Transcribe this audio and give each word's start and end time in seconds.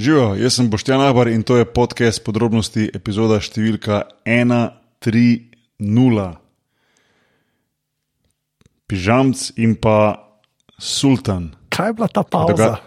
Živijo, 0.00 0.34
jaz 0.34 0.54
sem 0.56 0.70
Boštjan 0.70 1.02
Abar 1.04 1.28
in 1.28 1.42
to 1.42 1.58
je 1.60 1.66
podcast 1.68 2.22
podrobnosti, 2.24 2.86
epizoda 2.96 3.36
številka 3.36 4.08
130. 4.24 6.40
Pižamc 8.88 9.42
in 9.60 9.76
pa 9.76 10.24
sultan. 10.80 11.52
Kaj 11.68 11.92
je 11.92 11.98
bila 12.00 12.08
ta 12.08 12.24
pauza? 12.24 12.80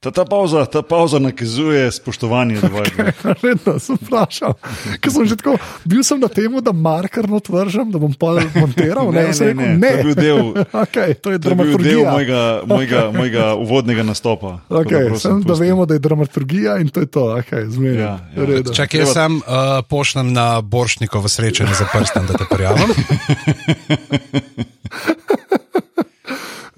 Ta, 0.00 0.10
ta 0.10 0.24
pauza, 0.24 0.64
ta 0.66 0.82
pauza 0.82 1.18
nakazuje 1.18 1.90
spoštovanje 1.92 2.60
do 2.60 2.68
vaju. 2.72 3.12
Redno 3.42 3.78
sem 3.78 3.98
vprašal. 4.00 4.54
Ker 5.00 5.12
sem 5.12 5.26
že 5.28 5.36
tako, 5.36 5.56
bil 5.84 6.00
sem 6.06 6.20
na 6.20 6.28
tem, 6.32 6.52
da 6.64 6.72
marker 6.72 7.28
notvržem, 7.28 7.90
da 7.92 8.00
bom 8.00 8.14
pa 8.16 8.40
montiral. 8.54 9.12
Ne, 9.12 9.34
sem 9.34 9.52
ne, 9.52 9.76
rekel, 9.76 9.78
ne, 9.78 9.90
to 9.90 9.96
je 9.96 10.04
bil 10.04 10.14
del, 10.14 10.40
Okay, 10.84 11.14
to 11.14 11.34
je 11.34 11.38
to 11.38 11.52
je 11.52 11.54
bil 11.54 11.76
del 11.76 12.00
dramaturgija. 12.00 12.12
mojega, 12.12 12.40
mojega, 12.66 13.02
mojega 13.12 13.44
uvodnega 13.54 14.02
nastopa. 14.02 14.60
Okay, 14.80 15.06
prosim, 15.08 15.40
sem, 15.40 15.42
da 15.44 15.54
vemo, 15.54 15.86
da 15.86 15.94
je 15.94 16.00
dramaturgija 16.00 16.78
in 16.80 16.88
to 16.88 17.00
je 17.04 17.06
to. 17.06 17.26
Okay, 17.42 17.68
zmeraj. 17.68 18.00
Ja, 18.00 18.18
ja. 18.36 18.44
Redo. 18.46 18.72
Čakaj, 18.74 19.00
jaz 19.00 19.12
sam 19.12 19.36
uh, 19.36 19.42
pošljem 19.88 20.32
na 20.32 20.60
Boršnikovo 20.60 21.28
srečanje 21.28 21.74
za 21.74 21.84
prstem, 21.92 22.26
da 22.26 22.34
te 22.38 22.44
prijavim. 22.50 22.88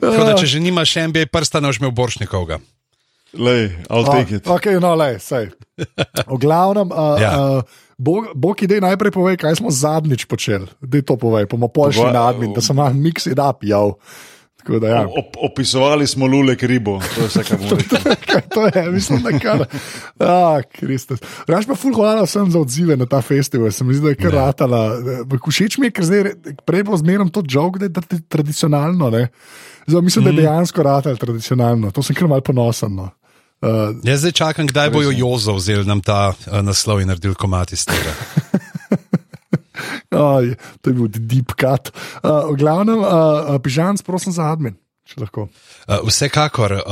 Tako 0.03 0.25
da, 0.25 0.34
če 0.34 0.47
že 0.47 0.61
nimaš 0.61 0.97
NBA 0.97 1.29
prsta, 1.31 1.61
ne 1.62 1.71
boš 1.71 1.79
imel 1.79 1.95
Boršnikovega. 1.95 2.59
Lej, 3.33 3.73
I'll 3.89 4.05
take 4.05 4.29
it. 4.31 4.45
Okay, 4.45 4.77
no, 4.77 4.93
lej, 4.95 5.17
sej. 5.19 5.49
V 6.27 6.37
glavnem, 6.37 6.87
uh, 6.87 7.17
Ja. 7.17 7.23
ja. 7.23 7.31
uh, 7.57 7.63
Bog, 7.97 8.35
Bog 8.35 8.59
idej 8.59 8.81
najprej 8.81 9.09
povej, 9.11 9.37
kaj 9.37 9.57
smo 9.57 9.71
zadnjič 9.71 10.27
počeli. 10.27 10.67
Dej 10.79 11.03
to 11.03 11.15
povej, 11.15 11.47
bomo 11.47 11.67
pošli 11.67 12.11
na 12.11 12.29
admin, 12.29 12.51
da 12.51 12.59
sem 12.59 12.75
malo 12.75 12.93
mix 12.93 13.25
it 13.25 13.39
up, 13.39 13.63
jav. 13.63 13.95
Da, 14.63 14.87
ja. 14.87 15.01
Op, 15.09 15.35
opisovali 15.43 16.05
smo 16.05 16.23
lulek 16.23 16.63
ribo, 16.63 17.01
to 17.01 17.21
je 17.21 17.29
vse, 17.29 17.43
kar 17.43 17.59
rekli. 17.63 17.87
Kaj 18.23 18.43
to 18.45 18.61
je, 18.69 18.83
mislim, 18.91 19.19
da 19.21 19.31
kar. 19.35 19.59
Ah, 20.21 20.62
Kristus. 20.69 21.19
Raž 21.47 21.67
pa 21.67 21.75
ful 21.75 21.91
hvala 21.93 22.23
vsem 22.23 22.47
za 22.47 22.59
odzive 22.59 22.95
na 22.95 23.07
ta 23.07 23.19
festival, 23.21 23.71
se 23.71 23.83
mi 23.83 23.91
zdi, 23.93 24.05
da 24.05 24.11
je 24.11 24.21
kar 24.21 24.33
ratala. 24.33 24.83
Všeč 25.41 25.78
mi 25.78 25.89
je, 25.89 25.93
ker 25.93 26.05
zdaj, 26.05 26.23
re- 26.23 26.37
prej 26.61 26.83
bo 26.84 26.95
zmerno 26.95 27.27
to 27.28 27.43
jog, 27.45 27.78
da 27.78 27.87
je 27.87 27.93
tra- 27.93 28.23
tradicionalno. 28.28 29.11
Ne? 29.11 29.28
Zdaj, 29.84 29.99
mislim, 30.01 30.25
da 30.25 30.31
je 30.31 30.39
dejansko 30.39 30.78
ratal 30.81 31.17
tradicionalno, 31.17 31.91
to 31.91 31.99
sem 32.01 32.15
kar 32.15 32.27
mal 32.27 32.39
ponosen. 32.41 32.95
No. 32.95 33.11
Uh, 33.63 33.95
Jaz 34.03 34.21
zdaj 34.21 34.33
čakam, 34.33 34.67
kdaj 34.67 34.91
bojo 34.91 35.11
Jozo 35.15 35.55
vzeli 35.55 35.87
nam 35.87 36.01
ta 36.03 36.35
uh, 36.35 36.61
naslov 36.67 37.01
in 37.01 37.09
naredili 37.09 37.35
komat 37.35 37.73
iz 37.73 37.85
tega. 37.87 38.15
oh, 40.19 40.43
to 40.81 40.91
je 40.91 40.95
bil 40.95 41.07
deep 41.07 41.55
cut. 41.55 41.95
Uh, 42.23 42.51
v 42.51 42.59
glavnem, 42.59 42.99
uh, 42.99 43.55
pižanc, 43.63 44.03
prosim 44.03 44.35
za 44.35 44.51
admin. 44.51 44.75
Uh, 45.17 45.49
vsekakor 46.09 46.73
uh, 46.73 46.83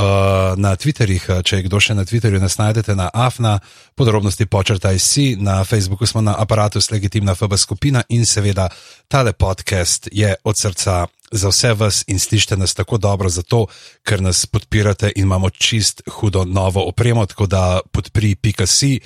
na 0.57 0.77
Twitterjih, 0.77 1.25
uh, 1.31 1.43
če 1.43 1.57
je 1.57 1.67
kdo 1.67 1.81
še 1.81 1.95
na 1.97 2.05
Twitterju, 2.05 2.41
nas 2.41 2.59
najdete 2.59 2.95
na 2.95 3.09
AFNA, 3.15 3.59
podrobnosti 3.99 4.47
počrtaj 4.47 4.99
si, 4.99 5.35
na 5.41 5.65
Facebooku 5.65 6.07
smo 6.07 6.21
na 6.21 6.35
aparatu 6.39 6.79
Legitimna 6.91 7.35
FB 7.35 7.57
skupina 7.57 8.03
in 8.09 8.27
seveda 8.27 8.69
tale 9.09 9.33
podcast 9.33 10.09
je 10.13 10.35
od 10.45 10.57
srca 10.57 11.07
za 11.31 11.49
vse 11.49 11.73
vas 11.75 12.05
in 12.07 12.19
slišite 12.19 12.57
nas 12.57 12.75
tako 12.75 12.99
dobro 12.99 13.29
zato, 13.29 13.67
ker 14.03 14.23
nas 14.23 14.47
podpirate 14.47 15.13
in 15.17 15.23
imamo 15.23 15.51
čist 15.51 16.03
hudo 16.11 16.45
novo 16.45 16.85
opremo, 16.89 17.27
tako 17.27 17.47
da 17.47 17.81
podpri.si 17.93 19.01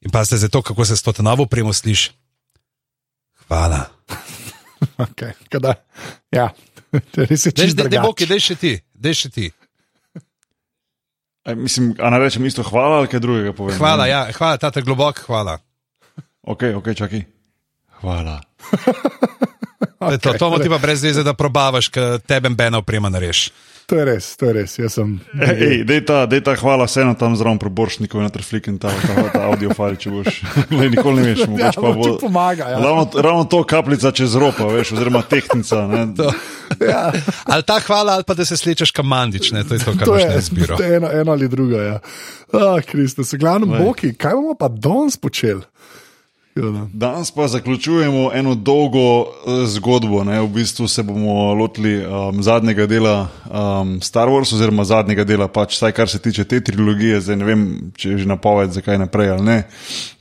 in 0.00 0.10
pa 0.10 0.24
ste 0.24 0.36
za 0.36 0.48
to, 0.48 0.62
kako 0.62 0.84
se 0.84 0.96
s 0.96 1.02
to 1.02 1.12
novo 1.18 1.42
opremo 1.42 1.72
sliši. 1.72 2.10
Hvala. 3.48 3.84
Okay, 4.98 5.32
kada, 5.48 5.74
ja, 6.28 6.50
res 7.16 7.46
je 7.46 7.52
čisto 7.56 7.82
dej, 7.82 7.96
dej, 7.96 8.00
Boki, 8.04 8.28
dej 8.28 8.40
še 8.52 8.54
ti, 8.60 8.72
dej 8.92 9.14
še 9.16 9.28
ti. 9.32 9.46
Aj, 11.48 11.56
Mislim, 11.56 11.94
a 11.96 12.12
naj 12.12 12.20
rečem 12.20 12.44
isto 12.44 12.60
hvala 12.60 13.00
ali 13.00 13.08
kaj 13.08 13.22
drugega 13.24 13.56
povem? 13.56 13.78
Hvala, 13.80 14.04
ja, 14.12 14.28
hvala, 14.36 14.60
tata 14.60 14.84
globok, 14.84 15.24
hvala. 15.24 15.56
Ok, 16.44 16.68
ok, 16.76 16.92
čakaj. 16.92 17.24
Hvala. 18.04 18.40
Okay, 20.00 20.18
to 20.24 20.36
to 20.36 20.46
okay. 20.52 20.62
ti 20.62 20.68
pa 20.68 20.78
brez 20.78 21.00
veze, 21.00 21.24
da 21.24 21.32
probavaš, 21.32 21.88
ker 21.88 22.18
tebe 22.20 22.52
bena 22.52 22.84
oprema 22.84 23.08
nareš. 23.08 23.48
To 23.84 23.98
je 24.00 24.04
res, 24.08 24.26
to 24.40 24.48
je 24.48 24.52
res. 24.56 24.74
Jaz 24.80 24.94
sem. 24.96 25.20
Ej, 25.44 25.84
dej 25.84 26.00
ta, 26.08 26.24
dej 26.24 26.40
ta 26.40 26.54
hvala 26.56 26.86
vseeno 26.88 27.12
tam 27.20 27.36
zraven 27.36 27.60
proboršnikov 27.60 28.16
na 28.24 28.32
traflik 28.32 28.68
in 28.72 28.78
ta, 28.80 28.88
ta, 28.88 29.28
ta 29.28 29.42
audio 29.52 29.76
file, 29.76 29.96
če 30.00 30.08
boš. 30.12 30.38
Lej, 30.72 30.88
nikoli 30.96 31.20
ne 31.20 31.32
veš, 31.34 31.42
Ja, 31.44 31.68
mogoče 31.68 31.80
pa 31.80 31.90
bo. 31.92 32.04
ti 32.08 32.12
pomaga. 32.24 32.68
Ja. 32.72 32.78
Ravno, 32.80 33.04
ravno 33.12 33.44
to 33.44 33.60
kapljica 33.68 34.12
čez 34.16 34.36
ropa, 34.40 34.68
veš, 34.72 34.94
oziroma 34.96 35.20
tehnica. 35.28 35.84
Ne? 35.88 36.06
Ja, 36.80 37.12
Ali 37.44 37.62
ta 37.68 37.76
hvala, 37.84 38.16
ali 38.20 38.24
pa 38.24 38.32
da 38.36 38.44
se 38.48 38.56
slečeš 38.56 38.88
kamandič, 38.90 39.52
ne? 39.52 39.64
to 39.68 39.76
je 39.76 39.84
to, 39.84 39.92
kar 40.00 40.08
to 40.08 40.16
je 40.16 40.32
izbiro. 40.40 40.80
to 40.80 40.84
je 40.84 40.96
eno, 40.96 41.12
eno 41.12 41.36
ali 41.36 41.48
drugo. 41.52 41.76
Ja. 41.76 42.00
Ah, 42.56 42.80
Kristus, 42.80 43.36
v 43.36 43.44
glavnem, 43.44 43.68
Boki, 43.84 44.14
kaj 44.16 44.32
bomo 44.32 44.56
pa 44.56 44.72
danes 44.72 45.20
počeli? 45.20 45.60
Ja. 46.56 46.86
Danes 46.92 47.30
pa 47.30 47.48
zaključujemo 47.48 48.30
eno 48.34 48.54
dolgo 48.54 49.20
eh, 49.20 49.66
zgodbo. 49.66 50.24
Ne? 50.24 50.40
V 50.40 50.48
bistvu 50.48 50.88
se 50.88 51.02
bomo 51.02 51.54
lotili 51.54 52.06
um, 52.06 52.42
zadnjega 52.42 52.86
dela 52.86 53.28
um, 53.50 54.00
Star 54.02 54.28
Wars, 54.28 54.54
oziroma 54.54 54.84
zadnjega 54.84 55.24
dela, 55.24 55.48
pač, 55.48 55.74
vsaj 55.74 55.92
kar 55.92 56.08
se 56.08 56.18
tiče 56.22 56.44
te 56.44 56.60
trilogije. 56.60 57.20
Zdaj 57.20 57.36
ne 57.36 57.44
vem, 57.44 57.64
če 57.96 58.10
je 58.10 58.18
že 58.18 58.28
napoved, 58.30 58.70
zakaj 58.70 58.98
naprej 59.02 59.32
ali 59.34 59.42
ne. 59.42 59.56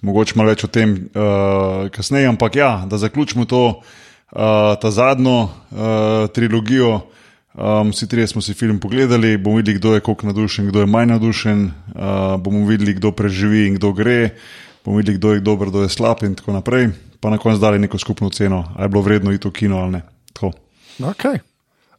Mogoče 0.02 0.34
malo 0.36 0.50
več 0.50 0.66
o 0.66 0.72
tem 0.74 0.96
uh, 1.14 1.86
kasneje, 1.94 2.32
ampak 2.34 2.58
ja, 2.58 2.72
da 2.90 2.98
zaključimo 2.98 3.46
to, 3.46 3.64
uh, 3.78 4.74
ta 4.82 4.92
zadnjo 4.92 5.38
uh, 5.44 6.26
trilogijo. 6.34 7.04
Um, 7.54 7.94
vsi 7.94 8.10
trije 8.10 8.28
smo 8.28 8.42
si 8.42 8.58
film 8.58 8.80
pogledali, 8.82 9.38
bomo 9.38 9.62
videli, 9.62 9.78
kdo 9.78 9.94
je 9.94 10.02
koliko 10.02 10.26
navdušen, 10.26 10.74
kdo 10.74 10.82
je 10.82 10.90
manj 10.90 11.14
navdušen, 11.14 11.66
uh, 11.94 12.42
bomo 12.42 12.66
videli, 12.66 12.98
kdo 12.98 13.12
preživi 13.14 13.68
in 13.68 13.78
kdo 13.78 13.94
gre, 13.94 14.32
bomo 14.86 14.98
videli, 14.98 15.18
kdo 15.18 15.34
je 15.34 15.40
dober, 15.40 15.70
kdo 15.70 15.82
je 15.84 15.90
slab 15.90 16.24
in 16.24 16.36
tako 16.36 16.54
naprej. 16.54 16.90
Pa 17.20 17.30
na 17.32 17.38
koncu 17.40 17.60
dali 17.60 17.80
neko 17.80 17.98
skupno 17.98 18.30
ceno, 18.30 18.64
ali 18.76 18.86
je 18.86 18.90
bilo 18.90 19.02
vredno 19.02 19.32
iti 19.32 19.48
v 19.48 19.52
kino 19.52 19.80
ali 19.80 19.92
ne. 19.92 20.02
Tako. 20.34 20.52
Okay. 21.00 21.40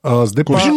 Uh, 0.05 0.28
zdaj 0.28 0.45
pa. 0.45 0.61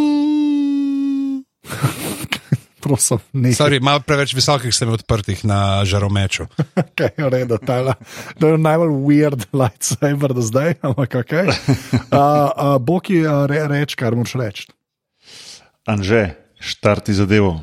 Prosim, 2.87 3.19
ne. 3.33 3.51
Sorry, 3.51 3.81
malo 3.83 3.99
preveč 3.99 4.31
visokih 4.37 4.71
sem 4.71 4.87
odprtih 4.87 5.43
na 5.43 5.83
žaromeču. 5.83 6.47
Okay, 6.97 7.13
v 7.17 7.29
redu, 7.29 7.57
tale. 7.61 7.93
To 8.39 8.53
je 8.53 8.57
najbolj 8.57 8.93
weird 9.05 9.43
lightsaber 9.53 10.33
do 10.33 10.41
zdaj, 10.41 10.79
ampak 10.81 11.19
ok. 11.19 11.33
Uh, 11.35 11.51
uh, 12.09 12.77
Boki, 12.81 13.21
uh, 13.21 13.45
re, 13.49 13.67
reč, 13.69 13.93
kar 13.99 14.15
moraš 14.17 14.33
reči. 14.39 14.63
Anže, 15.85 16.37
štarti 16.57 17.13
zadevo. 17.13 17.61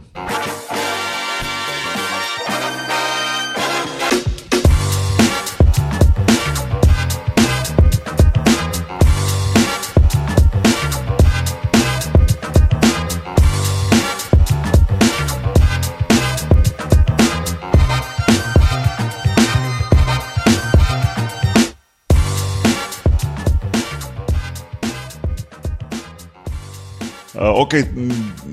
Uh, 27.45 27.61
okay, 27.61 27.85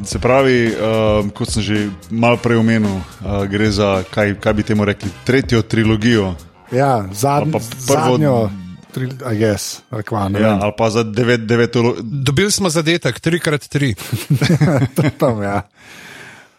se 0.03 0.19
pravi, 0.19 0.67
uh, 0.67 1.29
kot 1.31 1.47
sem 1.47 1.63
že 1.63 1.77
malo 2.09 2.35
prej 2.37 2.57
omenil, 2.57 2.91
uh, 2.91 3.45
gre 3.45 3.71
za 3.71 4.03
kaj, 4.03 4.35
kaj 4.35 4.53
bi 4.53 4.63
temu 4.63 4.85
rekli, 4.85 5.09
tretjo 5.23 5.61
trilogijo. 5.61 6.35
Ja, 6.71 7.05
zadnjo, 7.13 7.51
prvo- 7.53 7.79
zadnjo 7.79 8.49
tri, 8.91 9.07
I 9.25 9.37
guess, 9.37 9.79
rekva, 9.91 10.29
ne 10.29 10.39
Ja, 10.39 10.59
ali 10.61 10.73
pa 10.77 10.89
za 10.89 11.03
devet, 11.03 11.45
devetolo, 11.45 11.95
Dobili 12.01 12.51
smo 12.51 12.69
zadetek 12.69 13.15
3x3. 13.15 13.95
To 14.95 15.01
je 15.01 15.11
tam, 15.11 15.43
ja. 15.43 15.61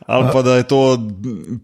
ali 0.06 0.28
pa 0.32 0.42
da 0.42 0.56
je 0.56 0.62
to 0.62 0.98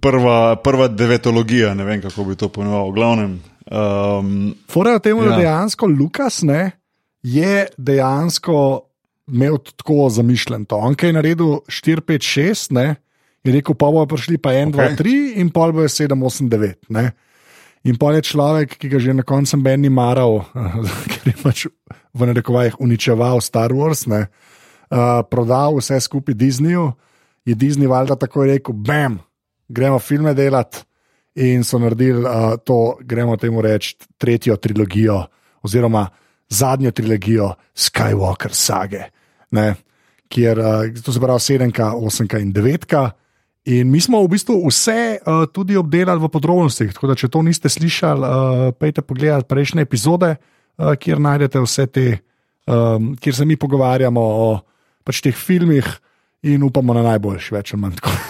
prva, 0.00 0.56
prva 0.56 0.88
devetologija, 0.88 1.74
ne 1.74 1.84
vem 1.84 2.02
kako 2.02 2.24
bi 2.24 2.36
to 2.36 2.48
ponovil. 2.48 2.90
V 2.90 2.94
glavnem, 2.94 3.40
um, 3.66 4.54
Fora 4.68 4.90
je 4.90 5.00
temu, 5.00 5.22
ja. 5.22 5.28
da 5.28 5.32
Ja. 5.32 5.38
dejansko 5.38 5.86
Lukas 5.86 6.42
ne, 6.42 6.70
je 7.22 7.66
dejansko 7.76 8.80
imel 9.28 9.58
tako 9.58 10.08
zamišljen. 10.10 10.64
To. 10.72 10.76
On 10.76 10.96
je 11.02 11.12
naredil 11.12 11.60
4, 11.68 12.00
5, 12.00 12.26
6, 12.40 12.74
ne, 12.74 12.96
je 13.44 13.52
rekel, 13.52 13.74
pa 13.74 13.90
bojo 13.92 14.06
prišli 14.06 14.38
pa 14.38 14.52
1, 14.52 14.72
2, 14.72 14.84
Okej. 14.84 14.96
3 14.96 15.40
in 15.40 15.50
pol 15.54 15.72
bojo 15.72 15.88
7, 15.88 16.12
8, 16.12 16.48
9. 16.48 16.88
Ne. 16.88 17.12
In 17.86 17.96
pol 17.96 18.18
je 18.18 18.26
človek, 18.26 18.74
ki 18.76 18.90
ga 18.90 18.98
že 18.98 19.14
na 19.14 19.22
koncu 19.22 19.60
Ben 19.62 19.80
ni 19.80 19.88
maral, 19.88 20.42
ker 21.12 21.24
je 21.30 21.36
pač 21.38 21.66
v 22.12 22.20
narekovajih 22.26 22.80
uničeval 22.82 23.40
Star 23.40 23.72
Wars, 23.72 24.04
ne, 24.10 24.26
uh, 24.90 25.22
prodal 25.24 25.78
vse 25.78 26.00
skupaj 26.02 26.34
Disneyju, 26.34 26.92
je 27.48 27.54
Disney 27.54 27.88
valjda 27.88 28.18
tako 28.18 28.44
rekel, 28.44 28.74
bam, 28.74 29.20
gremo 29.68 29.98
filme 29.98 30.34
delati. 30.34 30.84
In 31.38 31.62
so 31.62 31.78
naredili 31.78 32.24
uh, 32.26 32.58
to, 32.66 32.98
gremo 33.06 33.36
temu 33.38 33.62
reči, 33.62 33.94
tretjo 34.18 34.56
trilogijo, 34.58 35.20
oziroma 35.62 36.08
zadnjo 36.50 36.90
trilogijo 36.90 37.52
Skywalker 37.74 38.50
sage, 38.50 39.04
ne, 39.54 39.74
kjer 40.28 40.60
uh, 40.60 41.00
to 41.04 41.14
se 41.14 41.20
pravi 41.22 41.40
sedemka, 41.40 41.92
osemka 41.96 42.38
in 42.38 42.52
devetka. 42.52 43.10
in 43.68 43.90
mi 43.90 44.00
smo 44.00 44.22
v 44.24 44.28
bistvu 44.32 44.54
vse 44.64 45.18
uh, 45.20 45.44
tudi 45.52 45.76
obdelali 45.76 46.20
v 46.20 46.28
podrobnostih. 46.32 46.92
Tako 46.92 47.10
da, 47.10 47.14
če 47.14 47.28
to 47.28 47.42
niste 47.44 47.68
slišali, 47.68 48.22
uh, 48.24 48.72
pejte 48.72 49.02
pogledati 49.04 49.48
prejšnje 49.48 49.84
epizode, 49.84 50.36
uh, 50.36 50.94
kjer 50.96 51.20
najdete 51.20 51.60
vse 51.60 51.86
te, 51.86 52.06
um, 52.64 53.12
kjer 53.20 53.34
se 53.34 53.44
mi 53.44 53.56
pogovarjamo 53.60 54.20
o 54.20 54.48
pač 55.04 55.20
teh 55.20 55.36
filmih 55.36 55.84
in 56.42 56.62
upamo 56.62 56.94
na 56.94 57.02
najboljši, 57.02 57.54
več 57.54 57.72
ali 57.74 57.80
manj 57.82 58.00
tako. 58.00 58.16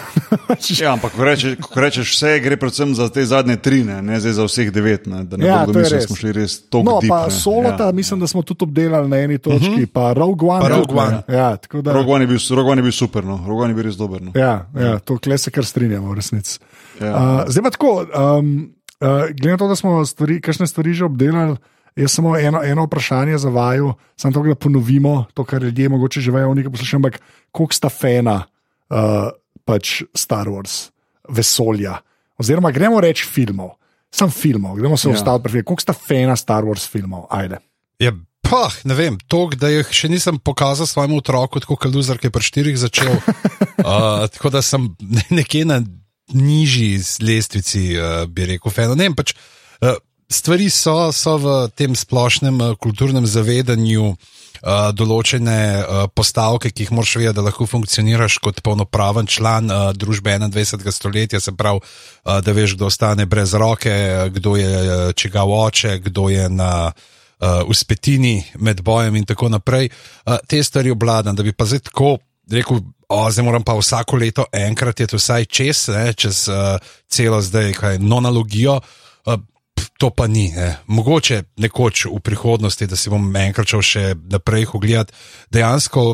Ja, 0.81 0.93
ampak 0.93 1.13
ko 1.17 1.25
rečeš, 1.25 1.55
ko 1.61 1.81
rečeš 1.81 2.11
vse, 2.13 2.31
gre 2.41 2.57
predvsem 2.57 2.91
za 2.97 3.07
te 3.13 3.23
zadnje 3.25 3.55
tri, 3.65 3.79
ne, 3.85 3.99
ne 4.05 4.19
zdaj 4.21 4.33
za 4.37 4.45
vseh 4.45 4.69
devet. 4.73 5.05
Ne, 5.09 5.23
ne 5.25 5.45
Ja, 5.45 5.61
to 5.65 5.73
res. 5.73 6.05
smo 6.05 6.17
šli 6.17 6.33
res 6.37 6.59
tako 6.69 6.83
No, 6.85 6.95
deep, 7.01 7.09
pa 7.09 7.29
solota, 7.33 7.89
Ja, 7.89 7.95
mislim, 7.95 8.19
da 8.21 8.27
smo 8.29 8.41
tudi 8.45 8.65
obdelali 8.65 9.09
na 9.09 9.21
eni 9.25 9.37
točki, 9.37 9.69
uh 9.69 9.77
-huh. 9.77 9.87
pa 9.93 10.13
Rogue 10.13 10.49
One. 10.49 10.61
Pa 10.61 10.69
Rogue 10.69 10.95
ne. 10.95 11.01
One. 11.01 11.21
Ja, 11.27 11.57
da. 11.81 11.93
Rogue 11.93 12.13
One 12.13 12.27
bil, 12.27 12.37
Rogue 12.49 12.71
One 12.71 12.79
je 12.79 12.83
bil 12.83 12.91
super, 12.91 13.23
no. 13.23 13.37
Rogue 13.47 13.63
One 13.63 13.71
je 13.71 13.75
bil 13.75 13.83
res 13.83 13.97
dober. 13.97 14.21
No. 14.21 14.31
Ja, 14.35 14.65
ja, 14.75 14.99
to 14.99 15.17
kle 15.17 15.37
se 15.37 15.51
kar 15.51 15.65
strinjamo, 15.65 16.11
v 16.11 16.15
resnici. 16.15 16.59
Ja. 17.01 17.13
Uh, 17.15 17.49
zdaj 17.49 17.63
pa 17.63 17.69
tako, 17.69 18.05
um, 18.37 18.73
uh, 19.01 19.07
glede 19.33 19.51
na 19.51 19.57
to, 19.57 19.67
da 19.67 19.75
smo 19.75 20.05
stvari, 20.05 20.41
kakšne 20.41 20.67
stvari 20.67 20.93
že 20.93 21.05
obdelali, 21.05 21.57
jaz 21.95 22.11
samo 22.11 22.37
eno, 22.37 22.61
eno 22.63 22.83
vprašanje 22.83 23.37
za 23.37 23.49
vaju, 23.49 23.93
samo 24.15 24.33
to, 24.33 24.43
da 24.43 24.55
ponovimo 24.55 25.25
to, 25.33 25.43
kar 25.43 25.63
ljudje 25.63 25.89
mogoče 25.89 26.21
že 26.21 26.31
vejo, 26.31 26.53
nekaj 26.53 26.71
poslušajo, 26.71 26.97
ampak 26.97 27.19
koliko 27.51 27.73
sta 27.73 27.89
fena 27.89 28.43
uh, 28.89 29.29
pač 29.65 30.03
Star 30.13 30.47
Wars, 30.47 30.89
vesolja, 31.29 31.99
oziroma 32.37 32.71
gremo 32.71 32.99
reči 32.99 33.25
filmov. 33.25 33.75
Sem 34.11 34.29
filmov, 34.29 34.75
gremo 34.75 34.97
se 34.97 35.09
Ja. 35.09 35.13
ustaviti 35.13 35.43
pri 35.43 35.51
filmih. 35.51 35.65
Koliko 35.65 35.81
sta 35.81 35.93
fena 35.93 36.35
Star 36.35 36.63
Wars 36.63 36.89
filmov? 36.89 37.27
Ajde. 37.29 37.59
Ja, 37.99 38.11
pah, 38.41 38.73
ne 38.83 38.95
vem, 38.95 39.17
to, 39.27 39.49
da 39.53 39.69
jih 39.69 39.85
še 39.85 40.09
nisem 40.09 40.39
pokazal 40.39 40.87
svojemu 40.87 41.17
otroku, 41.17 41.59
tako 41.59 41.75
kot 41.75 41.93
Luzar, 41.93 42.17
ki 42.17 42.27
je 42.27 42.31
pri 42.31 42.43
štirih 42.43 42.77
začel. 42.77 43.13
uh, 43.13 44.25
tako 44.33 44.49
da 44.49 44.61
sem 44.61 44.95
ne- 44.99 45.27
nekje 45.29 45.65
na 45.65 45.81
nižji 46.33 46.97
lestvici, 47.21 47.97
uh, 47.97 48.25
bi 48.25 48.45
rekel, 48.45 48.71
feno. 48.71 48.95
Ne 48.95 49.05
vem, 49.05 49.15
pač, 49.15 49.33
uh, 49.81 49.93
stvari 50.29 50.69
so, 50.69 51.11
so 51.11 51.37
v 51.37 51.69
tem 51.75 51.95
splošnem 51.95 52.61
uh, 52.61 52.75
kulturnem 52.77 53.25
zavedanju. 53.27 54.13
Uh, 54.59 54.89
določene 54.91 55.55
uh, 55.79 55.99
postavke, 56.11 56.67
ki 56.75 56.83
jih 56.83 56.89
moraš 56.91 57.13
vedeti, 57.15 57.35
da 57.37 57.45
lahko 57.45 57.63
funkcioniraš 57.63 58.41
kot 58.43 58.57
polnopraven 58.59 59.29
član 59.31 59.71
uh, 59.71 59.83
družbe 59.95 60.33
21. 60.35 60.83
stoletja, 60.91 61.39
se 61.39 61.53
pravi, 61.55 61.79
uh, 61.79 62.41
da 62.43 62.51
veš, 62.51 62.75
kdo 62.75 62.89
ostane 62.91 63.23
brez 63.23 63.55
roke, 63.55 63.95
kdo 64.35 64.57
je 64.59 65.13
čigav 65.15 65.47
oče, 65.47 65.95
kdo 66.09 66.27
je 66.27 66.49
na 66.51 66.91
uh, 66.91 67.63
uspetini 67.71 68.43
med 68.59 68.83
bojem 68.83 69.15
in 69.15 69.29
tako 69.31 69.47
naprej. 69.47 69.93
Uh, 70.27 70.35
te 70.43 70.59
stvari 70.59 70.91
obladam, 70.91 71.39
da 71.39 71.47
bi 71.47 71.55
pa 71.55 71.63
zdaj 71.63 71.87
tako 71.87 72.17
rekel, 72.51 72.83
o, 73.07 73.31
zdaj 73.31 73.47
moram 73.47 73.63
pa 73.63 73.79
vsako 73.79 74.19
leto 74.19 74.43
enkrat 74.51 74.99
je 74.99 75.07
to 75.07 75.23
vsaj 75.23 75.45
čez, 75.45 75.87
ne, 75.95 76.09
čez 76.13 76.49
uh, 76.51 76.75
celo 77.07 77.39
zdaj, 77.39 77.77
kaj 77.79 78.03
nonologijo. 78.03 78.81
Uh, 78.83 79.08
To 79.99 80.09
pa 80.15 80.27
ni. 80.31 80.47
Ne. 80.55 80.77
Mogoče 80.87 81.43
nekoč 81.59 82.05
v 82.07 82.19
prihodnosti, 82.23 82.87
da 82.87 82.95
si 82.95 83.11
bom 83.11 83.25
enkrat 83.35 83.67
šel 83.67 83.83
še 83.83 84.03
naprej 84.31 84.69
ogledati. 84.73 85.13
Dejansko 85.51 86.05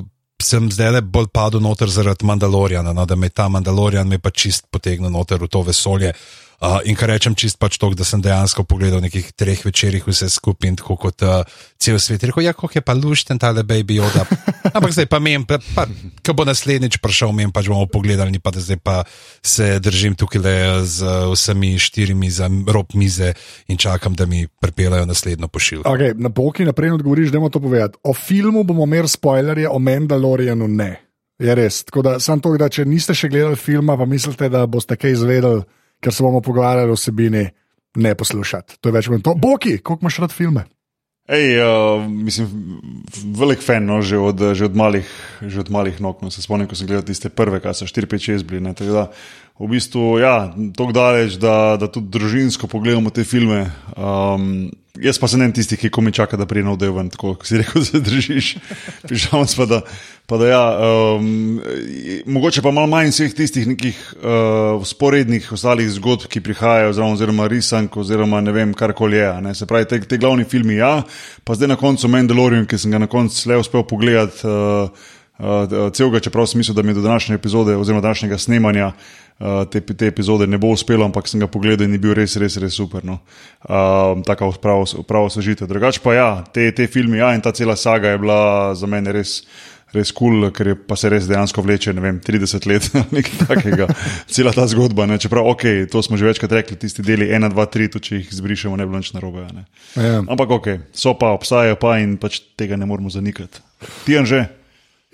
sem 0.41 0.71
zdaj 0.73 0.91
le 0.91 1.01
bolj 1.01 1.29
padel 1.33 1.61
noter 1.63 1.89
zaradi 1.89 2.25
Mandaloriana, 2.25 2.93
no, 2.93 3.05
da 3.05 3.15
me 3.15 3.29
je 3.29 3.37
ta 3.37 3.45
Mandalorian 3.49 4.09
me 4.09 4.19
pa 4.19 4.33
čist 4.33 4.67
potegnil 4.73 5.13
noter 5.13 5.39
v 5.39 5.47
to 5.47 5.61
vesolje. 5.63 6.11
Uh, 6.11 6.44
in 6.85 6.95
kar 6.95 7.11
rečem, 7.11 7.35
čist 7.35 7.59
pač 7.61 7.77
to, 7.81 7.89
da 7.97 8.05
sem 8.07 8.21
dejansko 8.23 8.63
pogledal 8.67 9.03
nekih 9.03 9.31
treh 9.35 9.59
večerjih 9.65 10.07
vse 10.07 10.29
skupaj 10.31 10.69
in 10.69 10.77
tako 10.79 10.97
kot 10.99 11.25
uh, 11.25 11.43
cel 11.81 11.99
svet. 11.99 12.23
Rekel, 12.23 12.45
ja, 12.45 12.53
kako 12.55 12.71
je 12.75 12.83
pa 12.85 12.95
lušten 12.95 13.39
tale 13.39 13.63
baby 13.63 13.99
joda. 13.99 14.25
Ampak 14.75 14.95
zdaj 14.95 15.07
pa 15.11 15.19
mem, 15.19 15.45
pa, 15.45 15.59
pa 15.75 15.85
ko 16.25 16.35
bo 16.37 16.47
naslednjič 16.47 16.97
prišel, 17.03 17.35
mem 17.35 17.51
pač 17.55 17.69
bomo 17.71 17.85
pogledali, 17.91 18.33
ni 18.33 18.39
pa 18.39 18.53
da 18.55 18.63
zdaj 18.63 18.79
pa 18.81 19.03
se 19.43 19.79
držim 19.79 20.15
tukaj 20.15 20.41
le 20.41 20.57
z 20.87 21.03
uh, 21.03 21.31
vsemi 21.33 21.75
štirimi 21.79 22.31
za 22.31 22.49
rob 22.67 22.95
mize 22.95 23.33
in 23.67 23.77
čakam, 23.77 24.15
da 24.15 24.25
mi 24.25 24.47
pripeljajo 24.47 25.05
naslednjo 25.05 25.47
pošiljko. 25.47 25.89
Okay, 25.91 26.15
na 26.15 26.29
boki 26.29 26.65
naprej 26.65 26.95
odgovoriš, 26.97 27.29
da 27.29 27.39
moramo 27.39 27.53
to 27.53 27.59
povedati. 27.59 27.97
O 28.03 28.13
filmu 28.13 28.63
bomo 28.63 28.83
imeli 28.83 29.07
spoilerje, 29.07 29.69
o 29.69 29.79
Mandalorianu 29.79 30.67
ne. 30.67 31.01
Je 31.39 31.55
res. 31.55 31.83
Tako 31.83 32.01
da, 32.01 32.19
sam 32.19 32.39
to, 32.39 32.53
da 32.57 32.69
če 32.71 32.85
niste 32.87 33.13
še 33.15 33.27
gledali 33.29 33.59
filma, 33.59 33.97
pa 33.99 34.05
mislite, 34.07 34.47
da 34.49 34.63
boste 34.71 34.95
kaj 34.95 35.17
izvedeli, 35.17 35.65
ker 36.03 36.13
se 36.13 36.23
bomo 36.23 36.41
pogovarjali 36.41 36.91
o 36.91 36.97
vsebini, 36.97 37.45
ne 37.95 38.15
poslušati. 38.15 38.79
To 38.81 38.89
je 38.89 38.93
več 38.93 39.09
kot 39.11 39.23
to. 39.23 39.35
Boki, 39.39 39.77
koliko 39.79 40.05
imaš 40.05 40.23
rad 40.25 40.33
filme? 40.35 40.65
Ej, 41.25 41.55
uh, 41.57 42.03
mislim, 42.05 42.49
velik 43.33 43.63
fan, 43.65 43.87
no, 43.89 43.97
že, 44.05 44.17
od, 44.21 44.43
že, 44.53 44.67
od 44.67 44.75
malih, 44.77 45.09
že 45.41 45.63
od 45.63 45.71
malih 45.73 45.97
nog. 45.97 46.21
No, 46.21 46.29
se 46.29 46.43
spomnim, 46.45 46.69
ko 46.69 46.77
sem 46.77 46.85
gledal 46.85 47.07
tiste 47.07 47.31
prve, 47.33 47.57
kaj 47.63 47.79
so 47.81 47.87
4-5-6 47.89 48.45
bili. 48.45 48.61
Ne, 48.61 48.75
da, 48.77 49.07
v 49.59 49.67
bistvu, 49.71 50.19
ja, 50.19 50.51
tako 50.75 50.91
daleč, 50.91 51.37
da, 51.39 51.77
da 51.79 51.87
tudi 51.87 52.11
družinsko 52.11 52.67
pogledamo 52.67 53.09
te 53.09 53.23
filme. 53.23 53.69
Um, 53.95 54.67
jaz 54.99 55.19
pa 55.19 55.29
sem 55.31 55.45
en 55.45 55.53
tisti, 55.55 55.77
ki 55.79 55.91
komi 55.93 56.11
čaka, 56.15 56.35
da 56.35 56.47
pride 56.47 56.67
nov 56.67 56.75
del 56.81 56.91
ven, 56.95 57.07
tako 57.13 57.37
kot 57.39 57.47
si 57.47 57.61
rekel, 57.61 57.79
da 57.83 57.87
se 57.87 58.01
držiš. 58.03 58.49
Pižam 59.07 59.47
pa 59.55 59.69
da. 59.69 59.81
Pa 60.25 60.39
da 60.41 60.47
ja, 60.49 60.61
um, 61.21 61.59
mogoče 62.25 62.63
pa 62.65 62.71
malo 62.73 62.89
manj 62.89 63.11
vseh 63.13 63.35
tistih 63.37 63.67
nekih 63.69 63.99
uh, 64.17 64.81
sporednih 64.81 65.51
ostalih 65.53 65.91
zgodb, 65.99 66.25
ki 66.33 66.41
prihajajo, 66.41 66.95
oziroma 67.13 67.45
risank, 67.47 67.93
oziroma 68.01 68.41
ne 68.41 68.55
vem, 68.55 68.73
karkoli 68.73 69.21
je. 69.21 69.27
a 69.29 69.41
Ne. 69.45 69.53
Se 69.55 69.69
pravi, 69.69 69.85
te, 69.85 70.01
te 70.01 70.17
glavni 70.17 70.43
filmi, 70.49 70.79
ja, 70.81 71.03
pa 71.45 71.55
zdaj 71.55 71.75
na 71.75 71.77
koncu 71.77 72.09
Mandalorian, 72.09 72.65
ki 72.65 72.81
sem 72.81 72.91
ga 72.91 72.99
na 72.99 73.07
koncu 73.07 73.37
le 73.49 73.61
uspel 73.61 73.85
pogledati. 73.87 74.43
Uh, 74.43 75.13
Uh, 75.35 75.91
celega, 75.91 76.21
čeprav 76.23 76.45
sem 76.47 76.61
mislil, 76.61 76.77
da 76.77 76.83
mi 76.87 76.93
do 76.95 77.01
današnje 77.03 77.35
epizode, 77.35 77.73
oziroma 77.75 77.99
današnjega 78.01 78.37
snemanja 78.39 78.93
uh, 79.39 79.63
te, 79.69 79.81
te 79.81 80.07
epizode 80.07 80.47
ne 80.47 80.59
bo 80.61 80.71
uspelo, 80.75 81.05
ampak 81.05 81.27
sem 81.29 81.41
ga 81.41 81.49
pogledal 81.51 81.87
in 81.87 81.97
je 81.97 82.01
bil 82.01 82.15
res, 82.17 82.37
res, 82.41 82.57
res 82.61 82.77
super. 82.77 83.05
No. 83.07 83.19
Uh, 83.67 84.15
Tako 84.27 84.53
pravo, 84.61 84.87
pravo 85.07 85.29
sožitev. 85.31 85.69
Drugače 85.71 86.03
pa 86.03 86.15
ja, 86.15 86.29
te, 86.53 86.69
te 86.75 86.89
filme 86.91 87.19
ja, 87.21 87.33
in 87.35 87.43
ta 87.43 87.53
cela 87.55 87.75
saga 87.79 88.13
je 88.13 88.21
bila 88.21 88.73
za 88.77 88.89
mene 88.89 89.15
res. 89.15 89.41
Res 89.95 90.09
kul, 90.11 90.33
cool, 90.41 90.49
ker 90.51 90.67
je 90.67 90.73
pa 90.89 90.97
se 90.99 91.07
res 91.07 91.23
dejansko 91.29 91.61
vleče, 91.63 91.93
ne 91.95 92.01
vem, 92.03 92.17
30 92.19 92.65
let, 92.67 92.87
nekaj 93.15 93.45
takega, 93.47 93.85
cela 94.27 94.51
ta 94.51 94.65
zgodba. 94.67 95.05
Ne? 95.07 95.15
Čeprav, 95.21 95.47
ok, 95.53 95.63
to 95.87 96.01
smo 96.03 96.19
že 96.19 96.27
večkrat 96.27 96.51
rekli, 96.57 96.75
tisti 96.81 97.05
deli 97.05 97.29
1, 97.31 97.47
2, 97.53 97.67
3, 97.77 97.87
tudi 97.93 98.09
če 98.09 98.17
jih 98.17 98.33
izbrišemo, 98.35 98.75
ne 98.75 98.89
bo 98.89 98.99
nič 98.99 99.13
narobe. 99.15 99.45
Ja. 99.95 100.19
Ampak 100.19 100.51
ok, 100.57 100.67
so 100.91 101.15
pa, 101.15 101.31
obstajajo 101.37 101.79
pa 101.79 101.95
in 102.03 102.17
pač 102.19 102.41
tega 102.59 102.75
ne 102.75 102.89
moremo 102.89 103.13
zanikati. 103.13 103.63
Ti 104.03 104.19
že? 104.27 104.43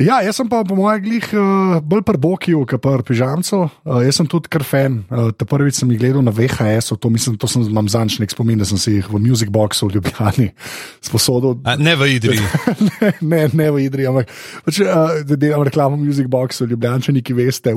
Ja, 0.01 0.21
jaz 0.25 0.39
sem 0.39 0.49
pa 0.49 0.63
po 0.65 0.75
mojem 0.77 1.03
glih 1.05 1.27
uh, 1.35 1.77
bolj 1.85 2.03
pri 2.07 2.17
Bokiju, 2.21 2.63
kot 2.69 2.81
pri 2.81 3.05
Pižamcu. 3.05 3.59
Uh, 3.85 4.01
jaz 4.05 4.17
sem 4.17 4.27
tudi 4.29 4.49
kar 4.51 4.65
fan. 4.65 5.01
Uh, 5.09 5.29
ta 5.35 5.45
prvič 5.45 5.77
sem 5.81 5.91
jih 5.93 6.01
gledal 6.01 6.25
na 6.25 6.33
VHS-u, 6.33 6.97
to, 6.97 7.11
mislim, 7.13 7.37
to 7.37 7.49
sem 7.49 7.65
imam 7.67 7.89
zančnik 7.91 8.33
spomin, 8.33 8.59
da 8.61 8.65
sem 8.65 8.79
si 8.81 8.97
jih 8.97 9.09
v 9.11 9.21
Music 9.21 9.51
Boxu 9.53 9.89
v 9.89 9.99
Ljubljani 9.99 10.49
sposodil. 11.07 11.59
A, 11.67 11.77
ne 11.77 11.93
v 11.95 12.15
Idri. 12.17 12.39
ne, 13.01 13.13
ne, 13.21 13.41
ne 13.53 13.67
v 13.71 13.85
Idri, 13.85 14.07
ampak 14.09 14.31
pač, 14.65 14.81
uh, 14.83 15.21
da 15.27 15.37
delam 15.37 15.65
reklamo 15.67 15.99
Music 15.99 16.25
Boxu, 16.31 16.65
Ljubljančani, 16.69 17.21
ki 17.21 17.37
veste, 17.37 17.75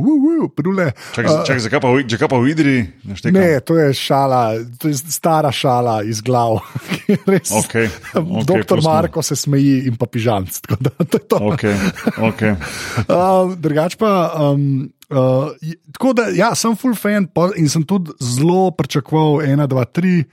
prule. 0.55 0.91
Čakaj, 1.15 1.45
čak, 1.47 1.59
zakaj, 1.67 1.81
pa, 1.83 1.89
v- 1.93 2.07
zakaj 2.09 2.29
pa 2.31 2.39
v 2.41 2.51
Idri? 2.55 2.77
Ne, 3.05 3.17
štekam? 3.19 3.37
Ne, 3.41 3.61
to 3.61 3.77
je 3.79 3.89
šala, 3.97 4.43
to 4.81 4.89
je 4.89 4.97
stara 4.99 5.53
šala 5.53 6.01
iz 6.07 6.23
glav. 6.25 6.61
Res, 7.31 7.53
Okej, 7.53 7.89
okej, 8.15 8.45
Doktor. 8.49 8.81
Marko 8.85 9.23
se 9.23 9.37
smeji 9.37 9.85
in 9.89 9.97
pa 10.01 10.07
pižamc. 10.07 10.61
tako 10.65 10.77
da 10.81 10.91
to 11.05 11.17
je 11.19 11.25
to. 11.29 11.39
Okay, 11.53 11.75
okay. 12.19 12.55
Um, 13.15 13.55
drugač 13.59 13.97
pa. 14.01 14.31
Um, 14.39 14.91
uh, 15.11 15.51
tako 15.95 16.15
da, 16.17 16.29
ja, 16.35 16.55
sem 16.59 16.77
full 16.79 16.97
fan 16.99 17.29
in 17.57 17.69
sem 17.69 17.83
tudi 17.83 18.15
zelo 18.23 18.71
pričakoval 18.75 19.45
1, 19.47 19.67
2, 19.67 19.87
3, 19.99 20.25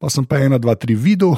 pa 0.00 0.12
sem 0.12 0.24
pa 0.24 0.40
1, 0.40 0.58
2, 0.58 0.76
3 0.86 0.96
videl 0.96 1.36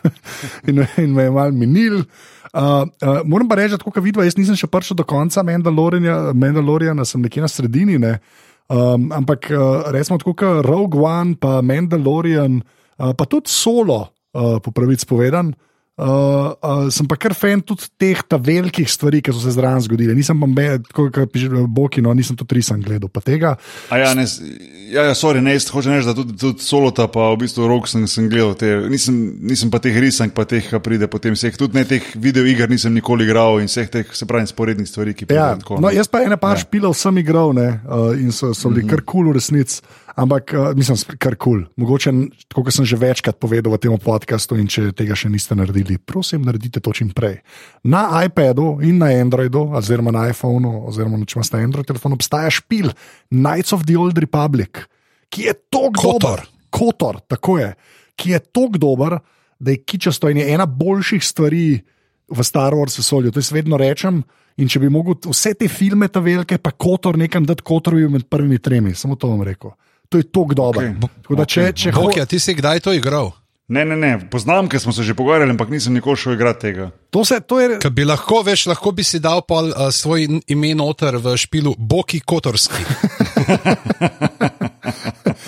in, 0.68 0.84
in 0.98 1.10
me 1.12 1.28
je 1.28 1.34
mal 1.34 1.52
minil. 1.52 2.04
Uh, 2.52 2.84
uh, 3.00 3.20
moram 3.24 3.48
pa 3.48 3.56
reči, 3.56 3.76
da 3.76 3.80
kot 3.80 3.96
vidva, 4.04 4.26
jaz 4.28 4.36
nisem 4.36 4.56
še 4.58 4.68
prišel 4.68 4.98
do 5.00 5.06
konca 5.08 5.40
Mandaloriana, 5.40 7.06
sem 7.08 7.22
nekje 7.24 7.40
na 7.44 7.48
sredini. 7.48 7.96
Ne? 7.96 8.18
Um, 8.68 9.08
ampak 9.12 9.48
uh, 9.52 9.88
resmo 9.92 10.20
tako 10.20 10.36
kot 10.36 10.64
Rogue 10.66 11.00
One, 11.00 11.36
pa 11.40 11.60
Mandalorian, 11.64 12.60
uh, 12.60 13.12
pa 13.16 13.24
tudi 13.24 13.48
solo, 13.48 14.12
uh, 14.36 14.60
po 14.60 14.72
pravici 14.72 15.08
povedan. 15.08 15.56
Uh, 16.02 16.50
uh, 16.58 16.88
sem 16.90 17.06
pa 17.06 17.14
kar 17.14 17.30
fan 17.30 17.60
tudi 17.62 17.86
teh 18.00 18.18
velikih 18.42 18.88
stvari, 18.90 19.20
ki 19.22 19.30
so 19.30 19.38
se 19.44 19.52
zraven 19.54 19.84
zgodile. 19.84 20.16
Nisem 20.18 20.40
pa 20.40 20.64
tako 20.88 21.04
kot 21.14 21.30
piše 21.30 21.46
Boki, 21.70 22.02
no, 22.02 22.10
nisem 22.14 22.34
tudi 22.36 22.58
risam 22.58 22.80
gledal. 22.82 23.06
A 23.90 23.98
Ja, 24.02 24.10
ne, 24.14 24.24
ja, 24.90 25.04
ja, 25.04 25.14
sorry, 25.14 25.38
ne, 25.38 25.54
hočem 25.54 25.94
reči, 25.94 26.08
da 26.08 26.14
tudi, 26.16 26.34
tudi 26.34 26.64
solota, 26.64 27.06
pa 27.06 27.30
v 27.30 27.44
bistvu 27.44 27.68
rok 27.70 27.86
sem, 27.86 28.08
sem 28.10 28.26
gledal. 28.26 28.56
Te, 28.58 28.72
nisem, 28.90 29.14
nisem 29.46 29.70
pa 29.70 29.78
teh 29.78 29.94
risank, 29.94 30.34
pa 30.34 30.42
teh, 30.48 30.64
ki 30.66 30.82
pride 30.82 31.06
potem 31.12 31.36
vseh. 31.38 31.54
Tudi 31.54 31.78
ne 31.78 31.84
teh 31.86 32.02
videoiger 32.18 32.72
nisem 32.72 32.94
nikoli 32.94 33.28
igral 33.28 33.60
in 33.62 33.70
vseh 33.70 33.86
teh, 33.92 34.10
se 34.10 34.26
pravi, 34.26 34.50
sporednih 34.50 34.88
stvari, 34.88 35.14
ki 35.14 35.28
Ja, 35.30 35.54
pridejo. 35.54 35.62
tako, 35.62 35.80
no, 35.86 35.92
jaz 35.94 36.10
pa 36.10 36.24
ene 36.26 36.40
par 36.40 36.58
ja. 36.58 36.64
špilov 36.66 36.98
sem 36.98 37.22
igral 37.22 37.54
ne, 37.54 37.68
uh, 37.86 38.10
in 38.18 38.34
so, 38.34 38.50
so 38.58 38.72
bili 38.74 38.88
kar 38.90 39.04
kul 39.06 39.22
cool 39.22 39.30
v 39.30 39.38
resnici. 39.38 39.78
Ampak, 40.16 40.52
uh, 40.52 40.70
mislim, 40.76 40.98
kar 41.16 41.36
kul. 41.36 41.62
Cool. 41.62 41.62
Mogoče, 41.80 42.12
kot 42.52 42.68
sem 42.74 42.84
že 42.88 42.98
večkrat 43.00 43.38
povedal 43.40 43.72
v 43.72 43.80
tem 43.80 43.94
podkastu, 43.96 44.58
in 44.60 44.68
če 44.68 44.90
tega 44.96 45.16
še 45.16 45.30
niste 45.32 45.56
naredili, 45.56 45.96
prosim, 45.96 46.44
naredite 46.44 46.82
to 46.84 46.92
čim 46.92 47.12
prej. 47.16 47.40
Na 47.84 48.22
iPadu 48.24 48.82
in 48.84 49.00
na 49.00 49.08
Androidu, 49.16 49.70
oziroma 49.72 50.12
na 50.12 50.28
iPhonu, 50.28 50.84
oziroma 50.92 51.20
če 51.24 51.40
imate 51.40 51.62
Android 51.64 51.88
telefon, 51.88 52.16
obstaja 52.18 52.52
špil 52.52 52.92
Knights 53.32 53.72
of 53.72 53.86
the 53.88 53.96
Old 53.96 54.20
Republic, 54.20 54.84
ki 55.32 55.48
je 55.48 55.54
tako 55.72 56.18
dober. 56.20 56.44
Kotor, 56.72 57.20
tako 57.28 57.58
je, 57.60 57.74
ki 58.16 58.30
je 58.32 58.38
tako 58.48 58.80
dober, 58.80 59.18
da 59.60 59.70
je 59.70 59.82
kičasto 59.84 60.30
in 60.32 60.40
je 60.40 60.52
ena 60.54 60.64
boljših 60.66 61.24
stvari 61.24 61.82
v 62.32 62.44
Star 62.44 62.72
Wars 62.72 62.96
vesolju. 62.98 63.32
To 63.32 63.40
jaz 63.40 63.52
vedno 63.52 63.76
rečem. 63.80 64.22
In 64.60 64.68
če 64.68 64.82
bi 64.82 64.90
mogel 64.92 65.16
vse 65.24 65.54
te 65.56 65.68
filme, 65.68 66.08
ta 66.12 66.20
velike, 66.20 66.58
pa 66.60 66.74
Kotor 66.76 67.16
nekam 67.16 67.46
dati, 67.48 67.64
Kotor 67.64 67.96
bi 67.96 68.04
bil 68.04 68.18
med 68.18 68.26
prvimi 68.28 68.58
tremi, 68.60 68.92
samo 68.96 69.16
to 69.16 69.30
vam 69.30 69.40
rekel. 69.46 69.72
To 70.12 70.20
je 70.20 70.24
tako 70.24 70.54
dobro. 70.54 70.84
Okej. 70.84 71.00
Tako 71.22 71.34
da 71.34 71.44
če, 71.44 71.72
če 71.72 71.90
ho- 71.90 72.02
Bokja, 72.02 72.26
ti 72.26 72.36
si 72.36 72.52
kdaj 72.52 72.84
to 72.84 72.92
igral? 72.92 73.32
Ne, 73.68 73.86
ne, 73.86 73.96
ne, 73.96 74.18
poznam, 74.28 74.68
ker 74.68 74.76
smo 74.76 74.92
se 74.92 75.00
že 75.00 75.14
pogovarjali, 75.16 75.48
ampak 75.50 75.70
nisem 75.72 75.94
nikoli 75.94 76.16
šel 76.16 76.34
igrati 76.34 76.60
tega. 76.60 76.90
to, 77.08 77.24
se, 77.24 77.40
to 77.40 77.56
je 77.56 77.78
Ker 77.80 77.90
bi 77.90 78.04
lahko, 78.04 78.42
veš, 78.42 78.66
lahko 78.66 78.92
bi 78.92 79.00
si 79.00 79.16
dal 79.16 79.40
pol, 79.42 79.70
uh, 79.70 79.88
svoj 79.88 80.28
ime 80.46 80.74
noter 80.74 81.16
v 81.16 81.32
špilu 81.36 81.72
Boki 81.78 82.20
Kotorski. 82.20 82.84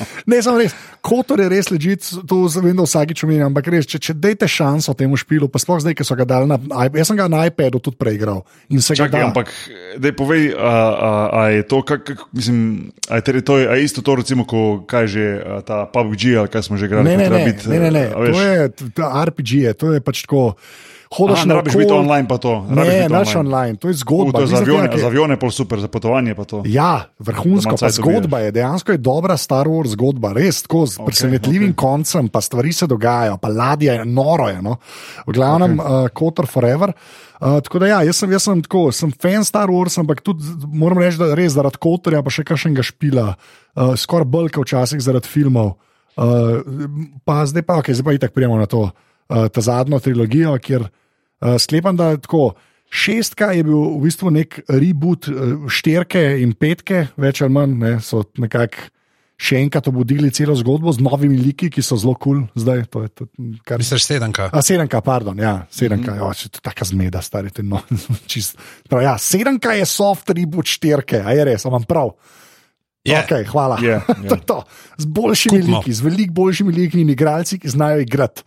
Ne, 0.25 0.41
samo 0.41 0.57
res. 0.57 0.73
Kotor 1.05 1.43
je 1.43 1.47
res 1.53 1.69
ležit, 1.69 2.07
to 2.25 2.39
vem, 2.49 2.73
da 2.73 2.87
vsakič 2.87 3.27
omenjam, 3.27 3.51
ampak 3.53 3.69
res, 3.75 3.85
če, 3.85 4.01
če 4.01 4.15
dajte 4.17 4.49
šanso 4.49 4.95
temu 4.97 5.19
špilu, 5.21 5.51
pa 5.53 5.61
sploh 5.61 5.83
zdaj, 5.85 5.93
ki 5.99 6.07
so 6.07 6.17
ga 6.17 6.25
dali 6.25 6.49
na 6.49 6.57
iPadu, 6.57 6.97
jaz 6.97 7.11
sem 7.11 7.19
ga 7.19 7.27
na 7.29 7.43
iPadu 7.51 7.81
tudi 7.85 8.01
preigral 8.01 8.41
Čakaj, 8.73 9.13
da. 9.13 9.27
ampak 9.29 9.53
da 10.01 10.15
povej, 10.17 10.55
a, 10.57 10.73
a, 10.73 11.11
a 11.29 11.41
je 11.53 11.67
to, 11.69 11.83
kak, 11.85 12.09
kak, 12.09 12.25
mislim, 12.33 12.89
a 13.13 13.21
je, 13.21 13.45
to, 13.45 13.61
a 13.61 13.77
je 13.77 13.85
isto 13.85 14.01
to, 14.01 14.17
recimo, 14.17 14.49
ko 14.49 14.81
kaj 14.89 15.13
že 15.13 15.25
a, 15.45 15.61
ta 15.61 15.85
PUBG 15.93 16.41
ali 16.41 16.49
kaj 16.49 16.73
smo 16.73 16.81
že 16.81 16.89
igrali. 16.89 17.05
Ne, 17.05 17.21
ne, 17.21 17.29
ne, 17.29 17.45
biti, 17.45 17.69
ne, 17.69 17.79
ne, 17.85 17.91
ne. 17.93 18.07
a 18.09 18.69
to 18.73 19.05
je 19.05 19.13
RPG, 19.29 19.51
je, 19.69 19.73
to 19.77 19.93
je 19.93 20.01
pač 20.01 20.25
tako. 20.25 20.57
Hodiš 21.15 21.39
Aha, 21.39 21.47
ne 21.47 21.55
rabiš 21.55 21.77
biti 21.79 21.93
online 21.93 22.29
pa 22.29 22.39
to, 22.39 22.67
rabiš 22.69 22.93
Ne, 22.93 23.09
naš 23.09 23.37
online. 23.37 23.57
online, 23.57 23.77
to 23.79 23.89
je 23.89 23.93
U, 23.93 23.95
zgodba. 23.95 24.39
to 24.39 24.41
je 24.41 24.47
za 24.47 24.57
avione, 24.57 24.89
tega, 24.89 25.01
za 25.01 25.07
avione 25.07 25.37
pol 25.39 25.51
super, 25.51 25.81
za 25.81 25.89
potovanje 25.89 26.35
pa 26.35 26.45
to. 26.45 26.63
Ja, 26.67 27.05
vrhunsko, 27.19 27.77
pa 27.81 27.91
zgodba 27.91 28.39
je, 28.39 28.51
dejansko 28.51 28.93
je 28.93 28.99
dobra 28.99 29.37
Star 29.37 29.69
Wars 29.71 29.95
zgodba, 29.95 30.33
res 30.35 30.63
tako 30.63 30.87
z 30.87 30.99
okay, 30.99 31.07
presenetljivim 31.07 31.71
okay. 31.71 31.79
koncem, 31.79 32.29
pa 32.29 32.41
stvari 32.41 32.73
se 32.73 32.87
dogajajo, 32.91 33.37
pa 33.39 33.49
ladja 33.49 33.95
je 33.95 34.05
noro. 34.05 34.49
Je, 34.49 34.63
no? 34.63 34.77
V 35.27 35.37
glavnem, 35.37 35.79
okay. 35.79 36.05
uh, 36.05 36.09
Kotor 36.09 36.47
Forever. 36.51 36.93
Uh, 37.41 37.61
tako 37.63 37.79
da, 37.79 37.87
ja, 37.87 38.03
jaz 38.03 38.25
sem, 38.25 38.33
jaz 38.33 38.49
sem, 38.49 38.65
tako, 38.67 38.83
sem 38.93 39.13
fan 39.23 39.47
Star 39.47 39.71
Wars, 39.71 39.99
ampak 40.01 40.25
tudi 40.27 40.43
moram 40.67 40.99
reči, 40.99 41.21
da 41.23 41.31
res 41.39 41.55
zaradi 41.55 41.79
Kotorja, 41.79 42.25
pa 42.27 42.35
še 42.35 42.43
kakšnega 42.49 42.83
špila, 42.83 43.29
uh, 43.35 43.95
skoraj 43.95 44.27
bolj 44.35 44.51
kot 44.57 44.67
včasih 44.67 45.05
zaradi 45.05 45.31
filmov. 45.31 45.77
Uh, 46.19 46.59
pa 47.23 47.43
zdaj 47.47 47.63
pa, 47.63 47.79
okay, 47.79 47.95
zdaj 47.95 48.11
pa 48.11 48.19
itak 48.19 48.35
prijemo 48.35 48.59
na 48.59 48.67
to, 48.67 48.89
uh, 48.91 49.47
ta 49.47 49.63
zadnjo 49.63 50.03
trilogijo, 50.03 50.59
kjer 50.59 50.87
uh, 50.91 50.93
sklepam, 51.59 51.97
da 51.97 52.15
je 52.15 52.23
tako. 52.25 52.55
Šestka 52.95 53.51
je 53.57 53.65
bil 53.67 53.81
v 53.97 54.03
bistvu 54.07 54.31
nek 54.31 54.61
reboot, 54.71 55.29
eh, 55.29 55.55
štirke 55.69 56.21
in 56.43 56.53
petke, 56.55 57.09
več 57.19 57.43
ali 57.43 57.53
manj, 57.53 57.79
ne, 57.81 57.95
so 58.01 58.23
nekako 58.39 58.91
še 59.35 59.59
enkrat 59.65 59.89
obudili 59.91 60.31
celo 60.31 60.55
zgodbo 60.55 60.93
z 60.95 61.03
novimi 61.03 61.37
liki, 61.41 61.69
ki 61.75 61.83
so 61.83 61.99
zelo 61.99 62.15
kul, 62.15 62.45
cool 62.47 62.63
zdaj. 62.63 62.85
To 62.95 63.03
je 63.03 63.11
to, 63.11 63.27
kar 63.67 63.83
Misliš 63.83 64.07
sedemka? 64.07 64.47
A 64.55 64.63
sedemka, 64.63 65.01
pardon, 65.03 65.39
ja, 65.39 65.67
sedemka, 65.75 66.13
mm 66.13 66.19
-hmm. 66.19 66.23
jo, 66.23 66.49
to 66.51 66.59
je 66.59 66.63
tako 66.63 66.85
zmeda, 66.85 67.23
stari, 67.23 67.51
to 67.51 67.63
je 67.63 67.69
no, 67.69 67.83
čist. 68.31 68.59
Prav, 68.89 69.03
ja, 69.03 69.19
sedemka 69.19 69.73
je 69.73 69.87
soft 69.87 70.31
reboot 70.31 70.67
štirke, 70.67 71.23
a 71.27 71.35
je 71.35 71.45
res, 71.45 71.65
imam 71.65 71.83
prav. 71.83 72.15
Je. 73.05 73.13
Okay, 73.13 73.45
hvala. 73.45 73.79
Je, 73.83 74.01
je. 74.25 74.29
To 74.29 74.37
to. 74.37 74.63
Z 74.97 75.05
boljšimi 75.05 75.61
Kupimo. 75.61 75.79
liki, 75.79 75.93
z 75.93 76.01
veliko 76.01 76.33
boljšimi 76.33 76.73
liki 76.73 77.01
in 77.01 77.11
igralci, 77.11 77.59
ki 77.59 77.69
znajo 77.69 78.01
igrati. 78.01 78.43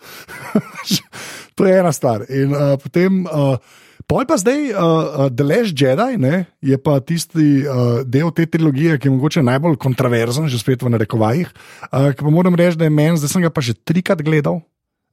to 1.58 1.66
je 1.66 1.74
ena 1.74 1.92
stvar. 1.92 2.24
In 2.30 2.54
uh, 2.54 2.78
potem, 2.78 3.26
uh, 3.26 3.58
poj 4.06 4.30
pa 4.30 4.38
zdaj, 4.38 4.70
uh, 4.72 5.28
The 5.34 5.44
Last 5.44 5.74
Jedi 5.74 6.22
ne, 6.22 6.46
je 6.62 6.78
pa 6.78 7.00
tisti 7.02 7.66
uh, 7.66 8.06
del 8.06 8.30
te 8.32 8.46
trilogije, 8.46 9.00
ki 9.02 9.10
je 9.10 9.16
mogoče 9.18 9.46
najbolj 9.46 9.80
kontroverzen, 9.82 10.46
že 10.48 10.62
spet 10.62 10.86
v 10.86 10.94
narekovajih. 10.94 11.50
Uh, 11.90 12.14
pa 12.14 12.30
moram 12.30 12.56
reči, 12.56 12.78
da 12.78 12.86
je 12.86 12.94
meni, 12.94 13.18
zdaj 13.18 13.34
sem 13.34 13.46
ga 13.46 13.54
pa 13.54 13.66
že 13.66 13.74
trikrat 13.74 14.22
gledal. 14.22 14.62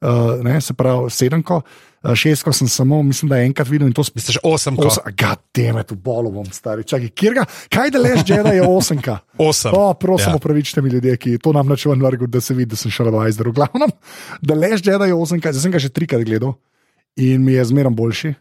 Uh, 0.04 0.36
ne, 0.44 0.58
se 0.60 0.74
pravi, 0.76 1.08
sedemko, 1.10 1.62
uh, 1.64 2.12
šestko 2.14 2.52
sem 2.52 2.68
samo, 2.68 2.98
mislim, 3.02 3.30
da 3.32 3.38
enkrat 3.40 3.68
videl 3.72 3.88
in 3.88 3.94
to 3.96 4.04
spet. 4.04 4.20
Misliš 4.20 4.38
osemko? 4.44 4.90
Gademe, 5.16 5.80
tu 5.88 5.96
bolo 5.96 6.28
bom 6.30 6.44
stari. 6.52 6.84
Čakaj, 6.84 7.08
kjer 7.16 7.38
ga, 7.38 7.44
kaj 7.72 7.90
da 7.94 8.02
leš, 8.04 8.20
Jedi 8.28 8.56
je 8.58 8.66
osemka. 8.68 9.18
Osem. 9.40 9.72
O, 9.72 9.94
prosim, 9.94 10.34
Ja. 10.34 10.36
opravičite 10.36 10.82
mi 10.84 10.90
ljudje, 10.92 11.16
ki 11.16 11.38
to 11.38 11.52
nam 11.56 11.72
načuvam 11.72 12.04
vrgu, 12.04 12.26
da 12.26 12.40
se 12.40 12.54
vidi, 12.54 12.70
da 12.70 12.76
sem 12.76 12.92
šel 12.92 13.08
v 13.08 13.24
Ajzderu. 13.24 13.50
V 13.50 13.54
glavnem, 13.62 13.96
da 14.42 14.54
leš, 14.54 14.84
Jedi 14.84 15.08
je 15.08 15.14
osemka, 15.14 15.52
zdaj 15.52 15.62
sem 15.62 15.72
ga 15.72 15.80
že 15.80 15.88
trikrat 15.88 16.22
gledal 16.28 16.52
in 17.16 17.40
mi 17.44 17.56
je 17.56 17.64
zmerom 17.64 17.96
boljši. 17.96 18.34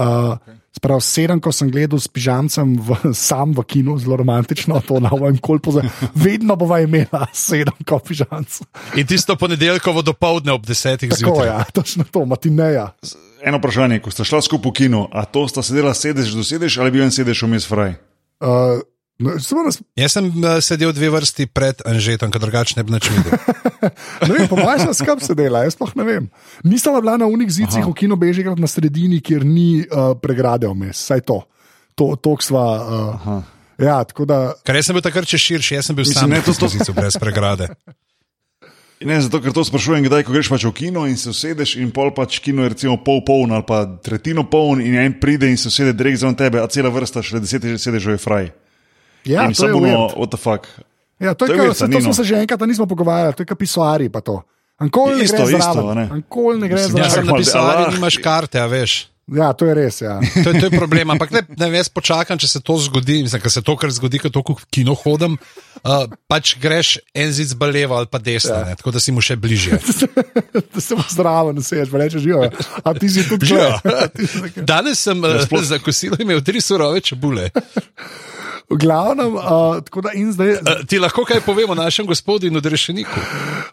Uh, 0.00 0.34
Sprav 0.70 1.00
sedem, 1.02 1.40
ko 1.42 1.50
sem 1.50 1.66
gledal 1.66 1.98
s 1.98 2.06
pižamcem 2.06 2.76
v, 2.78 2.98
sam 3.26 3.50
v 3.56 3.64
kinu, 3.66 3.98
zelo 3.98 4.20
romantično, 4.22 4.78
to 4.86 5.00
na 5.02 5.10
mojem 5.10 5.40
kolpu, 5.42 5.74
vedno 6.14 6.54
bova 6.56 6.78
imela 6.84 7.26
sedem, 7.34 7.74
ko 7.82 7.98
pižamc. 7.98 8.60
In 8.94 9.06
tisto 9.06 9.34
ponedeljkovo 9.36 10.02
dopoledne 10.06 10.54
ob 10.54 10.66
desetih 10.66 11.10
Tako 11.10 11.18
zjutraj. 11.18 11.46
je, 11.46 11.50
ja, 11.50 11.64
točno 11.74 12.06
to, 12.06 12.22
matineja. 12.24 12.86
Eno 13.42 13.58
vprašanje, 13.58 13.98
ko 14.04 14.14
sta 14.14 14.24
šla 14.24 14.44
skupaj 14.46 14.70
v 14.70 14.74
kino, 14.78 15.02
a 15.10 15.24
to 15.26 15.48
sta 15.50 15.64
sedela 15.64 15.94
sedež 15.96 16.30
do 16.36 16.46
sedež 16.46 16.78
ali 16.78 16.94
bil 16.94 17.02
en 17.02 17.14
sedež 17.14 17.42
vmes 17.42 17.66
fraj? 17.66 17.96
Uh, 18.40 18.78
no, 19.20 19.62
nas 19.66 19.78
Jaz 19.96 20.16
sem 20.16 20.26
uh, 20.32 20.56
sedel 20.64 20.92
dve 20.96 21.10
vrsti 21.12 21.46
pred 21.52 21.84
Anžetom, 21.86 22.32
ker 22.32 22.42
drugače 22.42 22.78
ne 22.78 22.84
bi 22.86 22.96
nič 22.96 23.10
videl. 23.12 23.36
Ne 24.28 24.34
vem, 24.36 24.44
po 24.48 24.58
mojem, 24.60 24.82
sem 24.84 24.92
skrb 25.00 25.22
sedela, 25.24 25.62
jaz 25.64 25.72
sploh 25.72 25.94
ne 25.96 26.04
vem. 26.04 26.24
Nisem 26.68 26.92
bila 27.00 27.16
na 27.16 27.24
unih 27.30 27.48
zidcih 27.48 27.80
v 27.80 27.94
kino 27.96 28.18
Bežigrad 28.20 28.60
na 28.60 28.68
sredini, 28.68 29.22
kjer 29.24 29.40
ni 29.46 29.80
uh, 29.86 30.12
pregrade 30.20 30.68
vmes, 30.68 31.00
saj 31.00 31.24
to. 31.24 31.40
To, 31.96 32.12
to 32.20 32.36
sva. 32.44 32.64
Uh, 32.76 33.40
ja, 33.80 33.96
tako 34.04 34.28
da. 34.28 34.52
Ker 34.64 34.76
jaz 34.76 34.90
sem 34.90 34.96
bil 34.96 35.04
takrat 35.04 35.28
še 35.28 35.40
širši, 35.40 35.78
jaz 35.80 35.88
sem 35.88 35.96
bil 35.96 36.04
Mislim, 36.04 36.20
sam 36.20 36.30
ne, 36.32 36.40
na 36.40 36.44
to- 36.44 36.56
to- 36.60 36.84
to 36.84 36.96
brez 36.96 37.16
pregrade. 37.20 37.72
Ne, 39.00 39.16
zato, 39.16 39.40
ker 39.40 39.54
to 39.56 39.64
sprašujem, 39.64 40.04
kdaj, 40.04 40.26
greš 40.28 40.50
pač 40.52 40.64
v 40.68 40.74
kino 40.76 41.06
in 41.08 41.16
se 41.16 41.30
usedeš, 41.32 41.78
in 41.80 41.88
pol 41.88 42.10
pač 42.12 42.36
kino 42.44 42.66
je 42.66 42.74
recimo 42.74 42.98
pol 43.00 43.22
poln 43.24 43.48
ali 43.56 43.64
pa 43.64 43.86
tretjino 44.04 44.44
poln, 44.44 44.82
in 44.84 44.92
en 44.92 45.14
pride 45.16 45.48
in 45.48 45.56
se 45.56 45.72
usede 45.72 45.94
direkt 45.96 46.20
zraven 46.20 46.36
tebe, 46.36 46.60
a 46.60 46.68
cela 46.68 46.92
vrsta 46.92 47.22
še 47.24 47.40
deset 47.40 47.64
sedežev 47.80 48.18
je 48.18 48.20
fraj. 48.20 48.50
Ja, 49.24 49.44
in 49.46 49.54
to 49.54 49.66
je 49.66 49.72
samo, 49.72 49.80
weird. 49.84 50.16
what 50.16 50.30
the 50.30 50.40
fuck. 50.40 50.66
Ja, 51.20 51.34
to, 51.34 51.46
to 51.46 51.52
je, 51.52 51.56
je 51.56 51.58
kar, 51.58 51.66
weird, 51.68 51.76
se, 51.76 51.84
a 51.84 51.88
to 51.88 52.00
smo 52.00 52.14
se 52.14 52.24
že 52.24 52.34
enkrat 52.40 52.60
nismo 52.64 52.86
pogovarjali, 52.86 53.34
to 53.36 53.42
je 53.42 53.46
kot 53.46 53.58
pisuari 53.58 54.08
pa 54.08 54.20
to. 54.20 54.42
Ankoli 54.80 55.18
ne 55.20 55.24
Isto, 55.24 55.36
gre 55.44 55.58
isto, 55.58 55.72
zraven. 55.72 55.90
a 55.90 55.94
ne? 55.94 56.08
Ankoli 56.12 56.60
ne 56.60 56.68
gre 56.68 56.80
Mislim, 56.80 57.02
Ja, 57.02 57.10
sem 57.10 57.26
napisal, 57.26 57.60
Allah. 57.60 57.84
ali 57.86 57.94
nimaš 58.00 58.16
karte, 58.16 58.56
a 58.60 58.66
veš. 58.66 59.10
Ja, 59.30 59.52
to 59.52 59.68
je 59.68 59.74
res. 59.78 60.00
Ja. 60.02 60.18
To 60.42 60.50
je, 60.50 60.58
to 60.58 60.66
je 60.66 60.70
problem, 60.74 61.10
ampak 61.14 61.30
ne, 61.30 61.42
ne 61.54 61.68
jaz 61.78 61.86
počakam, 61.92 62.34
če 62.40 62.48
se 62.50 62.60
to 62.66 62.74
zgodi. 62.82 63.20
Mislim, 63.22 63.38
ker 63.38 63.52
se 63.52 63.62
to, 63.62 63.76
kar 63.78 63.92
zgodi, 63.94 64.18
ko 64.18 64.26
toliko 64.32 64.56
kino 64.74 64.96
hodim, 64.98 65.36
uh, 65.84 66.08
pač 66.26 66.56
greš 66.58 66.96
en 67.14 67.30
zid 67.30 67.52
z 67.52 67.54
levo 67.60 67.94
ali 68.00 68.08
pa 68.10 68.18
desno, 68.18 68.56
ja. 68.56 68.74
tako 68.74 68.90
da 68.90 68.98
si 68.98 69.12
mu 69.14 69.22
še 69.22 69.36
bližje. 69.38 69.78
da 70.74 70.80
se 70.82 70.98
mu 70.98 71.04
zraven 71.06 71.62
seješ, 71.62 71.92
pa 71.92 72.00
rečeš, 72.02 72.24
živijo. 72.26 72.50
A 72.82 72.94
ti 72.98 73.06
si 73.06 73.22
tudi 73.28 73.52
Živijo. 73.52 73.78
že. 73.84 74.64
Danes 74.66 74.98
sem 74.98 75.14
uh, 75.22 75.62
za 75.70 75.78
kosilo 75.78 76.18
imel 76.18 76.42
tri 76.42 76.58
surove 76.58 76.98
čebule. 77.04 77.52
V 78.70 78.78
glavnem, 78.78 79.34
uh, 79.34 79.82
tako 79.82 80.00
da 80.00 80.12
in 80.14 80.30
zdaj. 80.32 80.62
Uh, 80.62 80.86
ti 80.86 80.98
lahko 81.02 81.24
kaj 81.26 81.40
povemo 81.42 81.74
našem 81.74 82.06
gospodinu 82.06 82.60
Drešeniku? 82.62 83.18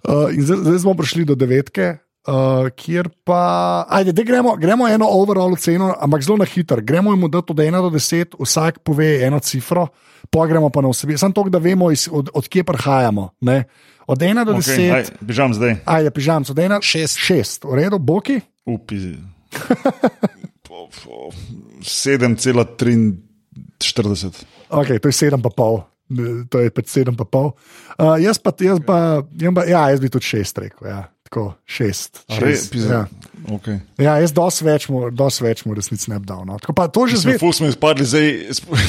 Uh, 0.03 0.33
in 0.33 0.41
zdaj, 0.41 0.57
zdaj 0.57 0.79
smo 0.79 0.93
prišli 0.97 1.21
do 1.25 1.35
devetke, 1.37 1.97
uh, 2.27 2.69
kjer 2.73 3.09
pa. 3.23 3.85
Ajde, 3.89 4.23
gremo, 4.23 4.55
gremo 4.57 4.87
eno 4.89 5.05
overall 5.05 5.53
oceno, 5.53 5.93
ampak 6.01 6.25
zelo 6.25 6.37
na 6.41 6.45
hitro. 6.49 6.81
Gremo 6.81 7.13
jim 7.13 7.29
dati 7.29 7.53
od 7.53 7.57
1 7.57 7.81
do 7.81 7.89
10, 7.93 8.25
vsak 8.41 8.79
pove 8.81 9.21
eno 9.21 9.39
cifro, 9.39 9.87
pa 10.29 10.47
gremo 10.49 10.69
pa 10.69 10.81
na 10.81 10.89
vsebino. 10.89 11.17
Samo 11.17 11.33
to, 11.33 11.43
da 11.49 11.57
vemo, 11.61 11.91
iz, 11.91 12.09
od, 12.11 12.29
od 12.33 12.47
kje 12.47 12.63
prihajamo. 12.63 13.29
Ne? 13.41 13.63
Od 14.07 14.17
1 14.17 14.45
do 14.45 14.53
10, 14.53 14.57
Okay, 14.65 14.95
aj, 14.95 15.03
bežam 15.21 15.53
zdaj. 15.53 15.75
ajde, 15.85 16.09
pižam, 16.09 16.41
od 16.49 16.57
1 16.57 16.81
Šest. 16.81 17.17
6, 17.21 17.69
v 17.69 17.73
redu, 17.75 17.99
boki. 17.99 18.41
Upi. 18.65 18.97
7,43. 21.81 24.56
Okay, 24.69 24.99
to 24.99 25.07
je 25.07 25.15
7,5. 25.15 25.83
To 26.49 26.59
je 26.63 26.71
pač 26.71 26.85
7,5. 26.87 27.51
Uh, 27.99 28.15
jaz 28.23 28.39
pa, 28.39 28.53
jaz 28.59 28.79
pa, 28.85 29.23
jaz 29.35 29.53
pa, 29.55 29.67
ja, 29.67 29.89
jaz 29.91 29.99
bi 30.03 30.11
tudi 30.11 30.25
6 30.25 30.63
rekel. 30.63 30.87
Ja. 30.87 31.07
Tako, 31.27 31.53
šest. 31.67 32.23
Re, 32.39 32.55
šest 32.55 32.71
pizda, 32.71 32.93
ja. 32.93 33.05
okay. 33.51 33.81
ja, 33.99 34.13
jaz 34.23 34.31
dosti 34.31 34.63
več 34.63 34.85
mu, 34.87 35.09
dosti 35.11 35.43
več 35.43 35.65
mu 35.67 35.75
resnici 35.75 36.07
ne 36.07 36.21
bi 36.23 36.29
dal. 36.29 36.45
No. 36.47 36.55
Tako 36.63 36.71
pa 36.77 36.85
to 36.87 37.03
že 37.11 37.19
zveš. 37.19 37.41
ful 37.41 37.51
smo 37.51 37.67
izpadli, 37.67 38.07
zdaj, 38.07 38.29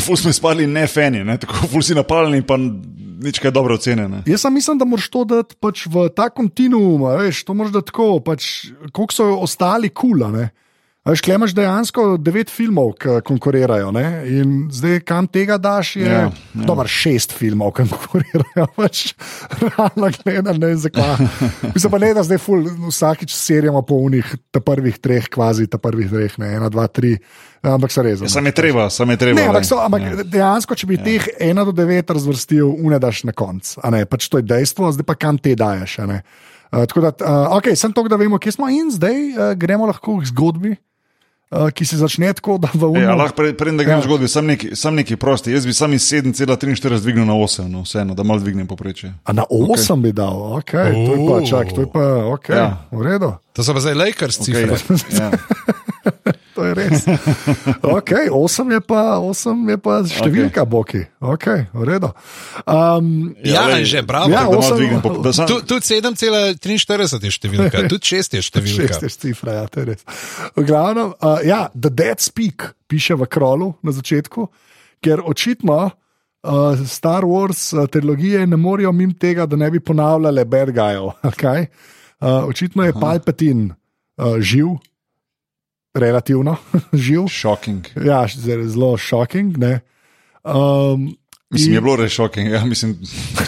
ful 0.05 0.21
smo 0.21 0.31
izpadli 0.31 0.69
ne 0.71 0.85
fani, 0.87 1.25
ne? 1.27 1.35
tako 1.43 1.67
ful 1.73 1.83
si 1.83 1.99
napaljeni, 1.99 2.47
pa 2.47 2.55
nič 2.63 3.43
kaj 3.43 3.51
dobro 3.57 3.75
ocene. 3.75 4.07
Ne? 4.13 4.23
Jaz 4.31 4.47
sem 4.47 4.55
mislim, 4.55 4.79
da 4.79 4.87
moraš 4.87 5.11
to 5.11 5.25
dati 5.27 5.59
pač 5.59 5.89
v 5.91 6.07
ta 6.15 6.29
kontinuum, 6.31 7.09
veš, 7.25 7.43
to 7.49 7.59
moraš 7.59 7.75
dati 7.81 7.91
tako, 7.91 8.07
pač, 8.23 8.53
koliko 8.95 9.19
so 9.19 9.27
ostali 9.43 9.91
kula. 9.91 10.31
Cool, 10.31 10.47
Veš, 11.09 11.23
klej 11.25 11.39
imaš 11.39 11.55
dejansko 11.57 12.03
devet 12.21 12.51
filmov, 12.53 12.91
ki 13.01 13.23
konkurirajo. 13.25 13.89
Ne? 13.97 14.05
In 14.29 14.51
zdaj, 14.75 15.01
kam 15.09 15.25
tega 15.25 15.57
daš, 15.57 15.95
je 15.97 16.05
Ja, 16.05 16.13
ja, 16.13 16.19
ja. 16.19 16.25
ja. 16.29 16.67
dobro, 16.69 16.85
šest 16.89 17.33
filmov, 17.33 17.73
ki 17.79 17.87
konkurirajo. 17.89 18.67
Pač, 18.77 19.15
realno 19.63 20.11
gledano, 20.19 20.59
ne 20.59 20.73
vem 20.75 20.83
zakaj. 20.83 21.25
Mislim 21.73 21.95
pa 21.95 22.01
ne, 22.03 22.11
da 22.13 22.25
zdaj 22.29 22.41
ful, 22.45 22.67
vsakič 22.91 23.33
serijamo 23.33 23.81
po 23.89 23.97
unih, 24.05 24.35
ta 24.53 24.61
prvih 24.61 24.99
treh, 25.01 25.31
kvazi 25.33 25.65
ta 25.73 25.81
prvih 25.81 26.11
treh, 26.13 26.37
ne, 26.43 26.51
ena, 26.59 26.69
dva, 26.69 26.85
tri. 26.93 27.15
Ampak 27.65 27.91
se 27.91 28.05
res. 28.05 28.21
Ja, 28.23 28.29
sam 28.31 28.47
je 28.47 28.53
treba, 28.55 28.91
sam 28.93 29.11
je 29.11 29.17
treba. 29.19 29.41
Ne, 29.41 29.49
ampak, 29.49 29.65
so, 29.67 29.81
ampak 29.81 30.05
Ja. 30.05 30.13
ja. 30.13 30.27
dejansko, 30.37 30.77
če 30.77 30.91
bi 30.91 31.01
ja. 31.01 31.07
teh 31.09 31.31
1 31.41 31.65
do 31.71 31.73
9 31.73 32.13
razvrstil, 32.19 32.69
unedaš 32.69 33.25
na 33.25 33.33
koncu. 33.33 33.81
Pač 34.13 34.29
to 34.29 34.43
je 34.43 34.47
dejstvo, 34.47 34.93
zdaj 34.93 35.09
pa 35.09 35.17
kam 35.17 35.41
te 35.41 35.57
daješ. 35.57 35.99
Uh, 36.05 36.85
tako 36.85 37.01
da, 37.01 37.11
uh, 37.25 37.57
okay, 37.57 37.73
sem 37.73 37.93
to, 37.97 38.05
da 38.05 38.21
vemo, 38.21 38.37
kje 38.37 38.59
smo 38.61 38.69
in 38.69 38.93
zdaj 38.93 39.17
uh, 39.17 39.55
gremo 39.57 39.89
lahko 39.89 40.19
k 40.21 40.29
zgodbi, 40.29 40.77
uh, 41.51 41.71
ki 41.71 41.85
se 41.85 41.97
začne 41.97 42.33
tako, 42.33 42.59
da 42.59 42.69
v 42.69 42.83
Ja, 42.95 43.11
unu. 43.11 43.19
lahko 43.19 43.37
pre- 43.37 43.53
preden 43.53 43.77
da 43.77 43.85
grem 43.85 43.99
Ja. 43.99 44.05
zgodbi, 44.05 44.29
sam 44.29 44.47
neki, 44.47 44.71
sam 44.75 44.95
neki 44.95 45.17
prosti. 45.17 45.53
Jaz 45.53 45.67
bi 45.67 45.73
sam 45.73 45.93
iz 45.93 46.03
7,43 46.05 46.99
dvignil 46.99 47.25
na 47.25 47.35
8, 47.35 47.69
no, 47.69 47.83
vseeno, 47.83 48.15
da 48.15 48.23
malo 48.23 48.39
dvignem 48.39 48.67
poprečje. 48.67 49.15
A 49.25 49.33
na 49.33 49.45
8 49.45 49.69
okay. 49.89 50.03
bi 50.03 50.13
dal, 50.13 50.35
okay, 50.55 50.93
to 50.97 51.13
je 51.13 51.19
pa, 51.19 51.33
Oh. 51.35 51.45
čak, 51.45 51.73
to 51.73 51.81
je 51.81 51.89
pa, 51.89 52.01
okay, 52.29 52.53
Ja. 52.53 52.59
ja. 52.59 52.77
v 52.91 53.03
redu. 53.03 53.33
To 53.53 53.61
so 53.61 53.73
pa 53.73 53.81
zdaj 53.81 53.95
Lakers 53.97 54.39
cifre. 54.39 54.67
Okay, 54.69 54.99
ja. 55.13 55.31
To 56.59 56.67
je 56.67 56.75
res. 56.75 57.07
Okay, 57.99 58.27
8 58.27 58.73
je 58.75 58.81
pa, 58.83 59.23
8 59.23 59.71
je 59.71 59.79
pa 59.79 60.03
številka, 60.03 60.67
okay. 60.67 60.67
boki. 60.67 61.03
Okay. 61.23 61.61
Um, 62.67 63.37
Ja, 63.47 63.71
lej, 63.71 63.87
že, 63.87 64.03
bravo. 64.03 64.27
Ja, 64.27 64.51
osem- 64.51 64.75
dvignem, 64.77 64.99
po- 64.99 65.23
sam- 65.31 65.47
Tu- 65.47 65.63
Tudi 65.63 65.87
7,43 65.87 67.23
je 67.23 67.31
številka, 67.31 67.87
tudi 67.87 68.03
6 68.03 68.35
je 68.35 68.43
številka. 68.43 68.91
Šest 68.91 69.03
je 69.07 69.11
cifra, 69.15 69.63
ja, 69.63 69.65
to 69.71 69.81
je 69.81 69.95
res. 69.95 70.03
V 70.59 70.67
glavnem, 70.67 71.15
uh, 71.15 71.39
ja, 71.47 71.71
The 71.79 71.91
Dead 71.95 72.19
Speak 72.19 72.75
piše 72.91 73.15
v 73.15 73.31
krolu 73.31 73.79
na 73.87 73.95
začetku, 73.95 74.49
ker 74.99 75.23
očitno 75.23 75.79
uh, 75.87 75.93
Star 76.83 77.23
Wars 77.23 77.71
uh, 77.71 77.87
trilogije 77.87 78.43
ne 78.47 78.57
morejo 78.59 78.91
mimo 78.91 79.15
tega, 79.15 79.47
da 79.47 79.55
ne 79.55 79.71
bi 79.71 79.79
ponavljale 79.79 80.43
bad 80.45 80.75
gujev. 80.75 81.15
Okay? 81.23 81.71
Uh, 82.19 82.51
očitno 82.51 82.83
je 82.83 82.93
Palpatin 82.93 83.71
uh, 83.71 84.43
živ, 84.43 84.75
relativno 85.95 86.57
živ. 87.07 87.29
Shocking. 87.31 87.87
Ja, 87.97 88.27
zelo, 88.29 88.97
šoking. 88.97 89.57
ne. 89.57 89.81
Um, 90.45 91.17
Mislim, 91.51 91.71
in- 91.71 91.75
je 91.75 91.81
bilo 91.81 91.97
res 91.97 92.13
shocking. 92.13 92.51
Ja, 92.51 92.65
mislim, 92.65 92.99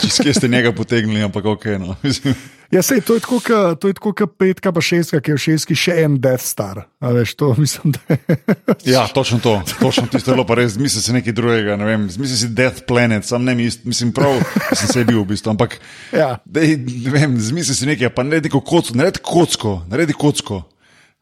čez 0.00 0.18
kje 0.18 0.34
ste 0.34 0.48
njega 0.48 0.72
potegnili, 0.72 1.22
ampak 1.22 1.44
ok. 1.44 1.64
No. 1.78 1.96
Mislim, 2.02 2.34
Ja, 2.70 2.82
sej, 2.82 3.00
to 3.00 3.14
je 3.14 3.20
tako, 3.92 4.12
kot 4.14 4.30
petka, 4.38 4.70
pa 4.72 4.78
šestka, 4.80 5.18
ki 5.20 5.32
je 5.32 5.34
v 5.34 5.40
šestki 5.42 5.74
še 5.74 5.96
en 6.04 6.20
Death 6.22 6.44
Star. 6.46 6.84
A 7.00 7.10
Veš, 7.10 7.32
to 7.34 7.48
mislim, 7.58 7.90
da 7.90 8.14
ja, 8.94 9.08
točno 9.08 9.40
to. 9.42 9.56
Točno 9.80 10.06
tisto 10.06 10.30
je 10.30 10.36
bilo 10.36 10.46
pa 10.46 10.54
res. 10.54 10.78
Misli 10.78 11.02
si 11.02 11.12
nekaj 11.12 11.34
drugega. 11.34 11.74
Ne 11.76 11.84
vem, 11.84 12.06
misli 12.06 12.36
si 12.36 12.48
Death 12.48 12.86
Planet, 12.86 13.26
sam 13.26 13.42
ne 13.44 13.54
mis- 13.54 13.80
mislim 13.84 14.12
prav, 14.14 14.38
sem 14.70 14.86
se 14.86 15.04
bil 15.04 15.18
v 15.20 15.26
bistvu. 15.26 15.50
Ampak, 15.50 15.80
Ja. 16.14 16.38
dej, 16.46 16.76
ne 16.78 17.10
vem, 17.10 17.34
zmisli 17.36 17.74
si 17.74 17.90
nekaj, 17.90 18.14
pa 18.14 18.22
naredi 18.22 18.48
kocko, 18.48 18.94
naredi 18.94 19.18
kocko, 19.18 19.82
naredi 19.90 20.14
kocko. 20.14 20.62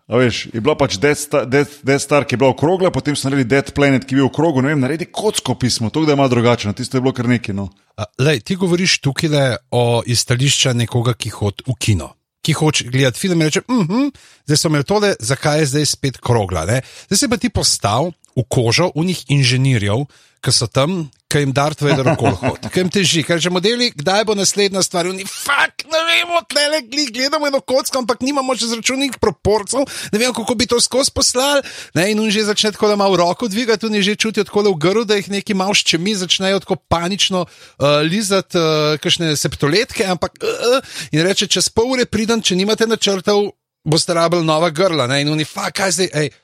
A 0.09 0.17
veš, 0.17 0.47
je 0.55 0.61
bila 0.65 0.73
pač 0.73 0.97
Death 0.97 1.21
Star, 1.21 1.45
Death, 1.45 1.85
Death 1.85 2.01
Star, 2.07 2.25
ki 2.25 2.35
je 2.35 2.41
bila 2.41 2.55
okrogla, 2.55 2.89
potem 2.91 3.13
so 3.13 3.29
naredili 3.29 3.45
Death 3.49 3.75
Planet, 3.77 4.07
ki 4.09 4.17
je 4.17 4.21
bil 4.23 4.29
okrogel. 4.31 4.65
Ne 4.65 4.73
vem, 4.73 4.81
naredi 4.81 5.05
kocko 5.13 5.53
pismo, 5.61 5.91
to 5.93 6.07
je 6.09 6.17
malo 6.17 6.33
drugačno, 6.33 6.73
tisto 6.73 6.97
je 6.97 7.05
bilo 7.05 7.13
kar 7.13 7.29
neki. 7.29 7.53
No. 7.53 7.69
Lej, 8.17 8.41
ti 8.41 8.57
govoriš 8.57 9.03
tukaj 9.05 9.29
le 9.29 9.43
o 9.71 10.01
izstališču 10.07 10.73
nekoga, 10.81 11.13
ki 11.13 11.35
hodi 11.37 11.69
v 11.69 11.77
kino. 11.77 12.09
Ki 12.41 12.55
hoče 12.57 12.89
gledati 12.89 13.21
film 13.21 13.43
in 13.43 13.51
reče: 13.51 13.63
mhm, 13.69 14.09
zdaj 14.49 14.57
so 14.57 14.73
imeli 14.73 14.89
tole, 14.89 15.13
zakaj 15.21 15.61
je 15.61 15.71
zdaj 15.75 15.87
spet 15.93 16.21
krogla. 16.25 16.65
Ne? 16.65 16.81
Zdaj 17.11 17.19
se 17.19 17.29
pa 17.29 17.37
ti 17.37 17.53
postal 17.53 18.13
v 18.33 18.47
kožo 18.49 18.89
unih 18.95 19.27
inženirjev, 19.29 20.07
ki 20.41 20.55
so 20.55 20.71
tam, 20.73 21.03
ki 21.29 21.43
jim 21.43 21.53
Darth 21.53 21.83
Vader 21.85 22.09
okol 22.15 22.33
hodi, 22.41 22.71
ki 22.73 22.81
jim 22.81 22.91
teži, 22.93 23.23
ker 23.27 23.41
že 23.43 23.53
modeli, 23.53 23.91
kdaj 23.93 24.25
bo 24.25 24.37
naslednja 24.39 24.81
stvar. 24.85 25.11
Oni, 25.11 25.27
fuk, 25.29 25.85
ne 25.93 26.01
vemo, 26.09 26.41
tle 26.49 26.81
gledamo 27.13 27.51
eno 27.51 27.61
kocko, 27.61 28.01
ampak 28.01 28.25
nimamo 28.25 28.57
še 28.57 28.71
zračunnih 28.73 29.19
proporcev, 29.21 29.85
ne 30.13 30.23
vem, 30.23 30.33
kako 30.33 30.57
bi 30.57 30.69
to 30.71 30.81
skozi 30.81 31.13
poslali. 31.13 31.61
Ne? 31.99 32.09
In 32.15 32.23
on 32.25 32.33
že 32.33 32.47
začne 32.49 32.73
tako, 32.73 32.89
da 32.89 32.97
malo 32.97 33.21
roko 33.21 33.49
dvigati, 33.49 33.87
oni 33.87 34.01
že 34.03 34.17
čutijo 34.17 34.49
tako 34.49 34.65
v 34.73 34.75
grlu, 34.81 35.05
da 35.05 35.21
jih 35.21 35.29
neki 35.29 35.53
malo 35.53 35.77
ščemi, 35.77 36.17
začnejo 36.17 36.65
tako 36.65 36.81
panično 36.89 37.45
uh, 37.45 38.01
lizati 38.09 38.57
uh, 38.57 38.97
kakšne 38.97 39.37
septoletke, 39.37 40.09
ampak 40.09 40.41
uh, 40.41 40.81
uh, 40.81 40.99
in 41.13 41.25
reče, 41.29 41.51
čez 41.53 41.69
pol 41.69 41.93
ure 41.93 42.09
pridem, 42.09 42.41
če 42.41 42.57
nimate 42.57 42.89
načrtov, 42.89 43.53
boste 43.85 44.17
rabili 44.17 44.49
nova 44.49 44.73
grla. 44.73 45.05
Ne? 45.13 45.21
In 45.25 45.37
oni, 45.37 45.45
fuk, 45.45 45.77
kaj 45.77 45.99
zdaj, 46.01 46.15
hej. 46.17 46.37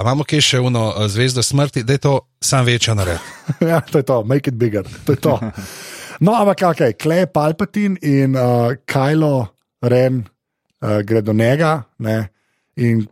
A 0.00 0.02
imamo 0.02 0.24
kaj 0.24 0.40
še 0.40 0.58
uno 0.64 0.86
uh, 0.88 1.04
zvezdo 1.12 1.42
smrti, 1.44 1.82
da 1.84 1.92
je 1.92 2.00
to 2.00 2.14
sam 2.40 2.64
večja 2.64 2.94
nared. 2.96 3.20
ja, 3.70 3.82
to 3.84 4.00
je 4.00 4.06
to, 4.08 4.22
make 4.24 4.48
it 4.48 4.56
bigger. 4.56 4.86
To 5.04 5.12
je 5.12 5.20
to. 5.20 5.34
No, 6.24 6.32
ampak 6.40 6.64
kaj, 6.76 6.94
Klej 6.96 7.26
Palpatin 7.28 7.98
in 8.00 8.32
uh, 8.32 8.72
Kylo 8.88 9.50
Ren 9.84 10.22
uh, 10.24 11.02
gre 11.04 11.20
do 11.20 11.36
njega. 11.36 11.82
Ne? 12.00 12.30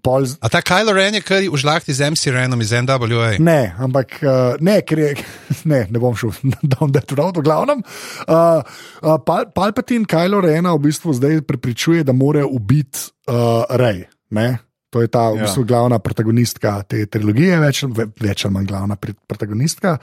Pol, 0.00 0.24
A 0.40 0.48
ta 0.48 0.62
Kylo 0.64 0.94
Ren 0.96 1.18
je 1.18 1.20
kar 1.20 1.44
v 1.44 1.60
žlahti 1.60 1.92
z 1.92 2.08
MC 2.08 2.32
Renom 2.32 2.60
iz 2.64 2.72
NWA. 2.72 3.36
ne, 3.36 3.74
ampak 3.76 4.16
uh, 4.24 4.56
ne, 4.64 4.80
ker 4.80 4.98
je, 4.98 5.10
ne, 5.72 5.84
ne 5.92 6.00
bom 6.00 6.16
šel 6.16 6.32
down 6.72 6.88
that 6.96 7.12
road, 7.12 7.36
v 7.36 7.44
glavnem. 7.44 7.84
Uh, 8.24 8.64
uh, 9.04 9.20
Pal, 9.20 9.52
Palpatin 9.52 10.08
Kylo 10.08 10.40
Rena 10.40 10.72
v 10.72 10.88
bistvu 10.88 11.12
zdaj 11.12 11.44
prepričuje, 11.44 12.00
da 12.00 12.16
mora 12.16 12.48
ubiti 12.48 13.12
uh, 13.28 13.68
Rej. 13.76 14.08
Ne? 14.32 14.56
To 14.90 15.02
je 15.02 15.08
ta 15.08 15.28
v 15.28 15.36
Ja. 15.36 15.42
bistvu 15.42 15.64
glavna 15.64 15.98
protagonistka 15.98 16.82
te 16.82 17.06
trilogije, 17.06 17.60
več, 17.60 17.82
ve- 17.84 18.06
več 18.18 18.44
ali 18.44 18.54
manj 18.54 18.66
glavna 18.66 18.96
protagonistka, 18.96 19.98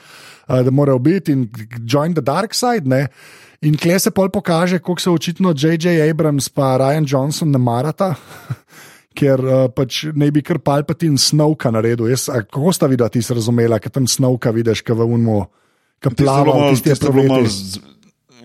uh, 0.47 0.61
da 0.61 0.71
mora 0.71 0.93
ubiti 0.93 1.31
in 1.31 1.49
join 1.83 2.13
the 2.13 2.21
dark 2.21 2.53
side. 2.53 2.85
Ne? 2.85 3.07
In 3.61 3.73
kle 3.75 3.99
se 3.99 4.11
pol 4.11 4.29
pokaže, 4.29 4.77
kako 4.77 4.99
se 4.99 5.09
očitno 5.09 5.53
J.J. 5.53 6.05
Abrams 6.05 6.47
in 6.47 6.77
Ryan 6.77 7.05
Johnson 7.07 7.49
ne 7.49 7.57
marata. 7.57 8.13
Ker 9.15 9.39
uh, 9.39 9.71
pač 9.71 10.03
ne 10.13 10.27
bi 10.29 10.41
kar 10.41 10.59
palpatin 10.59 11.17
snovka 11.17 11.71
naredil. 11.71 12.05
Jaz, 12.07 12.27
a, 12.27 12.43
kako 12.43 12.73
sta 12.73 12.85
videla, 12.85 13.07
ti 13.09 13.21
si 13.21 13.33
razumela, 13.33 13.79
ker 13.79 13.89
tam 13.89 14.05
snovka 14.05 14.51
vidiš, 14.51 14.83
ki 14.83 14.91
v 14.91 15.07
unmu, 15.07 15.37
je 16.11 16.15
plava 16.19 16.43
bilo 16.43 16.53
v 16.53 16.59
malo- 16.59 16.71
tistih 16.75 17.94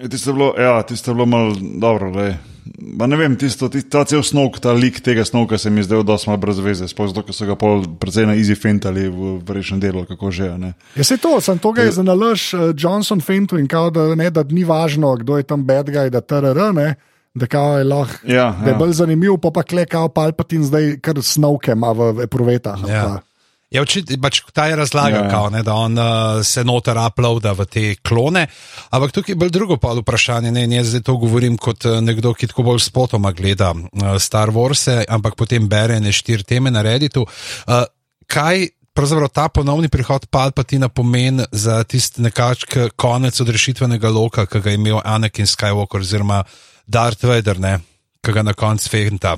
tisto 0.02 0.30
je 0.30 0.34
bilo 0.34 0.46
malo 0.46 0.60
eprovetih. 0.60 0.60
z- 0.60 0.60
Tisto 0.60 0.60
je 0.60 0.64
bilo, 0.64 0.76
ja, 0.76 0.82
tisto 0.82 1.10
je 1.10 1.14
bilo 1.14 1.26
malo 1.26 1.54
dobro. 1.74 2.10
lej. 2.10 2.34
Ma 2.80 3.06
ne 3.06 3.16
vem, 3.16 3.36
tisto, 3.36 3.68
tisto, 3.68 3.88
ta 3.90 4.04
cel 4.04 4.22
snov, 4.22 4.60
ta 4.60 4.72
lik 4.72 5.00
tega 5.00 5.24
snovka 5.24 5.58
se 5.58 5.70
mi 5.70 5.80
je 5.80 5.84
zdel 5.84 6.02
dosti 6.02 6.28
malo 6.28 6.38
brez 6.38 6.58
veze, 6.58 6.88
sploh 6.88 7.08
zato, 7.08 7.22
ker 7.22 7.34
so 7.34 7.46
ga 7.46 7.56
pol 7.56 7.82
precej 7.98 8.26
na 8.26 8.32
easy 8.32 8.54
fentali 8.54 9.08
v, 9.08 9.38
v 9.38 9.50
rečnem 9.50 9.80
delu, 9.80 10.04
kako 10.04 10.30
že. 10.30 10.48
a 10.48 10.56
Ne. 10.56 10.74
Ja, 10.94 11.04
se 11.04 11.16
to, 11.16 11.40
sem 11.40 11.58
to 11.58 11.72
ga 11.72 11.82
je 11.82 11.92
za 11.92 12.02
nalož 12.02 12.54
uh, 12.54 12.60
Johnson 12.72 13.20
Fentu 13.20 13.58
in 13.58 13.66
kao, 13.66 13.90
da, 13.90 14.14
ne, 14.14 14.30
da 14.30 14.44
ni 14.44 14.64
važno, 14.64 15.16
kdo 15.16 15.36
je 15.36 15.42
tam 15.42 15.64
bad 15.64 15.86
guy, 15.86 16.08
da 16.08 16.20
TRR, 16.20 16.72
ne, 16.72 16.94
da 17.34 17.46
kao 17.46 17.78
je 17.78 17.84
lahko. 17.84 18.18
Ja, 18.24 18.54
Da 18.54 18.66
je 18.66 18.72
ja. 18.72 18.78
bolj 18.78 18.92
zanimiv, 18.92 19.36
pa 19.36 19.50
pa 19.50 19.62
kle 19.62 19.86
kao 19.86 20.08
palpatin 20.08 20.64
zdaj 20.64 21.00
kar 21.00 21.16
snovke 21.18 21.72
ima 21.72 21.90
v 21.90 22.20
eprovetah. 22.20 22.74
ali 22.76 22.92
Ja. 22.92 23.02
pa- 23.04 23.29
Ja, 23.70 23.84
očit, 23.86 24.10
pač, 24.18 24.40
ta 24.50 24.66
je 24.66 24.74
razlagal, 24.74 25.28
Ja, 25.28 25.30
ja. 25.30 25.42
ja, 25.46 25.58
ja. 25.60 25.62
da 25.62 25.74
on 25.78 25.94
uh, 25.94 26.40
se 26.42 26.64
noter 26.66 26.98
uploada 26.98 27.52
v 27.54 27.66
te 27.70 27.84
klone. 28.02 28.48
Ampak 28.90 29.14
tukaj 29.14 29.30
je 29.30 29.38
bolj 29.38 29.52
drugo 29.54 29.76
pa 29.78 29.94
vprašanje. 29.94 30.50
Ne, 30.50 30.66
jaz 30.74 30.90
zdaj 30.90 31.04
to 31.06 31.14
govorim 31.22 31.54
kot 31.54 31.86
uh, 31.86 32.00
nekdo, 32.02 32.34
ki 32.34 32.50
tako 32.50 32.66
bolj 32.66 32.82
spotoma 32.82 33.30
gleda 33.30 33.70
uh, 33.70 34.16
Star 34.18 34.50
Wars, 34.50 34.88
ampak 34.90 35.38
potem 35.38 35.68
bere 35.70 36.00
ne 36.02 36.10
štiri 36.10 36.42
teme 36.42 36.72
na 36.74 36.82
Redditu. 36.82 37.22
Uh, 37.22 37.86
kaj 38.26 38.72
pravzaprav 38.90 39.30
ta 39.30 39.46
ponovni 39.54 39.88
prihod 39.88 40.26
Palpatina 40.34 40.88
pomeni 40.90 41.46
za 41.52 41.78
tisti 41.86 42.26
nekakšen 42.26 42.96
konec 42.98 43.38
odrešitvenega 43.38 44.10
loka, 44.10 44.48
ki 44.50 44.64
ga 44.64 44.74
je 44.74 44.80
imel 44.80 44.98
Anakin 44.98 45.46
Skywalker 45.46 46.02
oziroma 46.02 46.42
Darth 46.90 47.22
Vader, 47.22 47.62
ne, 47.62 47.78
ki 48.18 48.34
ga 48.34 48.42
na 48.42 48.56
koncu 48.58 48.90
fehta. 48.90 49.36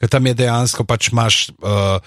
Ker 0.00 0.08
tam 0.08 0.24
je 0.24 0.34
dejansko 0.40 0.88
pač 0.88 1.12
imaš. 1.12 1.50
Uh, 1.60 2.00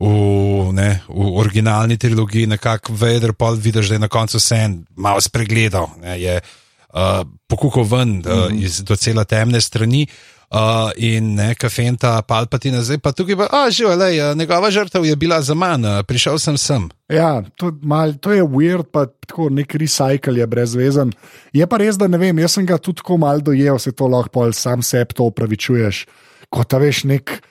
v, 0.00 0.72
ne, 0.76 1.00
v 1.08 1.26
originalni 1.40 1.96
trilogiji, 1.96 2.46
nekako 2.46 2.92
Vader, 2.92 3.32
pa 3.32 3.50
vidiš, 3.50 3.88
da 3.88 3.94
je 3.94 4.04
na 4.04 4.08
koncu 4.08 4.36
vse 4.36 4.56
en 4.56 4.78
malo 4.96 5.20
spregledal, 5.20 5.88
ne, 6.02 6.20
je 6.20 6.40
uh, 6.40 7.24
pokukal 7.48 7.84
ven 7.84 8.18
uh, 8.18 8.24
mm 8.24 8.56
-hmm. 8.56 8.64
iz 8.64 8.84
docela 8.84 9.24
temne 9.24 9.60
strani. 9.60 10.06
Uh, 10.50 10.90
in 10.96 11.34
ne, 11.34 11.54
kafenta, 11.54 12.22
palpatina, 12.22 12.82
zdaj 12.82 12.98
pa 12.98 13.12
tukaj, 13.12 13.36
pa, 13.36 13.46
a 13.50 13.70
že, 13.70 13.84
le, 13.84 14.34
njegova 14.34 14.70
žrtev 14.70 15.04
je 15.04 15.16
bila 15.16 15.42
za 15.42 15.54
manj, 15.54 15.84
uh, 15.84 16.04
prišel 16.06 16.38
sem 16.38 16.58
sem. 16.58 16.88
Ja, 17.08 17.42
to, 17.56 17.72
mal, 17.82 18.14
to 18.14 18.32
je 18.32 18.44
weird, 18.44 18.84
pa 18.92 19.06
tako 19.26 19.48
nek 19.50 19.74
recycle 19.74 20.38
je 20.38 20.46
brezvezen. 20.46 21.12
Je 21.52 21.66
pa 21.66 21.76
res, 21.76 21.96
da 21.96 22.06
ne 22.06 22.18
vem, 22.18 22.38
jaz 22.38 22.52
sem 22.52 22.66
ga 22.66 22.78
tudi 22.78 22.96
tako 22.96 23.16
mal 23.16 23.40
dojel, 23.40 23.78
se 23.78 23.92
to 23.92 24.06
lahko 24.06 24.28
pol 24.28 24.52
sam 24.52 24.82
sebi 24.82 25.14
to 25.14 25.24
upravičuješ. 25.24 26.06
Kot 26.48 26.70
da 26.70 26.78
veš, 26.78 27.04
nek 27.04 27.42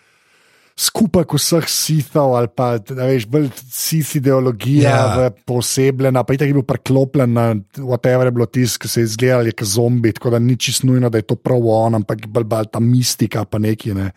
skupek 0.76 1.34
vseh 1.38 1.68
sithov 1.72 2.34
ali 2.36 2.50
pa 2.52 2.76
veš, 2.84 3.26
bolj 3.32 3.48
sith 3.72 4.18
ideologija 4.20 4.90
Ja. 4.90 5.04
yeah. 5.16 5.36
posebljena, 5.48 6.24
pa 6.24 6.34
je 6.34 6.52
bil 6.52 6.64
preklopljen 6.68 7.34
na 7.34 7.56
whatever 7.80 8.28
je 8.28 8.32
bilo 8.32 8.46
tisk, 8.46 8.82
ki 8.82 8.88
se 8.92 9.02
je 9.02 9.04
izgledal 9.04 9.52
kot 9.56 9.68
zombi, 9.68 10.12
tako 10.14 10.36
da 10.36 10.40
ni 10.40 10.58
čisto 10.58 10.88
nujno, 10.88 11.10
da 11.10 11.18
je 11.18 11.28
to 11.32 11.36
prav 11.36 11.64
on, 11.64 11.96
ampak 11.96 12.28
bolj, 12.28 12.44
bolj 12.44 12.68
ta 12.72 12.80
mistika 12.80 13.46
pa 13.46 13.58
neki. 13.58 13.94
Ne. 13.94 14.12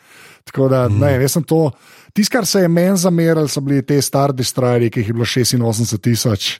Tako 0.44 0.68
da, 0.68 0.88
mm. 0.88 0.98
ne, 0.98 1.12
jaz 1.22 1.36
sem 1.38 1.44
to. 1.46 1.70
Tisto, 2.12 2.32
kar 2.32 2.46
se 2.46 2.64
je 2.64 2.68
meni 2.68 2.96
zamerali, 2.98 3.48
so 3.48 3.60
bili 3.60 3.82
te 3.86 4.00
Star 4.02 4.32
Destroyerji, 4.34 4.90
ki 4.90 5.00
jih 5.00 5.12
je 5.12 5.14
bilo 5.14 5.28
86 5.28 6.00
tisoč 6.02 6.58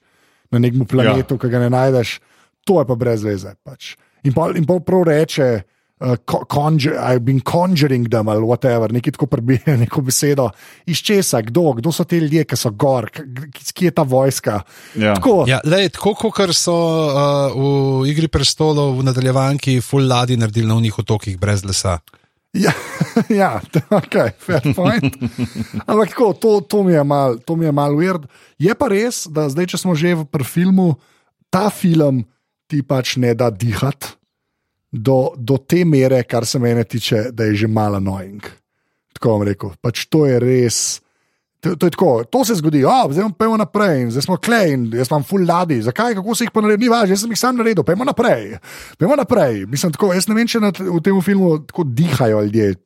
na 0.50 0.60
nekem 0.62 0.86
planetu, 0.86 1.34
ja. 1.34 1.40
ki 1.42 1.50
ga 1.50 1.64
ne 1.64 1.70
najdeš, 1.74 2.18
to 2.64 2.78
je 2.78 2.86
pa 2.86 2.94
brez 2.94 3.24
veze. 3.24 3.56
Pač. 3.64 3.96
In 4.24 4.34
pa 4.36 4.50
in 4.54 4.66
pol 4.68 4.80
prav 4.86 5.08
reče, 5.08 5.48
uh, 6.00 6.16
conjure, 6.48 6.98
I've 6.98 7.24
been 7.24 7.40
conjuring 7.40 8.08
them 8.10 8.28
ali 8.28 8.40
whatever, 8.40 8.92
nekaj 8.92 9.12
tako 9.12 9.26
prebije 9.26 9.76
neko 9.82 10.00
besedo. 10.00 10.50
Iz 10.86 10.98
česa, 10.98 11.40
kdo, 11.42 11.72
kdo 11.72 11.92
so 11.92 12.04
ti 12.04 12.18
ljudje, 12.18 12.44
ki 12.44 12.56
so 12.56 12.70
gor, 12.70 13.10
kje 13.74 13.86
je 13.86 13.94
ta 13.94 14.02
vojska. 14.02 14.60
Ja. 14.94 15.14
Tako, 15.14 15.44
Ja, 15.48 15.60
lej, 15.64 15.88
tako 15.96 16.14
kot 16.14 16.54
so 16.56 16.74
uh, 16.74 17.54
v 17.54 18.08
Igri 18.10 18.28
prestolov 18.28 18.98
v 18.98 19.08
nadaljevanki 19.08 19.80
full 19.80 20.08
ladi 20.08 20.36
naredili 20.36 20.68
na 20.68 20.78
unih 20.78 20.98
otokih 20.98 21.38
brez 21.38 21.64
lesa. 21.64 21.98
Ja, 22.56 22.72
ja 23.40 23.60
ok, 24.00 24.16
fair 24.38 24.64
point. 24.74 25.16
Ampak 25.86 26.14
tako, 26.14 26.32
to, 26.32 26.60
to 26.60 26.82
mi 26.82 26.92
je 26.92 27.04
malo 27.04 27.72
mal 27.72 27.92
weird. 27.96 28.26
Je 28.58 28.74
pa 28.74 28.88
res, 28.88 29.26
da 29.30 29.48
zdaj, 29.48 29.74
če 29.74 29.78
smo 29.78 29.94
že 29.94 30.14
v 30.16 30.24
pri 30.24 30.44
filmu, 30.44 30.96
ta 31.52 31.68
film 31.70 32.24
ti 32.68 32.82
pač 32.84 33.16
ne 33.16 33.32
da 33.32 33.48
dihati 33.48 34.17
do, 34.92 35.32
do 35.36 35.58
te 35.58 35.84
mere, 35.84 36.22
kar 36.24 36.46
se 36.46 36.58
mene 36.58 36.84
tiče, 36.84 37.28
da 37.32 37.44
je 37.44 37.54
že 37.54 37.68
malo 37.68 38.00
annoying. 38.00 38.40
Tako 39.12 39.36
vam 39.36 39.44
rekel. 39.48 39.74
Pač 39.82 40.06
to 40.06 40.26
je 40.26 40.40
res. 40.40 41.00
To, 41.60 41.74
to, 41.74 41.88
je 41.88 41.90
tako, 41.90 42.10
to 42.30 42.44
se 42.46 42.54
zgodi, 42.54 42.84
oh, 42.86 43.08
zdaj 43.10 43.32
pa 43.32 43.42
pojmo 43.42 43.56
naprej, 43.58 44.04
zdaj 44.14 44.22
smo 44.28 44.36
klej 44.38 44.76
in 44.76 44.84
jaz 44.94 45.08
imam 45.10 45.24
full 45.26 45.42
ladi. 45.42 45.80
Zakaj, 45.82 46.14
kako 46.14 46.36
se 46.38 46.46
jih 46.46 46.52
pa 46.54 46.62
naredi, 46.62 46.86
ni 46.86 46.92
važno, 46.92 47.16
jaz 47.16 47.24
sem 47.24 47.32
jih 47.34 47.40
sam 47.40 47.58
naredil, 47.58 47.82
pojmo 47.82 48.06
naprej. 48.06 48.60
Pojmo 48.98 49.16
naprej. 49.18 49.64
Mislim, 49.66 49.92
tako, 49.92 50.12
jaz 50.14 50.28
ne 50.30 50.36
vem, 50.38 50.46
če 50.46 50.62
na, 50.62 50.70
v 50.70 51.00
tem 51.02 51.18
filmu 51.26 51.56
tako 51.66 51.82
dihajo 51.98 52.44
ljudje 52.46 52.76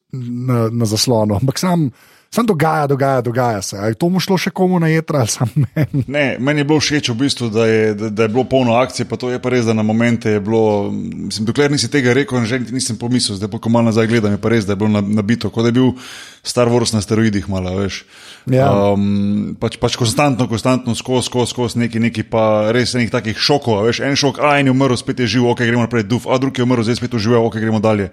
na, 0.48 0.64
na 0.72 0.88
zaslonu, 0.88 1.36
ampak 1.36 1.60
sam, 1.60 1.90
sam 2.34 2.46
dogaja, 2.46 2.86
dogaja, 2.86 3.20
dogaja 3.20 3.62
se. 3.62 3.76
Ali 3.76 3.94
to 3.94 4.08
mu 4.08 4.20
šlo 4.20 4.38
še 4.40 4.50
komu 4.50 4.80
na 4.80 4.88
jedra, 4.88 5.20
ali 5.20 5.28
sam 5.28 5.50
meni. 5.52 6.04
Ne, 6.08 6.36
meni 6.40 6.64
je 6.64 6.64
bilo 6.64 6.80
všeč, 6.80 7.10
v 7.12 7.16
bistvu, 7.20 7.50
da, 7.52 7.66
je, 7.68 7.94
da, 7.94 8.08
da 8.08 8.24
je 8.24 8.32
bilo 8.32 8.44
polno 8.48 8.72
akcije, 8.80 9.04
pa 9.10 9.20
to 9.20 9.28
je 9.30 9.36
pa 9.42 9.52
res, 9.52 9.68
da 9.68 9.76
na 9.76 9.84
momente 9.84 10.32
je 10.32 10.40
bilo. 10.40 10.88
Mislim, 11.28 11.44
dokler 11.44 11.70
nisi 11.70 11.92
tega 11.92 12.16
rekel, 12.16 12.40
že 12.48 12.62
nisem 12.72 12.96
pomislil, 12.96 13.36
zdaj 13.36 13.52
pa 13.52 13.60
ko 13.60 13.68
malo 13.68 13.92
nazaj 13.92 14.08
gledam, 14.08 14.32
je 14.32 14.40
pa 14.40 14.48
res, 14.48 14.64
da 14.64 14.72
je 14.72 14.80
bilo 14.80 14.88
na- 14.96 15.04
nabito, 15.04 15.52
kot 15.52 15.68
da 15.68 15.74
je 15.74 15.76
bil 15.76 15.92
Star 16.40 16.72
Wars 16.72 16.96
na 16.96 17.04
steroidih, 17.04 17.52
malo 17.52 17.76
veš. 17.76 18.02
Ja. 18.48 18.72
Um, 18.72 19.52
pač, 19.60 19.76
pač 19.76 20.00
konstantno, 20.00 20.48
konstantno, 20.48 20.96
skozi, 20.96 21.28
skozi, 21.28 21.52
skozi 21.52 21.84
neki, 21.84 22.00
neki 22.00 22.24
pa 22.26 22.72
res 22.72 22.96
enih 22.96 23.12
takih 23.12 23.36
šokov, 23.36 23.84
veš, 23.86 24.00
en 24.08 24.16
šok, 24.16 24.40
a 24.40 24.56
en 24.58 24.72
je 24.72 24.74
umrl, 24.74 24.96
spet 24.96 25.20
je 25.20 25.36
živ, 25.36 25.52
ok, 25.52 25.62
gremo 25.68 25.84
naprej, 25.84 26.08
duf, 26.08 26.24
a 26.26 26.40
drugi 26.40 26.64
je 26.64 26.66
umrl, 26.66 26.82
zdaj 26.82 26.98
spet 26.98 27.14
uživa, 27.14 27.44
ok, 27.44 27.60
gremo 27.60 27.78
dalje. 27.78 28.08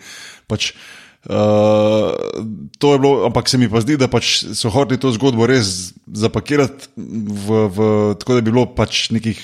Pač, 0.46 0.76
Uh, 0.76 0.99
to 2.80 2.94
je 2.94 3.00
bilo, 3.00 3.26
ampak 3.26 3.50
se 3.50 3.58
mi 3.58 3.70
pa 3.70 3.82
zdi, 3.84 3.98
da 4.00 4.08
pač 4.08 4.46
so 4.56 4.72
hoteli 4.72 5.00
to 5.00 5.12
zgodbo 5.12 5.48
res 5.50 5.92
zapakirati, 6.08 6.88
v, 6.96 7.68
v, 7.68 7.88
tako 8.20 8.38
da 8.38 8.42
bi 8.42 8.52
bilo 8.52 8.66
pač 8.72 9.10
nekih 9.12 9.42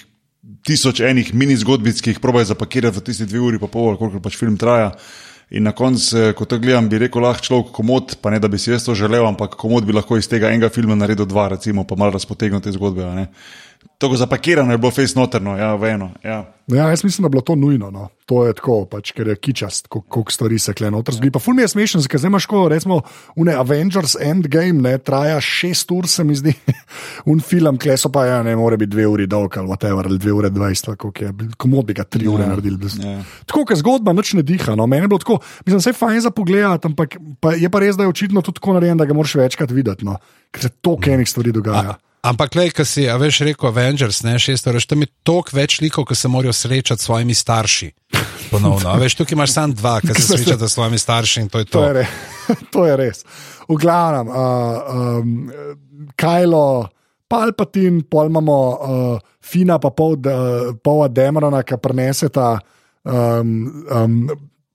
tisoč 0.66 1.04
enih 1.06 1.34
mini 1.36 1.58
zgodbic, 1.60 2.00
ki 2.02 2.16
jih 2.16 2.24
probajo 2.24 2.48
zapakirati 2.54 2.98
v 2.98 3.06
tisti 3.06 3.28
dve 3.28 3.44
uri, 3.44 3.62
pa 3.62 3.68
pol, 3.68 3.98
koliko 4.00 4.24
pač 4.24 4.40
film 4.40 4.58
traja. 4.58 4.94
In 5.54 5.68
na 5.68 5.76
koncu, 5.78 6.02
eh, 6.18 6.34
ko 6.34 6.48
to 6.50 6.58
gledam, 6.58 6.88
bi 6.90 6.98
rekel, 6.98 7.22
lahko 7.22 7.46
človek 7.46 7.68
komod, 7.76 8.16
pa 8.18 8.32
ne 8.34 8.40
da 8.42 8.50
bi 8.50 8.58
si 8.58 8.72
jaz 8.72 8.88
to 8.88 8.96
želel, 8.98 9.28
ampak 9.28 9.54
komod 9.60 9.86
bi 9.86 9.94
lahko 9.94 10.18
iz 10.18 10.26
tega 10.32 10.50
enega 10.50 10.72
filma 10.74 10.98
naredil 10.98 11.28
dva, 11.30 11.52
recimo, 11.54 11.84
pa 11.86 11.94
malo 11.96 12.16
razpotegnil 12.18 12.64
te 12.66 12.74
zgodbe. 12.74 13.06
ne. 13.14 13.28
Tako 13.98 14.16
zapakirano 14.16 14.72
je 14.72 14.78
bilo 14.78 14.92
face 14.92 15.14
noterno, 15.16 15.58
ja, 15.58 15.76
v 15.76 15.84
eno. 15.86 16.12
Ja. 16.22 16.46
Ja, 16.68 16.90
jaz 16.90 17.04
mislim, 17.04 17.24
da 17.24 17.26
je 17.26 17.30
bilo 17.30 17.42
to 17.42 17.56
nujno. 17.56 17.92
No. 17.92 18.08
To 18.26 18.42
je 18.44 18.54
tako, 18.54 18.86
pač, 18.86 19.12
ker 19.12 19.28
je 19.28 19.36
kičast, 19.38 19.88
kol- 19.88 20.02
koliko 20.04 20.32
stvari 20.32 20.60
se 20.60 20.74
kleno 20.74 21.04
zgodi. 21.06 21.32
Pa 21.32 21.40
ful 21.40 21.54
mi 21.54 21.62
je 21.62 21.68
smešen, 21.68 22.02
ker 22.04 22.20
zdaj 22.20 22.28
imaš, 22.28 22.46
ko 22.46 22.68
recimo, 22.68 23.02
une 23.36 23.54
Avengers 23.54 24.16
Endgame, 24.20 24.82
ne, 24.82 24.98
traja 24.98 25.38
šest 25.40 25.92
ur, 25.92 26.08
se 26.08 26.24
mi 26.24 26.36
zdi. 26.36 26.54
Un 27.32 27.40
film, 27.40 27.78
kle 27.78 27.96
so 27.96 28.10
pa, 28.10 28.26
ja, 28.26 28.44
ne 28.44 28.56
more 28.56 28.78
biti 28.78 28.92
dve 28.92 29.06
uri 29.08 29.28
dolg 29.28 29.58
ali 29.58 29.68
whatever, 29.68 30.06
ali 30.06 30.18
dve 30.18 30.34
ure 30.34 30.50
dvajset, 30.50 30.96
koliko 30.98 31.24
je, 31.24 31.34
komu 31.58 31.84
bi 31.84 31.94
ga 31.94 32.04
tri 32.04 32.28
ure 32.28 32.48
naredili. 32.48 32.78
brez- 32.78 32.98
ja. 33.00 33.22
Tako, 33.46 33.66
ker 33.66 33.78
zgodba 33.78 34.14
noč 34.14 34.34
ne 34.34 34.44
diha. 34.44 34.76
No. 34.76 34.88
Meni 34.88 35.04
je 35.04 35.08
bilo 35.08 35.20
tako, 35.20 35.40
mislim, 35.66 35.80
vse 35.80 35.94
fajn 35.94 36.22
za 36.22 36.32
pogled, 36.32 36.66
ampak 36.86 37.16
pa 37.40 37.54
je 37.54 37.70
pa 37.70 37.80
res, 37.80 37.96
da 37.96 38.04
je 38.04 38.10
očitno 38.10 38.42
tudi 38.42 38.60
tako 38.60 38.74
narejen, 38.74 38.98
da 38.98 39.06
ga 39.06 39.14
moraš 39.14 39.36
večkrat 39.36 39.72
videti, 39.72 40.06
no. 40.06 40.18
ker 40.52 40.62
se 40.62 40.70
toliko 40.82 41.10
enih 41.10 41.30
stvari 41.30 41.52
dogaja. 41.52 41.96
Ampak, 42.26 42.56
le, 42.58 42.70
ki 42.74 42.86
si, 42.88 43.04
a 43.06 43.20
veš, 43.22 43.44
rekel 43.46 43.70
Avengers, 43.70 44.24
ne, 44.26 44.34
šest 44.42 44.66
ur, 44.72 44.80
tam 44.82 45.04
je 45.06 45.12
toliko 45.28 45.54
več 45.54 45.78
likov, 45.84 46.08
ki 46.10 46.18
se 46.18 46.32
morajo 46.32 46.56
srečati 46.58 47.02
s 47.02 47.06
svojimi 47.06 47.36
starši. 47.38 47.90
Ponovno, 48.50 48.90
a 48.90 48.96
veš, 48.98 49.20
tukaj 49.20 49.38
imaš 49.38 49.54
samo 49.54 49.78
dva, 49.78 50.00
ki 50.02 50.14
se 50.18 50.26
srečata 50.32 50.66
s 50.66 50.74
svojimi 50.74 50.98
starši 51.02 51.44
in 51.44 51.52
to 51.54 51.62
je 51.62 51.70
to. 51.70 51.78
To 51.78 51.86
je, 51.86 51.94
re, 52.00 52.08
to 52.74 52.88
je 52.90 52.98
res. 52.98 53.22
V 53.70 53.78
glavnem, 53.82 54.32
uh, 54.34 54.42
um, 55.22 56.10
Kajlo, 56.18 56.66
Palpatin, 57.30 58.02
pol 58.10 58.34
imamo 58.34 58.58
uh, 58.58 59.30
Fina, 59.46 59.78
pa 59.82 59.94
pol, 59.94 60.18
uh, 60.18 60.74
pol 60.82 61.06
Demerona, 61.14 61.62
ki 61.62 61.78
preneseta 61.82 62.56
um, 63.06 63.54
um, 63.86 64.18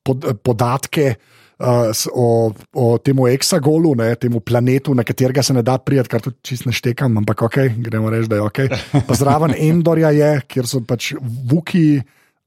pod, 0.06 0.26
podatke. 0.42 1.14
Uh, 1.60 1.92
o, 2.16 2.54
o 2.72 2.84
tem 2.98 3.18
hexagolu, 3.28 3.92
ne, 3.92 4.14
temu 4.16 4.40
planetu, 4.40 4.94
na 4.96 5.04
katerega 5.04 5.42
se 5.44 5.52
ne 5.52 5.60
da 5.62 5.74
prijeti, 5.76 6.08
kar 6.08 6.22
tudi 6.24 6.38
čist 6.40 6.64
ne 6.64 6.72
štekam, 6.72 7.18
ampak 7.20 7.42
ok, 7.42 7.58
gremo 7.84 8.08
reči, 8.08 8.30
da 8.32 8.38
je 8.38 8.46
ok. 8.46 8.60
Pa 9.04 9.16
zraven 9.18 9.52
Endorja 9.68 10.08
je, 10.16 10.30
kjer 10.48 10.70
so 10.70 10.80
pač 10.80 11.10
Vuki, 11.20 12.00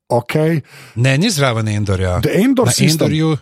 ok. 0.10 0.34
Ne, 0.98 1.14
ni 1.22 1.30
zraven 1.30 1.70
Endorja. 1.70 2.24
Endor 2.26 2.72
Na 2.72 2.74
system. 2.74 3.06
Endorju. 3.06 3.38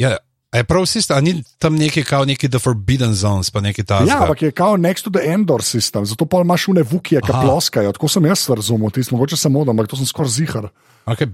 Ja, 0.00 0.16
a 0.48 0.64
je 0.64 0.64
prav 0.64 0.88
sistem, 0.88 1.16
a 1.16 1.20
ni 1.20 1.42
tam 1.60 1.76
neki 1.76 2.00
kao 2.04 2.24
neki 2.24 2.48
The 2.48 2.58
Forbidden 2.58 3.12
Zones, 3.14 3.52
pa 3.52 3.60
neki 3.60 3.84
ta. 3.84 4.00
Ja, 4.08 4.22
ampak 4.24 4.42
je 4.42 4.50
kao 4.56 4.80
next 4.80 5.04
to 5.04 5.12
the 5.12 5.28
Endor 5.28 5.60
system, 5.60 6.08
zato 6.08 6.24
pa 6.24 6.40
imaš 6.40 6.68
une 6.72 6.82
vukije, 6.82 7.20
ki 7.20 7.36
ploskajo. 7.42 7.92
Tako 7.92 8.08
sem 8.08 8.32
jaz 8.32 8.48
razumel, 8.48 8.90
ti 8.90 9.04
smo 9.04 9.18
mogoče 9.18 9.48
modem, 9.48 9.76
ampak 9.76 9.92
to 9.92 10.00
sem 10.00 10.08
skoraj 10.08 10.32
zihar. 10.40 10.72
Okay. 11.06 11.26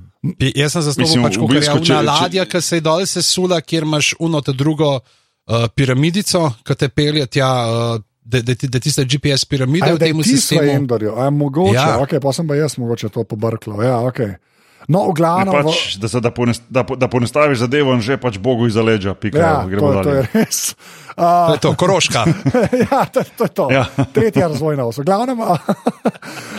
Jaz 0.54 0.72
sem 0.72 0.82
zastopal 0.84 1.08
Mislim, 1.08 1.22
pač, 1.24 1.36
kot 1.40 1.50
je 1.50 1.58
bistvu, 1.58 1.84
če- 1.86 2.00
ladja, 2.04 2.44
ki 2.46 2.60
se 2.60 2.76
je 2.76 2.84
dol 2.84 3.06
sesula, 3.06 3.60
kjer 3.60 3.82
imaš 3.82 4.14
uno 4.20 4.40
te 4.40 4.52
drugo 4.52 4.98
uh, 4.98 5.66
piramidico, 5.74 6.52
ki 6.62 6.74
te 6.74 6.88
pelje 6.88 7.26
tja, 7.26 7.48
uh, 7.48 8.02
da, 8.22 8.42
da, 8.42 8.54
ti- 8.54 8.68
da 8.68 8.78
tiste 8.78 9.04
GPS 9.04 9.44
piramide 9.44 9.86
da 9.86 9.92
je 9.96 10.12
tem 10.12 10.20
tisto 10.20 10.28
v 10.28 10.38
sistemu. 10.38 10.70
Endorju, 10.70 11.14
a 11.16 11.30
mogoče, 11.30 11.74
ja. 11.74 11.88
Ja. 11.88 11.98
ok, 11.98 12.18
pa 12.22 12.32
sem 12.32 12.46
pa 12.46 12.54
jaz 12.54 12.76
mogoče 12.78 13.08
to 13.08 13.24
pobrklo. 13.24 13.80
Ja, 13.82 13.96
okay. 14.00 14.36
No, 14.88 15.06
Ne, 15.08 15.14
glavnem. 15.14 15.54
v- 15.54 15.62
pač, 15.64 15.96
da, 15.96 16.08
se, 16.08 16.20
da, 16.20 16.30
pones, 16.30 16.58
da, 16.66 16.82
da 16.82 17.06
ponestaviš 17.08 17.58
zadevo 17.58 17.94
in 17.94 18.00
že 18.00 18.16
pač 18.16 18.38
Bogu 18.38 18.66
iza 18.66 18.82
leđa, 18.82 19.14
pika, 19.14 19.38
Ja, 19.38 19.78
to, 19.78 20.02
to 20.02 20.10
je 20.10 20.26
res. 20.34 20.74
To 20.74 21.12
Uh, 21.12 21.52
je 21.52 21.60
to, 21.60 21.74
koroška. 21.76 22.24
ja, 22.88 23.04
to, 23.04 23.20
to 23.36 23.44
je 23.44 23.52
to. 23.52 23.66
Ja. 23.68 23.84
Tretja 24.12 24.48
razvojna 24.48 24.84
os. 24.84 24.96
V 24.96 25.04
glavnem, 25.04 25.36
uh, 25.36 25.60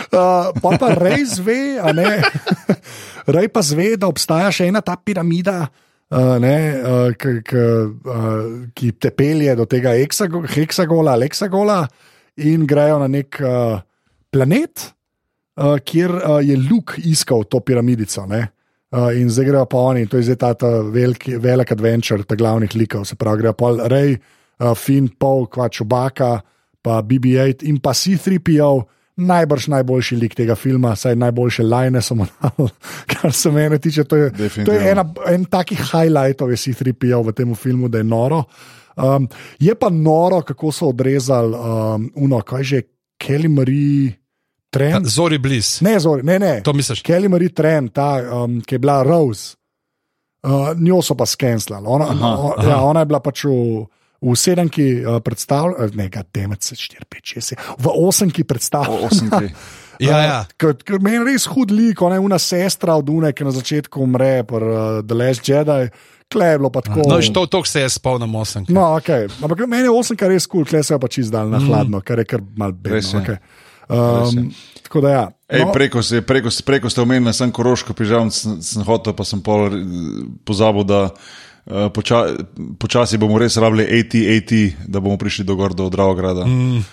pa, 0.62 0.70
pa 0.78 0.88
rej 0.94 1.24
zve, 1.26 1.78
a 1.82 1.90
ne. 1.90 2.22
Rej 3.26 3.48
pa 3.50 3.62
zve, 3.62 3.96
da 3.98 4.06
obstaja 4.06 4.52
še 4.52 4.68
ena 4.68 4.78
ta 4.80 4.94
piramida. 4.94 5.66
Uh, 6.06 6.36
ne, 6.38 6.54
uh, 6.76 7.10
k, 7.18 7.40
k, 7.42 7.50
uh, 7.50 8.70
ki 8.70 8.92
te 8.94 9.10
pelje 9.10 9.56
do 9.58 9.66
tega 9.66 9.96
heksago, 9.96 10.44
heksagola 10.46 11.16
heksagola, 11.18 11.80
in 12.38 12.62
grejo 12.62 13.00
na 13.02 13.08
nek 13.10 13.34
uh, 13.42 13.80
planet, 14.30 14.92
uh, 15.56 15.78
kjer 15.84 16.10
uh, 16.10 16.38
je 16.42 16.56
Luke 16.70 17.00
iskal 17.04 17.44
to 17.44 17.60
piramidico. 17.60 18.26
Ne? 18.26 18.46
Uh, 18.94 19.10
in 19.18 19.30
zdaj 19.30 19.48
grejo 19.48 19.66
pa 19.66 19.84
oni, 19.90 20.06
to 20.06 20.20
je 20.20 20.30
zdaj 20.30 20.38
ta, 20.38 20.54
ta 20.54 20.70
veliki, 20.80 21.36
velik 21.42 21.72
adventure, 21.72 22.22
ta 22.22 22.38
glavnih 22.38 22.74
likov, 22.78 23.04
se 23.08 23.16
pravi, 23.18 23.42
grejo 23.42 23.54
pa 23.58 23.72
Rej, 23.90 24.18
uh, 24.60 24.74
Finn, 24.78 25.08
Paul, 25.18 25.48
kva 25.50 25.68
Čubaka, 25.68 26.36
pa 26.82 27.00
BB-8 27.02 27.66
in 27.68 27.80
pa 27.82 27.94
C3PO. 27.96 28.74
Najbrž 29.14 29.68
najboljši 29.70 30.16
lik 30.18 30.32
tega 30.34 30.56
filma, 30.58 30.96
saj 30.98 31.14
najboljše 31.14 31.62
line 31.62 32.00
samo 32.02 32.26
dal, 32.34 32.70
kar 33.06 33.32
se 33.32 33.50
mene 33.54 33.78
tiče. 33.78 34.04
To 34.10 34.16
je, 34.16 34.30
to 34.30 34.42
je 34.42 34.48
Definitivno. 34.48 34.88
ena, 34.90 35.04
en 35.30 35.44
takih 35.46 35.78
highlightov, 35.78 36.50
je 36.50 36.58
C3PO 36.58 37.20
v 37.28 37.34
tem 37.34 37.54
filmu, 37.54 37.88
da 37.88 38.02
je 38.02 38.08
noro. 38.10 38.42
Um, 38.94 39.28
je 39.62 39.74
pa 39.74 39.90
noro, 39.90 40.42
kako 40.42 40.72
so 40.72 40.90
odrezali 40.90 41.54
um, 41.54 42.10
uno, 42.26 42.42
kaj 42.42 42.62
že, 42.62 42.82
Kelly 43.18 43.48
Marie 43.48 44.23
Trent. 44.74 45.06
Zori 45.06 45.38
bliz. 45.38 45.78
Ne, 45.86 45.96
zori, 46.02 46.24
ne, 46.26 46.38
ne. 46.42 46.54
To 46.66 46.74
misliš? 46.76 47.02
Kelly 47.06 47.30
Marie 47.30 47.52
Trent, 47.54 47.92
ta, 47.94 48.18
um, 48.42 48.58
ki 48.60 48.76
je 48.76 48.82
bila 48.82 49.00
Rose, 49.06 49.54
uh, 50.46 50.72
njo 50.78 51.02
so 51.02 51.16
pa 51.18 51.26
skenslali. 51.26 51.86
Ona, 51.86 52.10
Aha, 52.10 52.32
o, 52.38 52.54
ja, 52.62 52.80
ona 52.82 53.04
je 53.04 53.10
bila 53.12 53.20
pač 53.24 53.44
v, 53.46 53.86
v 54.24 54.36
sedemki 54.38 54.88
uh, 55.04 55.20
predstavljena, 55.24 55.90
ne, 55.94 56.08
ga 56.12 56.24
temec, 56.26 56.72
4, 56.74 57.06
5, 57.10 57.32
6, 57.38 57.56
v 57.78 57.96
osemki 58.08 58.44
predstavljena. 58.44 59.08
Osemki. 59.10 59.54
Ja, 60.02 60.18
ja. 60.26 60.38
Ker 60.58 60.72
ker 60.82 60.98
meni 60.98 61.20
je 61.20 61.24
res 61.28 61.44
hud 61.46 61.70
lik, 61.70 62.00
ona 62.02 62.16
je 62.18 62.22
una 62.24 62.38
sestra 62.42 62.96
od 62.98 63.10
Une, 63.14 63.30
ki 63.30 63.44
na 63.46 63.52
začetku 63.54 64.00
umre, 64.02 64.42
pa 64.42 64.58
uh, 64.58 64.72
The 65.06 65.14
Last 65.14 65.46
Jedi, 65.46 65.86
kle 66.26 66.48
je 66.50 66.58
bilo 66.58 66.70
pa 66.74 66.82
tako. 66.82 67.04
No, 67.06 67.20
to, 67.22 67.44
to 67.46 67.60
se 67.62 67.84
je 67.84 67.92
spomnil 67.94 68.26
osem. 68.40 68.66
No, 68.74 68.88
okay. 68.98 69.28
Ampak 69.38 69.62
meni 69.70 69.86
je 69.86 69.94
osem, 69.94 70.18
kar 70.18 70.34
je 70.34 70.40
res 70.40 70.48
kul, 70.50 70.64
cool, 70.64 70.70
kle 70.72 70.82
se 70.82 70.94
je 70.94 70.98
pa 70.98 71.10
čist 71.14 71.30
dal 71.30 71.46
na 71.46 71.62
hladno, 71.62 72.02
kar 72.02 72.18
je 72.18 72.26
kar 72.26 72.42
mal 72.58 72.74
Res 72.82 73.12
je. 73.12 73.20
bedno. 73.20 73.22
Okay. 73.22 73.62
Um, 73.88 74.50
tako 74.82 75.00
da 75.00 75.10
ja. 75.10 75.24
Ej, 75.48 75.64
No, 75.64 75.72
preko, 75.72 76.02
se, 76.02 76.22
preko, 76.22 76.48
preko 76.64 76.90
ste 76.90 77.02
omenili, 77.02 77.34
sem 77.34 77.52
koroško 77.52 77.94
pižam, 77.94 78.30
sem, 78.30 78.60
sem 78.64 78.84
hotel, 78.86 79.12
pa 79.16 79.24
sem 79.28 79.42
pol 79.44 79.66
eh, 79.68 79.80
pozabil, 80.44 80.86
da 80.88 81.02
uh, 81.10 81.88
poča, 81.92 82.24
počasi 82.80 83.20
bomo 83.20 83.38
res 83.38 83.58
rabili 83.60 83.84
AT, 83.84 84.16
AT, 84.36 84.52
da 84.88 85.04
bomo 85.04 85.18
prišli 85.20 85.44
do 85.44 85.56
gor 85.56 85.76
do 85.76 85.90
Dravograda. 85.92 86.46
Mm. 86.48 86.84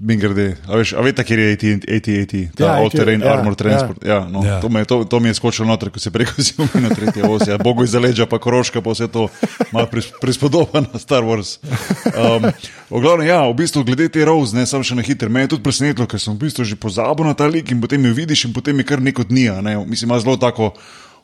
Mi 0.00 0.16
grede, 0.16 0.56
a 0.66 0.76
veš, 0.76 0.94
a 0.96 1.02
veste, 1.04 1.24
kje 1.24 1.36
je 1.36 1.52
AT, 1.52 1.64
AT, 1.86 2.06
AT, 2.14 2.32
ta 2.56 2.64
Ja, 2.64 2.70
all-terrain 2.74 3.20
ja, 3.20 3.32
armor 3.32 3.54
transport. 3.54 4.00
Ja. 4.00 4.14
Ja, 4.14 4.20
no, 4.24 4.40
Ja. 4.40 4.60
To, 4.60 4.68
me, 4.68 4.80
je- 4.80 4.84
to, 4.84 5.04
to 5.04 5.20
mi 5.20 5.28
je 5.28 5.34
skočilo 5.34 5.68
noter, 5.68 5.90
ko 5.90 6.00
se 6.00 6.10
preko 6.10 6.40
si 6.42 6.54
omenil 6.56 6.88
tretje 6.90 7.22
osi. 7.22 7.50
Ja, 7.50 7.58
Bogu 7.58 7.84
iz 7.84 7.90
zaleđa, 7.90 8.26
pa 8.26 8.38
koroška, 8.38 8.80
pa 8.80 8.90
vse 8.90 9.08
to 9.08 9.28
malo 9.72 9.86
pris, 9.86 10.08
prispodoba 10.20 10.80
na 10.80 10.98
Star 10.98 11.20
Wars. 11.22 11.58
Um, 12.06 12.48
v 12.90 13.00
glavnem, 13.00 13.28
ja, 13.28 13.44
v 13.44 13.54
bistvu 13.54 13.84
glede 13.84 14.08
te 14.08 14.24
Rose, 14.24 14.56
ne 14.56 14.64
samo 14.66 14.80
še 14.82 14.96
na 14.96 15.04
hiter, 15.04 15.28
me 15.28 15.44
je 15.44 15.52
tudi 15.52 15.62
presenetilo, 15.62 16.08
ker 16.08 16.16
sem 16.16 16.32
v 16.32 16.48
bistvu 16.48 16.64
že 16.64 16.76
pozabil 16.76 17.28
na 17.28 17.36
ta 17.36 17.44
lik 17.44 17.70
in 17.70 17.84
potem 17.84 18.00
jo 18.00 18.16
vidiš 18.16 18.48
in 18.48 18.56
potem 18.56 18.80
je 18.80 18.88
kar 18.88 19.04
neko 19.04 19.28
dni, 19.28 19.48
a 19.52 19.60
ne, 19.60 19.76
mislim, 19.84 20.08
ima 20.10 20.20
zelo 20.20 20.36
tako. 20.36 20.72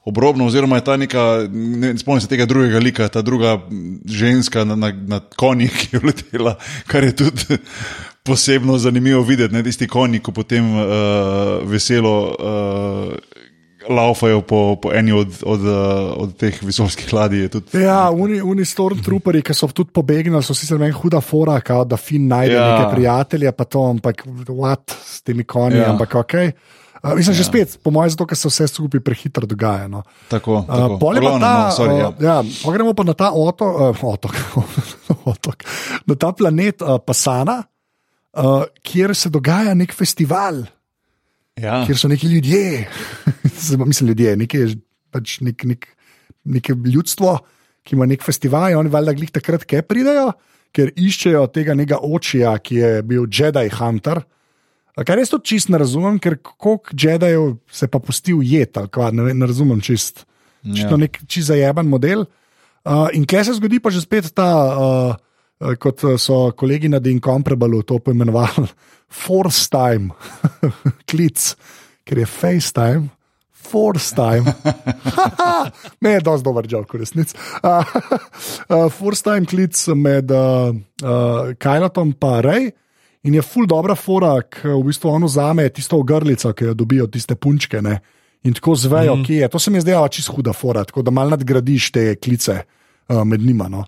Obrobno, 0.04 0.46
oziroma 0.46 0.76
je 0.76 0.84
ta 0.84 0.96
neka, 0.96 1.48
ne 1.52 1.98
spomnim 1.98 2.20
se 2.20 2.28
tega 2.28 2.46
drugega 2.46 2.78
lika, 2.78 3.08
ta 3.08 3.22
druga 3.22 3.58
ženska 4.04 4.64
na, 4.64 4.76
na, 4.76 4.92
na 4.92 5.20
konji, 5.36 5.68
ki 5.68 5.88
je 5.96 6.00
letela, 6.04 6.54
kar 6.86 7.04
je 7.04 7.16
tudi 7.16 7.58
posebno 8.26 8.78
zanimivo 8.78 9.22
videti. 9.22 9.54
Ne, 9.54 9.62
tisti 9.62 9.88
konji, 9.88 10.22
ko 10.24 10.32
potem 10.32 10.72
uh, 10.72 10.80
veselo 11.68 12.14
uh, 12.32 13.12
laufajo 13.88 14.40
po, 14.40 14.76
po 14.82 14.94
eni 14.94 15.12
od, 15.12 15.36
od, 15.44 15.60
uh, 15.60 16.16
od 16.16 16.36
teh 16.36 16.62
visokih 16.62 17.12
ladij. 17.12 17.48
Tudi, 17.48 17.84
Ja, 17.84 18.08
uni, 18.10 18.40
uni 18.40 18.64
stormtrooperi, 18.64 19.44
ki 19.44 19.54
so 19.54 19.68
tudi 19.68 19.92
pobegnili, 19.92 20.40
so 20.42 20.56
sicer 20.56 20.80
meni 20.80 20.96
huda 20.96 21.20
fora, 21.20 21.60
kao, 21.60 21.84
da 21.84 22.00
fin 22.00 22.28
najde 22.28 22.56
ja. 22.56 22.68
Neke 22.72 22.94
prijatelje, 22.96 23.52
pa 23.52 23.68
to, 23.68 23.84
ampak 23.92 24.24
what 24.48 24.96
s 25.04 25.20
temi 25.22 25.44
konji. 25.44 25.84
Ja. 25.84 25.92
ampak 25.92 26.14
ok. 26.24 26.34
Uh, 26.48 26.78
mislim, 27.02 27.34
ja. 27.34 27.38
že 27.38 27.44
spet, 27.44 27.78
po 27.82 27.90
mojem, 27.94 28.10
zato, 28.12 28.26
ker 28.28 28.36
se 28.36 28.48
vse 28.50 28.66
skupaj 28.68 29.00
prehitro 29.04 29.46
dogaja. 29.48 29.88
No. 29.88 30.02
tako, 30.28 30.60
Uh, 30.60 30.66
tako. 30.66 30.98
pa 31.00 31.12
Glavnem, 31.20 31.40
ta, 31.40 31.52
no, 31.52 31.70
sorry, 31.76 31.96
ja. 31.98 32.08
uh, 32.08 32.22
ja, 32.22 32.36
pol 32.64 32.72
gremo 32.76 32.94
pa 32.94 33.04
na 33.04 33.14
ta 33.14 33.30
otok, 33.32 33.94
uh, 33.96 34.02
otok, 34.14 34.34
otok, 35.24 35.64
na 36.06 36.14
ta 36.14 36.32
planet 36.32 36.82
uh, 36.82 36.98
Pasana, 37.00 37.62
uh, 38.36 38.64
kjer 38.82 39.14
se 39.16 39.30
dogaja 39.32 39.74
nek 39.74 39.94
festival, 39.96 40.64
Ja. 41.60 41.82
kjer 41.84 41.98
so 41.98 42.08
neki 42.08 42.26
ljudje, 42.26 42.88
mislim, 43.90 44.08
ljudje, 44.08 44.36
neki, 44.36 44.58
pač 45.12 45.40
nek, 45.44 45.64
nek, 45.64 45.88
neke 46.44 46.72
ljudstvo, 46.72 47.38
ki 47.84 47.96
ima 47.96 48.06
nek 48.08 48.22
festival, 48.24 48.70
in 48.70 48.80
oni 48.80 48.92
valjda 48.92 49.12
glih 49.12 49.32
takrat, 49.32 49.64
kaj 49.68 49.82
pridejo, 49.88 50.30
ker 50.72 50.92
iščejo 50.96 51.46
tega 51.52 51.74
nekega 51.74 51.98
očija, 52.06 52.54
ki 52.62 52.74
je 52.76 52.90
bil 53.02 53.26
Jedi 53.28 53.68
Hunter. 53.76 54.22
A 54.22 54.39
Kar 54.98 55.16
res 55.16 55.31
tudi 55.31 55.55
čist 55.55 55.70
ne 55.70 55.79
razumem, 55.81 56.18
ker 56.22 56.37
koliko 56.42 56.92
Jedijev 56.92 57.57
se 57.70 57.88
pa 57.88 58.00
pusti 58.03 58.35
ujeti, 58.35 58.79
ali 58.81 58.90
kva, 58.92 59.11
ne, 59.14 59.31
ne 59.35 59.48
razumem 59.48 59.81
čist. 59.81 60.24
Čisto 60.66 60.96
Ja. 60.96 61.00
nek 61.00 61.20
čist 61.26 61.48
zajeban 61.48 61.88
model. 61.88 62.26
Uh, 62.85 63.09
in 63.12 63.26
kje 63.29 63.44
se 63.44 63.55
zgodi 63.59 63.81
pa 63.81 63.90
že 63.92 64.00
spet 64.00 64.33
ta, 64.35 64.48
uh, 64.72 65.14
uh, 65.61 65.74
kot 65.76 66.00
so 66.18 66.50
kolegi 66.53 66.88
na 66.88 67.00
The 67.00 67.11
Incomparable 67.12 67.83
to 67.85 67.98
poimenovali, 67.98 68.66
force 69.24 69.68
time, 69.68 70.11
klic, 71.11 71.57
ker 72.05 72.18
je 72.18 72.26
FaceTime. 72.26 73.09
Force 73.70 74.14
time. 74.16 74.50
ne, 76.03 76.16
je 76.16 76.20
dosti 76.26 76.44
dober 76.44 76.66
žal, 76.66 76.83
v 76.88 77.05
resnici. 77.05 77.37
Uh, 77.62 77.85
uh, 78.66 78.88
force 78.90 79.22
time 79.22 79.46
klic 79.46 79.76
med 79.94 80.33
uh, 80.33 80.74
uh, 81.05 81.53
Kajlatom 81.55 82.11
in 82.11 82.40
Rej. 82.42 82.72
In 83.28 83.35
je 83.37 83.42
ful 83.44 83.66
dobra 83.68 83.94
fora, 83.94 84.38
ki 84.42 84.70
v 84.72 84.80
bistvu 84.88 85.11
ono 85.12 85.28
zame 85.28 85.68
tisto 85.68 85.98
ogrlico, 86.00 86.52
ki 86.56 86.70
jo 86.70 86.74
dobijo 86.74 87.06
tiste 87.06 87.37
punčke. 87.37 87.83
Ne? 87.85 87.98
In 88.48 88.56
tako 88.56 88.74
zvejo, 88.80 89.16
mm. 89.16 89.24
kje 89.26 89.42
je. 89.42 89.48
To 89.52 89.59
se 89.59 89.70
mi 89.70 89.76
je 89.76 89.85
zdela 89.85 90.09
čisto 90.09 90.33
huda 90.33 90.54
fora, 90.56 90.85
tako 90.88 91.02
da 91.04 91.12
malo 91.12 91.35
nadgradiš 91.37 91.90
te 91.92 92.14
klice 92.16 92.62
uh, 92.62 93.22
med 93.24 93.40
njima. 93.44 93.68
No? 93.68 93.85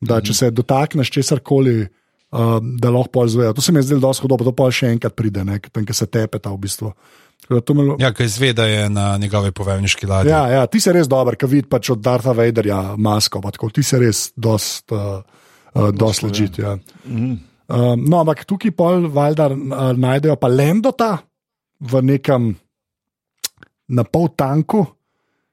Da, 0.00 0.20
če 0.22 0.34
se 0.34 0.50
dotakneš 0.54 1.10
česar 1.10 1.40
koli, 1.42 1.80
uh, 1.82 2.58
da 2.62 2.92
lahko 2.94 3.10
pol 3.18 3.28
zvejo. 3.32 3.56
To 3.58 3.64
se 3.64 3.72
mi 3.74 3.82
je 3.82 3.88
zdelo 3.88 4.04
dosti 4.06 4.22
hudo, 4.22 4.38
pa 4.38 4.46
to 4.46 4.54
pa 4.54 4.70
še 4.70 4.92
enkrat 4.94 5.16
pride, 5.18 5.42
ne? 5.44 5.58
tam, 5.66 5.86
kjer 5.88 5.98
se 5.98 6.06
tepeta 6.06 6.52
v 6.54 6.62
bistvu. 6.62 6.92
Me- 7.50 7.96
Ja, 7.98 8.12
ki 8.14 8.24
izve, 8.24 8.52
da 8.56 8.64
je 8.66 8.86
na 8.90 9.16
njegovi 9.18 9.52
poveljniški 9.54 10.06
ladji. 10.06 10.30
Ja, 10.30 10.46
ja, 10.50 10.62
ti 10.66 10.80
si 10.80 10.92
res 10.94 11.06
dober, 11.10 11.36
ki 11.38 11.46
vidiš 11.50 11.68
pač 11.70 11.90
od 11.94 12.00
Dartha 12.02 12.32
Vaderja 12.34 12.94
masko. 12.98 13.42
Tako, 13.42 13.70
ti 13.74 13.82
si 13.86 13.98
res 14.02 14.30
dost, 14.36 14.94
uh, 14.94 15.20
uh, 15.74 15.90
dost 15.94 16.22
ležit. 16.26 16.58
Ja. 16.62 16.78
Um, 17.66 18.04
no, 18.06 18.20
ampak 18.22 18.44
tukaj 18.46 18.70
pol 18.78 19.08
valjda 19.10 19.48
uh, 19.50 19.90
najdejo 19.98 20.36
pa 20.38 20.46
Lendota 20.46 21.16
v 21.82 22.02
nekem 22.02 22.52
na 23.90 24.04
pol 24.06 24.28
tanku, 24.34 24.84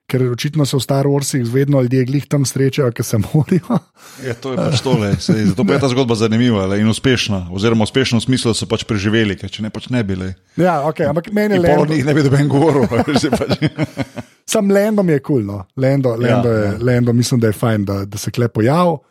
ker 0.06 0.22
očitno 0.30 0.66
se 0.66 0.78
v 0.78 0.82
Star 0.84 1.08
Warsih 1.10 1.42
vedno 1.50 1.82
ljudje 1.82 2.06
glih 2.06 2.26
tam 2.30 2.46
srečajo, 2.46 2.92
ki 2.94 3.04
se 3.04 3.18
morijo. 3.18 3.80
Ja, 4.28 4.36
to 4.38 4.54
je 4.54 4.58
pač 4.62 4.82
tole. 4.86 5.16
sej, 5.18 5.46
Zato 5.52 5.66
pa 5.66 5.74
je 5.74 5.80
ta 5.82 5.90
zgodba 5.90 6.14
zanimiva 6.16 6.68
le, 6.70 6.78
in 6.84 6.90
uspešna. 6.92 7.48
Oziroma, 7.50 7.88
uspešna 7.88 8.22
v 8.22 8.26
smislu, 8.28 8.54
da 8.54 8.58
so 8.62 8.68
pač 8.70 8.86
preživeli, 8.86 9.34
ker 9.40 9.50
če 9.50 9.66
ne 9.66 9.72
pač 9.74 9.90
ne 9.90 10.04
bile. 10.06 10.36
Ja, 10.60 10.84
okay, 10.86 11.10
ampak 11.10 11.32
meni 11.34 11.58
je 11.58 11.64
Lendo, 11.66 11.88
njih 11.90 12.06
ne 12.06 12.14
bi 12.14 12.26
doben 12.26 12.46
govoril. 12.52 12.86
a 12.94 13.02
veš, 13.08 13.26
je 13.26 13.32
pač. 13.34 13.58
sam 14.54 14.70
Lendo 14.70 15.02
mi 15.02 15.18
je 15.18 15.24
kul. 15.24 15.42
Cool, 15.42 15.50
no. 15.50 15.64
Lendo, 15.74 16.14
Lendo, 16.14 16.52
Ja, 16.52 16.58
je, 16.62 16.66
ja. 16.66 16.72
ja. 16.78 16.78
Lendo, 16.78 17.14
mislim, 17.14 17.42
da 17.42 17.50
je 17.50 17.58
fajn, 17.58 17.86
da, 17.90 18.06
da 18.06 18.22
se 18.22 18.30
kle 18.32 18.48
pojavi. 18.54 19.02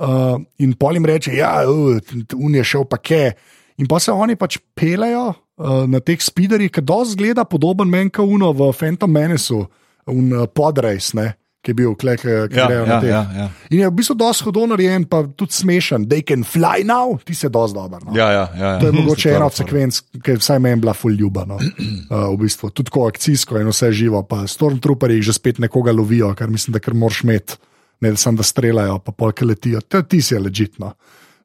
Uh, 0.00 0.38
in 0.64 0.72
pol 0.80 0.96
jim 0.96 1.04
reče, 1.04 1.34
da 1.36 1.66
uh, 1.68 2.54
je 2.56 2.64
šel 2.64 2.86
pa 2.88 2.96
ke. 2.96 3.34
In 3.80 3.88
pa 3.88 3.98
se 4.00 4.12
oni 4.12 4.36
pač 4.36 4.56
pelejo 4.76 5.26
uh, 5.60 5.84
na 5.88 6.00
teh 6.00 6.20
spiderjih, 6.20 6.72
ki 6.72 6.84
dosti 6.84 7.18
zgleda 7.18 7.44
podoben 7.44 7.90
meni 7.92 8.12
kot 8.12 8.24
Uno 8.28 8.52
v 8.56 8.70
Phantom 8.76 9.12
Menacu, 9.12 9.66
un 10.08 10.32
uh, 10.32 10.46
podrace, 10.48 11.12
ne, 11.16 11.26
ki 11.60 11.72
je 11.72 11.76
bil 11.76 11.92
klek, 12.00 12.24
ki 12.24 12.56
Ja, 12.56 12.64
grejo 12.68 12.86
na 12.88 12.96
ja, 12.96 13.00
teh. 13.04 13.12
ja, 13.12 13.20
ja. 13.36 13.46
In 13.68 13.82
je 13.82 13.90
v 13.90 13.96
bistvu 14.00 14.16
dosti 14.16 14.48
hodno 14.48 14.70
narejen, 14.72 15.04
pa 15.04 15.20
tudi 15.28 15.52
smešen. 15.52 16.08
They 16.08 16.24
can 16.24 16.48
fly 16.48 16.80
now, 16.88 17.18
ti 17.20 17.36
se 17.36 17.52
dosti 17.52 17.76
dober. 17.76 18.00
No. 18.08 18.16
Ja, 18.16 18.32
ja, 18.32 18.46
ja, 18.56 18.70
ja. 18.72 18.78
To 18.80 18.88
je 18.88 18.96
mogoče 18.96 19.34
ena 19.36 19.52
od 19.52 19.56
sekvenc, 19.60 20.00
ki 20.16 20.36
je 20.36 20.40
vsaj 20.40 20.64
meni 20.64 20.80
bila 20.80 20.96
ful 20.96 21.12
ljuba. 21.12 21.44
No. 21.44 21.60
Uh, 22.10 22.32
v 22.34 22.40
bistvu. 22.40 22.72
Tudi 22.74 22.88
tako 22.88 23.04
akcijsko 23.06 23.60
in 23.60 23.68
vse 23.70 23.92
živo, 23.94 24.24
pa 24.26 24.42
stormtrooperi 24.50 25.20
že 25.22 25.36
spet 25.36 25.60
nekoga 25.62 25.92
lovijo, 25.94 26.32
kar 26.34 26.50
mislim, 26.50 26.72
da 26.74 26.80
kar 26.82 26.96
moraš 26.96 27.20
imeti, 27.22 27.54
ne 28.00 28.10
da 28.10 28.16
samo 28.16 28.36
da 28.36 28.42
streljajo, 28.42 28.98
pa 28.98 29.12
polk 29.12 29.40
letijo. 29.42 29.80
To, 29.82 30.02
ti 30.02 30.22
si 30.22 30.34
ležitno. 30.36 30.94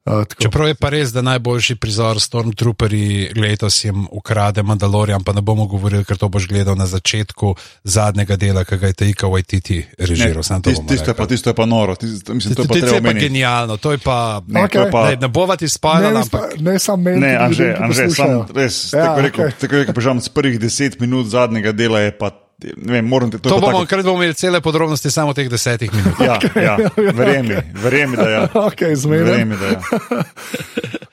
Uh, 0.04 0.22
tako. 0.24 0.38
Čeprav 0.38 0.68
je 0.68 0.74
pa 0.74 0.88
res, 0.88 1.10
da 1.10 1.18
najboljši 1.20 1.74
prizor 1.76 2.20
Stormtrooperi 2.20 3.02
letos 3.36 3.84
jim 3.84 4.06
ukrade 4.12 4.62
Mandalorian, 4.62 5.24
pa 5.24 5.32
ne 5.32 5.40
bomo 5.40 5.66
govorili, 5.66 6.04
ker 6.04 6.16
to 6.16 6.28
boš 6.28 6.46
gledal 6.46 6.76
na 6.76 6.86
začetku 6.86 7.54
zadnjega 7.84 8.36
dela, 8.36 8.64
ki 8.64 8.78
ga 8.78 8.86
je 8.86 8.92
Taika 8.94 9.26
Waititi 9.26 9.82
režiral. 9.98 10.42
samo 10.42 10.60
to 10.60 10.70
Tisto 10.70 10.84
tisto 10.84 11.10
je, 11.10 11.14
pa- 11.14 11.26
tisto 11.26 11.50
je 11.50 11.54
pa 11.54 11.66
noro, 11.66 11.94
tisto, 11.94 12.34
mislim, 12.34 12.54
to 12.54 12.62
je 12.62 12.68
pa 12.68 12.74
To 12.74 12.80
treba 12.80 12.96
je 12.98 13.02
pa 13.04 13.12
genialno, 13.18 13.76
to 13.76 13.92
je 13.92 13.98
pa. 13.98 14.42
Ne, 14.46 14.68
to 14.68 14.78
je 14.80 14.90
pa- 14.90 15.10
Ne, 15.10 15.16
ne 15.16 15.28
bova 15.28 15.56
ti 15.56 15.64
ne, 15.64 15.68
spalila, 15.68 16.10
ne, 16.12 16.20
ampak. 16.20 16.54
ne 16.60 16.78
samo 16.78 17.02
meni, 17.02 17.20
Ne, 17.20 17.36
Anže, 17.36 17.74
Anže, 17.76 18.10
sam 18.10 18.46
res, 18.48 18.92
Ja, 18.92 19.04
tako 19.04 19.20
rekel, 19.20 19.44
okej. 19.44 19.58
tako 19.58 19.74
rekel, 19.74 19.94
požam, 19.94 20.20
z 20.20 20.28
prvih 20.28 20.60
deset 20.60 21.00
minut 21.00 21.26
zadnjega 21.26 21.72
dela 21.72 22.00
je 22.00 22.10
pa, 22.12 22.30
ne 22.30 22.45
vem, 22.76 23.04
moram 23.04 23.30
te 23.30 23.38
to, 23.38 23.48
To 23.48 23.56
je 23.56 23.60
bomo, 23.60 23.80
tako- 23.80 23.88
ker 23.90 24.02
bomo 24.02 24.22
imeli 24.22 24.34
cele 24.34 24.60
podrobnosti 24.60 25.10
samo 25.10 25.34
teh 25.36 25.48
desetih 25.50 25.92
minut. 25.92 26.20
Ja, 26.20 26.38
ja, 26.68 26.76
verjemi, 27.12 27.56
verjemi, 27.82 28.16
da 28.16 28.28
ja. 28.30 28.42
Okay. 28.70 28.96
Verjemi, 29.08 29.56
da 29.56 29.66
ja. 29.66 29.80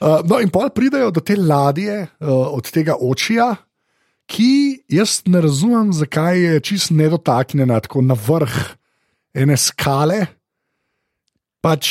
Uh, 0.03 0.19
no, 0.27 0.35
in 0.43 0.49
pol 0.51 0.67
pridejo 0.75 1.13
do 1.15 1.21
te 1.23 1.37
ladje 1.39 2.01
uh, 2.19 2.27
od 2.57 2.67
tega 2.75 2.97
očija, 2.99 3.53
ki 4.27 4.83
jaz 4.91 5.21
ne 5.31 5.39
razumem, 5.45 5.93
zakaj 5.95 6.39
je 6.43 6.59
čist 6.59 6.91
nedotaknjena 6.91 7.77
tako 7.79 8.01
na 8.03 8.17
vrh 8.19 8.57
ene 9.33 9.55
skale. 9.55 10.25
Pač 11.63 11.87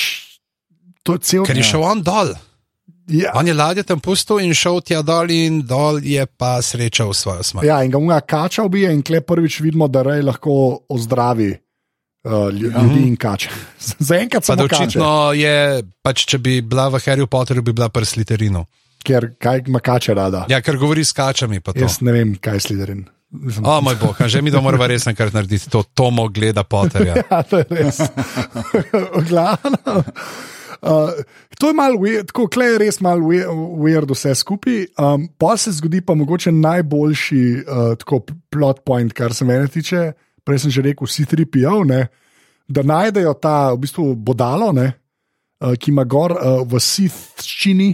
to 1.02 1.16
je 1.16 1.24
cel 1.24 1.46
Ker 1.48 1.56
je 1.56 1.64
šel 1.64 1.80
on 1.88 2.02
dol. 2.04 2.34
Ja, 3.08 3.32
On 3.34 3.46
je 3.46 3.54
ladje 3.54 3.82
tam 3.82 4.00
pustil 4.00 4.38
in 4.38 4.54
šel 4.54 4.80
tja 4.80 5.02
dol, 5.02 5.26
in 5.28 5.62
dol 5.62 5.98
je 5.98 6.26
pa 6.28 6.62
srečal 6.62 7.10
svojo 7.12 7.42
smrt. 7.42 7.64
ja, 7.64 7.82
in 7.82 7.90
ga 7.90 7.98
unga 7.98 8.20
kača 8.20 8.62
ubije, 8.62 8.92
in 8.92 9.02
kle 9.02 9.20
prvič 9.20 9.60
vidimo, 9.60 9.88
da 9.88 10.02
rej 10.02 10.22
lahko 10.22 10.52
ozdravi 10.88 11.50
uh, 11.50 12.32
lju- 12.32 12.70
ljudi 12.72 13.00
in 13.02 13.16
kače. 13.16 13.48
Zaenkrat 14.00 14.46
Pa 14.46 14.54
da 14.54 14.58
samo 14.58 14.68
kače, 14.68 14.84
očitno 14.84 15.10
je, 15.32 15.56
pač, 16.00 16.26
če 16.26 16.38
bi 16.38 16.60
bila 16.62 16.88
v 16.88 17.00
Harry 17.00 17.26
Potterju, 17.26 17.62
bi 17.62 17.72
bila 17.72 17.88
pri 17.88 18.04
Slytherinu. 18.04 18.64
ker 19.02 19.34
kaj 19.36 19.64
ima 19.66 19.80
kače 19.80 20.14
rada. 20.14 20.46
Ja, 20.48 20.60
ker 20.60 20.76
govori 20.76 21.02
s 21.02 21.12
kačami. 21.12 21.58
pa. 21.60 21.72
Jaz 21.74 21.98
ne 22.00 22.12
vem, 22.12 22.36
kaj 22.36 22.54
je 22.54 22.60
sliderin. 22.60 23.02
Mislim, 23.32 23.64
O 23.66 23.80
moj 23.80 23.96
bog, 23.96 24.16
že 24.20 24.42
mi 24.42 24.50
da 24.50 24.60
moramo 24.60 24.86
res 24.86 25.06
enkrat 25.06 25.32
narediti 25.32 25.70
to, 25.70 25.82
Tomo 25.84 26.28
gleda 26.28 26.62
Potterja. 26.62 27.16
Ja, 27.30 27.42
to 27.42 27.58
je 27.58 27.66
res. 27.70 27.98
Glavno. 29.28 30.04
Uh, 30.82 31.12
to 31.58 31.70
je 31.70 31.74
malo, 31.78 31.98
tako 32.26 32.48
kle 32.50 32.72
je 32.72 32.78
res 32.82 32.98
malo 33.00 33.28
we- 33.30 33.46
weird 33.78 34.10
vse 34.10 34.34
skupaj. 34.34 34.86
Um, 34.98 35.28
pa 35.38 35.56
se 35.56 35.70
zgodi 35.72 36.00
pa 36.02 36.14
mogoče 36.18 36.52
najboljši 36.52 37.44
uh, 37.62 37.92
tako 37.98 38.24
plot 38.50 38.82
point, 38.84 39.12
kar 39.12 39.34
se 39.34 39.46
mene 39.46 39.68
tiče. 39.70 40.12
Prej 40.42 40.64
sem 40.64 40.74
že 40.74 40.82
rekel, 40.82 41.06
vsi 41.06 41.26
tri 41.30 41.46
pijav, 41.46 41.84
ne. 41.86 42.08
da 42.72 42.82
najdejo 42.82 43.34
ta 43.34 43.72
v 43.72 43.82
bistvu 43.84 44.14
bodalo, 44.16 44.72
ne, 44.72 44.88
uh, 45.62 45.74
ki 45.78 45.92
ima 45.92 46.04
gor 46.08 46.34
uh, 46.36 46.62
v 46.68 46.80
sithščini, 46.80 47.90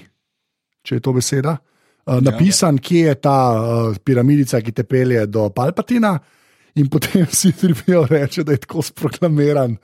če 0.84 0.98
je 0.98 1.04
to 1.04 1.14
beseda, 1.16 1.56
uh, 1.58 2.18
napisan, 2.24 2.78
ja. 2.78 2.84
kje 2.88 3.04
je 3.08 3.14
ta 3.20 3.38
uh, 3.52 3.96
piramidica, 4.04 4.60
ki 4.64 4.74
te 4.76 4.86
pelje 4.88 5.26
do 5.26 5.48
Palpatina, 5.54 6.14
in 6.78 6.90
potem 6.92 7.26
si 7.38 7.52
trivijo 7.58 8.04
reče, 8.06 8.44
da 8.46 8.54
je 8.54 8.62
tako 8.66 8.84
sproklamiran, 8.86 9.74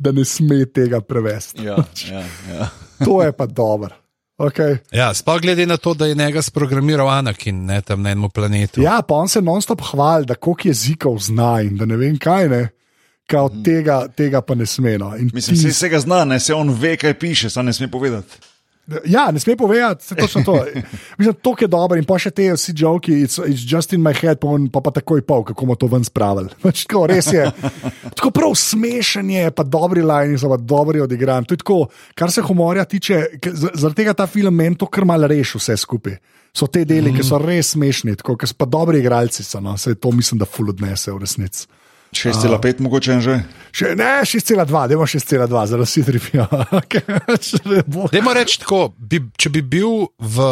da 0.00 0.12
ne 0.12 0.24
sme 0.24 0.64
tega 0.66 1.00
prevesti. 1.04 1.64
Ja, 1.64 1.76
ja, 2.08 2.24
ja. 2.48 2.68
to 3.06 3.22
je 3.22 3.32
pa 3.32 3.46
dobro. 3.46 3.94
Okay. 4.40 4.78
Ja, 4.88 5.14
Sploh 5.14 5.40
glede 5.40 5.66
na 5.68 5.76
to, 5.76 5.92
da 5.94 6.06
je 6.06 6.14
njega 6.14 6.42
sprogramiral 6.42 7.08
Anakin 7.08 7.64
ne, 7.68 7.82
tam 7.84 8.02
na 8.02 8.10
enem 8.10 8.30
planetu. 8.30 8.80
Ja, 8.80 9.02
pa 9.04 9.14
on 9.14 9.28
se 9.28 9.42
non-stop 9.44 9.82
hvali, 9.90 10.24
da 10.26 10.34
koliko 10.34 10.68
jezikov 10.68 11.18
zna 11.20 11.58
in 11.60 11.76
da 11.76 11.84
ne 11.84 11.96
vem 12.00 12.16
kaj 12.18 12.48
ne. 12.48 12.68
Kao 13.28 13.50
tega, 13.64 14.06
tega 14.16 14.40
pa 14.40 14.56
ne 14.56 14.66
sme. 14.66 14.96
No. 14.98 15.12
In 15.16 15.30
Mislim, 15.34 15.56
ti- 15.56 15.62
ti... 15.68 15.72
se 15.72 15.88
ga 15.88 16.00
zna, 16.00 16.24
ne 16.24 16.40
se 16.40 16.54
on 16.54 16.72
ve, 16.72 16.96
kaj 16.96 17.18
piše, 17.18 17.50
samo 17.50 17.68
ne 17.68 17.72
sme 17.72 17.90
povedati. 17.90 18.40
Ja, 19.06 19.30
ne 19.30 19.38
sme 19.38 19.56
povedati, 19.56 20.04
se 20.04 20.14
točno 20.14 20.42
to. 20.42 20.64
Mislim, 21.18 21.34
to 21.42 21.54
je 21.60 21.68
dobro 21.68 21.98
in 21.98 22.04
pa 22.04 22.18
še 22.18 22.32
te 22.34 22.48
vsi 22.52 22.74
joki, 22.76 23.20
it's, 23.24 23.38
it's 23.38 23.62
just 23.62 23.92
in 23.94 24.02
my 24.02 24.12
head, 24.16 24.40
pa, 24.42 24.48
on, 24.50 24.66
pa, 24.72 24.82
pa 24.82 24.90
takoj 24.90 25.22
pol, 25.26 25.44
kako 25.46 25.66
bomo 25.66 25.76
to 25.78 25.86
ven 25.90 26.04
spravili. 26.04 26.50
Pač 26.64 26.84
tako, 26.86 27.04
res 27.10 27.30
je. 27.34 27.46
Tako 28.08 28.32
prav 28.34 28.56
smešen 28.58 29.30
je, 29.30 29.50
pa 29.54 29.62
dobri 29.62 30.02
lajni 30.02 30.40
so, 30.40 30.50
pa 30.50 30.58
dobri 30.58 31.02
odigran. 31.04 31.46
To 31.46 31.54
je 31.54 31.62
tako, 31.62 31.78
kar 32.18 32.34
se 32.34 32.42
humorja 32.46 32.84
tiče, 32.90 33.22
zaradi 33.52 34.02
tega 34.02 34.16
ta 34.18 34.26
film 34.30 34.56
meni 34.56 34.78
to 34.80 34.90
kar 34.90 35.06
mal 35.06 35.28
reš 35.30 35.58
vse 35.60 35.76
skupaj. 35.84 36.18
So 36.56 36.66
te 36.66 36.82
deli, 36.82 37.12
mm. 37.12 37.20
ki 37.20 37.26
so 37.28 37.38
res 37.38 37.76
smešni, 37.76 38.16
tako, 38.18 38.34
ki 38.40 38.48
so 38.50 38.58
pa 38.58 38.66
dobri 38.66 38.98
igralci, 39.04 39.44
so, 39.46 39.60
no. 39.62 39.76
se 39.78 39.94
to 39.94 40.10
mislim, 40.10 40.40
da 40.40 40.48
ful 40.50 40.72
odnese 40.72 41.12
v 41.14 41.22
resnici. 41.22 41.68
6,5 42.12 42.80
mogoče 42.80 43.20
že. 43.20 43.34
Še, 43.70 43.94
ne, 43.94 44.26
6,2, 44.26 44.66
dajmo 44.66 45.06
6,2, 45.06 45.66
zelo 45.66 45.86
si 45.86 46.02
tripijo. 46.02 46.46
Dajmo 48.12 48.32
reči 48.34 48.58
tako, 48.60 48.88
bi, 48.98 49.20
če 49.38 49.50
bi 49.50 49.62
bil 49.62 50.08
v. 50.18 50.46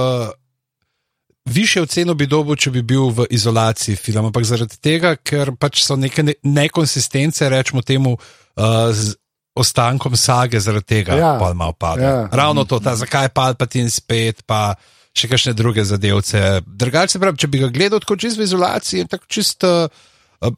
Više 1.49 1.81
oceno 1.83 2.13
bi 2.15 2.27
dobil, 2.29 2.59
če 2.61 2.71
bi 2.71 2.83
bil 2.85 3.09
v 3.09 3.25
izolaciji 3.33 3.97
film, 3.97 4.27
ampak 4.29 4.45
zaradi 4.45 4.77
tega, 4.85 5.15
ker 5.17 5.55
pač 5.57 5.81
so 5.81 5.97
neke 5.97 6.21
ne- 6.23 6.35
nekonsistence, 6.45 7.41
rečemo 7.49 7.81
temu, 7.83 8.13
uh, 8.13 8.93
z 8.93 9.17
ostankom 9.57 10.13
sage, 10.17 10.61
zaradi 10.61 10.85
tega 10.85 11.17
Ja. 11.17 11.31
pa 11.41 11.55
malo 11.57 11.73
pade. 11.73 12.05
Ja. 12.05 12.29
Ravno 12.33 12.65
to, 12.69 12.79
ta, 12.79 12.93
zakaj 12.97 13.25
je 13.25 13.33
Palpatin 13.33 13.89
spet, 13.91 14.45
pa 14.45 14.77
še 15.17 15.25
kakšne 15.27 15.57
druge 15.57 15.83
zadevce. 15.89 16.61
Drugače, 16.69 17.19
pravi, 17.19 17.41
če 17.41 17.49
bi 17.49 17.59
ga 17.59 17.73
gledal 17.73 18.05
tako 18.05 18.21
čist 18.21 18.37
v 18.37 18.45
izolaciji, 18.45 19.09
tako 19.09 19.25
čist. 19.27 19.65
Uh, 19.65 19.89
uh, 20.45 20.53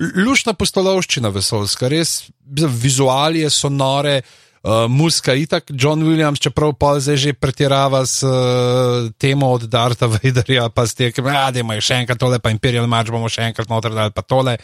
Lušna 0.00 0.54
postolovščina 0.56 1.28
vesoljska, 1.28 1.88
res 1.92 2.30
vizualije 2.48 3.50
so 3.52 3.68
nore, 3.68 4.22
uh, 4.64 4.86
muska 4.88 5.34
itak, 5.36 5.68
John 5.76 6.00
Williams, 6.06 6.40
čeprav 6.40 6.72
pa 6.80 6.94
zdaj 7.00 7.18
že 7.20 7.34
pretirava 7.36 8.00
s 8.08 8.24
uh, 8.24 9.10
temo 9.20 9.52
od 9.52 9.68
Darta 9.68 10.08
Vaderja, 10.08 10.70
pa 10.72 10.86
s 10.88 10.96
tem, 10.96 11.12
da 11.12 11.52
ima 11.60 11.76
še 11.76 12.00
enkrat 12.00 12.20
tole, 12.20 12.40
pa 12.40 12.52
Imperial 12.54 12.88
March 12.88 13.12
bomo 13.12 13.28
še 13.28 13.50
enkrat 13.50 13.68
noter 13.68 13.92
dali, 13.92 14.14
pa 14.16 14.24
tole. 14.24 14.56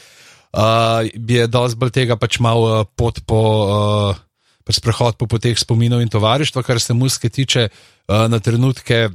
Uh, 0.57 1.05
je 1.05 1.45
dosti 1.53 1.77
bolj 1.77 1.93
tega 1.93 2.17
pač 2.17 2.41
malo 2.41 2.81
uh, 2.81 2.87
pot 2.97 3.21
po. 3.27 3.43
Uh, 3.67 4.23
Pač 4.67 4.81
prehod 4.83 5.15
po 5.15 5.29
poteh 5.31 5.55
spominov 5.55 6.01
in 6.03 6.09
tovarištva, 6.11 6.59
kar 6.67 6.81
se 6.83 6.91
muske 6.91 7.29
tiče, 7.31 7.69
na 8.11 8.41
trenutke. 8.43 9.13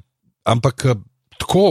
Ampak 0.48 0.86
tako, 1.36 1.66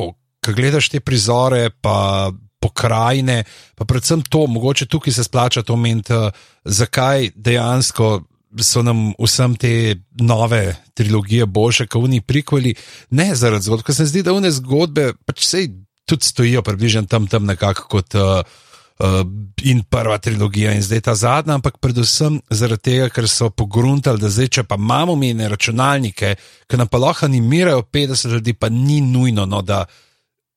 ko 0.44 0.52
gledaš 0.52 0.90
te 0.92 1.00
prizore, 1.00 1.70
pa 1.80 2.28
pokrajine, 2.60 3.44
pa 3.74 3.84
predvsem 3.84 4.22
to, 4.22 4.46
mogoče 4.46 4.86
tukaj 4.86 5.12
se 5.12 5.24
splača 5.24 5.62
to 5.62 5.74
omeniti, 5.74 6.14
uh, 6.14 6.30
zakaj 6.64 7.30
dejansko 7.34 8.20
so 8.58 8.82
nam 8.82 9.12
vsem 9.18 9.54
te 9.56 9.96
nove 10.18 10.76
trilogije 10.94 11.46
boljše, 11.46 11.86
kot 11.86 12.04
oni 12.04 12.20
prikvali. 12.20 12.74
Ne 13.10 13.34
zaradi 13.34 13.64
zgodb, 13.64 13.84
ker 13.86 13.94
se 13.94 14.02
mi 14.02 14.08
zdi, 14.08 14.22
da 14.26 14.34
une 14.34 14.50
zgodbe 14.50 15.12
pač 15.26 15.44
sej 15.46 15.70
tudi 16.04 16.26
stojijo 16.26 16.62
približno 16.62 17.06
tam, 17.06 17.26
tam 17.26 17.46
nekako 17.46 17.88
kot. 17.88 18.14
Uh, 18.14 18.66
Uh, 19.00 19.24
in 19.64 19.78
prva 19.88 20.18
trilogija, 20.20 20.74
in 20.76 20.82
zdaj 20.84 21.00
ta 21.00 21.14
zadnja, 21.16 21.54
ampak 21.56 21.78
predvsem 21.80 22.34
zaradi 22.52 22.82
tega, 22.84 23.06
ker 23.08 23.24
so 23.32 23.46
pogruntali, 23.48 24.20
da 24.20 24.28
zdaj, 24.28 24.48
če 24.58 24.64
pa 24.68 24.76
imamo 24.76 25.14
mene 25.16 25.48
računalnike, 25.48 26.34
ki 26.68 26.76
nam 26.76 26.90
pa 26.92 27.00
lahko 27.00 27.24
animirajo 27.24 27.86
50 27.88 28.34
ljudi, 28.34 28.52
pa 28.52 28.68
ni 28.68 29.00
nujno, 29.00 29.46
no, 29.48 29.62
da 29.64 29.86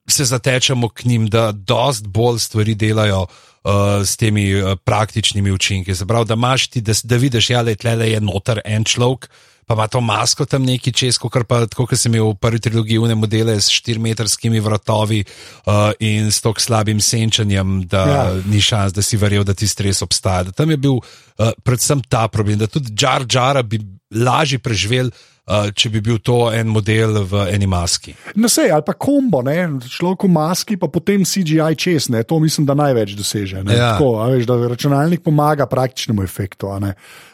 se 0.10 0.26
zatečemo 0.26 0.90
k 0.90 1.06
njim, 1.06 1.28
da 1.28 1.52
dost 1.52 2.08
bolj 2.08 2.40
stvari 2.40 2.76
delajo 2.76 3.22
uh, 3.22 3.72
s 4.06 4.18
temi 4.18 4.56
uh, 4.56 4.78
praktičnimi 4.84 5.52
učinki. 5.52 5.96
Se 5.96 6.06
pravi, 6.06 6.26
da 6.26 6.34
imaš 6.34 6.68
ti, 6.68 6.82
da, 6.82 6.94
da 7.04 7.16
vidiš, 7.16 7.50
ja, 7.50 7.62
le 7.62 7.76
tle 7.76 8.12
je 8.12 8.22
noter 8.22 8.62
en 8.66 8.84
človek. 8.84 9.30
Pa 9.66 9.74
ima 9.74 9.88
to 9.88 10.02
masko 10.02 10.46
tam 10.46 10.64
neki 10.64 10.92
čez, 10.92 11.18
kot 11.18 11.48
pa 11.48 11.62
tako, 11.66 11.86
kot 11.88 12.00
sem 12.00 12.12
imel 12.12 12.34
v 12.34 12.36
prvi 12.36 12.60
trilogiji, 12.60 13.00
une 13.00 13.16
modele 13.16 13.56
s 13.56 13.72
štirimetrskimi 13.72 14.60
vratovi 14.60 15.22
uh, 15.24 15.96
in 16.04 16.32
s 16.32 16.42
tako 16.44 16.60
slabim 16.60 17.00
senčanjem, 17.00 17.86
da 17.88 18.04
ja. 18.08 18.26
Ni 18.46 18.60
šans, 18.62 18.92
da 18.94 19.02
si 19.02 19.18
verjel, 19.18 19.46
da 19.48 19.54
ti 19.56 19.68
stres 19.68 20.02
obstaja. 20.04 20.50
Da 20.50 20.52
tam 20.52 20.72
je 20.72 20.78
bil 20.78 21.00
uh, 21.00 21.54
predvsem 21.64 22.04
ta 22.10 22.28
problem, 22.28 22.60
da 22.60 22.68
tudi 22.68 22.92
Jar 23.00 23.24
Jara 23.24 23.64
bi 23.64 23.80
lažje 24.12 24.60
preživel, 24.60 25.08
uh, 25.08 25.33
če 25.44 25.90
bi 25.92 26.00
bil 26.00 26.22
to 26.24 26.48
en 26.56 26.70
model 26.72 27.18
v 27.28 27.42
eni 27.52 27.68
maski. 27.68 28.14
No, 28.40 28.48
sej, 28.48 28.72
ali 28.72 28.86
pa 28.88 28.96
kombo, 28.96 29.42
ne? 29.44 29.76
človek 29.92 30.24
v 30.24 30.32
maski, 30.32 30.78
pa 30.80 30.88
potem 30.88 31.26
CGI 31.28 31.76
čez, 31.76 32.08
ne? 32.14 32.24
to 32.24 32.40
mislim, 32.40 32.64
da 32.70 32.78
največ 32.80 33.18
doseže. 33.20 33.64
ne. 33.64 33.76
Ja. 33.76 33.94
Tako, 33.98 34.24
a 34.24 34.30
veš, 34.32 34.48
da 34.48 34.56
računalnik 34.72 35.24
pomaga 35.24 35.68
praktičnemu 35.68 36.24
efektu. 36.24 36.72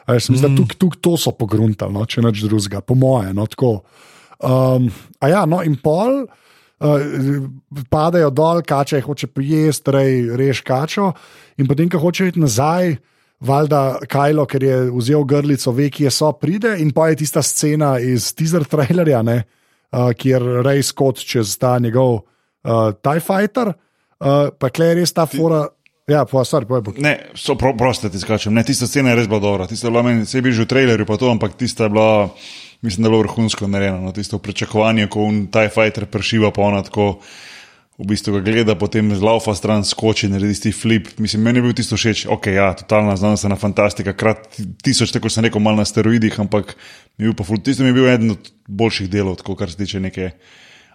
Veš, 0.10 0.32
mm. 0.34 0.58
Tukaj 0.58 0.80
tuk, 0.82 0.98
to 0.98 1.14
so 1.22 1.36
pogruntali, 1.38 1.94
no? 1.94 2.06
če 2.10 2.26
neč 2.26 2.42
drugega, 2.42 2.82
po 2.82 2.98
moje. 2.98 3.30
No, 3.38 3.46
tako. 3.46 3.84
um, 4.42 4.90
a 5.22 5.30
ja, 5.30 5.46
no 5.46 5.62
in 5.62 5.78
pol. 5.78 6.26
Uh, 6.80 7.44
padajo 7.92 8.30
dol, 8.32 8.62
kače 8.64 9.02
hoče 9.04 9.28
pojesti, 9.36 9.92
rej, 9.92 10.14
reš 10.40 10.62
kačo, 10.64 11.10
in 11.60 11.68
potem, 11.68 11.90
ko 11.92 12.00
hoče 12.00 12.30
iti 12.32 12.40
nazaj, 12.40 12.94
valjda 13.40 14.00
Kajlo, 14.10 14.46
ker 14.46 14.64
je 14.64 14.78
vzel 14.92 15.24
grlico, 15.28 15.72
ve, 15.76 15.90
ki 15.90 16.08
je 16.08 16.12
so, 16.14 16.32
pride 16.36 16.76
in 16.84 16.92
pa 16.96 17.10
je 17.10 17.22
tista 17.24 17.44
scena 17.46 17.96
iz 18.00 18.34
teaser 18.36 18.66
trailerja, 18.68 19.22
ne, 19.24 19.42
uh, 19.96 20.12
kjer 20.12 20.46
rej 20.66 20.84
skot 20.92 21.24
čez 21.24 21.56
ta 21.60 21.78
njegov 21.80 22.20
uh, 22.20 22.92
TIE 23.00 23.24
Fighter, 23.24 23.74
uh, 23.74 24.50
pa 24.52 24.72
kle 24.74 24.92
je 24.92 25.02
res 25.02 25.16
ta 25.16 25.28
fora. 25.30 25.68
Ja, 26.10 26.24
pa 26.26 26.42
stvar, 26.42 26.66
pa 26.66 26.80
je. 26.82 27.04
Ne, 27.06 27.12
so 27.38 27.54
pro, 27.54 27.76
proste 27.78 28.10
ti 28.10 28.18
skačem. 28.18 28.54
Ne, 28.58 28.64
tista 28.66 28.88
scena 28.90 29.12
je 29.12 29.20
res 29.20 29.28
bila 29.30 29.44
dobra. 29.44 29.68
Tista 29.70 29.88
je 29.88 29.94
bila 29.94 30.02
meni, 30.08 30.26
se 30.26 30.40
je 30.40 30.42
bil 30.42 30.56
že 30.58 30.66
v 30.66 30.72
trailerju, 30.72 31.06
pa 31.06 31.20
to, 31.22 31.30
ampak 31.30 31.54
tista 31.54 31.86
je 31.86 31.94
bila, 31.94 32.32
mislim, 32.82 33.04
da 33.04 33.08
je 33.08 33.12
bilo 33.14 33.22
vrhunsko 33.28 33.70
narejeno. 33.70 34.02
No, 34.02 34.14
tisto 34.16 34.40
pričakovanje, 34.42 35.06
ko 35.06 35.28
un 35.30 35.44
TIE 35.54 35.70
fighter 35.70 36.10
prešiva, 36.10 36.50
pa 36.50 36.66
ona 36.66 36.82
tako 36.82 37.20
v 38.00 38.08
bistvu 38.08 38.38
ga 38.38 38.42
gleda, 38.46 38.78
potem 38.80 39.12
z 39.12 39.20
laufa 39.20 39.52
stran 39.58 39.84
skoči, 39.84 40.30
naredi 40.32 40.56
tisti 40.56 40.72
flip. 40.72 41.12
Mislim, 41.20 41.44
meni 41.44 41.60
je 41.60 41.66
bil 41.68 41.76
tisto 41.76 42.00
všeč. 42.00 42.24
Ok, 42.32 42.48
ja, 42.56 42.72
totalna 42.80 43.18
znanstvena 43.20 43.60
fantastika, 43.60 44.16
krat 44.16 44.48
tisoč, 44.84 45.12
tako 45.12 45.28
sem 45.28 45.44
rekel, 45.44 45.60
mal 45.60 45.76
na 45.76 45.84
steroidih, 45.84 46.40
ampak 46.40 46.78
mi 47.20 47.28
je 47.28 47.32
bil 47.32 47.36
pa 47.36 47.44
ful. 47.44 47.60
Tisto 47.60 47.84
mi 47.84 47.92
je 47.92 47.98
bil 48.00 48.08
eden 48.08 48.38
od 48.38 48.52
boljših 48.72 49.12
delov, 49.12 49.42
tako 49.44 49.60
kar 49.60 49.72
se 49.72 49.78
tiče 49.84 50.00
neke 50.00 50.32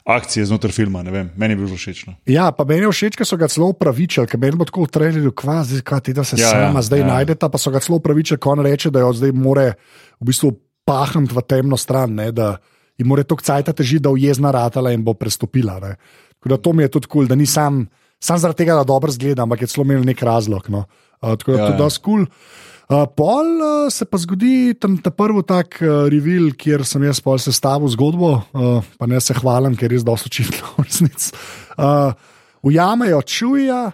akcije 0.04 0.48
znotraj 0.48 0.72
filma. 0.72 1.04
Ne 1.04 1.12
vem, 1.12 1.28
meni 1.36 1.52
je 1.52 1.60
bilo 1.60 1.76
všeč. 1.76 2.06
No. 2.08 2.16
Ja, 2.24 2.48
pa 2.56 2.64
meni 2.64 2.88
je 2.88 2.92
všeč, 2.96 3.20
ker 3.20 3.28
so 3.28 3.36
ga 3.40 3.52
celo 3.52 3.68
upravičili, 3.76 4.28
ker 4.28 4.40
meni 4.40 4.56
bo 4.56 4.64
tako 4.68 4.88
v 4.88 4.92
trailerju, 4.96 5.32
kva, 5.36 5.60
zdaj, 5.68 5.84
kva, 5.84 6.00
ti, 6.00 6.16
da 6.16 6.24
se 6.24 6.40
Ja, 6.40 6.48
ja, 6.48 6.48
ja, 6.48 6.68
sama 6.68 6.84
zdaj 6.84 7.04
ja. 7.04 7.06
ja. 7.06 7.12
najdeta, 7.12 7.52
pa 7.52 7.60
so 7.60 7.72
ga 7.72 7.84
celo 7.84 8.00
upravičili, 8.00 8.40
ko 8.40 8.56
on 8.56 8.64
reče, 8.64 8.92
da 8.92 9.04
jo 9.04 9.12
zdaj 9.12 9.36
more 9.36 9.74
v 10.20 10.32
bistvu 10.32 10.56
pahniti 10.88 11.36
v 11.36 11.44
temno 11.48 11.76
stran, 11.80 12.16
ne, 12.16 12.32
da 12.32 12.56
jim 12.96 13.08
mora 13.08 13.24
to 13.24 13.36
kcajta 13.36 13.72
teži, 13.76 14.00
da 14.00 14.12
ujezna 14.12 14.52
ratala 14.54 14.92
in 14.92 15.04
bo 15.04 15.16
prestopila. 15.18 15.80
Ne. 15.82 15.96
Tako 16.44 16.52
da 16.52 16.60
to 16.60 16.72
mi 16.76 16.84
je 16.84 16.90
tudi 16.92 17.08
kul, 17.08 17.22
cool, 17.24 17.28
da 17.32 17.38
ni 17.40 17.46
sam, 17.48 17.86
sam 18.20 18.36
zaradi 18.38 18.60
tega, 18.60 18.74
da 18.76 18.84
dobro 18.84 19.08
zgleda, 19.12 19.46
ampak 19.48 19.64
je 19.64 19.70
celo 19.72 19.86
imel 19.88 20.04
nek 20.04 20.20
razlog. 20.22 20.68
No. 20.68 20.84
Uh, 21.22 21.38
tako 21.40 21.56
da 21.56 21.58
Ja, 21.58 21.62
ja, 21.62 21.66
to 21.66 21.72
ja. 21.72 21.76
je 21.76 21.82
dosti 21.82 22.04
kul. 22.04 22.26
Cool. 22.26 22.62
Uh, 22.84 23.06
pol 23.16 23.46
uh, 23.64 23.88
se 23.88 24.04
pa 24.04 24.18
zgodi 24.20 24.74
tam 24.76 24.98
ta 25.00 25.08
prvi 25.08 25.40
tak 25.48 25.78
uh, 25.80 26.04
reveal, 26.12 26.50
kjer 26.52 26.84
sem 26.84 27.06
jaz 27.08 27.22
pol 27.24 27.40
sestavil 27.40 27.88
zgodbo, 27.88 28.34
uh, 28.52 28.84
pa 29.00 29.08
ne 29.08 29.16
se 29.24 29.32
hvalim, 29.38 29.72
ker 29.72 29.88
je 29.88 29.96
res 29.96 30.04
dosto 30.04 30.28
očitno 30.28 30.60
v 30.76 30.84
resnici. 30.84 31.32
Uh, 31.80 32.12
ujamejo 32.60 33.22
čuja, 33.24 33.86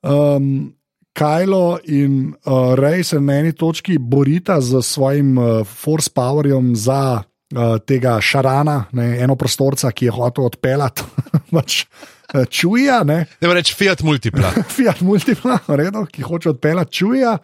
um, 0.00 0.72
Kajlo 1.14 1.84
in 1.84 2.32
uh, 2.42 2.72
Rej 2.74 3.04
se 3.12 3.20
na 3.20 3.36
eni 3.38 3.52
točki 3.52 4.00
borita 4.00 4.56
z 4.64 4.80
svojim 4.82 5.36
uh, 5.38 5.60
force 5.62 6.10
powerjem 6.10 6.72
za 6.74 7.22
tega 7.86 8.16
šarana, 8.20 8.84
ne, 8.92 9.08
eno 9.22 9.36
prostorca, 9.36 9.90
ki 9.92 10.08
je 10.08 10.14
hotel 10.14 10.46
odpeljati 10.48 11.04
pač, 11.54 11.84
uh, 11.84 12.44
čuja. 12.50 13.02
Ne. 13.04 13.24
Ne 13.40 13.54
reči 13.54 13.74
Fiat 13.76 14.02
Multipla. 14.02 14.50
Fiat 14.76 15.02
Multipla, 15.04 15.58
redo, 15.68 16.04
ki 16.10 16.24
hoče 16.26 16.54
odpeljati 16.54 16.92
čuja. 16.92 17.36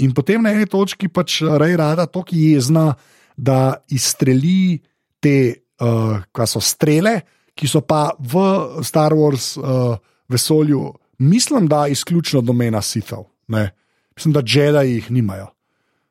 In 0.00 0.14
potem 0.16 0.42
na 0.42 0.54
eni 0.54 0.68
točki 0.70 1.10
pač 1.12 1.40
rej 1.60 1.76
rada 1.80 2.06
tako 2.06 2.36
jezna, 2.36 2.92
da 3.36 3.80
izstreli 3.88 4.80
te, 5.20 5.36
uh, 5.80 6.20
kaj 6.32 6.48
so 6.48 6.60
strele, 6.60 7.20
ki 7.56 7.68
so 7.68 7.80
pa 7.84 8.10
v 8.18 8.42
Star 8.84 9.14
Wars 9.16 9.54
uh, 9.56 9.96
vesolju, 10.28 10.82
mislim, 11.24 11.68
da 11.68 11.86
izključno 11.88 12.40
domena 12.44 12.82
sitov. 12.82 13.24
Ne. 13.48 13.70
Mislim, 14.16 14.34
da 14.36 14.44
Jedi 14.44 14.94
jih 14.94 15.10
nimajo. 15.10 15.48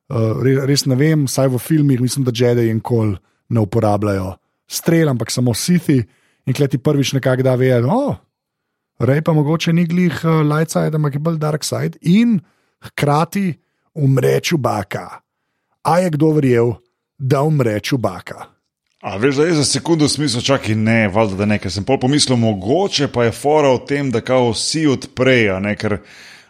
Uh, 0.10 0.40
res, 0.42 0.64
res 0.66 0.86
ne 0.90 0.98
vem, 0.98 1.28
saj 1.30 1.52
v 1.54 1.62
filmih 1.62 2.02
mislim, 2.02 2.26
da 2.26 2.34
Jedi 2.34 2.70
in 2.72 2.82
Kol 2.82 3.14
ne 3.50 3.62
uporabljajo 3.62 4.34
strel, 4.70 5.10
ampak 5.10 5.32
samo 5.32 5.54
Sithi. 5.54 6.02
In 6.50 6.56
kleti 6.58 6.80
prvič 6.82 7.14
nekako 7.14 7.46
da 7.46 7.54
ve, 7.60 7.70
da 7.82 7.94
oh, 7.94 8.18
rej 9.06 9.22
pa 9.22 9.36
mogoče 9.38 9.74
ni 9.74 9.86
glih 9.86 10.22
uh, 10.24 10.42
light 10.42 10.74
side, 10.74 10.98
ampak 10.98 11.18
je 11.18 11.24
bolj 11.24 11.38
dark 11.42 11.66
side. 11.66 12.00
In 12.02 12.40
hkrati 12.82 13.54
umre 13.94 14.40
čubaka. 14.40 15.22
A 15.84 16.00
je 16.00 16.10
kdo 16.10 16.32
verjel, 16.38 16.74
da 17.18 17.44
umre 17.44 17.80
čubaka? 17.80 18.50
A 19.02 19.16
veš, 19.18 19.36
da 19.36 19.46
je 19.46 19.54
za 19.54 19.66
sekundu 19.66 20.08
smisel, 20.08 20.42
čakaj, 20.42 20.76
ne, 20.76 21.08
valjda, 21.08 21.36
da 21.40 21.46
ne, 21.46 21.60
ker 21.60 21.72
sem 21.72 21.86
pol 21.88 22.00
pomislil, 22.00 22.36
mogoče 22.38 23.08
pa 23.08 23.30
je 23.30 23.32
fora 23.32 23.72
v 23.78 23.86
tem, 23.88 24.10
da 24.12 24.20
kao 24.22 24.50
vsi 24.52 24.88
odprejo, 24.92 25.56
ker, 25.80 26.00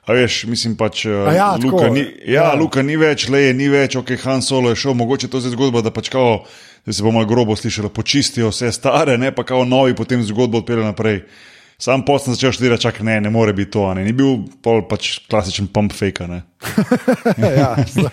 a 0.10 0.14
veš, 0.18 0.44
mislim 0.50 0.74
pač, 0.78 1.04
A 1.06 1.34
ja, 1.34 1.50
Luka, 1.54 1.84
tako, 1.84 1.94
ni, 1.94 2.02
ja, 2.26 2.34
ja. 2.34 2.54
Luka 2.58 2.82
ni 2.82 2.96
več, 2.98 3.28
leje 3.30 3.54
ni 3.54 3.68
več, 3.70 3.94
ok, 4.00 4.16
Han 4.24 4.42
Solo 4.42 4.72
je 4.74 4.80
šel, 4.82 4.96
mogoče 4.98 5.30
to 5.30 5.38
je 5.38 5.52
zgodba, 5.54 5.84
da 5.86 5.94
pač 5.94 6.10
kao, 6.10 6.40
da 6.86 6.96
se 6.96 7.06
bomo 7.06 7.22
grobo 7.30 7.54
slišali, 7.56 7.92
počistijo 7.94 8.50
vse 8.50 8.72
stare, 8.74 9.20
ne, 9.22 9.30
pa 9.36 9.46
kao 9.46 9.68
novi 9.70 9.94
potem 9.94 10.24
zgodbo 10.26 10.64
odpeljejo 10.64 10.90
naprej. 10.90 11.22
Sam 11.80 12.02
post 12.04 12.26
sem 12.28 12.36
začel 12.36 12.52
študirati, 12.52 12.82
čak 12.84 12.98
ne, 13.08 13.22
ne 13.24 13.30
more 13.32 13.54
biti 13.56 13.72
to, 13.72 13.86
a 13.88 13.94
ne, 13.96 14.04
ni 14.04 14.12
bil 14.12 14.42
pol 14.60 14.82
pač 14.84 15.22
klasičen 15.32 15.70
pump 15.72 15.94
fake, 15.96 16.26
ne. 16.28 16.42
ja, 17.60 17.70
zelo, 17.88 18.10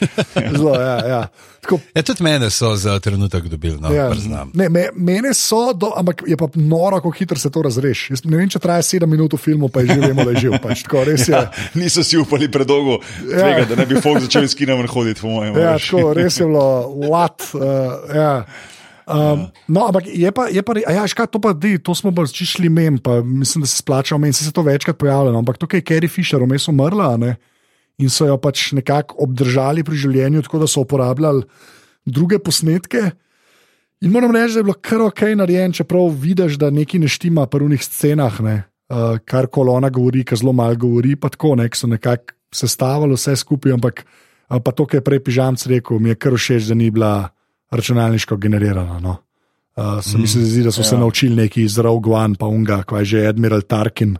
zelo, 0.54 0.74
ja, 0.78 0.96
ja. 1.06 1.20
Tako, 1.66 1.80
Ja, 1.98 2.02
tudi 2.06 2.22
mene 2.22 2.46
so 2.54 2.76
za 2.78 2.94
trenutek 3.02 3.48
dobili, 3.50 3.74
no, 3.82 3.90
Ja, 3.90 4.06
priznam. 4.10 4.52
ne, 4.54 4.68
me, 4.70 4.84
mene 4.94 5.34
so, 5.34 5.72
do, 5.74 5.90
ampak 5.98 6.22
je 6.30 6.38
pa 6.38 6.46
noro, 6.54 7.00
kako 7.02 7.10
hitro 7.10 7.38
se 7.42 7.50
to 7.50 7.62
razreši. 7.66 8.12
Jaz 8.12 8.22
Ne 8.24 8.38
vem, 8.38 8.46
če 8.46 8.62
traja 8.62 8.86
sedem 8.86 9.10
minut 9.10 9.34
v 9.34 9.42
filmu, 9.42 9.66
pa 9.68 9.82
je 9.82 9.98
že 9.98 10.00
vemo, 10.04 10.22
da 10.22 10.30
je 10.36 10.44
živ. 10.46 10.54
Pač, 10.62 10.86
tako, 10.86 11.02
res 11.10 11.26
je. 11.26 11.42
Niso 11.82 12.06
si 12.06 12.22
upali 12.22 12.46
predolgo, 12.46 13.00
tvega, 13.26 13.66
da 13.66 13.82
ne 13.82 13.88
bi 13.90 13.98
folk 13.98 14.22
začel 14.22 14.46
kina 14.54 14.78
ven 14.78 14.86
hoditi, 14.86 15.26
po 15.26 15.34
mojem. 15.34 15.58
Ja, 15.58 15.74
tako, 15.74 16.14
res 16.14 16.38
je 16.38 16.46
bilo, 16.46 16.68
what. 17.10 17.50
Uh, 17.50 18.14
ja. 18.14 18.32
Um, 19.06 19.46
no, 19.70 19.86
ampak 19.86 20.10
je 20.10 20.30
pa, 20.34 20.48
je 20.50 20.62
pa 20.66 20.74
re- 20.74 20.82
ja, 20.82 21.06
škaj, 21.06 21.30
to 21.30 21.38
pa 21.38 21.54
di, 21.54 21.78
to 21.78 21.94
smo 21.94 22.10
bolj 22.10 22.32
čišli 22.34 22.66
mem, 22.66 22.98
pa 22.98 23.20
mislim, 23.22 23.62
da 23.62 23.70
se 23.70 23.78
splača 23.78 24.16
omeniti, 24.18 24.42
se 24.42 24.50
je 24.50 24.56
to 24.56 24.66
večkrat 24.66 24.98
pojavljalo, 24.98 25.38
ampak 25.38 25.60
tukaj 25.62 25.78
je 25.78 25.86
Carrie 25.86 26.10
Fisher 26.10 26.42
vmes 26.42 26.66
umrla 26.68 27.12
a 27.14 27.20
ne, 27.22 27.36
in 28.02 28.10
so 28.10 28.26
jo 28.26 28.34
pač 28.34 28.72
nekako 28.74 29.22
obdržali 29.22 29.86
pri 29.86 30.00
življenju, 30.02 30.42
tako 30.42 30.58
da 30.64 30.66
so 30.66 30.82
uporabljali 30.82 31.46
druge 32.02 32.40
posnetke. 32.42 33.04
In 34.02 34.10
moram 34.10 34.34
reči, 34.34 34.58
da 34.58 34.64
je 34.64 34.66
bilo 34.66 34.76
kar 34.82 35.06
ok 35.06 35.22
narejen, 35.38 35.78
čeprav 35.78 36.10
vidiš, 36.10 36.58
da 36.58 36.72
nekaj 36.74 37.00
ne 37.06 37.08
štima 37.08 37.46
pri 37.46 37.62
unih 37.62 37.86
scenah, 37.86 38.42
ne, 38.42 38.56
uh, 38.90 39.22
kar 39.22 39.46
kol 39.46 39.70
ona 39.70 39.86
govori, 39.86 40.26
ki 40.26 40.42
zelo 40.42 40.50
malo 40.50 40.74
govori, 40.82 41.14
pa 41.14 41.30
tako, 41.30 41.54
ne, 41.62 41.68
ki 41.70 41.78
so 41.78 41.86
nekako 41.94 42.34
sestavili 42.50 43.14
vse 43.14 43.38
skupaj, 43.38 43.78
ampak 43.78 44.02
uh, 44.02 44.58
pa 44.58 44.74
to, 44.74 44.90
kar 44.90 44.98
je 44.98 45.06
prej 45.06 45.22
pižamc 45.30 45.66
rekel, 45.70 46.02
mi 46.02 46.10
je 46.10 46.18
kar 46.18 46.34
všeč, 46.34 46.74
da 46.74 46.74
ni 46.74 46.90
bila 46.90 47.35
računalniško 47.70 48.36
generirana. 48.36 49.00
No. 49.00 49.16
Uh, 49.76 50.04
se 50.04 50.18
mi 50.18 50.26
se 50.26 50.40
zdi, 50.40 50.62
da 50.62 50.72
so 50.72 50.82
se 50.82 50.94
ja. 50.94 51.00
naučili 51.00 51.34
neki 51.36 51.62
iz 51.62 51.78
Rogue 51.78 52.14
One, 52.14 52.34
pa 52.38 52.46
unga, 52.46 52.82
kaj 52.82 53.00
je 53.00 53.04
že 53.04 53.26
Admiral 53.28 53.60
Tarkin, 53.62 54.16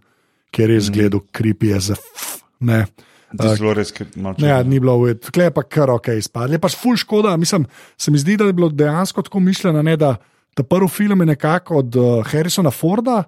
ki 0.51 0.63
je 0.63 0.67
res 0.67 0.91
gledal 0.91 1.21
creepy 1.33 1.77
as 1.77 1.91
a 1.91 1.97
f. 1.97 2.43
Ne. 2.61 2.87
Zelo 3.35 3.73
res, 3.75 3.91
Ne, 4.17 4.49
ja, 4.49 4.63
ni 4.63 4.79
bilo 4.81 4.97
tukaj 5.15 5.49
je 5.49 5.51
pa 5.51 5.63
kar 5.63 5.91
ok 5.91 6.15
izpadlo. 6.19 6.55
Je 6.55 6.63
pač 6.63 6.77
ful 6.79 6.97
škoda, 6.97 7.37
mislim, 7.37 7.67
se 7.99 8.11
mi 8.11 8.19
zdi, 8.19 8.37
da 8.37 8.47
je 8.47 8.53
bilo 8.57 8.69
dejansko 8.69 9.23
tako 9.23 9.41
mišljeno, 9.41 9.83
ne, 9.83 9.97
da 9.97 10.17
ta 10.55 10.63
prvi 10.63 10.89
film 10.89 11.21
je 11.21 11.27
nekako 11.27 11.83
od 11.83 11.97
uh, 11.97 12.27
Harrisona 12.27 12.71
Forda, 12.71 13.25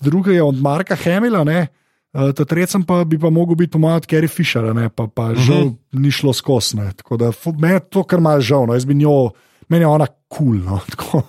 drugi 0.00 0.34
je 0.34 0.42
od 0.42 0.60
Marka 0.60 0.96
Hamila, 0.96 1.44
ne, 1.44 1.66
uh, 2.14 2.32
ta 2.34 2.44
tretji 2.44 2.80
pa 2.86 3.04
bi 3.04 3.18
pa 3.18 3.30
mogel 3.30 3.54
biti 3.54 3.70
po 3.70 3.78
mojem 3.78 3.96
od 3.96 4.06
Carrie 4.06 4.28
Fishera, 4.28 4.72
ne, 4.72 4.88
pa, 4.88 5.06
pa 5.06 5.30
uh 5.30 5.36
-huh. 5.36 5.46
žal 5.46 5.70
ni 5.92 6.10
šlo 6.10 6.32
skozi. 6.32 6.76
ne. 6.76 6.92
Tako 6.96 7.16
da 7.16 7.32
fu- 7.32 7.54
meni 7.58 7.74
je 7.74 7.80
to 7.80 8.02
kar 8.02 8.20
mal 8.20 8.40
žal, 8.40 8.66
no, 8.66 8.74
jaz 8.74 8.84
bi 8.84 8.94
njo, 8.94 9.30
meni 9.68 9.82
je 9.82 9.90
ona 9.90 10.06
kul. 10.06 10.18
Cool, 10.34 10.56
no, 10.64 10.80
tako, 10.92 11.22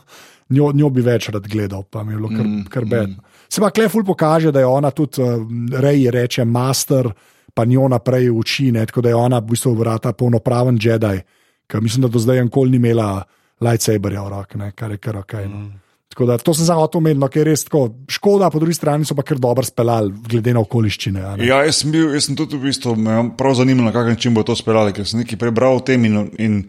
Njo, 0.50 0.70
njo 0.78 0.90
bi 0.94 1.02
več 1.02 1.32
rad 1.34 1.48
gledal, 1.50 1.82
pa 1.90 2.04
mi 2.04 2.14
je 2.14 2.18
bilo 2.20 2.30
kar, 2.30 2.46
Mm, 2.46 2.66
kar 2.70 2.86
bedno. 2.86 3.24
Se 3.50 3.62
pa 3.62 3.72
Kleful 3.74 4.04
pokaže, 4.06 4.52
da 4.52 4.60
je 4.62 4.66
ona 4.66 4.92
tudi, 4.92 5.22
uh, 5.22 5.42
Rej 5.82 6.12
reče, 6.12 6.46
master, 6.46 7.10
pa 7.54 7.66
njo 7.66 7.88
naprej 7.90 8.30
uči, 8.30 8.72
ne, 8.72 8.86
tako 8.86 9.02
da 9.02 9.10
je 9.10 9.16
ona 9.16 9.40
v 9.40 9.56
bistvu 9.56 9.74
vrata 9.74 10.14
polnopraven 10.14 10.78
Jedi, 10.82 11.24
ki 11.68 11.82
mislim, 11.82 12.02
da 12.02 12.08
do 12.08 12.20
zdaj 12.20 12.44
nikoli 12.44 12.76
ni 12.76 12.78
imela 12.78 13.24
lightsaberja 13.62 14.22
v 14.22 14.30
roki, 14.30 14.58
ne, 14.58 14.72
kar 14.72 14.92
je 14.92 14.98
kar 14.98 15.18
ok. 15.18 15.34
No. 15.34 15.58
Mm. 15.58 15.74
Tako 16.16 16.26
da 16.26 16.38
to 16.38 16.54
sem 16.54 16.66
za 16.66 16.76
to 16.88 16.98
omenil, 16.98 17.20
no, 17.20 17.28
ker 17.28 17.42
je 17.42 17.50
res 17.50 17.66
tako 17.66 17.90
škoda, 18.08 18.50
po 18.50 18.60
drugi 18.60 18.78
strani 18.78 19.06
so 19.06 19.16
pa 19.16 19.24
kar 19.26 19.40
dobro 19.42 19.66
speljali, 19.66 20.14
glede 20.30 20.54
na 20.54 20.62
okoliščine. 20.62 21.24
Ja, 21.44 21.64
jaz 21.66 21.82
sem, 21.82 21.92
bil, 21.92 22.14
jaz 22.14 22.30
sem 22.30 22.38
tudi 22.40 22.56
v 22.56 22.70
bistvu 22.70 22.94
me 22.96 23.18
je 23.18 23.24
prav 23.38 23.58
zanimalo, 23.58 23.90
na 23.90 23.96
kakšen 23.96 24.16
način 24.16 24.38
bo 24.38 24.44
to 24.46 24.56
speljali, 24.56 24.94
ker 24.94 25.08
sem 25.08 25.24
nekaj 25.24 25.42
prebral 25.42 25.82
o 25.82 25.84
tem 25.84 26.06
in, 26.06 26.30
in 26.40 26.62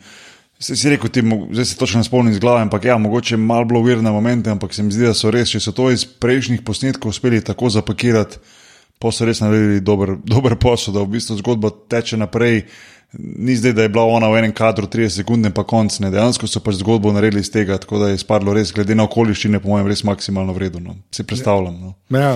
se 0.58 0.76
si 0.76 0.88
rekel, 0.88 1.10
ti, 1.10 1.22
zdaj 1.52 1.64
se 1.64 1.76
točno 1.76 2.00
ne 2.00 2.04
spomnim 2.04 2.32
iz 2.32 2.38
glave, 2.38 2.62
ampak 2.62 2.84
ja, 2.84 2.98
mogoče 2.98 3.36
malo 3.36 3.64
bilo 3.64 3.82
vir 3.82 4.02
na 4.02 4.12
momente, 4.12 4.50
ampak 4.50 4.74
se 4.74 4.82
mi 4.82 4.92
zdi, 4.92 5.04
da 5.04 5.14
so 5.14 5.30
res, 5.30 5.50
če 5.52 5.60
so 5.60 5.72
to 5.76 5.90
iz 5.92 6.04
prejšnjih 6.04 6.62
posnetkov 6.64 7.12
uspeli 7.12 7.42
tako 7.44 7.70
zapakirati, 7.70 8.40
pa 8.98 9.12
so 9.12 9.28
res 9.28 9.42
naredili 9.44 9.80
dober, 9.80 10.16
dober 10.34 10.56
posel, 10.56 10.94
da 10.96 11.04
v 11.04 11.16
bistvu 11.16 11.40
zgodba 11.42 11.72
teče 11.88 12.20
naprej. 12.20 12.64
Ni 13.16 13.54
zdaj, 13.56 13.72
da 13.72 13.84
je 13.84 13.88
bila 13.88 14.02
ona 14.10 14.28
v 14.28 14.40
enem 14.40 14.52
kadru 14.52 14.88
30 14.90 15.22
sekund, 15.22 15.46
pa 15.54 15.62
konc. 15.64 15.94
Ne. 16.02 16.10
Dejansko 16.12 16.48
so 16.50 16.60
pač 16.60 16.80
zgodbo 16.80 17.12
naredili 17.14 17.40
iz 17.40 17.48
tega, 17.54 17.78
tako 17.80 18.00
da 18.02 18.08
je 18.10 18.18
spadlo 18.20 18.52
res, 18.52 18.72
glede 18.74 18.96
na 18.98 19.06
okoliščine, 19.06 19.60
po 19.62 19.70
mojem, 19.70 19.86
res 19.88 20.02
maksimalno 20.04 20.52
vredno. 20.52 20.80
No. 20.82 20.96
Si 21.14 21.24
predstavljam. 21.24 21.78
No. 21.80 21.94
Ja. 22.18 22.34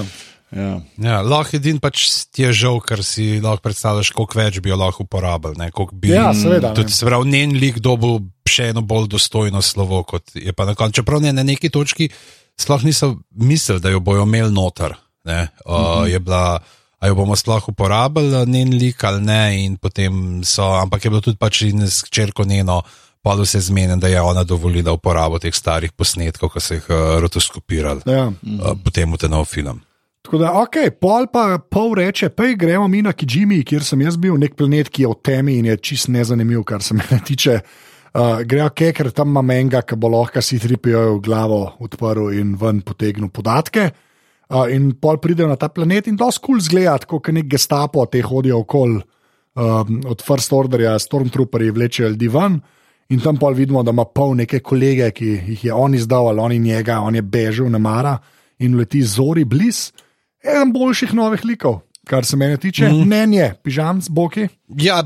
Ja. 0.50 0.80
Ja, 0.98 1.20
lahko 1.22 1.56
edin 1.56 1.78
pač 1.78 2.02
ti 2.34 2.42
je 2.42 2.50
žal, 2.64 2.80
ker 2.82 3.04
si 3.06 3.38
lahko 3.42 3.62
predstavljaš, 3.68 4.10
koliko 4.16 4.38
več 4.40 4.58
bi 4.60 4.72
jo 4.72 4.78
lahko 4.80 5.06
koliko 5.06 5.94
Bi, 5.94 6.10
Ja, 6.10 6.32
seveda. 6.34 6.74
Tudi, 6.74 6.92
se 6.92 7.06
pravi, 7.06 7.30
njen 7.30 7.54
lik 7.54 7.78
dobil 7.78 8.18
še 8.50 8.72
eno 8.74 8.82
bolj 8.82 9.08
dostojno 9.14 9.62
slovo, 9.62 10.02
kot 10.02 10.34
je 10.34 10.52
pa 10.52 10.66
na 10.66 10.74
koncu. 10.74 11.00
Čeprav 11.00 11.22
ne, 11.22 11.32
na 11.32 11.46
neki 11.46 11.70
točki 11.70 12.10
sploh 12.58 12.82
niso 12.84 13.16
mislili, 13.30 13.80
da 13.80 13.90
jo 13.94 14.00
bojo 14.00 14.26
imeli 14.26 14.52
noter. 14.52 14.96
Ne, 15.24 15.48
uh, 15.66 15.70
mm 15.70 15.84
-hmm. 15.84 16.06
Je 16.06 16.20
bila. 16.20 16.58
A 17.00 17.08
jo 17.08 17.14
bomo 17.14 17.36
sploh 17.36 17.68
uporabili, 17.68 18.46
njen 18.46 18.74
lik 18.76 19.04
ali 19.04 19.22
ne, 19.22 19.64
in 19.64 19.76
potem 19.76 20.44
so, 20.44 20.62
ampak 20.62 21.04
je 21.04 21.10
bilo 21.10 21.20
tudi 21.20 21.36
pač 21.36 21.62
in 21.62 21.88
s 21.88 22.04
črko 22.10 22.44
njeno, 22.44 22.82
pa 23.22 23.34
vse 23.34 23.60
zmeden, 23.60 24.00
da 24.00 24.08
je 24.08 24.20
ona 24.20 24.44
dovolila 24.44 24.92
uporabo 24.92 25.38
teh 25.38 25.54
starih 25.54 25.92
posnetkov, 25.92 26.50
ki 26.52 26.60
so 26.60 26.74
jih 26.74 26.90
uh, 26.90 27.20
rotoskopirali, 27.20 28.00
Ja. 28.06 28.26
uh, 28.28 28.76
potem 28.84 29.12
v 29.12 29.16
ta 29.16 29.28
nov 29.28 29.44
film. 29.44 29.80
Tako 30.22 30.38
da, 30.38 30.50
ok, 30.60 30.76
pol 31.00 31.30
pa 31.32 31.58
pol 31.58 31.94
reče, 31.96 32.28
pej 32.36 32.54
gremo 32.60 32.88
mi 32.88 33.00
na 33.02 33.14
Kijimi, 33.16 33.62
kjer 33.64 33.84
sem 33.84 34.02
jaz 34.04 34.18
bil, 34.20 34.36
nek 34.40 34.52
planet, 34.56 34.90
ki 34.92 35.06
je 35.06 35.12
v 35.12 35.16
temi 35.24 35.56
in 35.58 35.70
je 35.70 35.76
čist 35.80 36.10
nezanimiv, 36.12 36.60
kar 36.68 36.84
se 36.84 36.94
mene 36.98 37.22
tiče. 37.24 37.60
Uh, 38.10 38.40
Grejo 38.42 38.66
ok, 38.66 38.82
ker 38.96 39.12
tam 39.14 39.30
ima 39.30 39.42
menga, 39.46 39.80
ki 39.86 39.96
bo 39.96 40.10
lahko 40.10 40.42
si 40.42 40.58
tripijo 40.58 41.14
v 41.14 41.20
glavo 41.24 41.60
odprl 41.80 42.32
in 42.36 42.56
ven 42.58 42.82
potegnil 42.82 43.30
podatke. 43.32 43.86
Uh, 44.50 44.66
in 44.74 44.90
pol 44.98 45.20
pridejo 45.22 45.48
na 45.48 45.56
ta 45.56 45.70
planet 45.70 46.10
in 46.10 46.18
dosti 46.18 46.42
kul 46.42 46.58
cool 46.58 46.66
zgleda, 46.66 46.98
kot 47.06 47.30
nek 47.32 47.46
gestapo, 47.48 48.04
te 48.10 48.20
hodijo 48.20 48.58
okoli 48.64 48.98
um, 48.98 50.02
od 50.10 50.24
First 50.26 50.52
Orderja, 50.52 50.98
Stormtrooperji 50.98 51.70
vlečejo 51.70 52.08
ljudi 52.08 52.28
ven. 52.28 52.60
In 53.10 53.22
tam 53.22 53.38
pol 53.38 53.54
vidimo, 53.54 53.82
da 53.82 53.94
ima 53.94 54.04
pol 54.04 54.34
neke 54.38 54.60
kolege, 54.60 55.10
ki 55.14 55.30
jih 55.54 55.64
je 55.64 55.72
on 55.72 55.94
izdal, 55.94 56.28
ali 56.28 56.40
oni 56.40 56.58
njega, 56.58 57.00
on 57.00 57.14
je 57.14 57.22
bežal, 57.22 57.70
ne 57.70 57.78
mara 57.78 58.18
in 58.58 58.76
leti 58.76 59.02
zori 59.02 59.44
bliz. 59.44 59.88
Eden 60.44 60.72
boljših 60.72 61.14
novih 61.14 61.44
likov, 61.44 61.80
kar 62.08 62.24
se 62.24 62.36
mene 62.36 62.56
tiče, 62.56 62.88
mm. 62.88 63.06
mnenje, 63.06 63.54
pižam 63.62 64.02
z 64.02 64.08
boki. 64.08 64.48
Ja, 64.80 65.02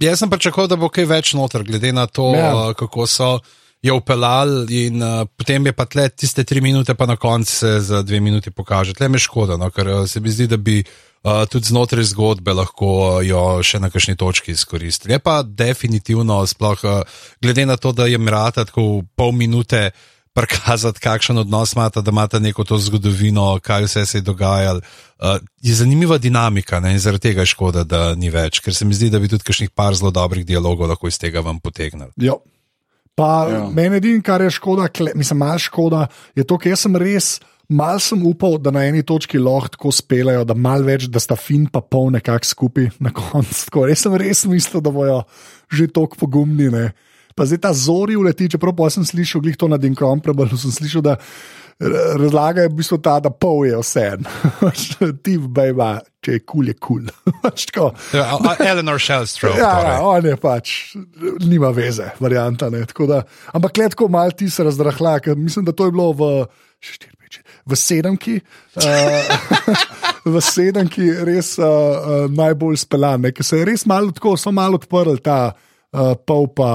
jaz 0.00 0.18
sem 0.18 0.30
pričakoval, 0.30 0.68
da 0.68 0.76
bo 0.76 0.90
kaj 0.92 1.08
več 1.08 1.34
noter, 1.34 1.64
glede 1.64 1.92
na 1.92 2.06
to, 2.06 2.34
Ja. 2.36 2.50
ja. 2.52 2.74
kako 2.78 3.06
so 3.06 3.38
jo 3.84 3.96
upeljali, 4.00 4.86
in 4.86 5.02
uh, 5.02 5.26
potem 5.36 5.66
je 5.66 5.72
pa 5.76 5.84
tle 5.84 6.08
tiste 6.08 6.44
tri 6.44 6.60
minute, 6.64 6.94
pa 6.94 7.06
na 7.06 7.16
koncu 7.16 7.52
se 7.52 7.80
za 7.80 8.02
dve 8.02 8.20
minuti 8.20 8.50
pokaže. 8.50 8.94
Tle 8.96 9.08
me 9.08 9.18
škoda, 9.20 9.58
no, 9.60 9.68
ker 9.70 9.88
uh, 9.88 10.06
se 10.08 10.20
mi 10.20 10.32
zdi, 10.32 10.46
da 10.48 10.56
bi 10.56 10.78
uh, 10.80 11.44
tudi 11.50 11.68
znotraj 11.68 12.04
zgodbe 12.12 12.52
lahko 12.52 12.88
uh, 12.94 13.20
jo 13.26 13.60
še 13.62 13.82
na 13.84 13.90
kakšni 13.92 14.16
točki 14.16 14.52
izkoristili. 14.56 15.12
Je 15.12 15.20
pa 15.20 15.42
definitivno, 15.42 16.40
sploh 16.48 16.84
uh, 16.84 17.20
glede 17.44 17.66
na 17.68 17.76
to, 17.76 17.92
da 17.92 18.08
je 18.08 18.18
Mirata 18.18 18.64
tako 18.64 19.04
pol 19.16 19.32
minute. 19.32 19.90
Prikazati, 20.34 20.98
kakšen 20.98 21.38
odnos 21.38 21.76
imata, 21.76 22.00
da 22.02 22.10
imata 22.10 22.40
neko 22.42 22.64
to 22.66 22.78
zgodovino, 22.78 23.58
kaj 23.62 23.84
vse 23.84 24.06
se 24.06 24.18
je 24.18 24.22
dogajalo. 24.26 24.80
Uh, 25.18 25.36
je 25.62 25.74
zanimiva 25.74 26.18
dinamika 26.18 26.80
ne? 26.80 26.92
in 26.92 26.98
zaradi 26.98 27.28
tega 27.28 27.44
je 27.46 27.52
škoda, 27.52 27.84
da 27.84 28.14
ni 28.18 28.32
več, 28.34 28.58
ker 28.60 28.74
se 28.74 28.84
mi 28.84 28.94
zdi, 28.98 29.12
da 29.14 29.20
bi 29.22 29.30
tudi 29.30 29.46
kakšnih 29.46 29.70
par 29.70 29.94
zelo 29.94 30.10
dobrih 30.10 30.42
dialogov 30.46 30.90
lahko 30.90 31.08
iz 31.08 31.20
tega 31.22 31.40
vam 31.40 31.60
potegnili. 31.62 32.10
Jo. 32.16 32.40
Pa 33.14 33.46
Ja. 33.46 33.58
ja. 33.58 33.70
meni 33.70 34.02
edino, 34.02 34.22
kar 34.26 34.42
je 34.42 34.50
škoda, 34.50 34.88
kle, 34.90 35.12
mislim, 35.14 35.38
malo 35.38 35.58
škoda, 35.58 36.06
je 36.34 36.44
to, 36.44 36.58
ker 36.58 36.76
sem 36.76 36.96
res. 36.96 37.36
Mal 37.68 37.96
sem 38.02 38.20
upal, 38.26 38.58
da 38.60 38.68
na 38.74 38.82
eni 38.84 39.00
točki 39.06 39.38
lahko 39.40 39.70
tako 39.72 39.92
spelajo, 39.94 40.42
da 40.44 40.52
mal 40.54 40.82
več, 40.84 41.06
da 41.08 41.22
sta 41.22 41.32
fin 41.38 41.64
pa 41.72 41.80
pol 41.80 42.10
nekako 42.12 42.44
skupaj 42.44 42.90
na 43.00 43.14
koncu. 43.14 43.86
Res 43.88 44.02
sem 44.04 44.16
res 44.20 44.44
mislil, 44.50 44.82
da 44.84 44.92
bojo 44.92 45.22
že 45.72 45.88
tako 45.88 46.18
pogumni. 46.26 46.68
Ne? 46.74 46.90
Pa 47.34 47.46
zdaj 47.48 47.60
ta 47.66 47.72
zori 47.74 48.16
uleti, 48.16 48.50
čeprav 48.54 48.78
sem 48.90 49.04
slišal, 49.04 49.42
glih 49.42 49.58
to 49.58 49.68
na 49.68 49.78
Dincomparable, 49.80 50.48
sem 50.58 50.72
slišal, 50.72 51.02
da 51.02 51.18
razlaga 52.18 52.62
je 52.62 52.68
v 52.68 52.74
bistvu 52.78 52.98
ta, 53.02 53.18
da 53.20 53.30
pol 53.30 53.64
je 53.66 53.78
vse. 53.78 54.06
Ti 55.24 55.36
bejba, 55.38 55.88
če 56.22 56.38
je 56.38 56.42
kul, 56.46 56.68
je 56.70 56.76
kul. 56.78 57.02
Tako. 57.42 57.90
Ja, 58.14 58.38
Eleanor 58.60 59.00
Shellstrop. 59.02 59.56
Ja, 59.58 59.72
torej. 59.80 59.98
on 60.10 60.30
je 60.30 60.36
pač, 60.40 60.74
nima 61.42 61.72
veze, 61.74 62.12
varianta. 62.20 62.70
Ne, 62.70 62.84
tako 62.86 63.08
da, 63.10 63.22
ampak 63.52 63.82
letko 63.82 64.08
mal 64.08 64.32
ti 64.36 64.48
se 64.50 64.64
razdrahla, 64.64 65.18
ker 65.24 65.36
mislim, 65.38 65.66
da 65.66 65.74
to 65.76 65.88
je 65.88 65.94
bilo 65.94 66.12
v, 66.16 66.30
štiri, 66.82 67.12
pet, 67.18 67.38
šest, 67.38 67.52
v 67.66 67.78
sedemki. 67.78 68.38
Uh, 68.78 69.68
v 70.34 70.42
sedemki 70.42 71.10
res 71.26 71.56
uh, 71.58 71.66
uh, 71.66 72.26
najbolj 72.32 72.80
speljan, 72.86 73.30
ker 73.34 73.46
se 73.46 73.60
je 73.60 73.68
res 73.68 73.86
malo 73.90 74.14
tako, 74.14 74.38
so 74.40 74.54
malo 74.54 74.80
odprl 74.80 75.18
ta 75.22 75.40
uh, 75.50 76.14
pol 76.26 76.48
pa. 76.54 76.70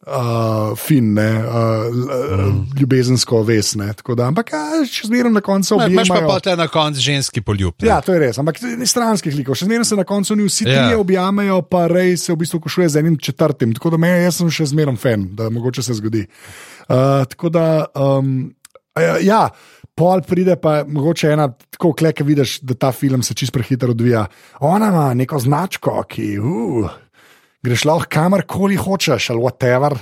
Uh, 0.00 0.72
fin, 0.80 1.12
ne, 1.12 1.44
uh, 1.44 1.92
mm. 1.92 2.66
ljubezensko 2.80 3.42
vez. 3.44 3.74
Ne, 3.76 3.90
da, 4.16 4.30
ampak 4.30 4.48
ja, 4.54 4.78
še 4.88 5.10
zmeraj 5.10 5.28
na 5.34 5.42
koncu 5.44 5.76
Ma- 5.76 5.90
Imaš 5.92 6.08
pa 6.08 6.14
objemajo. 6.16 6.28
pa 6.30 6.40
te 6.40 6.54
na 6.56 6.66
koncu 6.72 7.00
ženski 7.04 7.42
poljub. 7.44 7.74
ne. 7.82 7.88
Ja, 7.90 7.98
to 8.00 8.14
je 8.16 8.22
res, 8.22 8.38
ampak 8.40 8.62
ni 8.80 8.88
stranskih 8.88 9.34
likov. 9.36 9.58
Še 9.60 9.68
zmeraj 9.68 9.84
se 9.84 9.98
na 10.00 10.06
koncu 10.08 10.36
ni 10.40 10.46
vsi 10.48 10.64
Ja. 10.64 10.86
trije 10.88 10.96
objamejo, 10.96 11.60
pa 11.68 11.84
rej 11.86 12.16
se 12.16 12.32
v 12.32 12.36
bistvu 12.40 12.60
košuje 12.64 12.88
z 12.88 12.96
enim 12.96 13.18
četrtim. 13.20 13.74
Tako 13.76 13.90
da 13.90 13.96
me, 14.00 14.08
jaz 14.24 14.40
sem 14.40 14.48
še 14.48 14.70
zmeraj 14.72 14.96
fan, 14.96 15.28
da 15.36 15.50
mogoče 15.52 15.82
se 15.84 15.92
zgodi. 15.94 16.24
Uh, 16.88 17.28
tako 17.28 17.52
da, 17.52 17.84
um, 17.92 18.54
ja, 18.96 19.18
ja, 19.20 19.42
pol 19.94 20.24
pride 20.24 20.56
pa 20.56 20.80
mogoče 20.88 21.28
ena, 21.36 21.52
tako 21.76 21.92
kleke 21.92 22.24
vidiš, 22.24 22.60
da 22.64 22.72
ta 22.74 22.92
film 22.92 23.20
se 23.22 23.36
čist 23.36 23.52
prehitro 23.52 23.92
odvija. 23.92 24.24
Ona 24.64 24.88
ima 24.88 25.14
neko 25.14 25.38
značko, 25.38 26.00
ki. 26.08 26.38
Uh, 26.40 26.88
greš 27.64 27.84
lahko 27.88 28.08
kamorkoli 28.10 28.78
hočeš, 28.80 29.30
ali 29.34 29.44
whatever. 29.44 29.98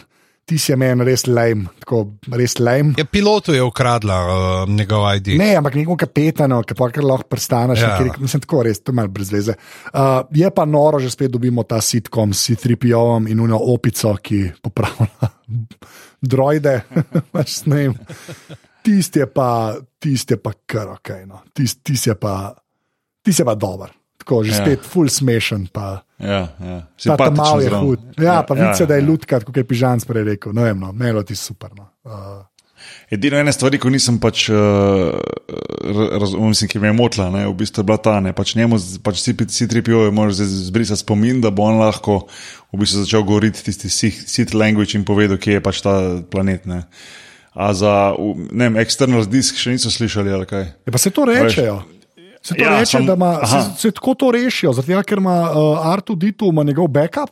Ti 0.49 0.57
si 0.57 0.73
meni 0.81 1.05
res 1.05 1.27
lame, 1.29 1.69
tako 1.83 1.99
res 2.33 2.55
lame. 2.57 2.95
Ja, 2.97 3.05
pilotu 3.05 3.53
je 3.53 3.61
ukradla 3.61 4.15
uh, 4.25 4.71
njegov 4.73 5.05
ID. 5.19 5.35
Ne, 5.37 5.51
ampak 5.61 5.75
neko 5.77 5.97
kapetano, 6.01 6.63
ki 6.65 6.77
pa 6.79 6.89
kar 6.89 7.05
lahko 7.05 7.29
prestaneš. 7.29 7.83
Ja. 7.85 7.91
Ja. 8.01 8.15
Mislim, 8.17 8.41
tako 8.47 8.63
res, 8.65 8.81
to 8.81 8.95
je 8.95 8.97
malo 8.97 9.13
brez 9.13 9.29
veze. 9.35 9.59
Uh, 9.93 10.23
je 10.33 10.49
pa 10.49 10.65
noro, 10.65 11.03
že 11.05 11.13
spet 11.13 11.35
dobimo 11.35 11.67
ta 11.69 11.83
sitkom 11.85 12.33
s 12.33 12.49
C3PO-om 12.49 13.29
in 13.29 13.45
uno 13.45 13.61
opico, 13.61 14.15
ki 14.25 14.41
popravlja 14.65 15.29
droide. 16.33 16.79
Pač 17.35 17.61
ne 17.69 17.83
vem. 17.83 18.01
Tisti 18.89 19.21
je 19.21 19.29
pa, 19.29 19.77
tisti 20.01 20.33
je 20.33 20.41
pa 20.41 20.57
kar 20.65 20.97
ok, 20.97 21.13
no. 21.29 21.45
tisti 21.53 21.93
tis 21.93 22.09
je 22.09 22.17
pa, 22.17 22.55
tis 23.21 23.37
je 23.37 23.45
pa 23.45 23.53
dober. 23.53 23.98
Tako, 24.29 24.45
že 24.45 24.53
Ja. 24.53 24.57
ja. 24.61 24.65
spet 24.69 24.85
full 24.85 25.09
smešen. 25.09 25.73
Pa, 25.73 26.05
Ja, 26.21 26.51
ja. 26.61 26.83
ta 27.01 27.17
ta 27.17 27.31
mal 27.31 27.63
je 27.63 27.71
hud. 27.71 28.01
Ja, 28.19 28.43
pa 28.43 28.53
vidiš, 28.53 28.85
da 28.85 28.99
je 28.99 29.03
ja. 29.03 29.09
lutka, 29.09 29.41
kot 29.41 29.57
je 29.57 29.65
Pižan 29.65 30.03
prej 30.05 30.25
rekel. 30.35 30.53
Ne 30.53 30.69
vem, 30.69 30.77
no, 30.77 30.93
je 30.93 31.25
ti 31.25 31.37
super. 31.39 31.71
No. 31.73 31.89
Uh, 32.05 32.43
Edino 33.11 33.39
ena 33.39 33.53
stvar, 33.55 33.73
ko 33.79 33.89
nisem 33.89 34.19
pač, 34.21 34.51
uh, 34.51 35.15
razumel, 36.21 36.53
ki 36.69 36.79
me 36.79 36.91
je 36.91 36.97
motila, 36.99 37.31
ne, 37.33 37.47
v 37.49 37.55
bistvu 37.57 37.81
je 37.81 37.87
bila 37.89 37.97
ta, 37.99 38.19
ne, 38.21 38.35
pač 38.37 38.53
njemu, 38.59 38.77
pač 39.03 39.23
C3PO 39.25 40.05
je 40.05 40.13
moral 40.13 40.35
zbrisati 40.37 41.01
spomin, 41.01 41.41
da 41.41 41.51
bo 41.51 41.65
on 41.71 41.81
lahko 41.81 42.27
v 42.75 42.83
bistvu 42.83 43.07
začel 43.07 43.25
govoriti 43.25 43.65
tisti 43.65 43.89
sit- 43.89 44.55
language 44.55 44.99
in 44.99 45.07
povedal, 45.09 45.41
kje 45.41 45.59
je 45.59 45.65
pač 45.65 45.81
ta 45.81 46.21
planet. 46.31 46.67
Ne. 46.69 46.85
A 47.55 47.73
za, 47.75 48.13
ne 48.53 48.69
vem, 48.69 48.77
external 48.83 49.25
disk 49.27 49.57
še 49.59 49.75
niso 49.75 49.91
slišali 49.91 50.31
ali 50.31 50.47
kaj. 50.47 50.67
Ja, 50.87 50.91
pa 50.93 50.99
se 51.01 51.11
to 51.11 51.25
rečejo. 51.27 51.81
Se 52.43 52.55
to 52.55 52.63
Ja, 52.65 52.79
reče, 52.81 52.91
sam- 52.99 53.07
da 53.07 53.13
ima, 53.15 53.33
se, 53.47 53.81
se 53.81 53.91
tako 53.91 54.15
to 54.15 54.31
rešijo, 54.31 54.73
zato 54.73 54.93
ja, 54.93 55.03
ker 55.03 55.19
ima 55.19 55.51
uh, 55.51 55.87
Artu 55.87 56.15
Ditu 56.15 56.47
ima 56.47 56.63
njegov 56.63 56.89
backup. 56.89 57.31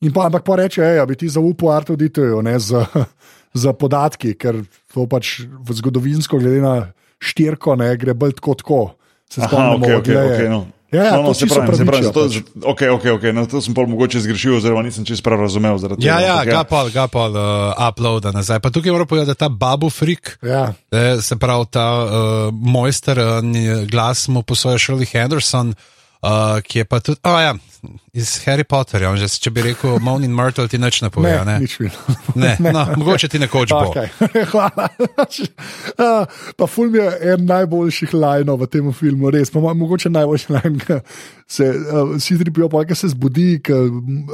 In 0.00 0.12
pa, 0.12 0.26
ampak 0.26 0.44
pa 0.44 0.56
reče, 0.56 0.82
da 0.82 1.06
bi 1.06 1.16
ti 1.16 1.28
zaupal 1.28 1.72
Artu 1.72 1.96
Dituju 1.96 2.42
ne, 2.42 2.58
z, 2.58 2.84
z 3.60 3.72
podatki, 3.78 4.34
ker 4.38 4.62
to 4.94 5.06
pač 5.06 5.40
v 5.44 5.74
zgodovinsko, 5.74 6.38
glede 6.38 6.60
na 6.62 6.74
štirko, 7.18 7.76
ne, 7.76 7.96
gre 7.96 8.14
bolj 8.14 8.32
tako. 8.38 8.54
tako. 8.54 8.80
Se 9.30 9.40
spomnimo, 9.44 9.86
ok, 9.86 9.92
ok, 9.92 9.98
odleje. 9.98 10.34
ok. 10.44 10.50
No. 10.50 10.60
Ja, 10.92 11.02
ja, 11.04 11.16
no, 11.16 11.22
no, 11.22 11.34
se 11.34 11.46
pravi, 11.46 11.76
se 11.76 11.84
pravi, 11.84 11.86
pravičijo 11.86 12.12
zato, 12.12 12.22
pač. 12.24 12.34
zato, 12.34 12.68
ok, 12.70 12.82
ok, 12.96 13.04
ok, 13.18 13.24
no, 13.36 13.44
to 13.46 13.60
sem 13.60 13.74
pol 13.76 13.86
mogoče 13.92 14.22
zgrešil, 14.24 14.54
oziroma 14.56 14.82
nisem 14.86 15.04
čisto 15.04 15.26
prav 15.26 15.42
razumel. 15.44 15.76
Ja, 15.76 16.16
tega, 16.16 16.20
ja, 16.20 16.36
ampak 16.40 16.48
ga 16.48 16.62
pol, 16.64 16.88
ga 16.94 17.04
pol 17.12 17.36
uh, 17.36 17.88
uploada 17.88 18.32
nazaj. 18.32 18.62
Pa 18.64 18.72
tukaj 18.72 18.96
moram 18.96 19.06
povedati, 19.06 19.34
da 19.36 19.36
ta 19.36 19.50
babu 19.52 19.90
frik. 19.92 20.38
Ja. 20.40 20.72
Eh, 20.88 21.20
Se 21.20 21.36
pravi, 21.36 21.68
ta 21.70 21.86
uh, 21.92 22.08
mojster, 22.52 23.20
uh, 23.20 23.84
glas 23.90 24.28
mu 24.32 24.42
posoja 24.42 24.80
Shirley 24.80 25.04
Henderson, 25.12 25.76
uh, 25.76 25.97
ki 26.66 26.78
je 26.78 26.84
pa 26.84 26.98
tudi, 27.00 27.20
oh, 27.24 27.38
ja, 27.40 27.54
iz 28.12 28.42
Harry 28.46 28.64
Potterja. 28.66 29.10
on 29.10 29.16
Že, 29.16 29.28
če 29.38 29.50
bi 29.54 29.62
rekel 29.62 30.00
Moan 30.02 30.24
in 30.26 30.34
Myrtle, 30.34 30.66
ti 30.68 30.78
nič 30.78 30.98
ne 31.02 31.10
pove. 31.14 31.30
Ne, 31.30 31.44
Ne, 31.46 31.58
nič 31.62 31.78
mi. 31.78 31.90
ne. 32.34 32.56
No, 32.74 32.82
mogoče 32.98 33.28
ti 33.30 33.38
nekoč 33.38 33.70
bo. 33.70 33.92
Okay. 33.94 34.10
Hvala. 34.52 34.88
Uh, 35.94 36.26
pa 36.58 36.66
film 36.66 36.94
je 36.98 37.06
en 37.34 37.46
najboljših 37.46 38.14
lajnov 38.18 38.58
v 38.64 38.66
tem 38.66 38.90
filmu, 38.92 39.30
res. 39.30 39.52
Pa, 39.54 39.62
mo- 39.62 39.74
mogoče 39.78 40.10
najboljši 40.10 40.52
lajn, 40.56 40.80
ki 40.82 40.98
se 41.46 41.68
uh, 41.70 42.10
vsi 42.16 42.38
tripijo, 42.42 42.66
pa 42.72 42.82
ki 42.88 42.98
se 42.98 43.12
zbudi, 43.14 43.60
ki 43.62 43.78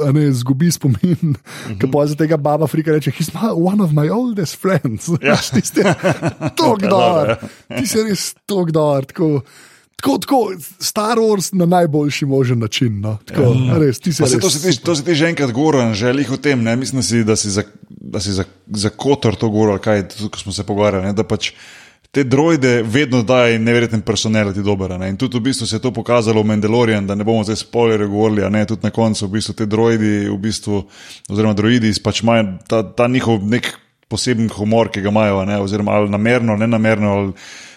a 0.01 0.09
ne 0.15 0.25
zgubi 0.33 0.71
spomin. 0.73 1.21
Mm 1.21 1.37
-hmm. 1.37 1.77
Ki 1.79 1.91
pa 1.91 2.05
za 2.09 2.15
tega 2.17 2.37
baba 2.37 2.67
Frika 2.67 2.91
reče: 2.91 3.11
He's 3.13 3.29
my, 3.33 3.53
one 3.53 3.83
of 3.83 3.93
my 3.93 4.09
oldest 4.09 4.57
friends. 4.57 5.13
Ja. 5.21 5.37
Ti 5.53 5.61
si 5.61 5.85
tok 6.59 6.81
dor, 6.81 7.37
ti 7.77 7.85
si 7.87 8.01
res 8.03 8.33
tok 8.49 8.71
dor. 8.73 9.05
Tako, 9.05 9.41
tako, 9.95 10.17
tako 10.17 10.51
Star 10.79 11.17
Wars 11.17 11.53
na 11.53 11.65
najboljši 11.65 12.25
možen 12.25 12.59
način. 12.59 12.99
No. 13.01 13.17
Tako, 13.25 13.41
ja. 13.41 13.77
res, 13.77 13.99
ti 13.99 14.13
si 14.13 14.23
Pa 14.23 14.27
se, 14.27 14.35
res 14.35 14.43
to, 14.43 14.49
si 14.49 14.61
ti, 14.61 14.83
to 14.83 14.95
si 14.95 15.05
ti 15.05 15.15
že 15.15 15.29
enkrat 15.29 15.51
govoril, 15.51 15.93
želih 15.93 16.31
o 16.31 16.37
tem. 16.37 16.63
Ne? 16.63 16.75
Mislim, 16.75 17.01
da 17.01 17.03
si, 17.03 17.23
da 17.23 17.35
si 17.35 17.49
za, 17.49 17.63
da 17.89 18.19
si 18.19 18.31
za, 18.31 18.43
za 18.67 18.89
kotor 18.89 19.35
to 19.35 19.49
govoril, 19.49 19.77
kaj 19.77 20.07
tudi, 20.09 20.29
ko 20.29 20.39
smo 20.39 20.51
se 20.51 20.63
pogovarjali. 20.63 21.05
Ne? 21.05 21.13
Da 21.13 21.23
pač 21.23 21.51
te 22.15 22.23
droide 22.23 22.79
vedno 22.87 23.23
dajo 23.27 23.57
neverjeten 23.59 24.01
personel, 24.01 24.53
ti 24.53 24.63
dober. 24.63 24.91
a 24.91 24.97
Ne? 24.97 25.09
In 25.09 25.17
tudi 25.17 25.37
v 25.37 25.49
bistvu 25.49 25.67
se 25.67 25.75
je 25.75 25.81
to 25.83 25.91
pokazalo 25.91 26.41
v 26.41 26.47
Mandalorian, 26.47 27.07
da 27.07 27.15
ne 27.15 27.23
bomo 27.27 27.43
zdaj 27.43 27.55
spoilerje 27.65 28.07
govorili, 28.07 28.43
a 28.43 28.49
ne 28.49 28.65
tudi 28.65 28.87
na 28.87 28.91
koncu, 28.91 29.27
v 29.27 29.31
bistvu 29.35 29.53
te 29.53 29.65
droidi, 29.65 30.29
v 30.29 30.37
bistvu, 30.39 30.85
oziroma 31.29 31.53
droidi, 31.53 31.91
pač 32.03 32.23
imajo 32.23 32.45
ta, 32.71 32.83
ta 32.87 33.07
njihov 33.11 33.43
nek 33.43 33.67
poseben 34.07 34.47
humor, 34.55 34.93
ki 34.93 35.03
ga 35.03 35.11
imajo, 35.11 35.41
a 35.41 35.45
ne? 35.45 35.59
oziroma 35.59 35.91
ali 35.91 36.09
namerno, 36.09 36.55
ne 36.55 36.67
namerno. 36.67 37.11
Ali, 37.19 37.33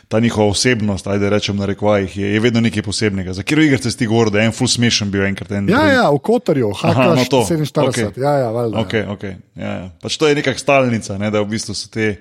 Ta 0.08 0.20
njihova 0.20 0.48
osebnost, 0.48 1.06
ajde 1.06 1.28
rečem 1.30 1.56
na 1.56 1.66
rekvajih, 1.68 2.16
je, 2.16 2.28
je 2.32 2.40
vedno 2.40 2.60
nekaj 2.64 2.82
posebnega. 2.82 3.32
Za 3.36 3.42
katero 3.42 3.62
igro 3.62 3.78
ste 3.78 3.90
ti 3.90 4.06
govorili, 4.06 4.32
da 4.32 4.40
je 4.40 4.46
en 4.46 4.54
full 4.56 4.68
smešen 4.68 5.10
bil 5.10 5.26
enkrat 5.26 5.50
en. 5.52 5.68
Ja, 5.68 5.82
ja, 5.92 6.06
v 6.10 6.18
Kotarju, 6.24 6.68
no 6.68 7.24
to. 7.30 7.42
HK47. 7.44 7.88
Okej. 7.88 8.04
Okay. 8.04 8.22
Ja, 8.22 8.32
ja, 8.38 8.50
valjda. 8.50 8.78
Okay, 8.78 9.04
okay. 9.12 9.34
Ja, 9.54 9.72
ja. 9.72 9.90
Pač 10.00 10.16
to 10.16 10.28
je 10.28 10.38
neka 10.38 10.54
stalnica, 10.56 11.18
ne, 11.20 11.28
da 11.30 11.42
v 11.44 11.50
bistvu 11.52 11.76
so 11.76 11.90
te 11.92 12.14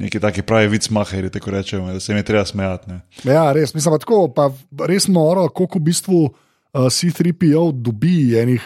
neki 0.00 0.20
taki 0.24 0.42
pravi 0.42 0.70
vicmaheri, 0.72 1.28
tako 1.30 1.50
rečemo, 1.50 1.92
da 1.92 2.00
se 2.00 2.12
jim 2.12 2.16
je 2.22 2.24
treba 2.30 2.44
smejati. 2.48 2.90
ne. 2.90 3.00
Ja, 3.28 3.52
res, 3.52 3.74
mislim, 3.74 3.92
pa 3.92 3.98
tako, 3.98 4.20
pa 4.32 4.48
res 4.88 5.08
noro, 5.12 5.48
koliko 5.52 5.82
v 5.82 5.88
bistvu 5.90 6.22
uh, 6.24 6.88
C3PO 6.88 7.72
dobi 7.72 8.38
enih. 8.40 8.64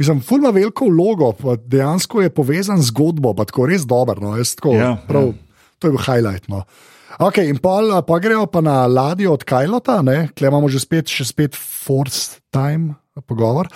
Mislim, 0.00 0.22
fulma 0.24 0.50
veliko 0.50 0.88
vlogo, 0.88 1.34
dejansko 1.68 2.22
je 2.24 2.32
povezan 2.32 2.80
z 2.80 2.88
zgodbo, 2.88 3.34
pa 3.36 3.44
tako 3.44 3.68
res 3.68 3.84
dobro. 3.84 4.16
No, 4.24 4.32
tako, 4.40 4.72
Ja, 4.80 4.96
prav, 5.08 5.34
to 5.78 5.88
je 5.88 5.92
bil 5.92 6.00
highlight. 6.00 6.48
No. 6.48 6.64
Okay, 7.20 7.48
in 7.52 7.60
pol, 7.60 7.92
pa 8.06 8.16
grejo 8.22 8.46
pa 8.48 8.62
na 8.64 8.86
ladjo 8.88 9.34
od 9.34 9.44
Kajlota, 9.44 10.00
kle 10.32 10.48
imamo 10.48 10.70
že 10.72 10.80
spet, 10.80 11.12
še 11.12 11.28
spet 11.28 11.56
force 11.58 12.40
time. 12.54 12.96
Pogovor. 13.12 13.68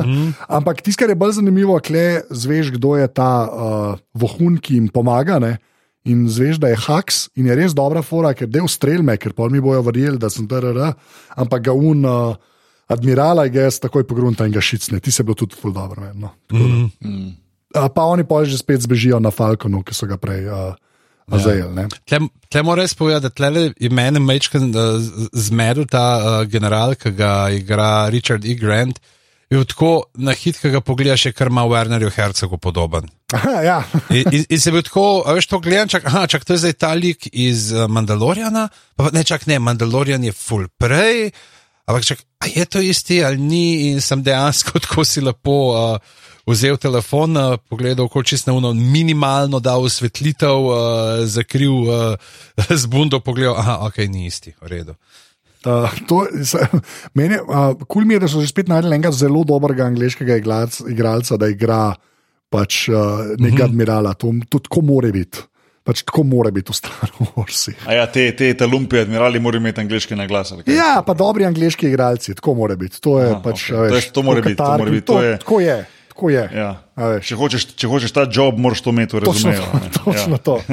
Mm. 0.00 0.32
Ampak 0.56 0.80
tisto, 0.80 1.04
kar 1.04 1.12
je 1.12 1.18
bolj 1.20 1.36
zanimivo, 1.36 1.76
je, 1.76 2.24
zveš, 2.32 2.72
kdo 2.72 2.96
je 2.96 3.04
ta 3.12 3.44
uh, 3.44 4.00
vohun, 4.16 4.56
ki 4.56 4.80
jim 4.80 4.86
pomaga. 4.88 5.36
Ne? 5.36 5.58
In 6.08 6.24
zveš, 6.24 6.56
da 6.56 6.72
je 6.72 6.80
haks 6.80 7.28
in 7.36 7.52
je 7.52 7.56
res 7.58 7.76
dobra 7.76 8.00
fora, 8.00 8.32
ker 8.32 8.48
del 8.48 8.64
strelme, 8.72 9.18
ker 9.20 9.36
pa 9.36 9.50
mi 9.52 9.60
bojo 9.60 9.84
verjeli, 9.84 10.16
da 10.16 10.32
sem 10.32 10.48
TRR, 10.48 10.96
ampak 11.36 11.68
ga 11.68 11.76
un 11.76 12.00
uh, 12.08 12.32
admirala 12.88 13.44
je 13.44 13.60
jaz 13.60 13.76
takoj 13.84 14.06
pogrunta 14.08 14.48
in 14.48 14.56
ga 14.56 14.64
šicne. 14.64 15.00
Ti 15.04 15.12
se 15.12 15.22
bil 15.22 15.36
tudi 15.36 15.58
ful 15.58 15.76
dobro. 15.76 16.08
No. 16.16 16.32
Mm. 16.56 16.88
Uh, 17.76 17.88
pa 17.92 18.08
oni 18.08 18.24
pa 18.24 18.40
že 18.48 18.56
spet 18.56 18.88
zbežijo 18.88 19.20
na 19.20 19.30
Falconu, 19.30 19.84
ki 19.84 19.92
so 19.92 20.08
ga 20.08 20.16
prej 20.16 20.48
uh, 20.48 20.72
ja. 21.30 21.38
zajeli. 21.38 21.86
Tle, 22.08 22.20
tle 22.48 22.62
moram 22.62 22.82
res 22.82 22.94
povedati, 22.94 23.28
da 23.28 23.30
tle 23.30 23.70
je 23.78 23.90
meni 23.90 24.20
mečken 24.20 24.70
uh, 24.70 25.00
zmedel 25.32 25.86
ta 25.90 26.04
uh, 26.18 26.36
general, 26.50 26.94
ki 26.94 27.14
ga 27.16 27.32
igra 27.54 28.08
Richard 28.12 28.44
E. 28.44 28.56
Grant. 28.58 29.00
Je 29.52 29.60
tako 29.68 30.06
na 30.14 30.32
hit, 30.32 30.56
ki 30.56 30.70
ga 30.72 30.80
pogledaš, 30.80 31.26
je 31.26 31.34
kar 31.36 31.50
ima 31.52 31.66
Wernerju 31.68 32.08
Hercegu 32.14 32.56
podoben. 32.56 33.08
Aha, 33.36 33.58
ja. 33.64 33.78
In, 34.10 34.24
in, 34.32 34.44
in 34.48 34.60
se 34.60 34.72
bil 34.72 34.82
tako, 34.82 35.24
veš, 35.28 35.48
to 35.50 35.60
gledam, 35.60 35.88
čak, 35.92 36.06
aha, 36.08 36.26
čak, 36.26 36.44
to 36.44 36.56
je 36.56 36.62
zdaj 36.64 36.72
ta 36.80 36.92
lik 36.96 37.28
iz 37.32 37.70
uh, 37.72 37.84
Mandaloriana, 37.88 38.66
pa 38.96 39.10
ne, 39.12 39.24
čak 39.24 39.46
ne, 39.48 39.58
Mandalorian 39.60 40.24
je 40.24 40.32
full 40.36 40.66
prej, 40.80 41.30
ampak 41.88 42.04
čak, 42.08 42.24
a 42.44 42.48
je 42.48 42.64
to 42.64 42.80
isti 42.84 43.22
ali 43.24 43.40
ni, 43.40 43.90
in 43.90 44.00
sem 44.04 44.24
dejansko 44.24 44.78
tako 44.84 45.04
si 45.08 45.24
lepo 45.24 45.56
uh, 45.72 46.20
vzel 46.44 46.76
telefon, 46.76 47.36
uh, 47.36 47.56
pogledal, 47.68 48.08
koliko 48.08 48.28
čist 48.28 48.46
na 48.46 48.52
uno, 48.52 48.72
minimalno 48.72 49.60
dal 49.60 49.82
osvetlitev, 49.82 50.58
uh, 50.60 50.76
zakril 51.24 51.72
uh, 51.82 52.16
z 52.82 52.86
bundo, 52.86 53.20
pogledal, 53.20 53.54
aha, 53.56 53.78
ok, 53.82 53.98
ni 54.08 54.26
isti, 54.26 54.54
v 54.58 54.66
redu. 54.66 54.94
Uh, 55.62 55.86
to, 56.08 56.26
meni, 57.14 57.38
uh, 57.38 57.70
kul 57.86 58.02
mi 58.02 58.14
je, 58.14 58.20
da 58.20 58.28
so 58.28 58.40
že 58.40 58.50
spet 58.50 58.66
najdel 58.66 58.90
enega 58.92 59.12
zelo 59.14 59.44
dobrega 59.46 59.86
angliškega 59.86 60.36
igralca, 60.36 60.84
igralca 60.90 61.36
da 61.38 61.46
igra 61.46 61.94
pač 62.50 62.88
uh, 62.90 63.32
nekega 63.38 63.64
admirala, 63.64 64.12
to, 64.14 64.34
to 64.50 64.58
tako 64.58 64.82
more 64.82 65.12
biti. 65.14 65.38
Pač 65.82 66.04
tako 66.06 66.22
mora 66.22 66.50
biti 66.54 66.70
v 66.70 66.76
Star 66.78 67.10
Warsih. 67.34 67.74
A 67.90 67.94
ja, 67.96 68.04
te, 68.06 68.28
te, 68.38 68.52
te 68.54 68.66
lumpi 68.70 69.00
admirali 69.00 69.40
morajo 69.42 69.58
imeti 69.58 69.82
angliški 69.82 70.14
naglas. 70.14 70.52
Ja, 70.70 71.00
pa 71.02 71.10
dobri 71.10 71.42
angliški 71.42 71.88
igralci, 71.90 72.36
tako 72.38 72.54
mora 72.54 72.76
biti. 72.78 73.00
To 73.02 73.16
je 73.18 73.32
Aha, 73.32 73.40
pač. 73.42 73.64
okej. 73.66 73.74
a 73.74 73.88
To 73.90 73.94
veš, 73.96 74.04
je- 74.06 74.12
to 74.14 74.22
mora 74.22 74.44
biti, 74.46 74.56
to 74.60 74.68
mora 74.78 74.90
biti, 74.90 75.06
to 75.06 75.12
to 75.12 75.22
je- 75.22 75.38
Tako 75.42 75.58
je. 75.60 75.76
Tako 76.12 76.28
je. 76.28 76.44
Ja. 76.52 76.70
Če, 77.24 77.36
hočeš, 77.40 77.64
če 77.72 77.88
hočeš 77.88 78.12
ta 78.12 78.26
job, 78.28 78.58
moraš 78.60 78.82
to 78.84 78.92
imeti 78.92 79.16
v 79.16 79.24
Točno 79.24 79.54
to. 79.56 79.80
Točno 80.04 80.36
Ja. 80.36 80.42
to. 80.44 80.56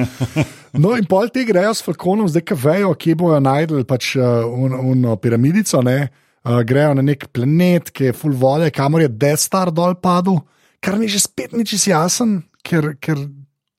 No, 0.78 0.92
in 0.94 1.08
pol 1.10 1.32
ti 1.34 1.42
grejo 1.48 1.72
s 1.74 1.82
Falconom, 1.82 2.28
zdaj 2.30 2.44
ki 2.46 2.54
vejo, 2.60 2.92
kje 2.94 3.16
bojo 3.18 3.40
najdel 3.42 3.88
pač, 3.90 4.12
uh, 4.20 4.46
un, 4.46 4.76
un, 4.76 5.08
piramidico. 5.18 5.80
Ne? 5.82 6.12
Uh, 6.46 6.60
grejo 6.62 6.92
na 6.94 7.02
nek 7.02 7.26
planet, 7.34 7.90
ki 7.90 8.12
je 8.12 8.14
full 8.14 8.36
vode, 8.38 8.68
kamor 8.76 9.02
je 9.02 9.10
Death 9.10 9.42
Star 9.48 9.72
dol 9.74 9.96
padel, 9.98 10.38
kar 10.84 11.00
mi 11.02 11.10
že 11.10 11.24
spet 11.24 11.56
ni 11.58 11.66
čest 11.66 11.90
jasen, 11.90 12.44
ker, 12.62 12.94
ker 13.02 13.18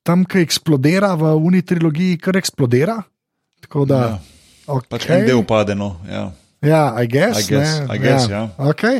tam, 0.03 0.25
ki 0.27 0.43
eksplodira 0.43 1.13
v 1.15 1.31
uni 1.39 1.61
trilogiji, 1.63 2.19
kar 2.19 2.35
eksplodira. 2.41 2.97
Tako 3.63 3.85
da, 3.87 4.01
Ja. 4.01 4.19
okay. 4.75 4.89
Pač 4.91 5.07
en 5.15 5.23
del 5.29 5.45
pade. 5.47 5.77
No. 5.79 5.95
Ja. 6.09 6.27
Ja, 6.59 6.83
I 6.99 7.07
guess. 7.07 7.39
I 7.39 7.55
guess, 7.55 7.79
ne, 7.87 7.95
I 7.95 7.97
guess, 8.03 8.27
ja. 8.27 8.49
Okay. 8.59 8.99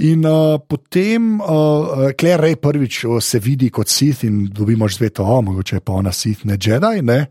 In 0.00 0.24
uh, 0.24 0.56
potem, 0.64 1.40
uh, 1.40 2.08
Claire 2.16 2.40
Ray 2.40 2.56
prvič 2.56 3.04
uh, 3.04 3.18
se 3.20 3.38
vidi 3.38 3.68
kot 3.68 3.88
Sith 3.88 4.24
in 4.24 4.46
dobimo 4.48 4.88
že 4.88 4.96
zveto, 4.96 5.24
oh, 5.24 5.42
mogoče 5.44 5.76
je 5.76 5.80
pa 5.84 5.92
ona 5.92 6.12
Sith, 6.12 6.44
ne 6.48 6.56
Jedi. 6.56 7.02
Ne? 7.04 7.28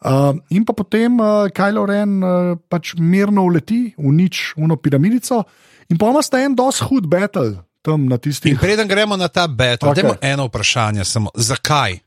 Uh, 0.00 0.32
in 0.48 0.64
pa 0.64 0.72
potem 0.72 1.20
uh, 1.20 1.48
Kylo 1.52 1.84
Ren 1.88 2.22
uh, 2.22 2.56
pač 2.68 2.94
mirno 2.96 3.44
uleti 3.44 3.92
v 3.96 4.12
nič, 4.16 4.56
uno 4.56 4.76
piramidico, 4.80 5.44
in 5.92 6.00
pa 6.00 6.08
ima 6.08 6.24
sta 6.24 6.40
en 6.40 6.56
dos 6.56 6.80
hud 6.88 7.08
battle 7.08 7.66
tam 7.86 8.08
na 8.08 8.16
In 8.16 8.20
tistih. 8.20 8.58
preden 8.58 8.88
gremo 8.88 9.16
na 9.16 9.28
ta 9.28 9.46
battle, 9.46 9.92
okay. 9.92 10.16
eno 10.20 10.48
vprašanje 10.48 11.04
samo, 11.04 11.30
zakaj? 11.34 12.05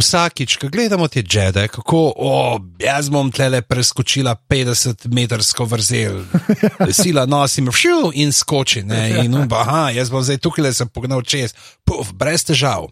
Vsakič, 0.00 0.56
ko 0.56 0.68
gledamo 0.72 1.08
te 1.08 1.22
džede, 1.22 1.66
kako 1.68 2.12
oh, 2.16 2.60
jaz 2.80 3.10
bom 3.12 3.28
tle 3.32 3.60
preskočila 3.62 4.32
50-metrsko 4.48 5.66
vrzel, 5.68 6.22
sila 7.02 7.26
nosim, 7.26 7.68
všiu 7.68 8.10
in 8.14 8.32
skoči. 8.32 8.82
Ne, 8.82 9.24
in 9.24 9.34
umba, 9.36 9.60
aha, 9.60 9.82
jaz 9.92 10.10
bom 10.10 10.24
zdaj 10.24 10.40
tukaj 10.40 10.64
le 10.64 10.72
se 10.72 10.86
pognal 10.86 11.22
čez, 11.22 11.52
puf, 11.84 12.14
brez 12.16 12.46
težav. 12.48 12.88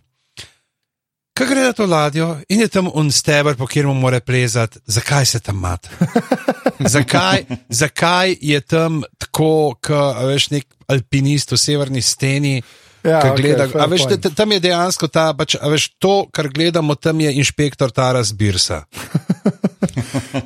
Kaj 1.38 1.46
gre 1.46 1.64
na 1.64 1.72
to 1.72 1.86
ladjo 1.86 2.32
in 2.50 2.61
je 2.61 2.68
tam 2.68 2.90
un 2.94 3.12
steber, 3.14 3.56
po 3.56 3.66
katerem 3.66 3.96
mora 3.96 4.20
plezati, 4.20 4.80
zakaj 4.86 5.26
se 5.26 5.40
tam 5.40 5.61
mata? 5.64 5.88
Zakaj, 6.94 7.44
zakaj 7.68 8.36
je 8.40 8.61
tam 8.61 9.00
tako, 9.18 9.74
kot 9.82 10.20
veš, 10.28 10.50
nek 10.50 10.66
alpinist 10.86 11.52
v 11.52 11.59
severni 11.59 12.02
steni? 12.02 12.61
Ja, 13.07 13.20
okej, 13.22 13.36
gleda, 13.38 13.66
a 13.78 13.86
veš, 13.86 14.07
t- 14.18 14.30
tam 14.34 14.53
je 14.53 14.61
dejansko 14.61 15.07
ta, 15.07 15.30
pač, 15.38 15.55
a 15.55 15.68
veš, 15.70 15.94
to, 16.03 16.26
kar 16.34 16.49
gledamo, 16.51 16.96
tam 16.99 17.20
je 17.22 17.30
inšpektor 17.38 17.92
Taras 17.94 18.32
Birsa. 18.34 18.84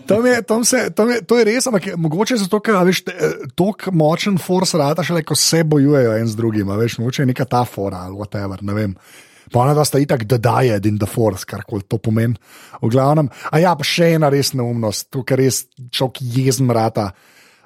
Tam 0.07 0.27
je, 0.27 0.43
tam 0.43 0.65
se, 0.65 0.91
tam 0.95 1.11
je, 1.11 1.23
to 1.25 1.39
je 1.39 1.45
res, 1.45 1.67
ampak 1.67 1.87
je- 1.87 1.97
mogoče 1.97 2.37
zato, 2.37 2.61
ker 2.61 2.77
a 2.77 2.83
veš, 2.85 3.03
tako 3.57 3.93
močen 3.97 4.39
force 4.39 4.79
rata, 4.79 5.05
šele 5.05 5.23
ko 5.25 5.35
se 5.35 5.63
bojujejo 5.65 6.15
en 6.19 6.29
z 6.29 6.37
drugim, 6.37 6.71
a 6.71 6.77
veš, 6.77 6.99
mogoče 7.01 7.23
je 7.23 7.27
neka 7.27 7.45
ta 7.45 7.65
fora 7.65 8.05
ali 8.07 8.17
whatever, 8.17 8.61
ne 8.63 8.75
vem. 8.75 8.95
Pa 9.53 9.61
ona 9.61 9.75
da 9.75 9.85
sta 9.85 10.01
itak 10.01 10.25
the 10.29 10.39
diet 10.39 10.87
in 10.89 10.99
the 10.99 11.07
force, 11.07 11.45
kar 11.49 11.65
koli 11.69 11.85
to 11.85 11.99
pomeni. 11.99 12.37
V 12.83 12.89
glavnem, 12.89 13.29
a 13.51 13.61
ja, 13.61 13.75
pa 13.77 13.85
še 13.85 14.13
ena 14.17 14.31
res 14.33 14.53
neumnost, 14.57 15.11
to, 15.13 15.23
kar 15.25 15.41
res 15.41 15.65
človek 15.91 16.23
jezen 16.23 16.71
rata. 16.73 17.11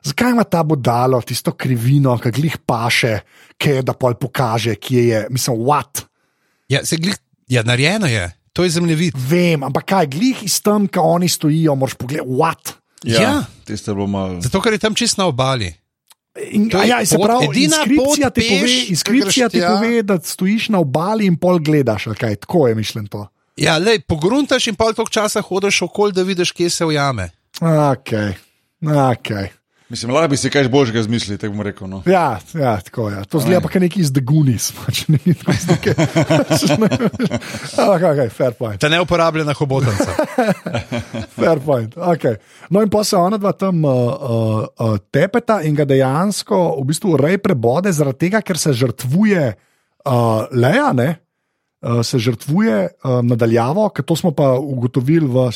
Zakaj 0.06 0.30
ima 0.30 0.44
ta 0.44 0.62
budalo 0.62 1.18
tisto 1.20 1.50
krivino, 1.52 2.14
ki 2.16 2.30
glih 2.32 2.58
paše, 2.60 3.20
ki 3.56 3.70
je 3.70 3.82
da 3.82 3.92
pol 3.92 4.14
pokaže, 4.14 4.76
kje 4.76 5.02
je, 5.04 5.20
mislim, 5.30 5.56
what? 5.58 6.04
Ja, 6.68 6.84
se 6.84 6.96
glih, 6.96 7.16
ja, 7.48 7.62
narejeno 7.62 8.06
je, 8.06 8.24
to 8.52 8.62
je 8.62 8.70
zemljevid. 8.70 9.14
Vem, 9.20 9.62
ampak 9.62 9.84
kaj, 9.84 10.06
glih 10.08 10.42
iz 10.42 10.60
tam, 10.60 10.86
ki 10.86 10.98
oni 10.98 11.28
stojijo, 11.28 11.74
moraš 11.74 11.94
pogledati, 11.94 12.30
what? 12.30 12.72
Ja, 13.04 13.20
Ja. 13.20 13.34
tiste 13.64 13.90
bilo 13.92 14.06
malo. 14.06 14.40
Zato, 14.40 14.60
ker 14.60 14.72
je 14.72 14.78
tam 14.78 14.94
čist 14.94 15.18
na 15.18 15.26
obali. 15.26 15.74
In, 16.50 16.68
To 16.68 16.82
ja, 16.82 17.00
se 17.00 17.16
pot- 17.16 17.24
pravi, 17.24 17.46
edina 17.46 17.76
inskripcija 17.78 18.30
ti 18.30 18.42
pove, 18.42 18.72
inskripcija 18.88 19.48
ti 19.48 19.60
pove, 19.62 20.02
da 20.02 20.20
stojiš 20.20 20.68
na 20.68 20.78
obali 20.78 21.26
in 21.26 21.36
pol 21.36 21.58
gledaš. 21.58 22.04
Kaj, 22.14 22.36
tako 22.36 22.68
je 22.68 22.74
mišljen 22.74 23.06
to. 23.06 23.26
Ja, 23.56 23.78
lej, 23.78 24.00
pogruntaš 24.00 24.66
in 24.66 24.74
pol 24.74 24.92
toliko 24.92 25.10
časa 25.10 25.40
hodiš 25.40 25.82
okoli, 25.82 26.12
da 26.12 26.22
vidiš, 26.22 26.52
kje 26.52 26.70
se 26.70 26.84
ujame. 26.84 27.30
Okay. 27.60 28.34
Okay. 28.82 29.48
Mislim, 29.88 30.10
lahko 30.10 30.32
bi 30.32 30.36
si 30.36 30.50
kaj 30.50 30.66
božjega 30.68 31.02
zmislili, 31.06 31.38
tako 31.38 31.52
bom 31.54 31.62
rekel. 31.62 31.86
No. 31.86 32.00
Ja, 32.10 32.40
ja, 32.54 32.72
tako 32.82 33.04
je. 33.10 33.20
To 33.30 33.38
zgleda 33.38 33.60
pa 33.62 33.68
kot 33.70 33.84
neki 33.84 34.00
iz 34.02 34.10
The 34.10 34.20
Goonies. 34.20 34.72
Pač, 34.80 35.04
ne, 35.08 35.18
iz 35.22 35.66
neke- 35.70 35.94
Ampak, 37.80 38.02
okay, 38.02 38.30
fair 38.34 38.56
point. 38.58 38.80
Ta 38.82 38.90
neuporabljena 38.90 39.54
hobotnica. 39.54 40.10
Fair 41.38 41.60
point. 41.62 41.94
Okay. 41.94 42.34
No, 42.70 42.82
in 42.82 42.90
pa 42.90 43.04
se 43.06 43.14
ona 43.16 43.38
dva 43.38 43.52
tam 43.54 43.84
uh, 43.84 43.92
uh, 43.92 44.66
uh, 44.66 44.96
tepeta 45.14 45.60
in 45.62 45.78
ga 45.78 45.86
dejansko 45.86 46.58
v 46.80 46.84
bistvu 46.90 47.14
rej 47.20 47.38
prebode, 47.38 47.92
zaradi 47.94 48.26
tega, 48.26 48.42
ker 48.42 48.58
se 48.58 48.74
žrtvuje 48.74 49.44
uh, 49.54 50.50
Leja, 50.50 50.90
ne? 50.98 51.12
Uh, 51.78 52.00
se 52.02 52.18
žrtvuje 52.18 52.78
uh, 52.90 53.20
nadaljavo, 53.22 53.86
ker 53.94 54.02
to 54.02 54.16
smo 54.18 54.32
pa 54.34 54.56
ugotovili 54.58 55.28
v, 55.30 55.46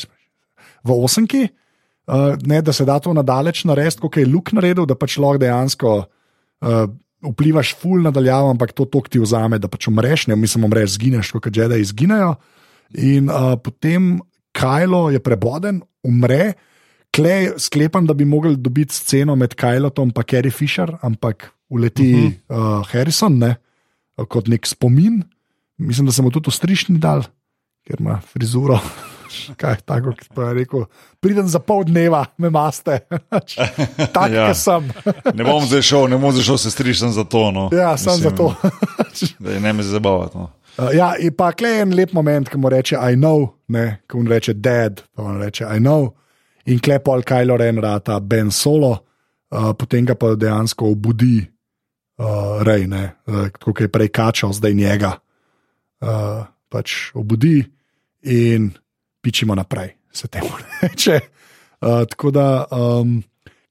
v 0.87 0.97
osemki, 1.03 1.49
uh, 2.11 2.35
ne, 2.45 2.61
da 2.61 2.73
se 2.75 2.85
da 2.85 2.99
to 2.99 3.13
nadaleč 3.15 3.63
narediti, 3.69 4.01
kot 4.03 4.17
je 4.19 4.27
Luke 4.27 4.55
naredil, 4.55 4.85
da 4.89 4.97
pač 4.99 5.17
lahko 5.21 5.41
dejansko 5.41 5.93
uh, 6.01 6.83
vplivaš 7.31 7.75
ful 7.77 8.01
nadaljavo, 8.03 8.49
ampak 8.51 8.73
to 8.75 8.85
tok 8.89 9.09
ti 9.11 9.21
vzame, 9.21 9.59
da 9.61 9.69
pač 9.71 9.87
umreš, 9.91 10.27
ne 10.31 10.35
mislim, 10.39 10.65
umreš, 10.67 10.97
zgineš, 10.97 11.31
kot 11.37 11.51
že 11.53 11.69
da 11.71 11.79
izginejo. 11.79 12.35
In 12.97 13.29
uh, 13.31 13.55
potem 13.61 14.19
Kajlo 14.51 15.07
je 15.13 15.21
preboden, 15.23 15.79
umre. 16.03 16.53
Klej, 17.11 17.53
sklepam, 17.59 18.05
da 18.07 18.15
bi 18.15 18.25
mogli 18.27 18.55
dobiti 18.55 18.95
sceno 18.95 19.35
med 19.35 19.55
Kajlotom 19.55 20.11
in 20.11 20.23
Kerry 20.23 20.51
Fisher, 20.51 20.97
ampak 21.01 21.51
uleti 21.69 22.13
uh 22.13 22.31
-huh. 22.55 22.79
uh, 22.79 22.87
Harrison 22.91 23.37
ne, 23.37 23.55
kot 24.27 24.47
nek 24.47 24.67
spomin. 24.67 25.23
Mislim, 25.77 26.05
da 26.05 26.11
sem 26.11 26.25
mu 26.25 26.31
tudi 26.31 26.47
ostrišni 26.47 26.99
dal, 26.99 27.23
ker 27.87 27.99
ima 27.99 28.21
frizuro. 28.21 28.79
Kaj, 29.57 29.75
tako 29.85 30.13
kot 30.15 30.29
pa 30.35 30.49
je 30.49 30.53
rekel, 30.53 30.85
pridem 31.19 31.47
za 31.47 31.59
pol 31.59 31.83
dneva, 31.87 32.25
me 32.37 32.49
maste, 32.49 32.99
tako 34.15 34.33
Ja. 34.33 34.47
ja. 34.47 34.53
sem. 34.53 34.89
Ne 35.37 35.43
bom 35.43 35.65
zdaj 35.65 35.81
šel, 35.81 36.07
ne 36.11 36.17
bom 36.17 36.31
zdaj 36.31 36.47
šel, 36.49 36.57
se 36.57 36.71
strišem 36.71 37.11
za 37.11 37.23
to. 37.23 37.51
No. 37.51 37.69
Ja, 37.73 37.97
sem 37.97 38.19
za 38.21 38.31
to. 38.31 38.53
Da 39.43 39.59
ne 39.59 39.73
me 39.73 39.83
zabavati. 39.83 40.37
No. 40.37 40.49
Uh, 40.77 40.89
ja, 40.95 41.13
in 41.19 41.33
pa 41.35 41.51
klej 41.51 41.81
en 41.81 41.95
lep 41.95 42.13
moment, 42.15 42.49
ki 42.49 42.57
mu 42.57 42.69
reče 42.71 42.95
I 42.95 43.15
know, 43.19 43.49
ne, 43.67 44.01
ko 44.07 44.21
mu 44.23 44.31
reče 44.31 44.53
dead, 44.53 45.03
pa 45.15 45.23
mu 45.23 45.39
reče 45.39 45.67
I 45.67 45.79
know. 45.83 46.13
In 46.65 46.79
klepol 46.79 47.25
Kylo 47.27 47.57
Ren 47.59 47.81
rata 47.81 48.19
Ben 48.19 48.51
Solo, 48.51 48.91
uh, 49.51 49.73
potem 49.77 50.05
ga 50.05 50.15
pa 50.15 50.35
dejansko 50.35 50.93
obudi 50.93 51.41
uh, 51.41 52.61
Rej, 52.63 52.87
ne, 52.87 53.03
uh, 53.27 53.49
kot 53.59 53.81
je 53.81 53.91
prej 53.91 54.11
kačal, 54.13 54.53
zdaj 54.55 54.73
njega. 54.77 55.11
Uh, 56.01 56.45
pač 56.71 57.11
obudi 57.19 57.59
in 58.23 58.71
pičimo 59.21 59.55
naprej, 59.55 59.95
se 60.11 60.27
temu 60.27 60.49
reče. 60.81 61.19
Uh, 61.81 62.03
tako 62.09 62.31
da, 62.31 62.65
um, 62.71 63.23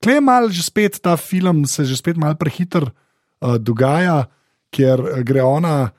klej 0.02 0.18
je 0.18 0.20
mal 0.20 0.50
že 0.50 0.62
spet 0.66 0.98
ta 1.02 1.16
film, 1.16 1.66
se 1.66 1.84
že 1.84 1.96
spet 1.96 2.16
mal 2.16 2.34
prehiter 2.34 2.90
uh, 2.90 3.56
dogaja, 3.58 4.26
ker 4.70 4.98
eh, 4.98 5.22
gre 5.22 5.42
ona. 5.42 5.90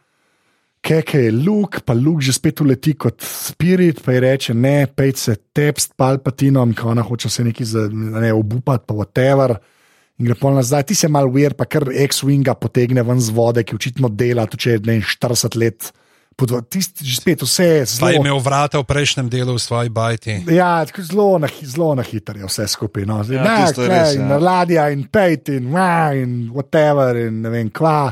Keke 0.81 1.19
je 1.27 1.31
Luke, 1.31 1.83
pa 1.85 1.93
Luke 1.93 2.25
že 2.25 2.33
spet 2.33 2.61
uleti 2.61 2.95
kot 2.97 3.21
spirit, 3.21 4.01
pa 4.01 4.15
ji 4.15 4.19
reče: 4.19 4.53
ne, 4.53 4.87
pej 4.89 5.13
se 5.15 5.35
tepst 5.53 5.93
palpatinom, 5.95 6.73
ko 6.73 6.89
ona 6.89 7.05
hoče 7.05 7.29
se 7.29 7.45
neki 7.45 7.65
za, 7.65 7.85
ne, 7.91 8.33
obupati, 8.33 8.87
pa 8.87 8.97
whatever. 8.97 9.55
In 10.17 10.25
gre 10.25 10.35
pol 10.35 10.57
nazaj, 10.57 10.89
ti 10.89 10.95
se 10.97 11.07
mal 11.07 11.29
uver, 11.29 11.53
pa 11.57 11.65
kar 11.69 11.85
X-Winga 11.85 12.57
potegne 12.57 13.05
ven 13.05 13.21
z 13.21 13.33
vode, 13.33 13.63
ki 13.63 13.77
očitno 13.77 14.09
dela, 14.09 14.47
tu 14.49 14.57
če 14.57 14.75
je 14.75 14.81
ne, 14.89 14.97
40 15.05 15.57
let. 15.61 15.91
Pod, 16.41 16.65
tisti, 16.65 17.05
že 17.05 17.21
spet 17.21 17.37
vse 17.39 17.63
je 17.63 17.81
Pa 18.01 18.09
je 18.09 18.17
zelo. 18.17 18.25
imel 18.25 18.39
vrata 18.39 18.81
v 18.81 18.89
prejšnjem 18.89 19.29
delu 19.29 19.53
v 19.53 19.61
svoji 19.61 19.89
bajti. 19.89 20.41
Ja, 20.49 20.81
zelo 20.89 21.37
na, 21.37 21.45
zelo 21.61 21.93
na 21.93 22.01
hitro 22.01 22.33
je 22.33 22.49
vse 22.49 22.65
skupaj. 22.65 23.05
No. 23.05 23.21
Zdaj, 23.21 23.37
Ja, 23.37 23.45
ja, 23.45 23.69
ne, 23.69 23.87
res, 23.87 24.15
in 24.15 24.25
ja. 24.25 24.37
ladja 24.39 24.89
in 24.89 25.05
pejt 25.05 25.53
in, 25.53 25.69
ma, 25.69 26.09
in 26.11 26.49
whatever 26.49 27.13
in 27.15 27.41
ne 27.41 27.49
vem 27.49 27.69
kva. 27.69 28.09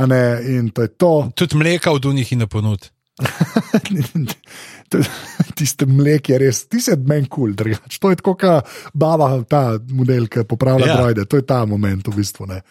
Ne, 0.00 0.22
in 0.48 0.70
to 0.70 0.82
je 0.82 0.90
to. 0.90 1.12
Tudi 1.32 1.54
mleka 1.54 1.92
v 1.92 2.00
Dunih 2.00 2.26
in 2.32 2.42
na 2.42 2.48
ponud. 2.48 2.90
To- 4.90 4.98
Tiste 5.54 5.86
mleke 5.86 6.32
je 6.32 6.38
res, 6.40 6.64
ti 6.66 6.80
si 6.82 6.90
meni 6.96 7.28
kul, 7.28 7.52
cool, 7.52 7.54
drugač. 7.54 7.98
To 8.00 8.10
je 8.10 8.16
tako, 8.18 8.32
kot 8.34 8.66
baba, 8.96 9.28
ta 9.46 9.76
model, 9.92 10.26
ki 10.26 10.42
popravlja 10.42 10.86
Ja. 10.86 10.92
yeah. 10.94 10.98
droide, 10.98 11.26
to 11.30 11.36
je 11.38 11.44
ta 11.46 11.62
moment 11.66 12.02
v 12.02 12.14
bistvu. 12.16 12.46
ne. 12.50 12.62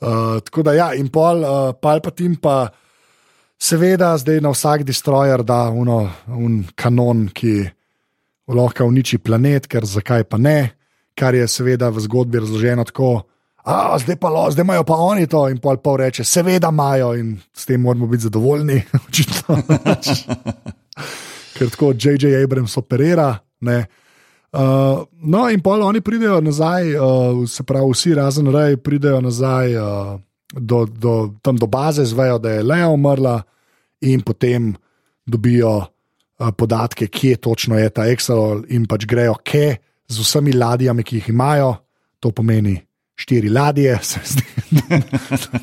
Uh, 0.00 0.38
tako 0.40 0.62
da 0.62 0.72
ja, 0.72 0.86
in 0.96 1.10
pol, 1.12 1.42
uh, 1.44 1.72
Palpatin 1.76 2.38
pa 2.40 2.70
seveda 3.60 4.16
zdaj 4.18 4.40
na 4.40 4.50
vsak 4.50 4.84
destroyer 4.88 5.42
da 5.42 5.68
uno, 5.70 6.08
un 6.26 6.64
kanon, 6.74 7.28
ki 7.28 7.68
lahko 8.48 8.88
uniči 8.88 9.18
planet, 9.18 9.68
ker 9.70 9.84
zakaj 9.86 10.24
pa 10.24 10.38
ne, 10.38 10.72
kar 11.14 11.34
je 11.34 11.46
seveda 11.48 11.90
v 11.92 12.00
zgodbi 12.00 12.40
razloženo 12.40 12.84
tako. 12.88 13.22
A, 13.64 13.98
zdaj, 14.00 14.16
pa, 14.16 14.30
lo- 14.32 14.48
zdaj 14.50 14.64
imajo 14.64 14.84
pa 14.88 14.96
oni 14.96 15.26
to, 15.28 15.44
in 15.52 15.58
pol 15.60 15.76
pol 15.84 16.00
reče, 16.00 16.24
seveda 16.24 16.70
imajo, 16.72 17.12
in 17.14 17.36
s 17.52 17.68
tem 17.68 17.80
moramo 17.80 18.06
biti 18.06 18.24
zadovoljni. 18.24 18.80
očitno. 19.08 19.58
Ker 21.58 21.70
tako 21.70 21.92
J.J. 21.92 22.42
Abrams 22.42 22.76
operira. 22.80 23.34
Ne. 23.60 23.84
Uh, 24.50 25.04
no, 25.22 25.44
in 25.52 25.60
pol 25.62 25.84
oni 25.84 26.00
pridejo 26.00 26.40
nazaj, 26.40 26.94
uh, 26.96 27.44
se 27.48 27.62
pravi, 27.62 27.92
vsi 27.92 28.14
razen 28.16 28.48
Rej 28.50 28.80
pridejo 28.82 29.20
nazaj 29.20 29.76
uh, 29.76 30.16
do, 30.52 30.84
do, 30.86 31.34
tam 31.42 31.56
do 31.56 31.66
baze, 31.66 32.04
zvejo, 32.04 32.38
da 32.38 32.58
je 32.58 32.66
Lea 32.66 32.88
umrla, 32.88 33.40
in 34.00 34.22
potem 34.24 34.74
dobijo 35.26 35.76
uh, 35.78 36.50
podatke, 36.56 37.06
kje 37.06 37.36
točno 37.36 37.78
je 37.78 37.90
ta 37.90 38.08
Excel, 38.10 38.64
in 38.68 38.86
pač 38.88 39.06
grejo, 39.06 39.36
kje 39.44 39.76
z 40.10 40.24
vsemi 40.24 40.52
ladjami, 40.56 41.04
ki 41.04 41.20
jih 41.20 41.28
imajo, 41.30 41.74
to 42.20 42.32
pomeni 42.32 42.78
štiri 43.20 43.50
ladje, 43.52 43.98
se 44.10 44.20
zdi, 44.24 44.46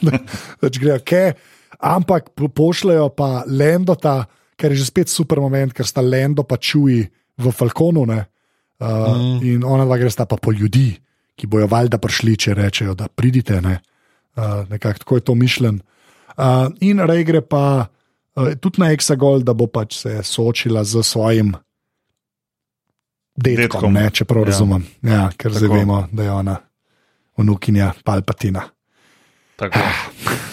da 0.06 0.22
pač 0.62 0.80
grejo, 0.80 1.00
kje, 1.04 1.26
ampak 1.80 2.32
po- 2.36 2.50
pošljejo 2.50 3.10
pa 3.18 3.44
Lendota, 3.48 4.24
ker 4.58 4.74
je 4.74 4.82
že 4.82 4.90
spet 4.90 5.10
super 5.10 5.42
moment, 5.42 5.74
ker 5.74 5.86
sta 5.86 6.02
Lendo 6.02 6.44
pa 6.44 6.58
čuji 6.58 7.06
v 7.38 7.52
Falconu. 7.54 8.06
Ne? 8.10 8.26
Uh, 8.82 9.14
mm. 9.14 9.40
In 9.46 9.66
ona 9.66 9.86
dva 9.86 9.98
gre 10.02 10.10
sta 10.10 10.26
pa 10.26 10.38
po 10.42 10.54
ljudi, 10.54 10.98
ki 11.38 11.46
bojo 11.46 11.70
valjda 11.70 12.02
prišli, 12.02 12.34
če 12.38 12.58
rečejo, 12.58 12.98
da 12.98 13.06
pridite. 13.10 13.62
Ne? 13.62 13.78
Uh, 14.38 14.44
Nekako 14.70 15.00
tako 15.00 15.16
je 15.16 15.22
to 15.22 15.36
mišljen. 15.36 15.80
Uh, 16.30 16.44
in 16.80 17.00
Rej 17.00 17.24
gre 17.24 17.42
pa 17.42 17.88
uh, 18.36 18.54
tudi 18.56 18.78
na 18.78 18.92
Exagol, 18.92 19.42
da 19.42 19.54
bo 19.54 19.66
pač 19.68 19.98
se 19.98 20.24
soočila 20.24 20.84
z 20.84 21.02
svojim 21.02 21.56
detkom, 23.36 23.58
Detkom. 23.58 23.94
ne, 23.94 24.10
če 24.12 24.26
prav 24.26 24.42
Ja. 24.42 24.46
razumem. 24.46 24.86
Ja, 25.02 25.30
ker 25.32 25.52
zdaj 25.52 25.62
Tako. 25.64 25.74
vemo, 25.76 26.08
da 26.12 26.24
je 26.24 26.32
ona 26.32 26.56
vnukinja 27.36 27.94
Palpatina. 28.04 28.62
Tako. 29.56 29.80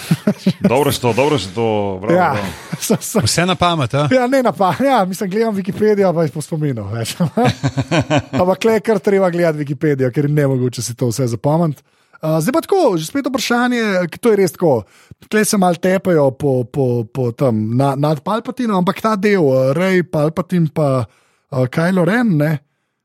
dobro 0.65 0.89
si 0.89 1.01
to, 1.01 1.13
dobro 1.13 1.39
si 1.39 1.49
to. 1.51 1.67
Bravo, 2.01 2.15
Ja, 2.15 2.37
so, 2.81 2.97
so, 2.97 3.21
Vse 3.21 3.45
na 3.45 3.55
pamet, 3.55 3.95
a? 3.95 4.09
ja, 4.11 4.27
ne 4.27 4.43
napad, 4.43 4.81
ja, 4.81 5.05
mislim, 5.05 5.31
gledam 5.31 5.55
Wikipedijo, 5.55 6.15
pa 6.15 6.23
jih 6.23 6.33
po 6.33 6.41
spominu. 6.41 6.85
več. 6.87 7.17
Ampak 8.41 8.65
le, 8.65 8.81
kar 8.81 8.99
treba 8.99 9.31
gledati 9.31 9.59
Wikipedijo, 9.59 10.09
ker 10.11 10.25
je 10.25 10.31
ne 10.31 10.47
mogoče 10.47 10.83
si 10.83 10.95
to 10.95 11.09
vse 11.09 11.27
zapomniti. 11.27 11.83
Uh, 12.25 12.41
zdaj 12.41 12.53
pa 12.57 12.61
tako, 12.65 12.97
že 12.97 13.05
spet 13.05 13.27
vprašanje, 13.29 14.09
ki 14.09 14.17
to 14.17 14.33
je 14.33 14.37
res 14.41 14.55
tako. 14.57 14.89
Tukaj 15.21 15.45
se 15.45 15.59
malo 15.61 15.77
tepajo 15.77 16.31
po, 16.33 16.65
po, 16.65 17.05
po 17.05 17.29
tam 17.37 17.77
na, 17.77 17.93
nad 18.01 18.25
Palpatinom, 18.25 18.81
ampak 18.81 19.05
ta 19.05 19.13
del, 19.13 19.45
uh, 19.45 19.77
Rej, 19.77 20.09
Palpatin 20.09 20.71
pa 20.73 21.05
uh, 21.05 21.67
Kajlo 21.69 22.07
Ren, 22.09 22.33
ne, 22.41 22.53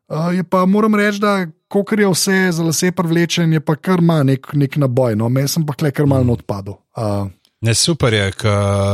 uh, 0.08 0.32
je 0.32 0.48
pa 0.48 0.64
moram 0.64 0.96
reči, 0.96 1.20
da 1.20 1.44
ko 1.68 1.84
je 1.84 2.08
vse 2.08 2.38
za 2.56 2.64
lase 2.64 2.92
privlečen, 2.96 3.54
je 3.54 3.60
pa 3.60 3.76
kar 3.76 4.00
ima 4.00 4.24
nek, 4.24 4.54
nek 4.54 4.80
naboj. 4.80 5.20
No, 5.20 5.30
Meni 5.30 5.52
sem 5.52 5.66
pa 5.68 5.76
kle 5.76 5.92
kar 5.92 6.08
malo 6.08 6.34
odpadel. 6.34 6.80
Uh, 6.96 7.28
Ne, 7.62 7.74
super 7.76 8.14
je, 8.14 8.32
ko 8.40 8.52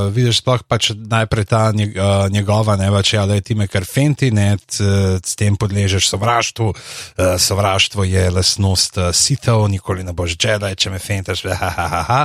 vidiš 0.09 0.39
sploh 0.41 0.63
pač 0.65 0.89
najprej 0.97 1.45
ta 1.45 1.67
uh, 1.69 2.25
njegova, 2.33 2.73
ne 2.81 2.87
več, 2.89 3.13
ja, 3.13 3.27
da 3.29 3.37
je 3.37 3.43
time 3.45 3.67
kar 3.69 3.85
fenti, 3.85 4.31
ne, 4.33 4.55
s 4.57 5.37
tem 5.37 5.53
podležeš 5.53 6.09
sovraštvu. 6.09 6.71
Uh, 6.73 7.35
sovraštvo 7.37 8.07
je 8.09 8.25
lasnost 8.33 8.97
sitev, 9.13 9.67
nikoli 9.69 10.03
ne 10.03 10.17
boš 10.17 10.33
Jedi, 10.33 10.73
če 10.81 10.95
me 10.95 10.99
fentaš, 10.99 11.45
ha, 11.45 11.69
ha, 11.77 11.87
ha, 11.93 12.01
ha. 12.09 12.19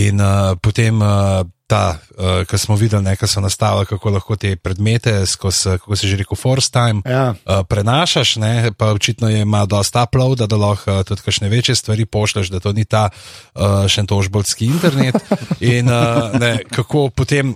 In 0.00 0.24
uh, 0.24 0.56
potem 0.56 1.04
uh, 1.04 1.44
ta, 1.68 1.98
uh, 2.16 2.42
ki 2.48 2.58
smo 2.58 2.76
videli, 2.80 3.04
ne, 3.04 3.16
so 3.28 3.40
nastavili, 3.44 3.86
kako 3.86 4.10
lahko 4.10 4.36
te 4.40 4.54
predmete, 4.56 5.12
skozi, 5.26 5.76
kako 5.76 5.96
se 5.96 6.08
že 6.08 6.16
rekel, 6.16 6.36
force 6.36 6.72
time, 6.72 7.02
ja. 7.04 7.34
uh, 7.44 7.60
prenašaš, 7.68 8.36
ne, 8.40 8.72
pa 8.72 8.92
očitno 8.96 9.28
je 9.28 9.42
ima 9.44 9.66
dosta 9.66 10.06
uploada, 10.08 10.46
da 10.46 10.56
lahko 10.56 10.96
uh, 10.96 11.04
tudi 11.04 11.22
kakšne 11.22 11.48
večje 11.48 11.74
stvari 11.74 12.06
pošleš, 12.06 12.48
da 12.48 12.60
to 12.60 12.72
ni 12.72 12.84
ta 12.84 13.08
uh, 13.10 13.84
šentožbolski 13.88 14.66
internet. 14.66 15.20
In 15.60 15.92
uh, 15.92 16.32
ne, 16.40 16.64
kako 16.72 17.10
potem, 17.10 17.54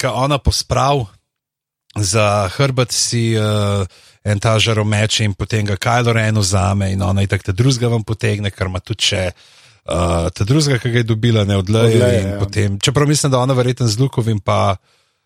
ko 0.00 0.14
ona 0.14 0.38
posprav 0.38 1.06
za 1.96 2.48
hrbet 2.56 2.92
si. 2.92 3.34
Uh, 3.36 3.86
En 4.20 4.36
ta 4.36 4.58
žaromeč 4.60 5.22
in 5.24 5.32
potem 5.32 5.64
ga 5.64 5.78
Kajlo 5.80 6.12
Ren 6.12 6.36
vzame, 6.38 6.90
in 6.92 7.00
ona 7.02 7.22
je 7.24 7.30
tako 7.32 7.54
drugega 7.56 7.88
vam 7.88 8.02
potegne, 8.04 8.50
ker 8.52 8.68
ima 8.68 8.76
tudi 8.84 9.06
še 9.08 9.22
uh, 9.32 9.46
te 10.34 10.44
drugega, 10.44 10.78
ki 10.78 10.90
ga 10.90 10.98
je 10.98 11.04
dobila, 11.04 11.44
ne 11.44 11.56
odleje. 11.56 11.94
Odleje, 11.96 12.22
ja. 12.22 12.38
potem, 12.38 12.78
čeprav 12.78 13.08
mislim, 13.08 13.32
da 13.32 13.38
ona 13.38 13.54
verjetno 13.54 13.86
z 13.86 13.98
Lukovim 14.00 14.40
pa. 14.40 14.76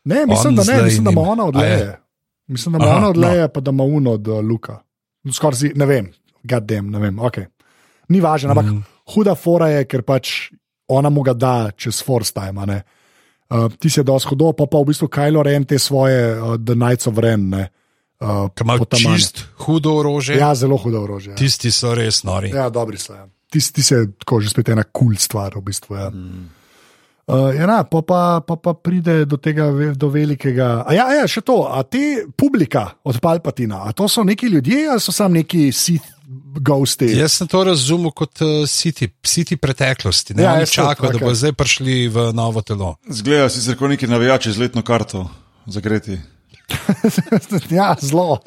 Ne, 0.05 0.27
mislim, 0.27 0.57
da 0.57 0.65
ne, 0.65 0.83
mislim, 0.83 1.05
da 1.05 1.11
ima 1.11 1.21
ona 1.21 1.45
odleje. 1.45 1.79
je? 1.79 2.01
Mislim, 2.47 2.73
da 2.73 2.77
ima 2.79 2.87
Aha, 2.87 2.97
ona 2.97 3.05
no. 3.05 3.11
odleje, 3.11 3.49
pa 3.53 3.61
da 3.61 3.71
ima 3.71 3.85
uno 3.85 4.13
od 4.13 4.29
uh, 4.29 4.45
Luka. 4.45 4.79
Skoraj 5.33 5.57
si, 5.57 5.73
ne 5.75 5.87
vem, 5.87 6.13
gadem, 6.43 6.91
ne 6.91 6.99
vem, 6.99 7.19
ok. 7.19 7.39
Ni 8.09 8.21
važno, 8.21 8.51
ampak 8.51 8.65
Mm. 8.65 8.83
huda 9.15 9.35
fora 9.35 9.69
je, 9.69 9.85
ker 9.85 10.03
pač 10.03 10.51
ona 10.89 11.09
mu 11.11 11.23
ga 11.23 11.33
da 11.33 11.71
čez 11.77 12.03
force 12.05 12.33
time. 12.33 12.83
Uh, 13.51 13.73
ti 13.81 13.91
si 13.91 14.03
dosti 14.05 14.29
hudo, 14.29 14.53
pa 14.53 14.67
pa 14.67 14.79
v 14.79 14.85
bistvu 14.85 15.09
Kajlo 15.09 15.43
Ren 15.43 15.65
te 15.65 15.79
svoje 15.79 16.37
uh, 16.37 16.57
The 16.61 16.75
Knights 16.75 17.07
of 17.07 17.19
Ren. 17.19 17.49
Ne, 17.49 17.69
uh, 18.21 18.49
potamane. 18.53 19.17
čist 19.17 19.45
hudo 19.57 19.95
orožje. 19.97 20.37
Ja, 20.37 20.55
zelo 20.55 20.77
hudo 20.77 21.03
orožje. 21.03 21.31
Ja. 21.33 21.37
Tisti 21.37 21.71
so 21.73 21.95
res 21.95 22.23
nori. 22.25 22.51
Ja, 22.53 22.69
dobri 22.69 22.99
so. 22.99 23.15
Ja. 23.15 23.27
Ti, 23.55 23.63
ti 23.79 23.83
se 23.87 24.01
tako 24.19 24.41
že 24.43 24.51
spet 24.51 24.73
ena 24.75 24.83
kul 24.83 25.15
cool 25.15 25.21
stvar, 25.23 25.55
v 25.55 25.63
bistvu. 25.71 25.95
Ja. 25.95 26.11
Mm. 26.11 26.49
Uh, 27.25 27.55
ja, 27.57 27.85
pa, 27.89 28.03
pa, 28.05 28.21
pa, 28.45 28.57
pa 28.61 28.75
pride 28.77 29.23
do 29.25 29.39
tega 29.41 29.71
do 29.97 30.09
velikega. 30.13 30.83
A 30.85 30.93
ja, 30.93 31.07
a 31.09 31.23
ja, 31.23 31.29
še 31.31 31.41
to, 31.41 31.63
a 31.65 31.81
te 31.81 32.27
publika 32.37 32.99
od 33.01 33.17
Palpatina, 33.17 33.87
a 33.89 33.95
to 33.97 34.11
so 34.13 34.27
neki 34.29 34.51
ljudje 34.53 34.83
ali 34.93 35.01
so 35.01 35.15
samo 35.15 35.39
neki 35.39 35.71
Sith 35.73 36.11
ghosti? 36.61 37.09
Jaz 37.17 37.39
sem 37.41 37.49
to 37.49 37.63
razumel 37.65 38.13
kot 38.13 38.45
uh, 38.45 38.69
siti, 38.69 39.09
siti 39.25 39.57
preteklosti. 39.57 40.37
Ne, 40.37 40.45
Ja, 40.45 40.67
čakajo, 40.67 41.15
da 41.15 41.17
okej. 41.17 41.25
bo 41.25 41.33
zdaj 41.33 41.57
prišli 41.57 41.97
v 42.13 42.29
novo 42.37 42.61
telo. 42.61 42.99
Zgleda 43.09 43.49
sicer 43.49 43.79
kot 43.81 43.95
neki 43.95 44.11
navijači 44.11 44.53
z 44.53 44.67
letno 44.67 44.85
karto 44.85 45.25
zagreti. 45.65 46.19
ja, 47.79 47.95
zelo. 48.01 48.39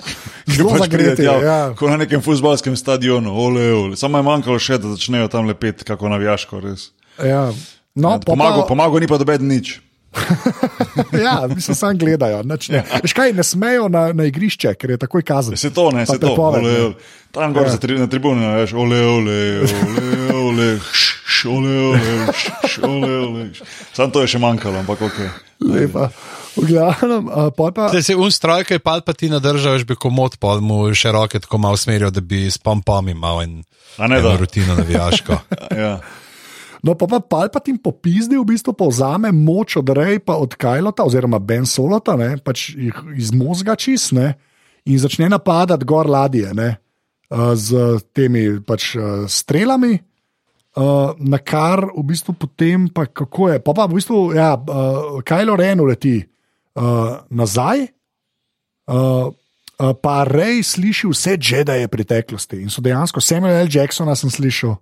Zelo 0.47 0.77
zagreti. 0.77 1.21
tja, 1.21 1.37
Ja. 1.43 1.73
Kot 1.77 1.89
na 1.89 1.97
nekem 1.97 2.21
futbalskem 2.21 2.75
stadionu, 2.75 3.33
ole, 3.33 3.73
ole. 3.73 3.95
Samo 3.97 4.17
je 4.17 4.23
manjkalo 4.23 4.59
še, 4.59 4.77
da 4.81 4.93
začnejo 4.95 5.27
tam 5.27 5.47
lepeti, 5.47 5.85
kako 5.87 6.09
navijaško 6.09 6.59
res. 6.59 6.89
Ja. 7.23 7.51
No, 7.97 8.11
Ja, 8.13 8.19
Pomagal, 8.21 8.61
pa, 8.61 8.67
pomagal 8.67 9.01
ni 9.01 9.07
pa 9.09 9.17
doben 9.17 9.47
nič. 9.49 9.79
ja, 11.25 11.47
mislim, 11.55 11.75
samo 11.75 11.93
gledajo. 11.93 12.43
Nič 12.43 12.69
ne. 12.69 12.83
Veš 13.03 13.13
kaj, 13.13 13.33
ne 13.33 13.43
smejo 13.43 13.87
na, 13.89 14.13
na 14.13 14.25
igrišče, 14.25 14.73
ker 14.75 14.95
je 14.95 14.97
takoj 14.97 15.21
kazen. 15.21 15.57
Se 15.57 15.69
to, 15.69 15.91
ne, 15.91 16.05
Pa 16.05 16.13
se 16.13 16.19
to. 16.19 16.33
Ole, 16.33 16.61
ne. 16.61 16.81
ole. 16.81 16.93
Tam 17.31 17.53
gor 17.53 17.67
Ja. 17.67 17.71
ja. 17.71 17.77
tri, 17.77 17.99
na 17.99 18.07
tribuni, 18.07 18.41
ne, 18.41 18.55
veš, 18.57 18.73
ole, 18.73 19.01
ole, 19.05 19.37
ole, 19.61 20.31
ole, 20.33 20.67
š, 20.81 21.45
ole, 21.45 21.73
ole, 21.79 22.33
š, 22.33 22.81
ole, 22.83 23.11
ole. 23.19 23.49
Sam 23.93 24.11
to 24.11 24.23
je 24.23 24.31
še 24.31 24.39
manjkalo, 24.39 24.79
ampak 24.79 25.01
ok. 25.01 25.19
Lepa. 25.73 26.09
V 26.57 26.65
glavnem, 26.65 27.27
pol 27.53 27.69
pa. 27.75 27.91
Zdaj 27.93 28.03
se 28.03 28.15
un 28.17 28.31
stroj, 28.33 28.63
ki 28.65 28.79
je 28.79 28.81
palpatina 28.81 29.37
držal, 29.39 29.75
veš 29.77 29.85
bi 29.85 29.93
komod, 29.93 30.39
pa 30.41 30.55
mu 30.57 30.87
še 30.89 31.11
roke 31.13 31.37
tako 31.37 31.59
malo 31.61 31.77
usmeril, 31.77 32.09
da 32.09 32.21
bi 32.21 32.47
s 32.49 32.57
pompom 32.57 33.11
imel 33.13 33.43
in 33.45 33.53
A 34.01 34.07
ne 34.09 34.21
da. 34.21 34.33
rutino 34.37 34.73
navijaško. 34.77 35.37
Ja. 35.77 35.99
No, 36.87 36.95
pa 36.95 37.03
pa 37.03 37.19
Palpatin 37.19 37.75
popizdi, 37.75 38.39
v 38.39 38.47
bistvu 38.47 38.71
povzame 38.71 39.33
moč 39.35 39.75
od 39.75 39.91
Rej, 39.91 40.23
pa 40.23 40.39
od 40.39 40.55
Kajlota, 40.55 41.03
oziroma 41.03 41.35
Ben 41.43 41.67
Solota, 41.67 42.15
ne, 42.15 42.37
pač 42.39 42.71
jih 42.71 42.95
iz 43.19 43.33
možga 43.35 43.75
čistne 43.75 44.37
in 44.87 44.95
začne 44.95 45.27
napadati 45.27 45.83
gor 45.83 46.07
ladje 46.07 46.47
ne, 46.55 46.77
uh, 47.27 47.51
z 47.59 47.99
temi 48.15 48.63
pač, 48.63 48.95
uh, 48.95 49.27
strelami. 49.27 49.99
Uh, 50.77 51.17
na 51.17 51.41
kar 51.41 51.89
v 51.89 52.05
bistvu 52.05 52.37
potem, 52.37 52.85
pa 52.87 53.09
kako 53.09 53.49
je, 53.49 53.59
pa, 53.59 53.73
pa 53.73 53.89
v 53.89 53.97
bistvu, 53.97 54.31
ja, 54.37 54.53
uh, 54.55 55.19
Kajlo 55.27 55.57
Ren 55.59 55.83
uleti 55.83 56.21
uh, 56.21 57.19
nazaj, 57.27 57.83
uh, 58.87 59.27
uh, 59.27 59.93
pa 59.97 60.15
Rej 60.29 60.63
sliši 60.71 61.09
vse 61.11 61.35
Jedi 61.35 61.83
preteklosti 61.91 62.61
in 62.63 62.71
so 62.71 62.79
dejansko 62.85 63.19
Samuel 63.19 63.65
L. 63.65 63.73
Jacksona 63.73 64.15
sem 64.15 64.31
slišal. 64.31 64.77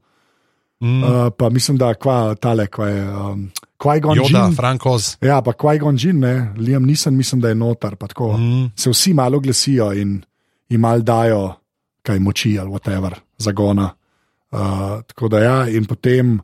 Mm. 0.82 1.04
Uh, 1.04 1.10
pa 1.38 1.50
mislim, 1.50 1.78
da 1.78 1.94
kva, 1.94 2.36
tale, 2.36 2.68
kva 2.68 2.88
je 2.88 3.04
um, 3.10 3.52
Kajgon 3.78 4.18
Joda, 4.18 4.46
Jin. 4.46 4.56
Frankoz. 4.56 5.16
Ja, 5.22 5.42
pa 5.42 5.54
Kajgon 5.54 5.98
Jin, 6.00 6.20
ne, 6.20 6.54
Liam 6.58 6.84
nisem, 6.84 7.16
mislim, 7.16 7.42
da 7.42 7.50
je 7.50 7.56
notar. 7.56 7.96
tako. 7.96 8.38
Mm. 8.38 8.72
Se 8.76 8.90
vsi 8.90 9.14
malo 9.14 9.40
glasijo 9.40 9.94
in 9.94 10.22
jim 10.70 10.82
mal 10.82 11.02
dajo 11.02 11.54
kaj 12.02 12.20
moči 12.20 12.60
ali 12.60 12.70
whatever, 12.70 13.16
zagona. 13.38 13.90
Uh, 14.52 14.60
tako 15.08 15.28
da 15.28 15.40
ja, 15.40 15.70
in 15.70 15.86
potem 15.86 16.40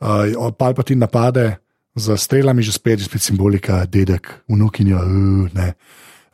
uh, 0.00 0.52
Palpatin 0.58 0.98
napade 0.98 1.56
z 1.94 2.16
strelami, 2.16 2.62
že 2.62 2.72
spet, 2.72 2.98
že 2.98 3.04
spet 3.04 3.22
simbolika, 3.22 3.84
dedek, 3.86 4.44
vnukinja, 4.48 4.96
uh, 4.96 5.52
ne. 5.52 5.74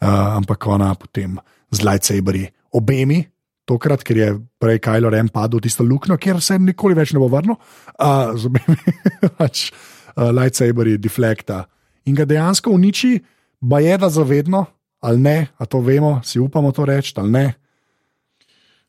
Uh, 0.01 0.37
ampak 0.39 0.67
ona 0.67 0.95
potem 0.95 1.39
z 1.71 1.83
lightsaberi, 1.83 2.47
obemi, 2.73 3.27
tokrat, 3.69 4.03
ker 4.07 4.17
je 4.17 4.29
prej 4.61 4.81
Kajlo 4.85 5.13
Ren 5.13 5.29
padel 5.33 5.61
v 5.61 5.67
tisto 5.69 5.87
luknjo, 5.87 6.17
kjer 6.21 6.41
se 6.45 6.59
nikoli 6.59 6.97
več 6.97 7.13
ne 7.15 7.23
bo 7.23 7.29
vrnil, 7.33 7.59
uh, 7.59 8.33
z 8.35 8.49
obemi 8.49 8.97
pač 9.39 9.69
uh, 9.71 10.31
lightsaberi 10.33 10.97
deflekta 10.99 11.67
in 12.09 12.17
ga 12.17 12.25
dejansko 12.29 12.73
uniči, 12.73 13.19
ba 13.61 13.83
je 13.85 13.95
da 14.01 14.09
zavedno, 14.09 14.65
ali 15.05 15.21
ne, 15.21 15.39
a 15.59 15.69
to 15.69 15.83
vemo, 15.85 16.19
si 16.25 16.41
upamo 16.41 16.73
to 16.73 16.89
reči, 16.89 17.13
ali 17.21 17.31
ne. 17.31 17.47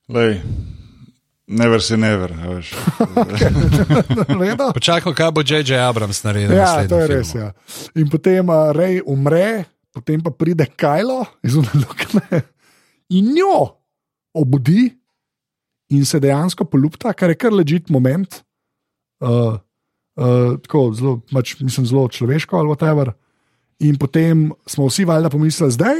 Lej, 0.09 0.39
Never 1.49 1.81
say 1.81 1.97
never. 1.97 2.29
Veš. 2.29 2.77
Počakaj, 4.77 5.13
kaj 5.17 5.31
bo 5.33 5.41
J.J. 5.41 5.81
Abrams 5.81 6.21
naredil. 6.21 6.53
Ja, 6.53 6.85
to 6.85 7.01
je 7.01 7.09
filmu. 7.09 7.17
res. 7.17 7.33
Ja. 7.33 7.49
In 7.97 8.05
potem 8.05 8.45
uh, 8.45 8.69
Rej 8.69 9.01
umre, 9.01 9.65
potem 9.89 10.21
pa 10.21 10.29
pride 10.29 10.69
Kajlo 10.69 11.25
iz 11.41 11.57
Unalukne 11.57 12.45
in 13.09 13.33
njo 13.33 13.78
obudi 14.33 14.89
in 15.89 16.05
se 16.05 16.19
dejansko 16.19 16.65
poljubta, 16.65 17.13
kar 17.13 17.29
je 17.29 17.35
kar 17.35 17.53
ležit 17.53 17.89
moment. 17.89 18.41
Uh, 19.19 19.57
uh, 20.15 20.55
tako 20.63 20.93
zelo, 20.93 21.19
pač, 21.33 21.55
mislim, 21.59 21.85
zelo 21.85 22.07
človeško 22.07 22.57
ali 22.57 22.69
whatever. 22.69 23.11
In 23.79 23.97
potem 23.97 24.51
smo 24.67 24.87
vsi 24.87 25.05
valjda 25.05 25.29
pomislili, 25.29 25.71
zdaj 25.71 25.95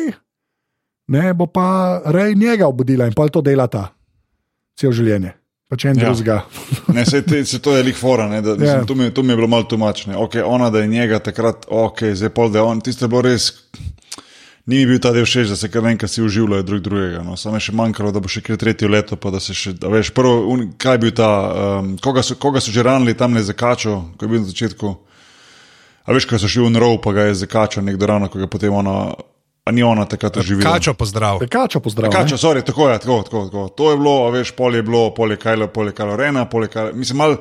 ne 1.10 1.34
bo 1.34 1.48
pa 1.48 2.02
Rej 2.06 2.36
njega 2.36 2.68
obudila 2.68 3.08
in 3.08 3.14
pa 3.14 3.28
to 3.28 3.42
delata 3.42 3.88
cel 4.78 4.92
življenje. 4.92 5.34
Pač 5.70 5.86
en 5.86 6.00
Ja. 6.00 6.10
drugega. 6.10 6.44
Ne, 6.96 7.06
se, 7.06 7.22
te, 7.22 7.46
se 7.46 7.60
to 7.62 7.76
je 7.78 7.84
lik 7.84 7.96
fora, 7.98 8.28
ne, 8.30 8.42
da, 8.42 8.56
mislim, 8.58 8.80
Ja. 8.82 8.86
to, 8.86 8.96
mi, 8.96 9.12
to 9.14 9.24
mi 9.24 9.34
je 9.34 9.36
bilo 9.36 9.48
malo 9.48 9.64
tumačne. 9.64 10.16
Okay, 10.18 10.42
ona, 10.46 10.70
da 10.70 10.80
je 10.80 10.88
njega 10.88 11.20
takrat, 11.20 11.66
ok, 11.70 12.04
zdaj 12.14 12.30
pol, 12.30 12.50
da 12.50 12.60
je 12.60 12.64
on, 12.66 12.82
tisto 12.82 13.06
je 13.06 13.10
bilo 13.10 13.22
res. 13.22 13.52
Ni 14.70 14.84
mi 14.84 14.86
bil 14.86 15.00
ta 15.02 15.10
del 15.10 15.26
všeč, 15.26 15.50
da 15.50 15.56
se 15.58 15.66
kar 15.74 15.86
enkrat 15.90 16.12
si 16.14 16.22
uživljajo 16.22 16.64
drug 16.64 16.82
drugega. 16.86 17.24
No. 17.26 17.34
Samo 17.42 17.58
je 17.58 17.66
še 17.66 17.74
manjkalo, 17.74 18.12
da 18.14 18.22
bo 18.22 18.30
še 18.30 18.44
kar 18.46 18.60
tretje 18.62 18.90
leto, 18.92 19.18
pa 19.18 19.32
da 19.34 19.42
se 19.42 19.56
še, 19.58 19.74
da 19.82 19.90
veš, 19.90 20.12
prvo, 20.14 20.44
un, 20.54 20.68
kaj 20.78 20.98
je 20.98 21.02
bil 21.02 21.14
ta, 21.18 21.30
um, 21.80 21.96
koga, 21.98 22.22
so, 22.22 22.38
koga 22.38 22.62
so 22.62 22.74
že 22.76 22.86
ranili 22.86 23.18
tam 23.18 23.34
ne 23.34 23.42
zakačo, 23.42 23.96
ko 24.14 24.28
je 24.28 24.30
bil 24.30 24.44
na 24.44 24.50
začetku. 24.52 24.92
A 26.06 26.14
veš, 26.14 26.30
ko 26.30 26.38
so 26.38 26.52
šli 26.52 26.68
v 26.68 26.76
nrov, 26.76 27.00
pa 27.02 27.16
ga 27.18 27.26
je 27.32 27.40
zakačal 27.42 27.88
nekdo 27.88 28.12
rano, 28.14 28.30
ko 28.30 28.38
ga 28.38 28.46
je 28.46 28.52
potem 28.54 28.78
ona, 28.78 29.10
a 29.66 29.74
ni 29.74 29.82
ona 29.82 30.06
takrat 30.06 30.38
oživela. 30.38 30.78
Kačo 30.78 30.94
pozdrav. 30.94 31.42
Kačo 31.50 31.82
pozdrav. 31.82 32.14
Kača, 32.14 32.38
sorry, 32.38 32.62
tako 32.66 32.94
je, 32.94 33.02
tako, 33.02 33.22
tako, 33.26 33.46
tako. 33.50 33.68
To 33.74 33.90
je 33.90 33.98
bilo, 33.98 34.16
a 34.28 34.32
veš, 34.38 34.54
pol 34.54 34.78
je 34.78 34.86
bilo, 34.86 35.08
pol 35.18 35.34
je 35.34 35.42
Kajlo, 35.42 35.74
pol 35.74 35.90
je 35.90 35.98
Kajlo 35.98 36.18
Rena, 36.22 36.46
pol 36.46 36.70
je 36.70 36.76
Kajlo, 36.78 36.94
mislim, 36.94 37.26
mal, 37.26 37.40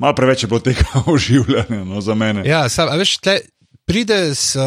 mal 0.00 0.16
preveč 0.16 0.48
je 0.48 0.48
bilo 0.48 0.64
tega 0.64 1.04
oživljanja 1.20 1.84
no, 1.84 2.00
za 2.00 2.16
mene. 2.16 2.48
Ja, 2.48 2.64
sam, 2.72 2.88
a 2.88 2.96
veš, 2.96 3.18
tle, 3.20 3.42
pride 3.84 4.34
s 4.34 4.56
uh, 4.56 4.62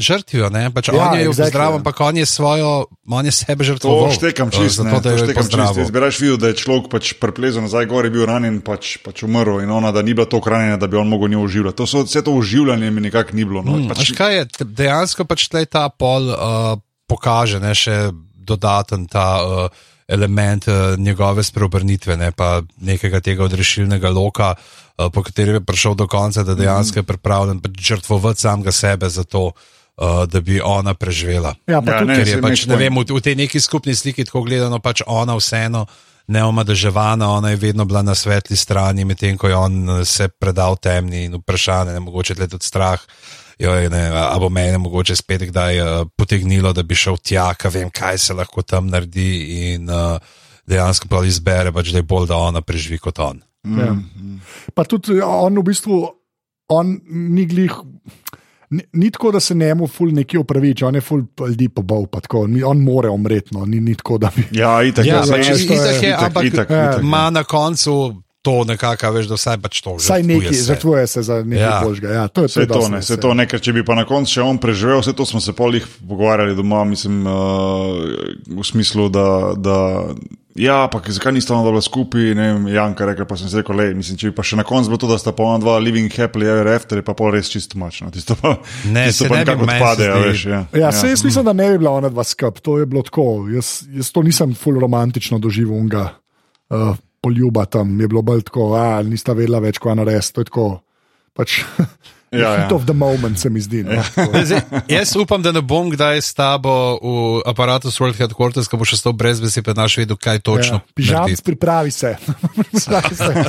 žrtvijo, 0.00 0.48
ne? 0.50 0.70
pač 0.72 0.88
Ja, 0.88 0.96
on 0.96 1.18
je 1.18 1.28
exactly, 1.28 1.44
pozdravil, 1.44 1.74
ja. 1.74 1.78
ampak 1.78 2.00
on 2.00 2.16
je 2.16 2.26
svojo, 2.26 2.70
on 3.04 3.24
je 3.24 3.32
sebe 3.32 3.60
To 3.60 3.68
žrtvoval. 3.72 4.10
štekam 4.16 4.48
eh, 4.48 4.56
čist, 4.56 4.80
ne, 4.80 4.90
zato, 4.90 4.96
da 4.96 5.00
to 5.00 5.08
je 5.08 5.18
štekam 5.18 5.42
čist. 5.42 5.52
pozdravil. 5.52 5.82
Jaz 5.84 5.90
bi 5.92 6.00
raje 6.00 6.16
videl, 6.20 6.38
da 6.40 6.46
je 6.48 6.56
človek 6.56 6.88
pač 6.88 7.12
preplezel 7.20 7.62
nazaj 7.62 7.86
gor, 7.86 8.08
je 8.08 8.14
bil 8.14 8.24
ranjen, 8.26 8.58
pač, 8.64 8.96
pač 9.04 9.22
umrl 9.28 9.60
in 9.60 9.70
ona, 9.70 9.92
da 9.92 10.02
ni 10.02 10.16
bila 10.16 10.26
tako 10.26 10.50
ranjena, 10.50 10.80
da 10.80 10.88
bi 10.88 10.96
on 10.96 11.08
mogel 11.12 11.28
njo 11.28 11.44
oživljati. 11.44 11.76
To 11.76 11.86
so, 11.86 12.04
vse 12.08 12.24
to 12.24 12.32
oživljanje 12.32 12.90
mi 12.90 13.04
nikako 13.04 13.36
ni 13.36 13.44
bilo. 13.44 13.62
No. 13.62 13.76
Hmm, 13.76 13.92
pač, 13.92 14.14
kaj 14.16 14.36
je, 14.40 14.46
dejansko 14.64 15.28
pač 15.28 15.48
ta 15.68 15.88
pol 15.92 16.32
uh, 16.32 16.80
pokaže 17.06 17.60
ne, 17.60 17.76
še 17.76 18.10
dodaten 18.42 19.06
ta 19.06 19.44
uh, 19.44 19.68
element 20.08 20.68
uh, 20.68 20.98
njegove 20.98 21.42
spreobrnitve, 21.42 22.16
ne 22.16 22.32
pa 22.32 22.62
nekega 22.80 23.20
tega 23.20 23.44
odrešilnega 23.44 24.10
loka, 24.10 24.54
uh, 24.54 25.10
po 25.12 25.22
katerem 25.22 25.54
je 25.54 25.64
prišel 25.64 25.94
do 25.94 26.06
konca, 26.06 26.42
da 26.42 26.54
dejansko 26.54 26.98
je 26.98 27.08
pripravljen 27.08 27.60
pač 27.60 27.80
žrtvovati 27.80 28.40
samega 28.40 28.72
sebe 28.72 29.08
za 29.08 29.24
to. 29.24 29.50
Uh, 29.96 30.24
da 30.24 30.40
bi 30.40 30.56
ona 30.64 30.94
preživela. 30.94 31.52
Ja, 31.68 31.82
pa 31.82 31.92
Ja, 31.92 31.98
tudi, 31.98 32.08
ne, 32.08 32.14
Ker 32.16 32.28
je 32.28 32.38
pač, 32.40 32.62
ne 32.66 32.76
vem, 32.80 32.96
v, 32.96 33.04
v 33.12 33.20
tej 33.20 33.34
neki 33.36 33.60
skupni 33.60 33.92
sliki, 33.94 34.24
tako 34.24 34.40
gledano, 34.42 34.78
pač 34.80 35.02
ona 35.06 35.36
vseeno 35.36 35.84
neomadeževana, 36.32 37.28
ona 37.28 37.50
je 37.52 37.60
vedno 37.60 37.84
bila 37.84 38.02
na 38.02 38.14
svetli 38.14 38.56
strani, 38.56 39.04
medtem 39.04 39.36
ko 39.36 39.48
je 39.48 39.56
on 39.56 40.04
se 40.04 40.28
predal 40.28 40.80
temni 40.80 41.24
in 41.28 41.36
vprašanje, 41.36 41.92
ne 41.92 42.00
mogoče 42.00 42.34
tudi 42.34 42.64
strah. 42.64 43.00
Joj, 43.62 43.88
ne, 43.92 44.02
a 44.10 44.34
bo 44.42 44.48
mene 44.50 44.78
mogoče 44.82 45.14
spet 45.16 45.44
kdaj 45.52 45.80
uh, 45.80 45.90
potegnilo, 46.18 46.72
da 46.74 46.82
bi 46.82 46.98
šel 46.98 47.20
tja, 47.22 47.52
ka 47.54 47.70
vem, 47.70 47.92
kaj 47.94 48.18
se 48.18 48.34
lahko 48.34 48.64
tam 48.66 48.88
naredi, 48.90 49.28
in 49.72 49.90
uh, 49.90 50.18
dejansko 50.66 51.10
pa 51.10 51.22
izbere, 51.26 51.70
pač, 51.74 51.92
da 51.94 52.02
je 52.02 52.08
bolj, 52.08 52.26
da 52.32 52.40
ona 52.42 52.62
preživi 52.66 52.98
kot 53.02 53.22
on. 53.22 53.42
Ja. 53.78 53.92
Pa 54.74 54.84
tudi 54.88 55.20
on 55.22 55.60
v 55.60 55.66
bistvu, 55.70 56.00
on 56.74 56.96
ni 57.06 57.46
glih. 57.46 57.76
Ni, 58.72 58.82
ni 58.96 59.10
tako, 59.12 59.34
da 59.36 59.40
se 59.40 59.54
njemu 59.54 59.86
ful 59.86 60.14
neki 60.16 60.38
upraviči, 60.40 60.84
on 60.88 60.96
je 60.96 61.04
ful 61.04 61.22
ljudi 61.44 61.68
pobal, 61.68 62.06
pa 62.10 62.22
tako, 62.24 62.46
ni, 62.48 62.62
on 62.64 62.80
more 62.82 63.10
umreti, 63.12 63.54
no, 63.54 63.66
ni, 63.68 63.80
ni 63.84 63.94
tako, 63.94 64.18
da 64.18 64.30
bi. 64.36 64.46
Ja, 64.56 64.78
itak, 64.82 65.06
Ja, 65.06 65.20
ja, 65.20 65.26
pač 65.28 65.50
pač, 65.52 65.64
itak 65.68 66.02
je, 66.02 66.12
ampak 66.16 66.48
itak, 66.48 66.70
ja, 66.72 66.86
itak, 66.88 67.04
Ma 67.04 67.26
na 67.30 67.44
koncu 67.44 67.98
to 68.42 68.64
nekako, 68.64 69.10
veš, 69.14 69.30
da 69.30 69.38
vsaj 69.38 69.58
pač 69.62 69.80
to. 69.80 69.94
Vsaj 70.00 70.22
žrtvuje 70.22 70.50
neki, 70.50 70.62
žrtvuje 70.66 71.06
se 71.06 71.22
za 71.22 71.36
nekaj 71.42 71.62
Ja. 71.62 71.70
ja. 71.70 71.80
božga. 71.84 72.08
Ja, 72.10 72.28
to 72.28 72.42
je 72.42 72.50
Vse 72.50 72.66
to, 72.66 72.88
ne, 72.88 72.98
vse 72.98 73.14
ja. 73.14 73.20
to, 73.22 73.34
ne, 73.38 73.46
ker 73.46 73.62
če 73.62 73.72
bi 73.72 73.84
pa 73.86 73.94
na 73.94 74.04
koncu 74.04 74.34
še 74.34 74.42
on 74.42 74.58
preživel, 74.58 74.98
vse 74.98 75.14
to 75.14 75.26
smo 75.26 75.40
se 75.40 75.54
pol 75.54 75.78
jih 75.78 75.86
pogovarjali 76.08 76.58
doma, 76.58 76.82
mislim, 76.84 77.22
uh, 77.22 78.02
v 78.50 78.64
smislu, 78.66 79.06
da, 79.14 79.26
da 79.54 79.76
ja, 80.58 80.88
pa 80.90 80.98
zakaj 81.06 81.32
nista 81.38 81.54
ona 81.54 81.70
bila 81.70 81.84
skupaj, 81.86 82.34
ne 82.34 82.48
vem, 82.52 82.66
Janka 82.74 83.06
rekla, 83.06 83.28
pa 83.30 83.38
sem 83.38 83.46
si 83.46 83.60
rekel, 83.60 83.78
le, 83.78 83.86
mislim, 83.94 84.18
če 84.18 84.32
bi 84.32 84.36
pa 84.36 84.42
še 84.42 84.58
na 84.58 84.66
koncu 84.66 84.90
bilo 84.90 84.98
to, 85.04 85.12
da 85.12 85.20
sta 85.22 85.30
pa 85.30 85.46
ona 85.46 85.62
dva 85.62 85.78
living 85.78 86.10
happily 86.10 86.50
ever 86.50 86.72
after, 86.74 86.98
je 86.98 87.06
pa 87.06 87.14
pol 87.14 87.30
res 87.36 87.46
čisto 87.52 87.78
mačno. 87.78 88.10
Tisto 88.10 88.34
pa, 88.34 88.56
Ne, 88.90 89.06
tisto 89.06 89.24
se 89.24 89.30
pa 89.30 89.38
nekako 89.38 89.70
odpade, 89.70 90.10
a 90.10 90.18
zdi. 90.18 90.26
veš, 90.26 90.44
ja. 90.50 90.60
Ja, 90.74 90.82
ja. 90.88 90.92
Se 90.92 91.14
jaz 91.14 91.22
mislim, 91.22 91.46
da 91.46 91.54
ne 91.54 91.70
bi 91.70 91.78
bila 91.84 91.94
ona 92.02 92.10
dva 92.10 92.26
skup, 92.26 92.58
to 92.58 92.80
je 92.82 92.90
bilo 92.90 93.06
tako. 93.06 93.46
Jaz, 93.54 93.86
jaz 93.86 94.10
to 94.10 94.26
nisem 94.26 94.58
ful 94.58 94.82
romantično 94.82 95.38
doživel 95.38 95.78
uh, 95.78 96.98
poljuba 97.22 97.66
tam, 97.70 97.94
je 98.00 98.08
bilo 98.10 98.22
bolj 98.26 98.42
tako, 98.48 98.72
a 98.74 99.02
nista 99.06 99.36
vedela 99.38 99.62
več, 99.62 99.78
kaj 99.82 99.96
narediti. 100.00 100.34
To 100.34 100.42
je 100.42 100.50
tako, 100.50 100.66
pač, 101.38 101.60
Ja, 102.32 102.56
heat 102.56 102.70
ja. 102.70 102.76
of 102.76 102.84
the 102.88 102.94
moment 102.96 103.38
se 103.38 103.50
mi 103.50 103.60
zdi. 103.60 103.82
No, 103.84 104.02
tako. 104.14 104.40
Zdaj, 104.44 104.60
jaz 104.88 105.16
upam, 105.16 105.42
da 105.42 105.52
ne 105.52 105.60
bom 105.60 105.90
kdaj 105.92 106.16
s 106.22 106.34
tabo 106.34 106.96
v 106.96 107.42
aparatu 107.44 107.92
World 107.92 108.16
Headquarters, 108.16 108.68
ko 108.72 108.80
boš 108.80 108.96
šel 108.96 109.12
brez 109.12 109.40
besede, 109.40 109.64
pa 109.68 109.76
naš 109.76 109.98
videl, 110.00 110.16
kaj 110.16 110.40
točno. 110.40 110.80
Ja, 110.96 111.20
naredi. 111.20 111.42
pripravi 111.44 111.90
se. 111.90 112.16
Pripravi 112.72 113.14
se. 113.16 113.44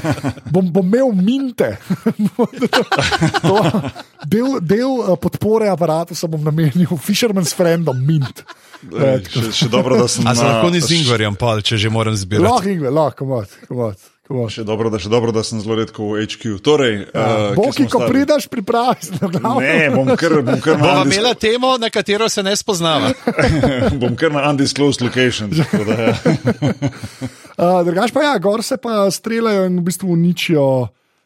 bom, 0.52 0.68
bom 0.68 0.84
imel 0.88 1.16
minte. 1.16 1.78
to, 3.48 3.56
del 4.28 4.60
del 4.62 4.92
uh, 5.00 5.16
podpore 5.20 5.70
aparatu 5.72 6.16
sem 6.16 6.30
bom 6.32 6.44
namenil 6.44 6.98
Fisherman's 7.00 7.56
Friendom, 7.56 7.98
mint. 8.04 8.44
Ej, 8.84 9.24
Še, 9.32 9.52
še 9.56 9.68
dobro, 9.72 9.96
da 9.96 10.08
sem 10.12 10.28
A 10.28 10.36
se 10.36 10.44
na- 10.44 10.58
lahko 10.58 10.68
ni 10.74 10.82
z 10.84 10.92
Ingvarjem, 11.00 11.36
pol, 11.40 11.62
če 11.64 11.80
že 11.80 11.88
moram 11.88 12.16
zbirati. 12.20 12.44
Lahko, 12.44 12.68
Ingve, 12.68 12.92
lahko, 12.92 13.24
komod, 13.24 13.48
komod, 13.70 13.96
komod. 14.28 14.52
Še 14.54 14.64
dobro, 14.68 14.90
da, 14.94 15.00
še 15.02 15.12
dobro, 15.12 15.34
da 15.36 15.44
sem 15.46 15.62
zelo 15.64 15.78
redko 15.80 16.14
v 16.14 16.24
HQ. 16.26 16.56
Torej, 16.64 16.96
uh, 17.12 17.52
Boki, 17.58 17.88
ko 17.92 18.06
prideš, 18.08 18.48
pripravi 18.52 19.08
se 19.08 19.20
na 19.20 19.30
glavo. 19.32 19.62
Ne, 19.64 19.90
bom 19.94 20.10
kar, 20.20 20.38
bom 20.46 20.60
kar 20.64 20.78
na 20.80 20.84
Bova 20.86 21.06
imela 21.08 21.34
temo, 21.36 21.76
na 21.82 21.92
katero 21.94 22.30
se 22.32 22.44
ne 22.46 22.56
spoznava. 22.56 23.14
bom 24.02 24.16
kar 24.20 24.34
na 24.36 24.46
undisclosed 24.50 25.04
location. 25.04 25.54
tako 25.54 25.88
Da, 25.88 26.02
ja. 26.02 26.16
Uh, 27.54 27.84
drugač 27.86 28.10
pa 28.10 28.24
ja, 28.26 28.32
gor 28.42 28.64
se 28.66 28.80
pa 28.82 29.04
streljajo 29.14 29.68
in 29.70 29.76
v 29.78 29.84
bistvu 29.86 30.16
uničijo. 30.16 30.66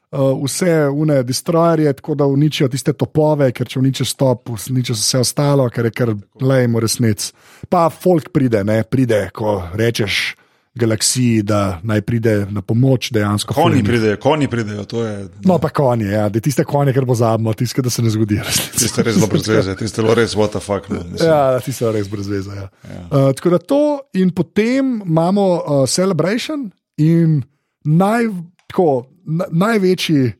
Uh, 0.07 0.33
vse 0.39 0.87
une 0.91 1.21
destrojerje, 1.27 1.91
tako 1.99 2.15
da 2.19 2.25
uničijo 2.31 2.67
tiste 2.71 2.93
topove, 2.95 3.49
ker 3.55 3.67
če 3.67 3.79
uničiš 3.79 4.13
top, 4.19 4.51
uničiš 4.55 5.01
vse 5.01 5.21
ostalo, 5.23 5.65
ker 5.71 5.87
je 5.87 5.91
kar 5.95 6.11
lajmo 6.39 6.83
resnic. 6.83 7.29
Pa 7.71 7.89
folk 7.91 8.31
pride, 8.35 8.63
ne 8.67 8.81
pride, 8.87 9.25
ko 9.35 9.57
rečeš 9.75 10.35
galaksiji, 10.77 11.41
da 11.43 11.79
naj 11.83 12.01
pride 12.01 12.45
na 12.51 12.61
pomoč 12.61 13.09
dejansko. 13.11 13.53
Konji 13.53 13.75
ful 13.75 13.81
jih- 13.81 13.87
pridejo, 13.87 14.17
konji 14.23 14.47
pridejo, 14.47 14.85
je. 15.03 15.27
No, 15.45 15.57
pa 15.59 15.69
konji, 15.69 16.05
ja, 16.11 16.29
da 16.29 16.39
tiste 16.39 16.63
konje, 16.63 16.93
kar 16.93 17.05
pozabimo, 17.05 17.53
tiste, 17.53 17.81
da 17.81 17.89
se 17.89 18.01
ne 18.01 18.09
zgodi. 18.09 18.37
resnici. 18.45 18.79
Tiste 18.79 19.03
res 19.03 19.17
dobro 19.21 19.39
zveze, 19.47 19.75
tiste 19.75 20.01
lo 20.01 20.15
res 20.15 20.35
what 20.35 20.53
the 20.55 20.59
fuck. 20.59 20.89
No, 20.89 21.03
mislim. 21.11 21.29
Ja, 21.29 21.59
ti 21.59 21.73
so 21.73 21.91
res 21.91 22.07
brez 22.09 22.27
veze. 22.27 22.55
Ja. 22.55 22.69
Ja. 22.87 23.01
Uh, 23.11 23.29
tako 23.35 23.49
da 23.49 23.57
to, 23.59 23.81
in 24.13 24.29
potem 24.31 25.01
imamo 25.05 25.47
uh, 25.55 25.85
Celebration 25.89 26.69
in 26.97 27.41
naj, 27.83 28.29
tako, 28.67 29.07
na, 29.25 29.45
največji, 29.51 30.31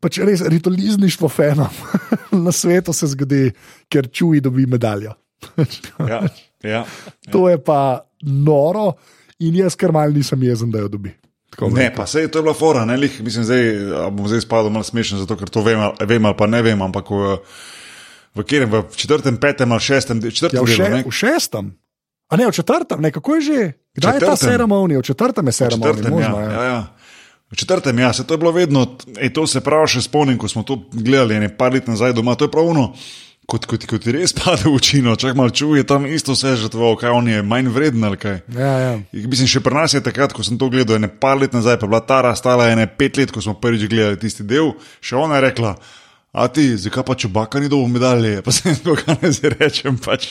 pač 0.00 0.18
res 0.22 0.42
ritualizništvo 0.46 1.28
fenom 1.28 1.70
na 2.44 2.52
svetu 2.52 2.92
se 2.92 3.06
zgodi, 3.06 3.48
ker 3.90 4.08
čuji 4.12 4.40
dobi 4.40 4.66
medaljo. 4.66 5.14
Ja, 6.08 6.22
ja. 6.62 6.84
to 7.30 7.48
je 7.48 7.58
pa 7.62 8.00
noro, 8.22 8.92
in 9.38 9.54
jaz 9.54 9.76
kar 9.76 9.92
mal 9.92 10.12
nisem 10.12 10.42
jezen, 10.42 10.70
da 10.70 10.78
jo 10.84 10.88
dobi. 10.88 11.14
Tako 11.50 11.70
Ne, 11.72 11.88
pa 11.94 12.04
to 12.04 12.18
je 12.20 12.28
bila 12.42 12.54
fora, 12.54 12.84
ne, 12.84 12.96
lih, 12.96 13.20
mislim, 13.24 13.44
zdaj 13.44 13.62
a 14.04 14.10
bom 14.10 14.28
zdaj 14.28 14.40
spadal 14.44 14.70
malo 14.70 14.84
smešen, 14.84 15.18
zato 15.18 15.36
ker 15.36 15.48
to 15.48 15.62
vem, 15.64 15.80
vem 16.04 16.26
ali 16.26 16.36
pa 16.36 16.46
ne 16.46 16.60
vem, 16.62 16.82
ampak 16.82 17.08
v, 17.10 17.38
v 18.36 18.42
katerem, 18.44 18.70
v 18.70 18.82
četrtem, 18.96 19.36
petem 19.40 19.72
ali 19.72 19.80
šestem, 19.80 20.20
četrtem 20.22 20.60
Ja, 20.60 20.64
v, 20.64 20.74
še, 20.74 20.82
delu, 20.84 20.96
ne, 20.96 21.02
v 21.08 21.14
šestem. 21.14 21.72
A 22.28 22.36
ne, 22.36 22.44
v 22.50 22.52
četrtem, 22.52 23.00
ne, 23.00 23.10
kako 23.14 23.34
je 23.34 23.40
že? 23.40 23.60
Kdaj 23.96 24.14
je 24.14 24.20
ta 24.20 24.36
Četrtem. 24.36 24.48
ceremonija? 24.48 25.00
V 25.00 25.06
četrtem 25.08 25.46
je 25.46 25.52
v 25.52 25.56
ceremonija. 25.56 25.94
četrtem, 25.94 26.12
ja, 26.12 26.28
možno, 26.28 26.52
ja, 26.52 26.64
ja. 26.64 26.80
V 27.48 27.56
četrtem, 27.56 27.98
ja, 27.98 28.12
se 28.12 28.26
to 28.28 28.34
je 28.34 28.38
bilo 28.38 28.52
vedno, 28.52 28.84
ej, 29.16 29.32
to 29.32 29.46
se 29.48 29.60
prav 29.64 29.86
še 29.88 30.04
spomnim, 30.04 30.36
ko 30.36 30.48
smo 30.48 30.62
to 30.68 30.76
gledali, 30.92 31.40
ne 31.40 31.48
par 31.48 31.72
let 31.72 31.88
nazaj 31.88 32.12
doma, 32.12 32.36
to 32.36 32.44
je 32.44 32.52
pravno. 32.52 32.92
Kot, 33.48 33.64
kot, 33.64 33.86
kot 33.88 34.02
ti 34.04 34.12
res 34.12 34.34
pade 34.36 34.66
v 34.66 34.74
očino, 34.76 35.14
čak 35.16 35.32
malo 35.32 35.48
čuje, 35.48 35.80
tam 35.88 36.04
isto 36.04 36.34
vse 36.34 36.50
žrtvoval, 36.60 36.98
kaj 37.00 37.14
on 37.16 37.30
je 37.32 37.38
manj 37.40 37.70
vreden 37.72 38.02
ali 38.04 38.18
kaj. 38.20 38.42
Ja, 38.52 38.72
ja. 38.82 38.90
Mislim, 39.24 39.48
še 39.48 39.62
pri 39.64 39.72
nas 39.72 39.94
je 39.96 40.02
takrat, 40.04 40.34
ko 40.36 40.44
sem 40.44 40.58
to 40.60 40.68
gledal, 40.68 41.00
ne 41.00 41.08
par 41.08 41.40
let 41.40 41.56
nazaj, 41.56 41.78
pa 41.80 41.88
je 41.88 41.92
bila 41.94 42.02
Tara 42.04 42.34
stala 42.36 42.66
ene 42.68 42.84
pet 42.84 43.16
let, 43.16 43.32
ko 43.32 43.40
smo 43.40 43.56
prvič 43.56 43.86
gledali 43.88 44.20
tisti 44.20 44.44
del, 44.44 44.74
še 45.00 45.16
ona 45.16 45.40
je 45.40 45.46
rekla, 45.46 45.72
a 46.36 46.44
ti, 46.52 46.66
zakaj 46.76 47.06
pa 47.08 47.16
čubaka 47.16 47.64
ni 47.64 47.72
dobil 47.72 47.88
medalje, 47.88 48.42
pa 48.44 48.52
se 48.52 48.68
ne 48.68 48.74
znam, 48.82 49.00
kaj 49.00 49.16
naj 49.22 49.32
zdaj 49.40 49.56
rečem, 49.56 49.96
pač. 49.96 50.28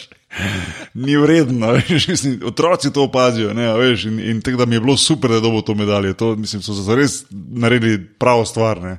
Ni 0.93 1.18
vredno, 1.18 1.74
veš, 1.74 2.07
mislim, 2.13 2.38
otroci 2.45 2.93
to 2.93 3.07
opazijo. 3.09 3.49
Ne, 3.57 3.72
veš, 3.82 4.05
in 4.11 4.20
in 4.20 4.45
tako 4.45 4.61
da 4.61 4.70
mi 4.70 4.78
je 4.78 4.84
bilo 4.86 4.97
super, 4.97 5.34
da 5.34 5.41
dobo 5.41 5.65
to 5.65 5.74
medaljo. 5.74 6.13
To 6.13 6.36
mislim, 6.36 6.61
so 6.61 6.78
zares 6.78 7.24
naredili 7.32 7.97
pravo 8.20 8.45
stvar. 8.45 8.82
Ne. 8.82 8.97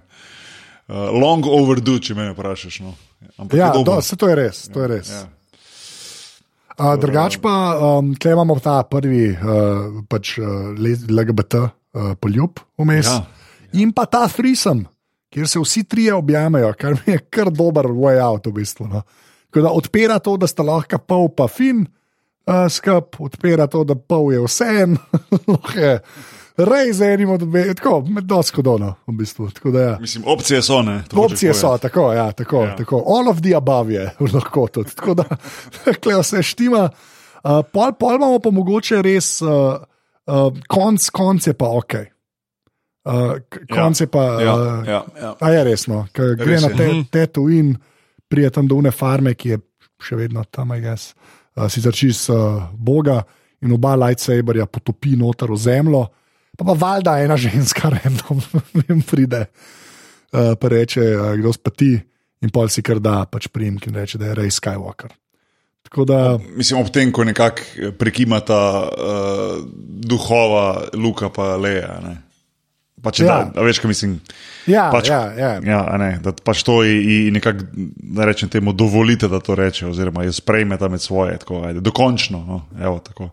Uh, 0.89 1.11
long 1.12 1.45
overdue, 1.45 2.01
če 2.01 2.14
me 2.16 2.30
vprašaš. 2.32 2.80
No. 2.80 2.95
Ampak 3.36 3.59
Ja, 3.59 3.68
do, 3.76 4.01
se 4.01 4.16
to 4.16 4.28
je 4.28 4.36
res. 4.39 4.62
To 4.72 4.80
je 4.80 4.89
res. 4.89 5.11
Ja. 5.12 5.26
Uh, 6.78 6.95
drugač 6.97 7.36
pa, 7.43 7.53
um, 7.99 8.14
tukaj 8.14 8.32
imamo 8.32 8.55
ta 8.62 8.78
prvi 8.86 9.32
uh, 9.34 9.99
pač, 10.09 10.36
uh, 10.39 10.70
le- 10.78 10.95
LGBT 11.11 11.59
uh, 11.61 12.14
poljub 12.22 12.62
vmes. 12.78 13.05
Ja. 13.11 13.18
Ja. 13.18 13.80
In 13.82 13.93
pa 13.93 14.07
ta 14.09 14.22
threesome, 14.32 14.86
kjer 15.34 15.51
se 15.51 15.61
vsi 15.61 15.82
trije 15.84 16.14
objamajo, 16.16 16.70
kar 16.78 16.97
mi 17.03 17.18
je 17.18 17.20
kar 17.28 17.51
dober 17.53 17.91
way 17.93 18.16
out 18.22 18.47
v 18.49 18.55
bistvu. 18.62 18.86
No. 18.89 19.03
Tako 19.51 19.64
da 19.66 19.72
odpira 19.74 20.16
to, 20.24 20.39
da 20.41 20.49
sta 20.49 20.64
lahko 20.64 21.03
pol 21.03 21.28
pa 21.34 21.51
fin 21.53 21.82
uh, 21.84 22.64
skup, 22.72 23.18
odpira 23.20 23.66
to, 23.68 23.82
da 23.84 23.99
pol 23.99 24.30
je 24.32 24.41
vse 24.47 24.70
en, 24.86 24.97
lahko 25.53 25.76
je 25.76 25.95
rej 26.59 26.92
z 26.92 27.02
enim 27.04 27.30
od 27.30 27.42
obeh, 27.42 27.74
tako 27.74 28.00
med 28.02 28.24
doskodono 28.24 28.94
v 29.06 29.12
bistvu. 29.12 29.50
Tako 29.50 29.70
da, 29.70 29.80
ja. 29.80 29.98
Mislim, 30.00 30.24
opcije 30.26 30.62
so. 30.62 30.82
Ne, 30.82 31.02
to 31.09 31.22
Opcije 31.22 31.54
so, 31.54 31.78
tako, 31.78 32.12
ja, 32.12 32.32
tako, 32.32 32.62
Ja. 32.62 32.68
ja. 32.68 32.76
tako. 32.76 33.04
All 33.09 33.28
of 33.28 33.38
the 33.38 33.54
above 33.54 33.94
je 33.94 34.11
lahko 34.34 34.66
tudi. 34.68 34.90
Tako 34.90 35.14
da 35.14 35.24
tukaj 35.94 36.20
vse 36.20 36.42
štima. 36.42 36.88
Uh, 37.38 37.62
pol, 37.72 37.92
pol 37.92 38.16
imamo 38.16 38.38
pa 38.38 38.50
mogoče 38.50 39.02
res, 39.02 39.42
uh, 39.42 39.48
uh, 40.26 40.34
konc, 40.68 41.11
konc 41.11 41.46
je 41.46 41.54
pa 41.54 41.66
ok. 41.68 41.94
Uh, 43.04 43.38
konc 43.70 44.00
je 44.00 44.06
pa. 44.06 44.24
Ja, 44.42 44.54
uh, 44.54 44.88
ja, 44.88 45.02
ja. 45.22 45.34
A 45.40 45.50
je 45.50 45.64
resno, 45.64 46.06
ker 46.12 46.34
gre 46.36 46.44
Res 46.52 46.62
na 46.62 46.68
je. 46.68 46.76
te, 46.76 46.88
Mhm. 46.88 47.02
Tatooine, 47.11 47.74
prije 48.28 48.50
tam 48.50 48.66
do 48.68 48.74
une 48.74 48.90
farme, 48.90 49.34
ki 49.34 49.48
je 49.48 49.59
še 50.02 50.16
vedno 50.16 50.44
tam, 50.44 50.68
guess. 50.80 51.14
uh, 51.56 51.68
sicer 51.68 51.92
čist 51.92 52.28
uh, 52.30 52.36
Boga 52.74 53.22
in 53.62 53.72
oba 53.72 53.94
lightsaberja 53.96 54.66
potopi 54.66 55.16
noter 55.16 55.50
v 55.50 55.56
zemljo, 55.56 56.06
pa 56.59 56.66
pa 56.66 56.74
valjda 56.74 57.14
ena 57.22 57.36
ženska, 57.38 57.88
random, 57.96 58.42
vem, 58.82 59.02
pride, 59.06 59.44
uh, 60.34 60.52
pa 60.59 60.68
reče, 60.68 61.06
uh, 61.14 61.32
kdo 61.38 61.54
spati, 61.54 61.94
in 62.42 62.50
pol 62.54 62.68
si 62.70 62.82
kar 62.82 62.98
da, 63.02 63.22
pač 63.30 63.46
prijem, 63.54 63.78
ki 63.78 63.94
reče, 63.94 64.18
da 64.18 64.32
je 64.32 64.38
Ray 64.42 64.50
Skywalker. 64.52 65.14
Tako 65.88 66.04
da, 66.04 66.18
Mislim, 66.59 66.82
ob 66.82 66.90
tem, 66.92 67.09
ko 67.14 67.24
nekako 67.24 67.94
prekimata 67.96 68.59
uh, 68.84 69.62
duhova, 70.04 70.88
Luka 70.98 71.30
pa 71.32 71.54
Leja. 71.56 71.94
Ne. 72.04 72.16
Pa 72.98 73.12
če 73.14 73.24
Ja. 73.24 73.36
da, 73.54 73.62
veš, 73.62 73.78
kaj 73.78 73.88
mislim. 73.88 74.16
ja, 74.66 74.88
Pač- 74.92 75.09
ja, 75.09 75.20
ja. 75.38 75.50
Ja, 75.62 75.80
ne, 75.96 76.18
da 76.18 76.32
pač 76.34 76.64
to 76.66 76.80
in 76.84 77.30
nekako, 77.32 77.64
da 78.18 78.26
rečem 78.26 78.50
temu, 78.50 78.74
dovolite, 78.74 79.30
da 79.30 79.38
to 79.40 79.54
reče, 79.54 79.86
oziroma 79.86 80.26
jo 80.26 80.34
sprejmete 80.34 80.88
med 80.90 81.00
svoje, 81.00 81.38
tako, 81.38 81.62
ajde, 81.70 81.80
dokončno. 81.80 82.42
No, 82.42 82.59
evo, 82.82 82.98
tako. 82.98 83.30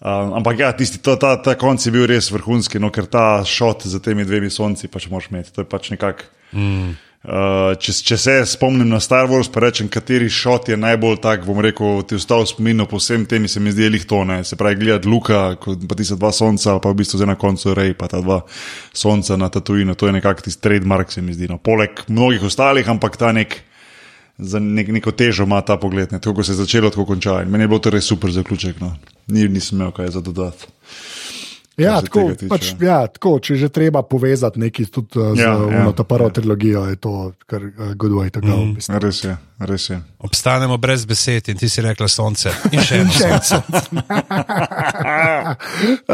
Um, 0.00 0.32
ampak 0.40 0.58
ja, 0.58 0.72
tisti, 0.72 0.96
ta, 1.04 1.18
ta, 1.20 1.34
ta 1.36 1.54
konc 1.60 1.84
je 1.84 1.92
bil 1.92 2.06
res 2.08 2.30
vrhunski, 2.32 2.80
no, 2.80 2.88
ker 2.88 3.04
ta 3.04 3.42
šot 3.44 3.84
za 3.84 4.00
temi 4.00 4.24
dvemi 4.24 4.48
sonci 4.48 4.88
pač 4.88 5.10
moraš 5.12 5.28
imeti. 5.28 5.52
To 5.52 5.60
je 5.60 5.68
pač 5.68 5.90
nekako. 5.92 6.28
Mm. 6.56 6.96
Uh, 7.20 7.74
če, 7.76 7.92
če 8.08 8.16
se 8.16 8.34
spomnim 8.48 8.88
na 8.88 8.96
Star 9.04 9.26
Wars, 9.28 9.50
pa 9.52 9.60
rečem, 9.60 9.90
kateri 9.92 10.30
šot 10.32 10.70
je 10.72 10.78
najbolj 10.80 11.18
tak, 11.20 11.42
bom 11.44 11.60
rekel, 11.60 12.00
ti 12.08 12.16
ostal 12.16 12.46
spomin 12.48 12.80
po 12.88 12.96
vsem 12.96 13.26
tem, 13.28 13.44
se 13.44 13.60
mi 13.60 13.74
zdi, 13.74 13.90
lih 13.92 14.06
to 14.08 14.22
ne. 14.24 14.38
Se 14.48 14.56
pravi, 14.56 14.78
gledati 14.80 15.10
Luka, 15.12 15.42
pa 15.60 15.98
ti 15.98 16.08
so 16.08 16.16
dva 16.16 16.32
sonca, 16.32 16.78
pa 16.80 16.88
v 16.88 17.02
bistvu 17.02 17.20
zdaj 17.20 17.28
na 17.28 17.36
koncu 17.36 17.76
Rej, 17.76 17.92
pa 18.00 18.08
ta 18.08 18.22
dva 18.24 18.40
sonca 18.96 19.36
na 19.36 19.52
Tatooinu, 19.52 19.98
to 20.00 20.08
je 20.08 20.16
nekako 20.16 20.48
tisti 20.48 20.64
trademark, 20.64 21.12
se 21.12 21.20
mi 21.20 21.36
zdi. 21.36 21.50
No. 21.52 21.60
Poleg 21.60 22.00
mnogih 22.08 22.48
ostalih, 22.48 22.88
ampak 22.88 23.20
ta 23.20 23.36
nek. 23.36 23.66
Za 24.40 24.58
nek, 24.58 24.88
neko 24.88 25.12
težo 25.12 25.44
ima 25.44 25.60
ta 25.60 25.76
pogled, 25.76 26.12
ne. 26.12 26.20
tako 26.20 26.40
ko 26.40 26.44
se 26.44 26.52
je 26.52 26.62
začelo, 26.62 26.90
tako 26.90 27.06
konča. 27.06 27.42
In 27.42 27.50
meni 27.50 27.64
je 27.64 27.68
bilo 27.68 27.78
to 27.78 27.90
res 27.90 28.08
super 28.08 28.32
zaključek. 28.32 28.80
No. 28.80 28.94
Ni, 29.26 29.48
nisem 29.48 29.78
imel 29.78 29.92
kaj 29.92 30.14
za 30.16 30.20
dodati. 30.20 30.66
Ja, 31.80 31.96
tako, 32.04 32.26
pač, 32.50 32.74
ja, 32.82 33.06
tako, 33.08 33.38
če 33.40 33.56
že 33.56 33.70
treba 33.72 34.02
povezati 34.04 34.60
nekaj 34.60 34.86
tudi 34.92 35.16
uh, 35.16 35.32
z 35.32 35.40
Ja, 35.40 35.56
ja, 35.56 35.88
to 35.96 36.04
prvo 36.04 36.28
ja. 36.28 36.34
trilogijo, 36.36 36.84
je 36.90 36.96
to 37.00 37.32
kar 37.48 37.64
uh, 37.64 37.94
good 37.96 38.12
way 38.12 38.28
to 38.32 38.40
go. 38.44 38.68
Mm. 38.68 38.76
Res 39.00 39.22
je, 39.24 39.32
res 39.64 39.88
je. 39.88 39.96
Obstanemo 40.26 40.76
brez 40.82 41.06
besed 41.08 41.48
in 41.48 41.56
ti 41.60 41.68
si 41.72 41.80
rekla 41.84 42.08
sonce. 42.10 42.52
In 42.74 42.80
še 42.84 42.94
eno 43.00 43.12
sonce. 43.14 43.60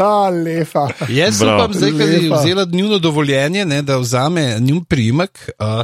A, 0.07 0.09
lepa. 0.31 0.87
Jaz 1.11 1.43
upam, 1.43 1.75
zdaj, 1.75 1.91
ker 1.99 2.07
je 2.15 2.19
vzela 2.31 2.63
njuno 2.71 2.99
dovoljenje, 3.03 3.67
ne, 3.67 3.83
da 3.83 3.99
vzame 3.99 4.55
njun 4.63 4.85
priimek. 4.87 5.33
Uh, 5.57 5.83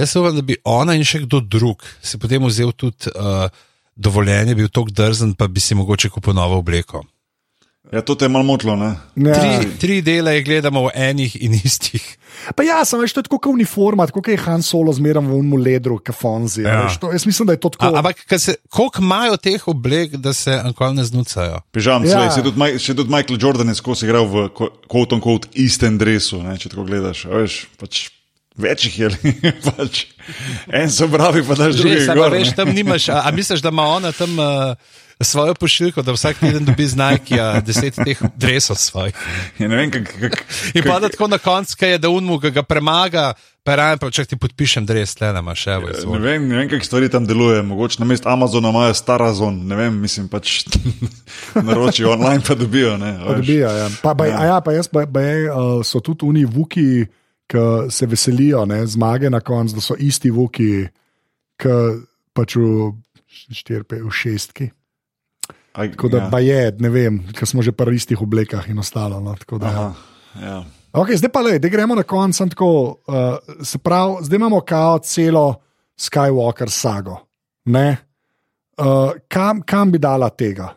jaz 0.00 0.16
upam, 0.16 0.34
da 0.34 0.42
bi 0.42 0.56
ona 0.64 0.94
in 0.94 1.04
še 1.04 1.22
kdo 1.22 1.40
drug 1.42 1.78
si 2.00 2.18
potem 2.18 2.44
vzel 2.44 2.72
tudi 2.72 3.12
uh, 3.12 3.46
dovoljenje, 3.94 4.54
bil 4.54 4.68
tako 4.68 4.90
drzen, 4.92 5.34
pa 5.34 5.46
bi 5.46 5.60
si 5.60 5.74
mogoče 5.74 6.08
kupil 6.08 6.34
novo 6.34 6.58
obleko. 6.58 7.04
Ja, 7.90 8.00
to 8.00 8.14
te 8.14 8.24
je 8.24 8.30
malo 8.30 8.44
motlo, 8.44 8.76
ne? 8.76 8.92
Ja. 9.18 9.34
Tri, 9.34 9.50
tri 9.76 9.94
dele 10.00 10.36
je 10.36 10.42
gledamo 10.42 10.84
v 10.84 10.90
enih 10.94 11.32
in 11.40 11.56
istih. 11.56 12.04
Pa 12.54 12.62
ja, 12.62 12.84
sem 12.84 13.00
veš, 13.00 13.10
to 13.10 13.18
je 13.18 13.26
tako 13.26 13.40
kot 13.40 13.50
uniforma, 13.50 14.06
tako 14.06 14.20
kot 14.20 14.30
je 14.30 14.38
Han 14.38 14.62
Solo 14.62 14.92
zmeraj 14.92 15.24
v 15.24 15.34
umu 15.34 15.58
ledru, 15.58 15.96
kafonzi. 15.98 16.62
Ja. 16.62 16.84
Ja. 16.84 17.08
Jaz 17.10 17.26
mislim, 17.26 17.48
da 17.48 17.52
je 17.52 17.60
to 17.60 17.68
A, 17.68 17.70
tako. 17.72 17.96
ampak 17.96 18.22
se- 18.38 18.60
koliko 18.68 19.02
imajo 19.02 19.36
teh 19.38 19.66
oblek, 19.66 20.14
da 20.18 20.30
se 20.32 20.54
ankoli 20.54 20.94
ne 20.94 21.04
znucajo? 21.04 21.58
Pižam, 21.72 22.04
Ja. 22.04 22.30
še, 22.30 22.44
tudi, 22.44 22.54
Maj- 22.56 22.78
še 22.78 22.94
tudi 22.94 23.10
Michael 23.10 23.38
Jordan 23.40 23.68
je 23.68 23.74
skozi 23.74 24.06
igral 24.06 24.24
v 24.24 24.46
kot 24.86 25.12
on 25.12 25.20
kot 25.20 25.48
istem 25.54 25.98
dresu, 25.98 26.38
ne, 26.38 26.54
če 26.54 26.68
tako 26.68 26.84
gledaš. 26.84 27.24
Veš, 27.26 27.66
pač, 27.74 28.06
več 28.62 28.86
jih 28.88 28.98
je, 29.04 29.34
pač, 29.66 30.04
en 30.68 30.90
so 30.92 31.08
pravi, 31.10 31.44
pa 31.46 31.58
daš 31.58 31.80
Že, 31.80 32.00
samo 32.06 32.22
Gor, 32.22 32.34
veš, 32.36 32.54
tam 32.58 32.72
nimaš, 32.76 33.10
a, 33.12 33.24
a 33.26 33.34
misliš, 33.34 33.64
da 33.64 33.72
ima 33.74 33.86
ona 33.96 34.12
tam 34.16 34.38
uh, 34.38 34.74
svojo 35.20 35.54
pošiljko, 35.54 36.02
da 36.02 36.12
vsak 36.12 36.38
teden 36.38 36.64
dobi 36.64 36.86
z 36.86 36.96
Nike 36.96 37.36
deset 37.66 37.94
teh 38.04 38.18
dresov 38.36 38.76
svojih. 38.76 39.14
Ja, 39.58 39.68
ne 39.68 39.76
vem, 39.76 39.90
kak, 39.90 40.08
kak, 40.20 40.44
In 40.74 40.84
pa 40.86 41.00
da 41.00 41.08
tako 41.08 41.28
na 41.28 41.38
koncu, 41.38 41.76
kaj 41.80 41.90
je, 41.90 41.98
da 41.98 42.08
unmu 42.08 42.38
ga, 42.38 42.50
ga 42.50 42.62
premaga, 42.62 43.32
pa 43.62 43.76
raje 43.76 43.98
pa 44.00 44.08
če 44.10 44.24
ti 44.24 44.38
podpišem 44.40 44.86
dres, 44.88 45.12
le 45.20 45.32
da 45.34 45.42
imaš 45.44 45.64
še 45.66 45.76
Ne 45.76 45.84
več. 45.84 46.04
vem, 46.24 46.48
ne 46.48 46.56
vem 46.56 46.70
kako 46.72 46.88
stvari 46.88 47.10
tam 47.12 47.26
delujejo. 47.28 47.62
Mogoče 47.68 48.00
na 48.00 48.08
mestu 48.08 48.28
Amazona 48.32 48.72
imajo 48.72 48.96
Starazon, 48.96 49.60
ne 49.68 49.76
vem, 49.76 50.00
mislim 50.00 50.28
pač 50.32 50.62
naročijo 51.68 52.14
online, 52.16 52.40
pa 52.46 52.56
dobijo. 52.56 52.96
Ne. 53.00 53.18
Odbija, 53.34 53.72
ja. 53.76 53.88
Pa, 54.02 54.14
ba, 54.14 54.26
ja. 54.30 54.44
Ja, 54.54 54.60
pa 54.64 54.72
jaz, 54.72 54.88
ba, 54.88 55.04
ba, 55.04 55.20
uh, 55.20 55.84
so 55.84 56.00
tudi 56.00 56.24
oni 56.24 56.46
vuki, 56.48 57.04
ki 57.50 57.90
se 57.90 58.06
veselijo 58.06 58.64
ne, 58.70 58.84
zmage 58.86 59.30
na 59.30 59.40
koncu, 59.40 59.74
da 59.74 59.82
so 59.82 59.96
isti 59.98 60.30
vuki, 60.30 60.86
ki 61.60 61.78
pač 62.36 62.56
v, 62.56 62.92
štir, 63.50 63.82
pe- 63.84 64.02
v 64.04 64.12
šestki. 64.14 64.70
Aj, 65.74 65.90
Tako 65.92 66.10
da 66.10 66.26
ja. 66.38 66.38
je, 66.38 66.76
ne 66.82 66.90
vem, 66.90 67.20
ker 67.34 67.46
smo 67.46 67.62
že 67.62 67.74
pri 67.74 67.94
istih 67.94 68.18
oblekah 68.22 68.66
in 68.70 68.78
ostalo. 68.82 69.20
No, 69.22 69.34
da. 69.58 69.66
Aha, 69.66 69.88
ja. 70.40 70.58
Okay, 70.90 71.14
zdaj 71.14 71.30
pa 71.30 71.42
le, 71.46 71.58
da 71.62 71.70
gremo 71.70 71.94
na 71.94 72.02
konec. 72.02 72.38
Tako, 72.54 72.70
uh, 73.06 73.38
se 73.62 73.78
pravi, 73.78 74.24
zdaj 74.26 74.36
imamo 74.36 74.60
kao 74.66 74.98
celo 74.98 75.62
Skywalker 75.94 76.70
sago. 76.70 77.20
Ne? 77.70 77.96
Uh, 78.74 79.14
kam, 79.28 79.62
kam 79.62 79.92
bi 79.92 80.00
dala 80.02 80.30
tega? 80.34 80.72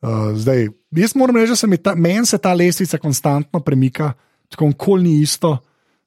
Uh, 0.00 0.32
zdaj, 0.40 0.68
jaz 0.96 1.14
moram 1.14 1.36
reči, 1.36 1.52
da 1.52 1.56
se 1.56 1.68
mi 1.68 1.76
ta, 1.76 1.94
meni 1.94 2.24
se 2.26 2.38
ta 2.38 2.54
lestvica 2.56 2.98
konstantno 2.98 3.60
premika, 3.60 4.12
tako 4.54 4.72
nikoli 4.72 5.08
ni 5.08 5.20
isto. 5.24 5.56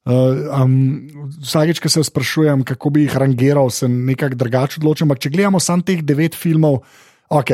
Uh, 0.05 0.61
um, 0.61 0.75
vsakeč, 1.41 1.79
ko 1.81 1.89
se 1.89 2.03
sprašujem, 2.05 2.61
kako 2.63 2.91
bi 2.93 3.07
jih 3.07 3.15
rangiral, 3.17 3.71
se 3.73 3.87
nekako 3.89 4.37
drugače 4.37 4.77
odločim. 4.77 5.09
Ampak 5.09 5.23
če 5.23 5.31
gledamo 5.33 5.59
samo 5.59 5.81
teh 5.81 6.03
devet 6.05 6.37
filmov, 6.37 6.83
ok, 7.33 7.51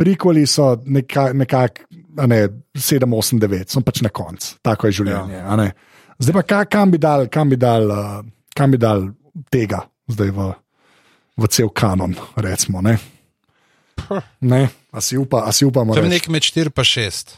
prikoli 0.00 0.46
so 0.48 0.72
nekako 0.80 1.36
nekak, 1.42 1.82
a 2.16 2.28
ne, 2.30 2.40
7, 2.72 3.04
8, 3.04 3.42
9, 3.44 3.68
so 3.68 3.84
pač 3.84 4.00
na 4.06 4.08
koncu, 4.08 4.54
tako 4.64 4.88
je 4.88 4.96
življenje. 5.02 5.44
a 5.44 5.60
ne. 5.60 5.68
Zdaj 6.20 6.38
pa 6.38 6.46
ka, 6.48 6.62
kam 6.72 6.96
bi 6.96 7.00
dal, 7.00 7.26
kam 7.28 7.52
bi 7.52 7.60
dal, 7.60 7.92
uh, 7.92 8.16
kam 8.56 8.72
bi 8.72 8.80
dal 8.80 9.10
tega, 9.52 9.84
zdaj 10.08 10.32
v, 10.36 10.50
v 11.36 11.52
cel 11.52 11.68
kanon, 11.68 12.16
recimo. 12.40 12.80
Ne? 12.80 12.96
Ne, 14.40 14.62
a 14.88 15.04
si, 15.04 15.20
upa, 15.20 15.44
a 15.44 15.52
si 15.52 15.68
upamo. 15.68 15.92
Tam 15.92 16.08
reči? 16.08 16.16
nek 16.16 16.32
med 16.32 16.48
4 16.48 16.72
pa 16.72 16.84
6. 16.86 17.36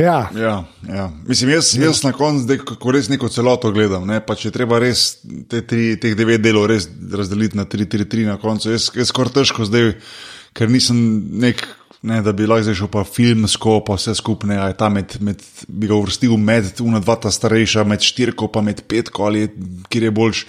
Ja, 0.00 0.30
Ja, 0.36 0.64
ja. 0.88 1.10
Mislim, 1.28 1.50
jaz, 1.50 1.76
jaz 1.78 2.02
na 2.02 2.12
koncu, 2.12 2.42
zdaj, 2.46 2.58
ko 2.64 2.90
res 2.94 3.10
neko 3.12 3.28
celoto 3.28 3.70
gledam, 3.72 4.06
ne, 4.08 4.22
pa 4.24 4.34
če 4.34 4.50
treba 4.50 4.78
res 4.80 5.18
te 5.52 5.60
tri, 5.68 5.92
teh 6.00 6.16
devet 6.16 6.40
delov 6.42 6.64
res 6.72 6.86
razdeliti 7.12 7.58
na 7.60 7.66
tri, 7.68 7.84
tri, 7.86 8.06
tri 8.08 8.24
na 8.24 8.38
koncu, 8.40 8.70
jaz, 8.72 8.88
jaz 8.96 9.12
skoraj 9.12 9.34
težko 9.36 9.66
zdaj, 9.68 9.92
ker 10.56 10.72
nisem 10.72 10.96
nek, 11.44 11.60
ne, 12.08 12.22
da 12.24 12.32
bi 12.32 12.48
lahko 12.48 12.72
šel 12.74 12.88
pa 12.90 13.04
filmsko, 13.04 13.82
pa 13.86 13.98
vse 14.00 14.16
skupne, 14.18 14.56
a 14.58 14.70
je 14.72 14.78
ta 14.80 14.88
med, 14.90 15.18
med, 15.20 15.44
bi 15.68 15.92
ga 15.92 16.00
uvrstil 16.00 16.38
med, 16.40 16.72
una 16.82 16.98
dva 17.04 17.18
ta 17.20 17.30
starejša, 17.30 17.84
med 17.84 18.00
štirko, 18.02 18.48
pa 18.48 18.64
med 18.64 18.80
petko, 18.88 19.28
ali 19.28 19.44
je- 19.44 19.52
kjer 19.92 20.08
je 20.08 20.10
boljš. 20.10 20.46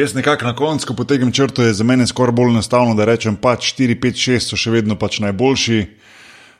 Jaz 0.00 0.14
nekako 0.16 0.48
na 0.48 0.56
koncu, 0.56 0.86
ko 0.88 0.94
potegnem 0.94 1.30
črto, 1.32 1.62
je 1.62 1.74
za 1.76 1.84
mene 1.84 2.06
skoraj 2.06 2.32
bolj 2.32 2.56
enostavno, 2.56 2.96
da 2.96 3.04
rečem 3.04 3.36
pač 3.36 3.74
4, 3.76 4.00
5, 4.00 4.16
6 4.16 4.48
so 4.48 4.56
še 4.56 4.70
vedno 4.70 4.96
pač 4.96 5.20
najboljši. 5.20 5.80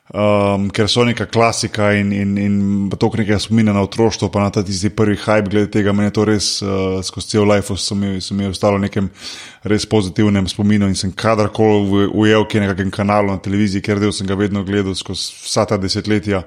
Um, 0.09 0.71
ker 0.73 0.89
so 0.89 1.03
neka 1.05 1.27
klasika 1.29 1.91
in, 1.93 2.13
in, 2.17 2.31
in 2.41 2.55
to 2.97 3.11
nekaj 3.13 3.43
spomina 3.45 3.75
na 3.77 3.83
otroštvo, 3.85 4.31
pa 4.33 4.41
na 4.41 4.51
ta 4.51 4.63
tisti 4.65 4.89
prvi 4.89 5.19
hype 5.21 5.51
glede 5.53 5.69
tega, 5.75 5.93
meni 5.93 6.09
je 6.09 6.15
to 6.17 6.25
res 6.25 6.47
uh, 6.63 7.03
skozi 7.05 7.35
cel 7.35 7.45
life, 7.45 7.77
so 7.77 7.95
mi, 7.95 8.15
so 8.25 8.33
mi 8.35 8.49
ostalo 8.49 8.79
v 8.79 8.87
nekem 8.87 9.11
res 9.69 9.85
pozitivnem 9.85 10.49
spominu 10.49 10.89
in 10.89 10.97
sem 10.97 11.13
kadarkoli 11.13 12.09
ujel 12.09 12.49
kje 12.49 12.65
na 12.65 12.71
nekem 12.73 12.91
kanalu 12.91 13.35
na 13.35 13.43
televiziji, 13.45 13.85
ker 13.85 14.01
del 14.01 14.17
sem 14.17 14.27
ga 14.27 14.39
vedno 14.39 14.65
gledal 14.65 14.97
skozi 14.97 15.29
vsa 15.45 15.67
ta 15.69 15.77
desetletja. 15.77 16.41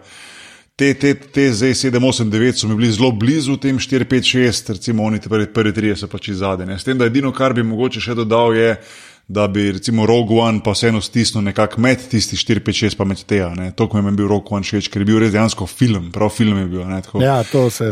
Te, 0.73 0.95
te, 0.97 1.13
te 1.13 1.45
zdaj 1.53 1.75
7, 1.77 2.01
8, 2.01 2.31
9 2.33 2.57
so 2.57 2.67
mi 2.67 2.79
bili 2.79 2.89
zelo 2.89 3.11
blizu 3.13 3.59
tem 3.61 3.77
4, 3.77 4.09
5, 4.09 4.33
6, 4.33 4.73
recimo 4.73 5.03
oni 5.05 5.21
te 5.21 5.29
prvi, 5.29 5.45
prvi 5.53 5.73
tri 5.77 5.93
so 5.93 6.09
pač 6.09 6.31
zadnji. 6.33 6.79
S 6.79 6.87
tem, 6.87 6.97
da 6.97 7.05
edino, 7.05 7.29
kar 7.29 7.53
bi 7.53 7.61
mogoče 7.61 8.01
še 8.01 8.17
dodal, 8.17 8.57
je, 8.57 8.73
da 8.73 9.10
bi 9.27 9.71
recimo 9.71 10.05
Rogue 10.05 10.39
One 10.39 10.59
pa 10.63 10.71
vseeno 10.71 11.01
stisnil 11.01 11.43
nekako 11.43 11.81
med 11.81 11.99
tisti 12.09 12.35
4, 12.35 12.59
5, 12.59 12.85
6 12.85 12.97
pa 12.97 13.05
med 13.05 13.23
te. 13.23 13.39
To, 13.75 13.87
ko 13.87 14.01
mi 14.01 14.09
je 14.09 14.17
bil 14.17 14.27
Rogue 14.27 14.47
One 14.49 14.63
všeč, 14.63 14.89
ker 14.91 15.01
je 15.01 15.05
bil 15.05 15.19
res 15.19 15.31
dejansko 15.31 15.67
film, 15.67 16.11
prav 16.11 16.29
film 16.29 16.57
je 16.57 16.65
bil. 16.65 16.83
Ne, 16.87 17.01
tako, 17.01 17.21
Ja, 17.23 17.43
to 17.43 17.69
se 17.69 17.85
je 17.85 17.91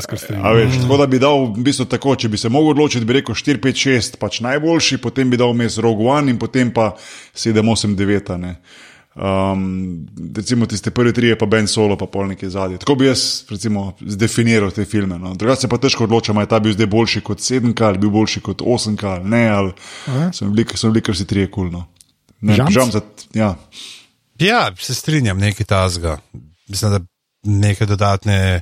veš, 0.53 0.81
tako 0.81 0.97
da 0.97 1.07
bi 1.07 1.19
dal 1.19 1.45
v 1.53 1.63
bistvu 1.63 1.85
tako, 1.85 2.15
če 2.15 2.29
bi 2.29 2.37
se 2.37 2.49
mogel 2.49 2.75
odločiti, 2.75 3.05
bi 3.05 3.19
rekel 3.21 3.35
4, 3.35 3.61
5, 3.63 3.83
6, 3.87 4.19
pač 4.19 4.41
najboljši, 4.43 4.97
potem 4.97 5.29
bi 5.29 5.39
dal 5.39 5.53
vmes 5.53 5.77
Rogue 5.77 6.07
One 6.11 6.31
in 6.31 6.39
potem 6.41 6.73
pa 6.75 6.91
7, 7.33 7.63
8, 7.63 7.95
9. 7.95 8.37
Ne. 8.37 8.55
Um, 9.19 10.07
recimo 10.35 10.65
tiste 10.65 10.91
prve 10.91 11.11
tri, 11.13 11.33
pa 11.35 11.45
Ben 11.45 11.67
Solo, 11.67 11.97
pa 11.99 12.05
pol 12.07 12.29
nekaj 12.31 12.49
zadnje. 12.49 12.77
Tako 12.79 12.95
bi 12.95 13.09
jaz 13.09 13.43
recimo, 13.49 13.93
zdefiniral 13.99 14.71
te 14.71 14.85
filme. 14.85 15.17
No. 15.19 15.33
Drugače 15.35 15.61
se 15.61 15.67
pa 15.67 15.77
težko 15.77 16.05
odločam, 16.07 16.37
ali 16.37 16.47
je 16.47 16.49
ta 16.49 16.59
bil 16.59 16.73
zdaj 16.73 16.87
boljši 16.87 17.21
kot 17.21 17.43
7, 17.43 17.73
ali 17.83 17.97
bil 17.97 18.09
boljši 18.09 18.41
kot 18.41 18.61
8, 18.61 18.95
ali 19.05 19.29
ne. 19.29 19.43
Ali, 19.49 19.73
so 20.33 20.47
bili, 20.47 20.65
so 20.75 20.87
bili 20.87 21.03
kar 21.03 21.17
si 21.17 21.27
tri 21.27 21.49
kulno. 21.51 21.83
Žamc? 22.41 22.71
Žal 22.71 22.91
za. 22.91 23.01
Ja. 23.33 23.55
Ja, 24.39 24.71
se 24.79 24.95
strinjam, 24.95 25.37
nekaj 25.37 25.65
tazga. 25.65 26.17
Mislim, 26.67 26.91
da 26.91 26.99
neke 27.43 27.85
dodatne 27.85 28.61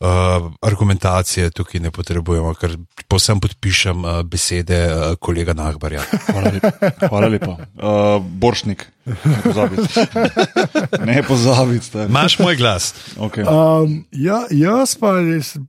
uh, 0.00 0.52
argumentacije 0.62 1.50
tukaj 1.50 1.80
ne 1.80 1.90
potrebujemo, 1.90 2.52
ker 2.54 2.76
posem 3.08 3.40
podpišem 3.40 4.04
uh, 4.04 4.20
besede 4.22 4.78
uh, 4.86 5.16
kolega 5.20 5.54
Nahbarja. 5.54 6.04
Hvala 6.28 6.52
lepa. 6.54 6.90
Hvala 7.08 7.28
lepa. 7.28 7.56
Uh, 7.76 8.22
Boršnik, 8.22 8.86
ne 9.04 9.38
pozabite. 9.44 10.06
ne 11.04 11.22
pozabite. 11.22 12.06
Imaš 12.08 12.38
moj 12.38 12.56
glas. 12.56 12.94
Okay. 13.16 13.46
Um, 13.46 14.04
ja, 14.12 14.44
jaz 14.50 14.94
pa 15.00 15.18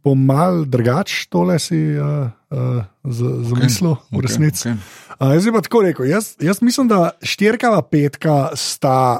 bom 0.03 0.25
mal 0.25 0.63
drugač 0.65 1.25
tole 1.29 1.59
si 1.59 1.79
uh, 1.97 2.29
uh, 2.53 2.83
zamislil, 3.03 3.95
okay, 3.97 4.17
v 4.17 4.25
resnici. 4.27 4.69
Okay. 4.69 4.77
Uh, 5.19 5.33
jaz 5.35 5.45
bi 5.45 5.55
pa 5.57 5.61
tako 5.65 5.83
rekel. 5.87 6.05
Jaz, 6.07 6.35
jaz 6.39 6.61
mislim, 6.61 6.87
da 6.87 7.11
štirka 7.23 7.73
in 7.73 7.83
petka 7.91 8.37
sta 8.55 9.19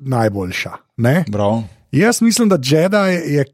najboljša. 0.00 0.72
Ne? 0.96 1.24
Bravo. 1.28 1.64
Jaz 1.92 2.20
mislim, 2.20 2.48
da 2.48 2.58
Jedi 2.62 3.34
je 3.36 3.44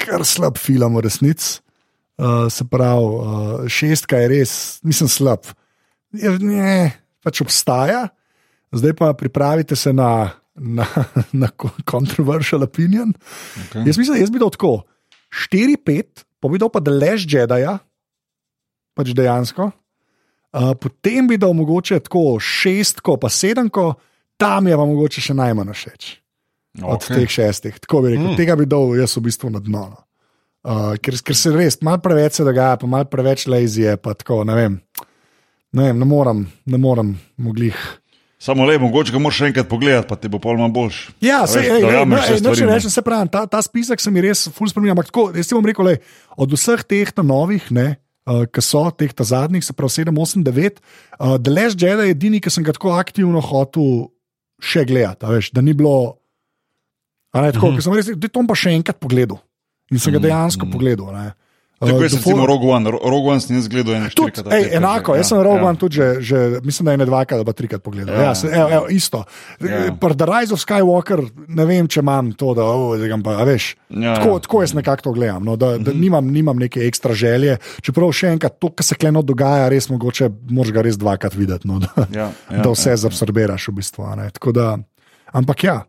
kar 0.00 0.24
slab 0.26 0.58
film 0.60 0.96
v 0.96 1.04
resnici. 1.06 1.60
Uh, 2.20 2.50
se 2.52 2.66
pravi, 2.68 3.04
uh, 3.04 3.68
šestka 3.68 4.18
je 4.20 4.28
res, 4.28 4.52
mislim, 4.84 5.08
slab. 5.08 5.46
Je, 6.12 6.28
ne, 6.44 6.92
pač 7.24 7.40
obstaja, 7.40 8.10
zdaj 8.76 8.92
pa 8.98 9.14
pripravite 9.16 9.76
se 9.78 9.92
na, 9.96 10.28
na, 10.52 10.84
na 11.44 11.48
controversial 11.88 12.66
opinion. 12.66 13.14
Okay. 13.64 13.86
Jaz 13.88 13.96
mislim, 13.96 14.18
da 14.18 14.20
jaz 14.20 14.34
bi 14.34 14.42
dal 14.42 14.52
tako 14.52 14.74
4-5, 15.48 16.26
pa 16.44 16.52
bi 16.52 16.60
dal 16.60 16.68
pa 16.68 16.84
delež 16.84 17.24
Jedija, 17.24 17.78
pač 18.92 19.16
dejansko. 19.16 19.70
Uh, 20.50 20.74
potem 20.76 21.24
bi 21.30 21.40
dal 21.40 21.56
mogoče 21.56 22.02
tako 22.04 22.36
šestko, 22.36 23.16
pa 23.16 23.32
sedemko, 23.32 23.94
tam 24.36 24.68
je 24.68 24.76
pa 24.76 24.84
mogoče 24.84 25.24
še 25.24 25.40
najmanj 25.40 25.72
všeč 25.72 26.19
Okay. 26.78 26.94
okay. 26.94 27.16
teh 27.22 27.34
šestih. 27.34 27.80
Tako 27.82 28.04
bi 28.04 28.14
rekel, 28.14 28.28
mm. 28.30 28.38
tega 28.38 28.56
bi 28.58 28.68
dal 28.70 28.94
jaz 28.98 29.16
v 29.18 29.24
bistvu 29.26 29.50
na 29.50 29.62
dno. 29.62 29.88
no. 29.90 30.04
Uh, 30.60 30.92
ker, 31.00 31.16
ker 31.24 31.36
se 31.36 31.50
res, 31.54 31.78
malo 31.80 32.02
preveč 32.04 32.36
se 32.36 32.44
dogaja, 32.44 32.76
pa 32.76 32.88
malo 32.90 33.08
preveč 33.08 33.46
lazy 33.48 33.86
je, 33.86 33.96
pa 33.96 34.12
tako, 34.12 34.42
ne 34.44 34.56
vem. 34.58 34.76
Ne, 35.72 35.86
vem, 35.88 36.02
ne 36.02 36.06
morem, 36.08 36.44
ne 36.68 36.80
morem, 36.82 37.14
moglih. 37.40 37.78
Samo 38.40 38.66
le, 38.68 38.78
mogoče 38.80 39.12
ga 39.12 39.20
moraš 39.20 39.38
še 39.40 39.48
enkrat 39.50 39.68
pogledati, 39.70 40.08
pa 40.08 40.16
ti 40.20 40.28
bo 40.32 40.40
pol 40.40 40.56
manj 40.60 40.72
boljš. 40.76 40.98
Ja, 41.24 41.42
se, 41.48 41.60
noče 41.64 42.66
ne. 42.66 42.74
reči, 42.74 42.92
se 42.92 43.04
pravi, 43.04 43.28
ta, 43.32 43.46
ta 43.48 43.60
spisek 43.64 44.00
se 44.00 44.12
mi 44.12 44.24
res 44.24 44.46
ful 44.56 44.68
spominja. 44.68 44.94
Ampak 44.96 45.10
tako, 45.10 45.26
jaz 45.36 45.48
ti 45.48 45.56
bom 45.56 45.68
rekel, 45.68 45.88
le, 45.88 45.96
od 46.40 46.52
vseh 46.56 46.84
teh 46.88 47.12
novih, 47.24 47.66
ne, 47.76 47.88
uh, 48.28 48.44
ki 48.48 48.64
so 48.64 48.86
teh 48.96 49.12
ta 49.16 49.24
zadnjih, 49.28 49.64
se 49.64 49.76
pravi 49.76 50.08
7, 50.08 50.12
8, 50.12 50.44
9, 50.44 50.80
uh, 50.80 51.36
The 51.40 51.52
Last 51.56 51.80
Jedi 51.80 52.08
je 52.08 52.16
edini, 52.16 52.40
ki 52.40 52.52
sem 52.52 52.64
ga 52.64 52.76
tako 52.76 52.96
aktivno 52.96 53.44
hotel 53.44 54.10
še 54.60 54.84
gledati, 54.88 55.28
veš, 55.28 55.54
da 55.56 55.64
ni 55.64 55.76
bilo. 55.76 56.19
Ne, 57.34 57.52
tako, 57.52 57.70
mm 57.70 57.76
-hmm. 57.76 57.80
sem 57.80 57.94
res, 57.94 58.06
da 58.16 58.28
to 58.28 58.38
bom 58.40 58.46
pa 58.46 58.54
še 58.54 58.70
enkrat 58.70 58.98
pogledal. 59.00 59.38
In 59.90 59.98
sem 59.98 60.12
ga 60.12 60.18
dejansko 60.18 60.66
mm 60.66 60.68
-hmm. 60.68 60.72
pogledal. 60.72 61.12
Ne. 61.14 61.32
Tako 61.80 62.02
jaz 62.02 62.12
The 62.12 62.18
recimo 62.20 62.46
Rogue 62.46 62.68
One, 62.68 62.90
Ro- 62.90 63.00
Rogue 63.04 63.30
One 63.30 63.40
sem 63.40 63.56
jaz 63.56 63.68
gledal 63.68 63.94
eno 63.94 64.08
Tudi, 64.12 64.32
ej, 64.36 64.44
petkrat 64.44 64.72
enako, 64.72 65.14
jaz 65.16 65.28
sem 65.28 65.38
Rogue 65.40 65.64
One 65.64 65.78
tudi 65.78 65.96
že, 65.96 66.20
že, 66.20 66.60
mislim, 66.64 66.84
da 66.84 66.90
je 66.92 66.96
ne 66.98 67.06
dvakrat 67.06 67.36
ali 67.38 67.44
pa 67.44 67.52
trikrat 67.52 67.82
pogledal. 67.82 68.14
Ja, 68.14 68.20
Ja. 68.20 68.26
ja, 68.28 68.34
se, 68.34 68.46
evo, 68.52 68.68
evo, 68.70 68.86
isto. 68.88 69.24
Ja. 69.60 69.84
Ja. 69.84 69.92
Pri 70.00 70.14
The 70.16 70.26
Rise 70.28 70.52
of 70.54 70.60
Skywalker 70.60 71.24
ne 71.48 71.64
vem, 71.64 71.88
če 71.88 72.00
imam 72.00 72.32
to, 72.32 72.54
da 72.54 72.62
grem 73.06 73.22
pa, 73.22 73.30
veš. 73.44 73.76
Ja, 73.88 74.14
tako, 74.14 74.28
ja. 74.28 74.38
tako 74.38 74.62
jaz 74.62 74.74
nekako 74.74 75.02
to 75.02 75.12
gledam, 75.12 75.44
no, 75.44 75.56
da, 75.56 75.78
da 75.78 75.92
nimam, 75.92 76.26
nimam 76.28 76.56
neke 76.56 76.80
ekstra 76.80 77.14
želje. 77.14 77.56
Čeprav 77.80 78.12
še 78.12 78.28
enkrat, 78.28 78.58
to, 78.60 78.68
kar 78.68 78.84
se 78.84 78.94
kleno 78.94 79.22
dogaja, 79.22 79.68
res 79.68 79.88
mogoče, 79.88 80.30
moraš 80.50 80.72
ga 80.72 80.82
res 80.82 80.98
dvakrat 80.98 81.34
videti, 81.34 81.68
no, 81.68 81.78
da, 81.78 81.88
Ja, 82.12 82.30
ja, 82.50 82.62
da 82.62 82.70
vse 82.70 82.96
zabsorbiraš 82.96 83.68
v 83.68 83.72
bistvu. 83.72 84.16
ne. 84.16 84.30
Tako 84.30 84.52
Da, 84.52 84.78
ampak 85.32 85.64
ja. 85.64 85.82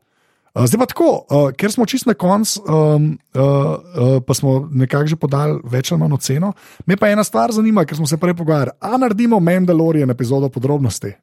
Uh, 0.52 0.66
Zdaj 0.68 0.80
pa 0.80 0.86
tako, 0.86 1.10
uh, 1.32 1.50
ker 1.56 1.72
smo 1.72 1.86
čist 1.88 2.06
na 2.10 2.14
koncu, 2.14 2.60
um, 2.68 3.06
uh, 3.36 3.42
uh, 3.42 4.18
pa 4.20 4.36
smo 4.36 4.68
nekako 4.68 5.08
že 5.08 5.16
podali 5.16 5.62
več 5.64 5.92
ali 5.92 6.02
manj 6.02 6.18
oceno. 6.20 6.52
Me 6.86 6.98
pa 7.00 7.08
ena 7.08 7.24
stvar 7.24 7.54
zanima, 7.56 7.86
ker 7.88 7.96
smo 7.96 8.08
se 8.08 8.20
prej 8.20 8.36
pogovarjali. 8.36 8.76
A 8.84 9.00
naredimo 9.00 9.40
Mandalorian 9.40 10.12
epizodo 10.12 10.50
podrobnosti? 10.52 11.14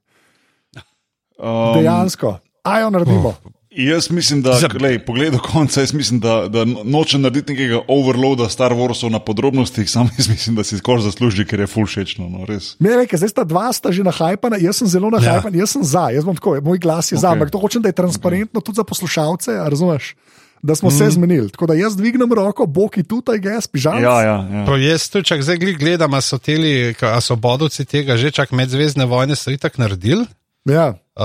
Um, 1.38 1.76
Dejansko. 1.76 2.38
A 2.64 2.80
jo 2.80 2.90
naredimo. 2.90 3.34
Jaz 3.78 4.10
mislim, 4.10 4.42
da, 4.42 4.58
glej, 4.78 4.98
pogled 4.98 5.32
do 5.32 5.38
konca, 5.38 5.80
jaz 5.80 5.92
mislim, 5.92 6.20
da, 6.20 6.48
da 6.48 6.64
no- 6.64 6.82
nočem 6.84 7.22
narediti 7.22 7.52
nekega 7.52 7.78
overloada 7.88 8.48
Star 8.48 8.72
Warsov 8.74 9.12
na 9.14 9.20
podrobnostih, 9.22 9.90
sam 9.90 10.08
jaz 10.18 10.28
mislim, 10.28 10.56
da 10.56 10.64
si 10.64 10.78
skoro 10.78 10.98
zasluži, 11.00 11.44
ker 11.46 11.60
je 11.62 11.66
full 11.70 11.86
všečno, 11.86 12.26
no, 12.28 12.42
res. 12.48 12.72
Me 12.82 12.96
reke, 12.98 13.16
zdaj 13.16 13.30
sta 13.30 13.44
dva 13.46 13.68
sta 13.72 13.92
že 13.94 14.02
nahajpana, 14.02 14.58
jaz 14.58 14.82
sem 14.82 14.90
zelo 14.90 15.12
nahajpan, 15.14 15.54
ja. 15.54 15.62
jaz 15.62 15.76
sem 15.76 15.84
za, 15.86 16.08
jaz 16.10 16.26
bom 16.26 16.34
tako, 16.34 16.56
moj 16.64 16.80
glas 16.82 17.12
je 17.12 17.16
okay. 17.16 17.22
za, 17.22 17.30
ampak 17.30 17.54
to 17.54 17.60
hočem, 17.62 17.82
da 17.82 17.92
je 17.92 17.98
transparentno 18.00 18.60
tudi 18.60 18.82
za 18.82 18.84
poslušalce, 18.84 19.54
a 19.62 19.68
razumeš? 19.70 20.16
Da 20.62 20.74
smo 20.74 20.88
mm. 20.88 20.98
se 20.98 21.10
zmenili. 21.10 21.50
Tako 21.50 21.66
da 21.70 21.74
jaz 21.78 21.94
dvignem 21.96 22.32
roko, 22.34 22.66
boki 22.66 23.04
tutaj, 23.06 23.38
gess, 23.38 23.70
pižam. 23.70 24.02
Ja, 24.02 24.16
ja, 24.22 24.36
ja. 24.42 24.64
To 24.66 24.74
jaz 24.76 25.06
tu 25.06 25.22
čak 25.22 25.42
zdaj 25.46 25.62
gledam, 25.78 26.18
a 26.18 26.20
so 26.20 26.38
teli, 26.38 26.96
a 26.98 27.20
so 27.22 27.36
bodovci 27.38 27.86
tega 27.86 28.18
že 28.18 28.34
čak 28.34 28.50
medzvezdne 28.50 29.06
vojne 29.06 29.38
so 29.38 29.54
itak 29.54 29.78
naredili. 29.78 30.26
Ja. 30.64 30.94
Uh, 31.14 31.24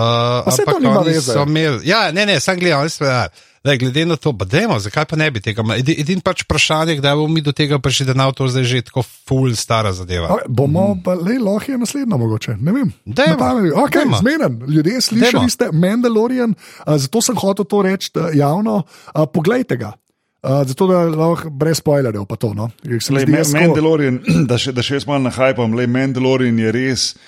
ampak 0.61 0.81
oni 0.99 1.13
so 1.15 1.43
imeli- 1.43 1.81
Ja, 1.83 2.11
ne, 2.11 2.25
ne, 2.25 2.39
sem 2.39 2.57
gledal, 2.57 2.81
oni 2.81 2.89
so 2.89 3.05
ja, 3.05 3.27
da 3.63 3.75
glede 3.75 4.05
na 4.05 4.15
to, 4.15 4.33
pa 4.33 4.45
dajmo, 4.45 4.79
zakaj 4.79 5.05
pa 5.05 5.15
ne 5.15 5.31
bi 5.31 5.39
tega. 5.39 5.61
Edi- 5.73 5.95
Edino 5.95 6.21
pač 6.21 6.41
vprašanje, 6.43 6.97
kdaj 6.97 7.15
bomo 7.15 7.27
mi 7.27 7.41
do 7.41 7.51
tega 7.51 7.79
prišli, 7.79 8.05
da 8.05 8.13
nam 8.13 8.33
to 8.33 8.47
zdaj 8.47 8.63
že 8.63 8.81
tako 8.81 9.03
full 9.03 9.53
stara 9.53 9.93
zadeva. 9.93 10.27
Okay, 10.29 10.49
bomo, 10.49 10.97
pa 10.97 11.13
le, 11.13 11.37
lahko 11.37 11.71
je 11.71 11.77
naslednja, 11.77 12.17
mogoče. 12.17 12.57
Ne 12.59 12.71
vem. 12.71 12.89
Dajmo. 13.05 13.37
Na. 13.37 13.53
Okay, 13.85 14.01
Dajmo. 14.01 14.17
zmeden. 14.17 14.61
Ljudje 14.67 15.01
slišali 15.01 15.31
Dajmo. 15.31 15.49
ste 15.49 15.65
Mandalorian, 15.71 16.51
uh, 16.51 16.97
zato 16.97 17.21
sem 17.21 17.35
hotel 17.35 17.65
to 17.65 17.81
reči 17.81 18.09
uh, 18.15 18.33
javno. 18.33 18.83
Uh, 19.13 19.25
poglejte 19.25 19.77
ga. 19.77 19.93
Uh, 20.43 20.65
zato 20.65 20.87
da 20.87 21.05
lahko 21.05 21.49
brez 21.49 21.77
spoilerjev, 21.77 22.25
pa 22.25 22.35
to. 22.35 22.53
No? 22.53 22.67
Tako- 23.47 23.61
Mandalorian, 23.61 24.19
da 24.49 24.57
še, 24.57 24.71
da 24.71 24.81
še 24.81 24.95
jaz 24.95 25.05
malo 25.05 25.23
nahajpam, 25.23 25.71
le 25.71 25.87
Mandalorian 25.87 26.57
je 26.59 26.71
res. 26.71 27.13
vem, 27.13 27.21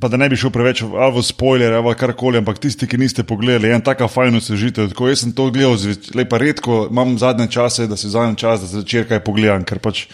Pa 0.00 0.08
da 0.08 0.16
ne 0.16 0.28
bi 0.28 0.36
šel 0.36 0.50
preveč 0.50 0.82
v- 0.82 0.92
spoiler 1.22 1.72
ali 1.72 1.94
karkoli, 1.94 2.38
ampak 2.38 2.58
tisti, 2.58 2.86
ki 2.86 2.98
niste 2.98 3.24
pogledali, 3.24 3.68
je 3.68 3.74
en 3.74 3.82
taka 3.82 4.08
fajn 4.08 4.36
osvežitev. 4.36 4.88
Tako 4.88 5.08
jaz 5.08 5.20
sem 5.20 5.32
to 5.32 5.50
gledal, 5.50 5.74
zveč- 5.74 6.14
le 6.14 6.24
pa 6.24 6.38
redko 6.38 6.86
imam 6.90 7.18
zadnje 7.18 7.48
čase, 7.48 7.86
da 7.86 7.96
se 7.96 8.06
vzamem 8.06 8.36
čas, 8.36 8.60
da 8.60 8.66
se 8.66 8.76
začer 8.76 9.08
kaj 9.08 9.20
pogledam, 9.20 9.64
ker 9.64 9.78
pač 9.78 10.06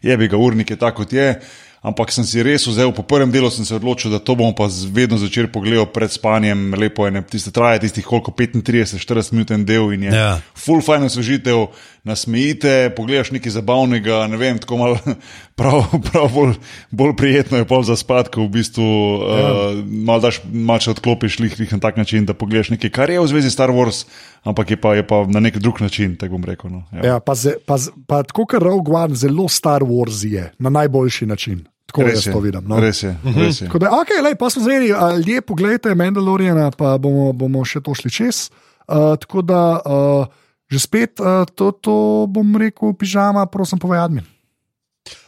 je 0.00 0.16
bi 0.16 0.28
ga 0.28 0.36
urnik 0.36 0.70
je 0.70 0.76
tako, 0.76 0.96
kot 0.96 1.12
je. 1.12 1.40
Ampak 1.82 2.08
sem 2.08 2.24
si 2.24 2.40
res 2.40 2.64
vzel, 2.64 2.92
po 2.92 3.02
prvem 3.02 3.28
delu 3.28 3.50
sem 3.50 3.60
se 3.62 3.74
odločil, 3.74 4.08
da 4.08 4.18
to 4.18 4.32
bom 4.34 4.54
pa 4.56 4.64
vedno 4.88 5.18
začel 5.18 5.48
pogledati 5.48 5.92
pred 5.92 6.08
spanjem, 6.08 6.72
lepo 6.72 7.04
je, 7.04 7.10
ne, 7.10 7.22
tiste 7.22 7.50
traje 7.50 7.80
tistih 7.80 8.04
koliko 8.04 8.32
35-40 8.32 9.32
minut 9.32 9.50
en 9.50 9.64
del 9.64 9.92
in 9.92 10.02
je 10.02 10.10
Ja. 10.10 10.40
full 10.54 10.80
fajn 10.80 11.02
osvežitev, 11.04 11.66
nasmejite, 12.04 12.92
pogledaš 12.96 13.30
nekaj 13.32 13.54
zabavnega, 13.56 14.26
ne 14.28 14.36
vem, 14.36 14.58
tako 14.60 14.76
malo, 14.76 14.98
prav, 15.58 15.86
prav 16.10 16.28
bolj, 16.34 16.52
bolj 16.90 17.16
prijetno 17.16 17.58
je 17.58 17.64
pol 17.64 17.82
za 17.82 17.96
spat, 17.96 18.28
ko 18.28 18.44
v 18.44 18.52
bistvu 18.58 18.84
ja. 18.84 19.52
uh, 19.52 19.80
malo 19.84 20.20
daš, 20.20 20.42
malce 20.52 20.92
odklopiš 20.92 21.38
lih, 21.40 21.56
lih 21.60 21.72
na 21.72 21.80
tak 21.80 21.96
način, 21.96 22.26
da 22.28 22.36
pogledaš 22.36 22.74
nekaj, 22.76 22.92
kar 22.92 23.10
je 23.10 23.20
v 23.20 23.30
zvezi 23.32 23.50
Star 23.50 23.72
Wars, 23.72 24.04
ampak 24.44 24.70
je 24.70 24.80
pa, 24.80 24.94
je 25.00 25.06
pa 25.06 25.24
na 25.26 25.40
nek 25.40 25.56
drug 25.56 25.80
način, 25.80 26.16
tako 26.20 26.36
bom 26.36 26.44
rekel. 26.44 26.70
No. 26.70 26.84
Ja. 26.92 27.06
Ja, 27.14 27.20
pa, 27.20 27.34
ze, 27.34 27.56
pa, 27.66 27.80
pa 28.06 28.22
tako, 28.22 28.46
kot 28.52 28.62
Rogue 28.62 28.94
One, 28.94 29.16
zelo 29.16 29.48
Star 29.48 29.82
Wars 29.82 30.24
je 30.28 30.50
na 30.58 30.70
najboljši 30.70 31.26
način. 31.26 31.64
Tako 31.86 32.02
Res 32.02 32.26
je, 32.26 32.32
to 32.32 32.40
vidim. 32.40 32.64
No? 32.68 32.80
res 32.80 33.02
je, 33.02 33.16
res 33.36 33.60
je. 33.60 33.68
Da, 33.68 33.92
okay, 33.96 34.18
lej, 34.24 34.34
pa 34.34 34.50
smo 34.50 34.64
zmeni, 34.64 34.88
ljudje, 35.16 35.40
pogledajte 35.40 35.94
Mandaloriana, 35.94 36.70
pa 36.74 36.98
bomo, 36.98 37.32
bomo 37.32 37.64
še 37.64 37.80
to 37.80 37.94
šli 37.94 38.10
čez. 38.10 38.48
Uh, 38.84 39.14
tako 39.20 39.44
da 39.46 39.60
uh, 39.78 40.26
že 40.70 40.78
spet 40.80 41.20
uh, 41.20 41.44
to, 41.46 41.72
to 41.76 42.24
bom 42.30 42.56
rekel, 42.56 42.94
pižama, 42.96 43.46
prosim, 43.46 43.78
povej 43.78 44.00
admin. 44.04 44.26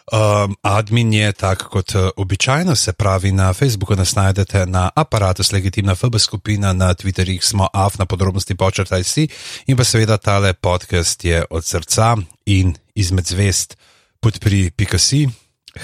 Um, 0.07 0.55
admin 0.63 1.13
je 1.13 1.33
tak 1.33 1.67
kot 1.67 1.95
uh, 1.95 2.09
običajno, 2.17 2.77
se 2.77 2.93
pravi, 2.93 3.33
na 3.33 3.53
Facebooku 3.53 3.95
nas 3.97 4.15
najdete 4.15 4.67
na 4.67 4.91
aparatu, 4.95 5.43
legitimna 5.53 5.95
FB 5.95 6.19
skupina, 6.19 6.73
na 6.73 6.95
Twitterjih 6.95 7.43
smo 7.43 7.69
af 7.75 7.99
na 7.99 8.07
podrobnosti 8.07 8.55
počrtaj 8.55 9.05
si 9.05 9.29
in 9.67 9.77
pa 9.77 9.85
seveda 9.85 10.17
tale 10.17 10.55
podcast 10.55 11.25
je 11.25 11.45
od 11.51 11.65
srca 11.65 12.17
in 12.47 12.75
izmed 12.95 13.27
zvest 13.27 13.77
podpri 14.21 14.71
Pikasi. 14.71 15.27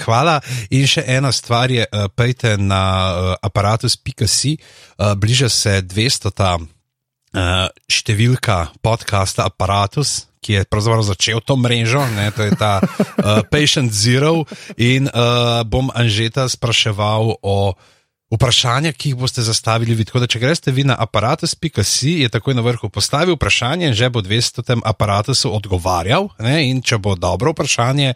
Hvala. 0.05 0.39
In 0.69 0.87
še 0.87 1.03
ena 1.07 1.31
stvar 1.31 1.71
je, 1.71 1.83
uh, 1.83 2.07
pejte 2.15 2.57
na 2.57 3.37
aparatus.si, 3.41 4.57
bliža 5.17 5.49
se 5.49 5.81
200. 5.81 6.63
uh, 7.33 7.67
številka 7.91 8.73
podcasta 8.85 9.47
Apparatus, 9.49 10.29
ki 10.43 10.59
je 10.59 10.67
pravzaprav 10.67 11.05
začel 11.07 11.39
to 11.41 11.55
mrežo, 11.55 12.03
ne, 12.13 12.29
to 12.35 12.45
je 12.45 12.55
ta 12.59 12.77
uh, 12.83 13.41
Patient 13.53 13.91
Zero. 13.93 14.43
In 14.77 15.07
uh, 15.07 15.63
bom 15.63 15.89
Anžeta 15.95 16.45
spraševal 16.51 17.39
o 17.41 17.57
vprašanja, 18.33 18.93
ki 18.97 19.13
jih 19.13 19.19
boste 19.19 19.41
zastavili. 19.45 19.95
Vi. 19.95 20.05
Tako 20.09 20.23
da, 20.23 20.27
če 20.27 20.41
greste 20.41 20.73
vi 20.73 20.85
na 20.87 20.97
aparatus.si, 20.99 22.13
je 22.23 22.29
takoj 22.33 22.57
na 22.57 22.65
vrhu 22.65 22.89
postavil 22.89 23.37
vprašanje 23.37 23.91
in 23.91 23.97
že 23.97 24.09
bo 24.09 24.21
200. 24.25 24.81
aparatusu 24.83 25.53
odgovarjal. 25.53 26.29
Ne, 26.41 26.63
in 26.69 26.81
če 26.81 26.97
bo 26.97 27.15
dobro 27.15 27.53
vprašanje, 27.53 28.13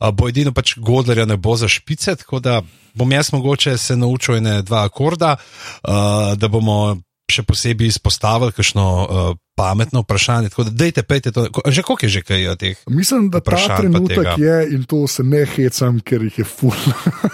bo 0.00 0.28
edino 0.28 0.52
pač 0.52 0.74
Godlerja 0.78 1.26
ne 1.26 1.38
bo 1.38 1.56
za 1.56 1.70
špice. 1.70 2.16
Tako 2.16 2.42
da 2.42 2.60
bom 2.94 3.12
jaz 3.12 3.32
mogoče 3.32 3.78
se 3.78 3.96
naučil 3.96 4.40
ene 4.40 4.62
dva 4.62 4.84
akorda, 4.84 5.36
uh, 5.36 6.34
da 6.34 6.48
bomo 6.48 6.98
še 7.30 7.42
posebej 7.42 7.86
izpostavili 7.88 8.52
kakšno 8.52 8.84
uh, 9.00 9.08
pametno 9.54 10.00
vprašanje. 10.00 10.48
Tako 10.48 10.64
da, 10.64 10.70
dejte, 10.72 11.02
pejte 11.02 11.30
to. 11.30 11.44
Že 11.62 11.82
koliko 11.82 12.02
je 12.02 12.10
že 12.10 12.22
kaj 12.22 12.48
od 12.48 12.58
teh? 12.58 12.76
Mislim, 12.86 13.28
da 13.28 13.40
ta 13.40 13.56
trenutek 13.76 14.36
je, 14.36 14.68
in 14.70 14.82
to 14.82 15.06
se 15.06 15.22
ne 15.22 15.44
hecam, 15.46 16.00
ker 16.00 16.22
jih 16.22 16.38
je 16.38 16.46
ful, 16.46 16.72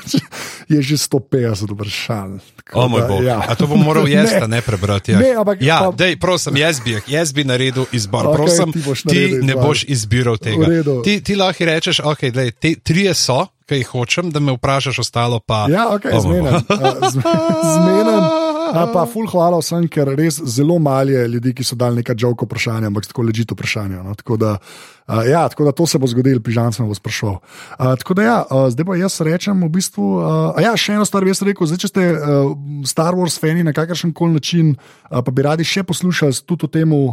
je 0.68 0.78
že 0.80 0.96
150 0.96 1.66
vprašanj. 1.68 2.38
Tako 2.58 2.74
O 2.76 2.88
moj 2.88 3.00
da, 3.00 3.06
bog. 3.06 3.22
ja. 3.22 3.38
A 3.40 3.54
to 3.54 3.64
bom 3.64 3.78
moral 3.80 4.08
jaz, 4.10 4.32
Ne. 4.32 4.48
ne 4.48 4.60
prebrati. 4.60 5.12
Ja, 5.12 5.18
Ne, 5.18 5.30
ampak 5.34 5.58
ja 5.60 5.78
pa- 5.80 5.94
dej, 5.96 6.16
prosim, 6.16 6.56
jaz 6.56 6.80
bi, 6.80 6.98
jaz 7.06 7.30
bi 7.30 7.44
naredil 7.44 7.86
izbor. 7.90 8.26
Okej, 8.26 8.36
prosim, 8.36 8.68
ti 8.68 8.80
boš 8.80 9.00
ti 9.00 9.08
naredil 9.08 9.38
ne 9.40 9.52
izbor. 9.52 9.64
boš 9.64 9.78
izbiral 9.86 10.36
tega. 10.36 10.66
Ti, 11.04 11.20
ti 11.20 11.32
lahko 11.34 11.64
rečeš, 11.64 12.02
okay, 12.02 12.30
dej, 12.30 12.50
te 12.52 12.74
trije 12.76 13.14
so, 13.14 13.46
jih 13.68 13.86
hočem, 13.88 14.30
da 14.30 14.40
me 14.40 14.52
vprašaš, 14.52 14.98
ostalo 14.98 15.38
pa. 15.38 15.66
Ja, 15.68 15.88
ok, 15.88 16.10
zmenen. 16.16 16.58
zmenen. 17.68 18.22
A 18.72 18.86
pa 18.92 19.04
ful 19.06 19.28
hvala 19.30 19.60
vsem, 19.60 19.86
ker 19.90 20.08
res 20.18 20.38
zelo 20.42 20.78
malo 20.82 21.12
je 21.14 21.22
ljudi, 21.36 21.52
ki 21.56 21.64
so 21.66 21.78
dali 21.78 22.00
nekaj 22.02 22.18
žovko 22.18 22.48
vprašanja, 22.48 22.90
ampak 22.90 23.06
tako 23.10 23.26
ležito 23.28 23.54
vprašanje. 23.54 24.00
No? 24.02 24.14
Tako, 24.18 24.38
da, 24.40 24.56
uh, 24.58 25.22
ja, 25.28 25.44
tako 25.52 25.68
da 25.68 25.74
to 25.76 25.86
se 25.86 26.00
bo 26.02 26.08
zgodilo, 26.10 26.42
pižam 26.44 26.72
sem 26.74 26.88
bo 26.88 26.96
sprašal. 26.96 27.38
Uh, 27.38 27.94
tako 28.00 28.18
da 28.18 28.26
ja, 28.26 28.38
uh, 28.44 28.66
zdaj 28.72 28.88
pa 28.88 28.98
jaz 29.00 29.20
rečem 29.26 29.62
v 29.66 29.70
bistvu. 29.78 30.06
Uh, 30.18 30.60
ja, 30.62 30.74
še 30.78 30.96
eno 30.98 31.06
stvar 31.08 31.26
bi 31.26 31.34
jaz 31.34 31.44
rekel, 31.46 31.70
zdaj, 31.70 31.82
če 31.84 31.92
ste 31.92 32.06
uh, 32.12 32.52
Star 32.88 33.18
Wars 33.18 33.38
fani 33.42 33.66
na 33.66 33.76
kakršen 33.76 34.14
koli 34.16 34.38
način, 34.40 34.74
uh, 34.76 35.20
pa 35.20 35.30
bi 35.30 35.46
radi 35.46 35.66
še 35.66 35.86
poslušali 35.86 36.42
tudi 36.46 36.66
o 36.66 36.72
tem 36.72 36.94
uh, 36.94 37.12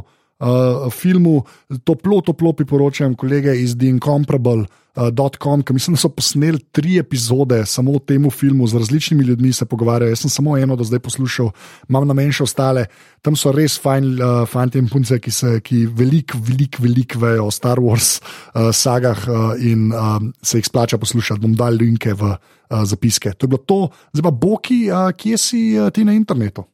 filmu, 0.94 1.44
toplo, 1.84 2.22
toplo 2.26 2.54
priporočam 2.58 3.18
kolege 3.20 3.56
iz 3.60 3.78
The 3.78 3.94
Incomparable. 3.94 4.66
Uh, 4.94 5.10
.com, 5.42 5.64
ki 5.66 5.74
mislim, 5.74 5.96
da 5.96 6.04
so 6.04 6.10
posneli 6.14 6.60
tri 6.72 7.00
epizode 7.02 7.64
samo 7.66 7.96
o 7.98 8.00
tem 8.00 8.28
filmu, 8.30 8.68
z 8.68 8.78
različnimi 8.78 9.24
ljudmi 9.26 9.54
se 9.54 9.66
pogovarjajo. 9.66 10.12
Jaz 10.14 10.20
sem 10.22 10.30
samo 10.30 10.58
eno 10.58 10.76
do 10.76 10.86
zdaj 10.86 11.00
poslušal, 11.00 11.50
imam 11.90 12.06
na 12.08 12.14
meni 12.14 12.34
še 12.34 12.44
ostale. 12.46 12.84
Tam 13.26 13.34
so 13.34 13.50
res 13.52 13.80
fajn 13.82 14.12
uh, 14.14 14.44
fanti 14.46 14.78
in 14.78 14.92
punce, 14.92 15.18
ki, 15.18 15.32
se, 15.34 15.56
ki 15.66 15.88
veliko, 15.90 16.38
veliko, 16.38 16.84
veliko 16.86 17.22
vejo 17.24 17.48
o 17.50 17.52
Star 17.52 17.82
Wars 17.82 18.20
uh, 18.22 18.70
sagah 18.70 19.24
uh, 19.26 19.56
in 19.58 19.88
um, 19.90 20.30
se 20.46 20.62
jih 20.62 20.70
splača 20.70 21.00
poslušati. 21.02 21.42
Bom 21.42 21.56
dal 21.58 21.74
linke 21.80 22.14
v 22.14 22.30
uh, 22.30 22.84
zapiske. 22.86 23.34
To 23.34 23.48
je 23.48 23.54
bilo 23.56 23.64
to, 23.66 23.80
zdaj 24.14 24.28
pa 24.28 24.34
Boki, 24.46 24.84
uh, 24.92 25.10
kje 25.18 25.40
si 25.42 25.64
uh, 25.74 25.90
ti 25.90 26.06
na 26.06 26.14
internetu? 26.14 26.68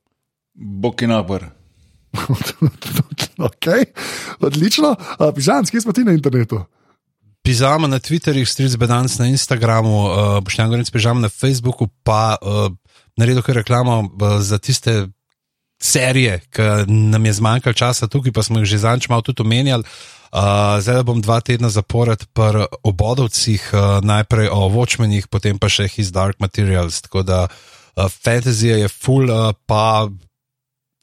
Bog 0.60 1.00
je 1.00 1.08
napor. 1.08 1.48
okay. 3.48 3.88
Odlično. 4.44 4.92
Uh, 4.92 5.32
Pižanc, 5.36 5.72
kje 5.72 5.86
smo 5.88 5.96
ti 5.96 6.04
na 6.04 6.18
internetu? 6.18 6.66
Pizama 7.44 7.88
na 7.88 8.00
Twitterju, 8.00 8.46
Stric 8.46 8.76
Bedans 8.76 9.18
na 9.18 9.28
Instagramu, 9.32 9.96
uh, 10.06 10.40
Boštjan 10.44 10.70
Gorenc 10.70 10.92
Pižam 10.92 11.22
na 11.22 11.30
Facebooku, 11.30 11.88
pa 12.04 12.38
uh, 12.42 12.70
naredil 13.18 13.42
kar 13.42 13.56
reklamo 13.56 14.00
uh, 14.00 14.38
za 14.40 14.58
tiste 14.58 15.08
serije, 15.82 16.42
ki 16.52 16.62
nam 16.88 17.26
je 17.26 17.34
zmanjkalo 17.34 17.74
časa 17.74 18.08
tukaj, 18.08 18.32
pa 18.36 18.44
smo 18.44 18.60
jih 18.60 18.68
že 18.68 18.84
zanč 18.84 19.10
malo 19.10 19.22
tudi 19.22 19.42
omenjali. 19.42 19.84
Uh, 20.30 20.78
zdaj 20.78 21.04
bom 21.08 21.22
dva 21.22 21.40
tedna 21.42 21.72
zapored 21.74 22.28
pri 22.38 22.68
obodovcih, 22.84 23.72
uh, 23.74 23.98
najprej 24.06 24.52
o 24.54 24.70
Watchmenih, 24.70 25.26
potem 25.26 25.58
pa 25.58 25.72
še 25.72 25.88
His 25.90 26.12
Dark 26.14 26.38
Materials. 26.38 27.02
Tako 27.02 27.24
da 27.24 27.48
uh, 27.48 28.06
fantazija 28.06 28.78
je 28.78 28.92
full, 28.92 29.32
uh, 29.32 29.56
pa 29.66 30.06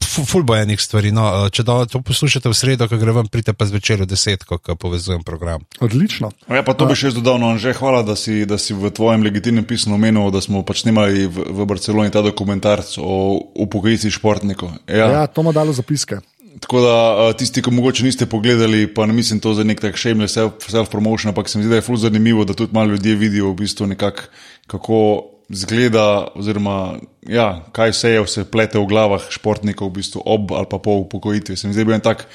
ful 0.05 0.43
bo 0.43 0.57
enih 0.57 0.81
stvari. 0.81 1.11
No, 1.13 1.25
uh, 1.25 1.49
če 1.53 1.65
da 1.67 1.79
to 1.91 2.01
poslušate 2.05 2.49
v 2.49 2.57
sredo, 2.57 2.89
ko 2.89 2.99
grem, 3.01 3.27
pridite 3.33 3.53
pa 3.57 3.67
zvečer 3.69 4.03
v 4.05 4.09
desetko, 4.11 4.59
ko 4.59 4.77
povezujem 4.77 5.25
program. 5.27 5.65
Odlično. 5.81 6.31
Ja, 6.49 6.63
pa 6.67 6.75
to 6.77 6.89
bi 6.89 6.97
še 6.99 7.13
dodal, 7.17 7.41
no, 7.43 7.53
že 7.61 7.75
hvala, 7.77 8.03
da 8.07 8.17
si, 8.17 8.45
da 8.49 8.59
si 8.61 8.77
v 8.77 8.93
tvojem 8.93 9.27
legitimnem 9.27 9.67
pismu 9.69 9.97
omenil, 9.99 10.31
da 10.35 10.41
smo 10.45 10.63
pač 10.67 10.85
snimali 10.87 11.27
v, 11.29 11.51
v 11.53 11.69
Barceloni 11.69 12.13
ta 12.15 12.25
dokumentarc 12.25 12.97
o 13.03 13.37
upokojitvi 13.67 14.13
športnikov. 14.13 14.73
Ja, 14.89 15.11
Ja, 15.13 15.27
to 15.29 15.45
ima 15.45 15.53
dalo 15.57 15.73
zapiske. 15.77 16.21
Tako 16.57 16.81
da 16.81 16.93
a, 16.97 17.33
tisti, 17.37 17.61
ki 17.61 17.71
mogoče 17.71 18.05
niste 18.07 18.25
pogledali, 18.27 18.87
pa 18.89 19.05
ne 19.07 19.13
mislim 19.13 19.41
to 19.45 19.53
za 19.53 19.65
nek 19.65 19.81
tak 19.81 19.99
shameless 20.01 20.39
self- 20.39 20.65
self-promotion, 20.73 21.29
ampak 21.29 21.53
se 21.53 21.59
mi 21.59 21.67
zdi, 21.67 21.75
da 21.75 21.81
je 21.81 21.85
ful 21.85 22.01
zanimivo, 22.01 22.47
da 22.49 22.57
tudi 22.57 22.73
malo 22.73 22.97
ljudje 22.97 23.17
vidijo 23.17 23.51
v 23.53 23.59
bistvu 23.61 23.87
nekako, 23.93 24.23
kako 24.67 25.01
zgleda, 25.49 26.29
oziroma 26.35 26.99
ja, 27.29 27.65
kaj 27.73 27.93
se 27.93 28.11
je 28.11 28.23
vse 28.23 28.45
plete 28.51 28.79
v 28.79 28.87
glavah 28.87 29.23
športnikov 29.31 29.91
v 29.91 29.99
bistvu 30.01 30.23
ob 30.25 30.53
ali 30.53 30.67
pa 30.71 30.79
po 30.79 30.99
upokojitvi. 31.07 31.57
Se 31.57 31.69
mi 31.69 31.75
zdi, 31.75 31.81
da 31.81 31.85
je 31.85 31.91
bil 31.91 31.95
en 31.95 32.05
tak 32.05 32.27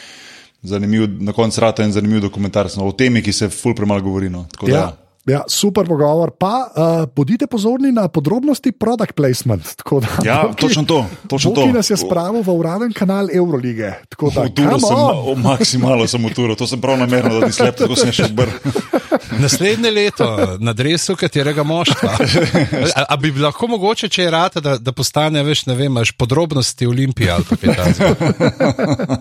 zanimiv, 0.61 1.07
na 1.19 1.33
koncu 1.33 1.61
rata 1.61 1.83
en 1.83 1.91
zanimiv 1.91 2.21
dokumentarc 2.21 2.75
no, 2.77 2.87
o 2.87 2.95
temi, 2.95 3.23
ki 3.23 3.33
se 3.33 3.49
ful 3.49 3.75
premalo 3.75 4.01
govori. 4.01 4.29
No. 4.29 4.45
Tako 4.51 4.71
da, 4.71 4.85
Ja. 5.25 5.43
Super 5.47 5.85
pogovor. 5.85 6.31
Pa 6.33 6.65
uh, 6.65 7.05
bodite 7.15 7.47
pozorni 7.47 7.91
na 7.91 8.07
podrobnosti 8.07 8.71
product 8.71 9.13
placement. 9.13 9.75
Tako 9.75 9.99
Da, 9.99 10.07
Ja, 10.23 10.43
Boki- 10.43 10.55
točno 10.57 10.83
to, 10.83 11.05
točno 11.27 11.51
Boki 11.51 11.67
to. 11.67 11.73
nas 11.73 11.89
je 11.89 11.97
spravil 11.97 12.41
v 12.41 12.49
uraden 12.49 12.93
kanal 12.93 13.27
Eurolige. 13.29 13.93
Tako 14.09 14.31
da, 14.31 14.41
Uturo 14.41 14.79
sem, 14.79 14.97
o, 14.97 15.35
maksimalno 15.35 16.07
sem 16.07 16.25
uturo, 16.25 16.55
to 16.55 16.67
sem 16.67 16.81
prav 16.81 16.97
namerno, 16.97 17.39
da 17.39 17.45
ti 17.45 17.53
slep, 17.53 17.75
tako 17.77 17.95
sem 17.95 18.11
še 18.11 18.27
brl. 18.29 18.49
Naslednje 19.37 19.91
leto 19.91 20.25
na 20.59 20.73
drevesu 20.73 21.15
katerega 21.15 21.63
moštva. 21.63 22.09
A, 22.95 23.05
a 23.07 23.15
bi 23.15 23.31
lahko 23.31 23.67
mogoče, 23.67 24.09
če 24.09 24.23
je 24.23 24.31
rata, 24.31 24.59
da, 24.59 24.77
da 24.77 24.91
postane 24.91 25.43
več, 25.43 25.65
ne 25.65 25.75
vem, 25.75 25.93
podrobnosti 26.17 26.87
Olimpije 26.87 27.31
ali 27.31 27.45
pa 27.45 27.55
kaj 27.55 27.75
takega. 27.75 29.17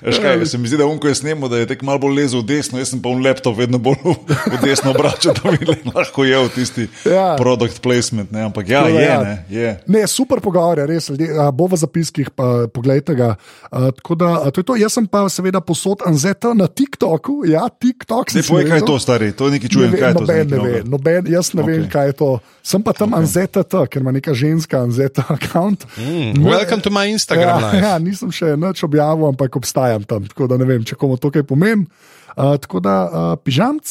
Veš 0.00 0.18
kaj, 0.18 0.46
se 0.46 0.58
mi 0.58 0.68
zdi, 0.68 0.76
da 0.76 0.86
unko 0.86 1.08
je 1.08 1.14
snemo, 1.14 1.48
da 1.48 1.58
je 1.58 1.66
tek 1.66 1.82
malo 1.82 1.98
bolj 1.98 2.14
lezel 2.16 2.40
v 2.40 2.46
desno, 2.46 2.78
jaz 2.78 2.90
sem 2.90 3.02
pa 3.02 3.08
un 3.08 3.24
laptop 3.24 3.56
vedno 3.58 3.78
bolj 3.78 3.98
v 4.04 4.60
desno 4.62 4.90
obračal, 4.90 5.34
da 5.42 5.50
bi 5.56 5.66
lahko 5.94 6.24
jel 6.24 6.48
tisti 6.48 6.88
Ja. 7.04 7.36
product 7.36 7.80
placement. 7.80 8.30
Ne? 8.30 8.42
Ampak 8.42 8.68
ja, 8.68 8.82
da 8.82 8.88
je, 8.88 9.04
ja. 9.04 9.22
ne, 9.22 9.34
je. 9.48 9.68
Ne, 9.86 10.06
super 10.06 10.40
pogovor, 10.40 10.78
je 10.78 10.86
res, 10.86 11.08
ljudje, 11.08 11.30
a, 11.32 11.50
bo 11.50 11.66
v 11.66 11.76
zapiskih, 11.76 12.30
pa 12.30 12.66
poglejte 12.66 13.14
ga. 13.14 13.34
A, 13.70 13.90
da, 14.16 14.30
a, 14.40 14.50
to 14.50 14.60
je 14.60 14.64
to. 14.64 14.76
Jaz 14.76 14.92
sem 14.92 15.06
pa 15.06 15.24
seveda 15.28 15.60
posod 15.60 16.02
Anzeta 16.02 16.52
na 16.52 16.66
TikToku. 16.66 17.44
Ja, 17.46 17.68
TikTok 17.68 18.34
Ne 18.34 18.42
povej, 18.42 18.64
kaj 18.66 18.78
je 18.78 18.86
to, 18.86 18.96
stari, 18.98 19.32
to 19.32 19.48
nekaj 19.48 19.68
čujem, 19.68 19.90
Ne 19.90 19.96
ve- 19.96 20.02
je 20.02 20.12
to. 20.12 20.20
noben 20.20 20.46
ne 20.46 20.56
ve, 20.56 20.58
novega. 20.58 20.88
noben, 20.88 21.22
jaz 21.28 21.52
ne 21.52 21.62
okay. 21.62 21.66
vem, 21.70 21.88
kaj 21.88 22.06
je 22.06 22.12
to. 22.12 22.30
Sem 22.62 22.82
pa 22.82 22.92
tam 22.92 23.10
okay. 23.10 23.18
Anzeta, 23.18 23.62
T, 23.62 23.74
ker 23.86 24.00
ima 24.00 24.10
neka 24.10 24.34
ženska 24.34 24.78
Anzeta 24.78 25.24
račun. 25.30 25.76
Mm, 25.96 26.44
welcome 26.44 26.80
to 26.80 26.90
my 26.90 27.06
Instagram 27.06 27.62
Ja, 27.62 27.74
ja, 27.74 27.92
nisem 27.98 28.30
še 28.30 28.56
nič 28.56 28.82
objavil, 28.82 29.28
ampak 29.28 29.56
obstajam 29.56 30.02
tam, 30.04 30.26
tako 30.26 30.46
da 30.46 30.56
ne 30.56 30.64
vem, 30.64 30.84
če 30.84 30.94
komu 30.94 31.16
to 31.16 31.30
kaj 31.30 31.42
pomeni. 31.42 31.86
Uh, 32.30 32.54
tako 32.56 32.80
da 32.80 32.94
uh, 33.04 33.12
pižamc 33.38 33.82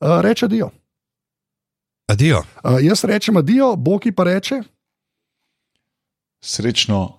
uh, 0.00 0.20
reče 0.20 0.48
dio. 0.48 0.70
Adijo. 2.10 2.42
Uh, 2.64 2.78
jaz 2.82 3.04
rečem 3.04 3.36
adijo, 3.36 3.76
Boki 3.76 4.12
pa 4.12 4.24
reče. 4.24 4.62
Srečno, 6.40 7.18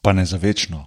pa 0.00 0.12
ne 0.12 0.24
za 0.24 0.36
večno. 0.36 0.86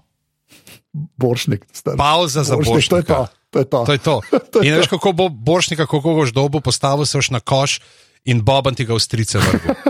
Boršnik, 0.94 1.66
star. 1.74 1.98
Pauza 1.98 2.44
za 2.44 2.56
Borštnik, 2.56 2.90
to 2.90 2.98
je 2.98 3.04
to. 3.04 3.26
To 3.56 3.60
je 3.60 3.66
to. 3.72 3.86
To 3.86 3.92
je 3.94 4.00
to. 4.04 4.16
To 4.52 4.60
je 4.60 4.68
In 4.68 4.76
veš, 4.76 4.90
kako 4.92 5.14
bo 5.16 5.30
Boršnika, 5.30 5.86
kako 5.88 6.18
boš 6.20 6.34
dobo 6.36 6.60
postavil, 6.60 7.06
se 7.08 7.18
boš 7.18 7.30
na 7.32 7.40
koš 7.40 7.80
in 8.28 8.42
Boban 8.44 8.76
ti 8.76 8.84
ga 8.84 8.92
v 8.94 9.00
strice 9.00 9.40
vrgel. 9.40 9.76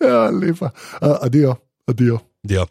Ja, 0.00 0.30
lepa. 0.30 0.70
Uh, 1.00 1.16
adijo, 1.20 1.56
adijo. 1.86 2.18
Adijo. 2.44 2.66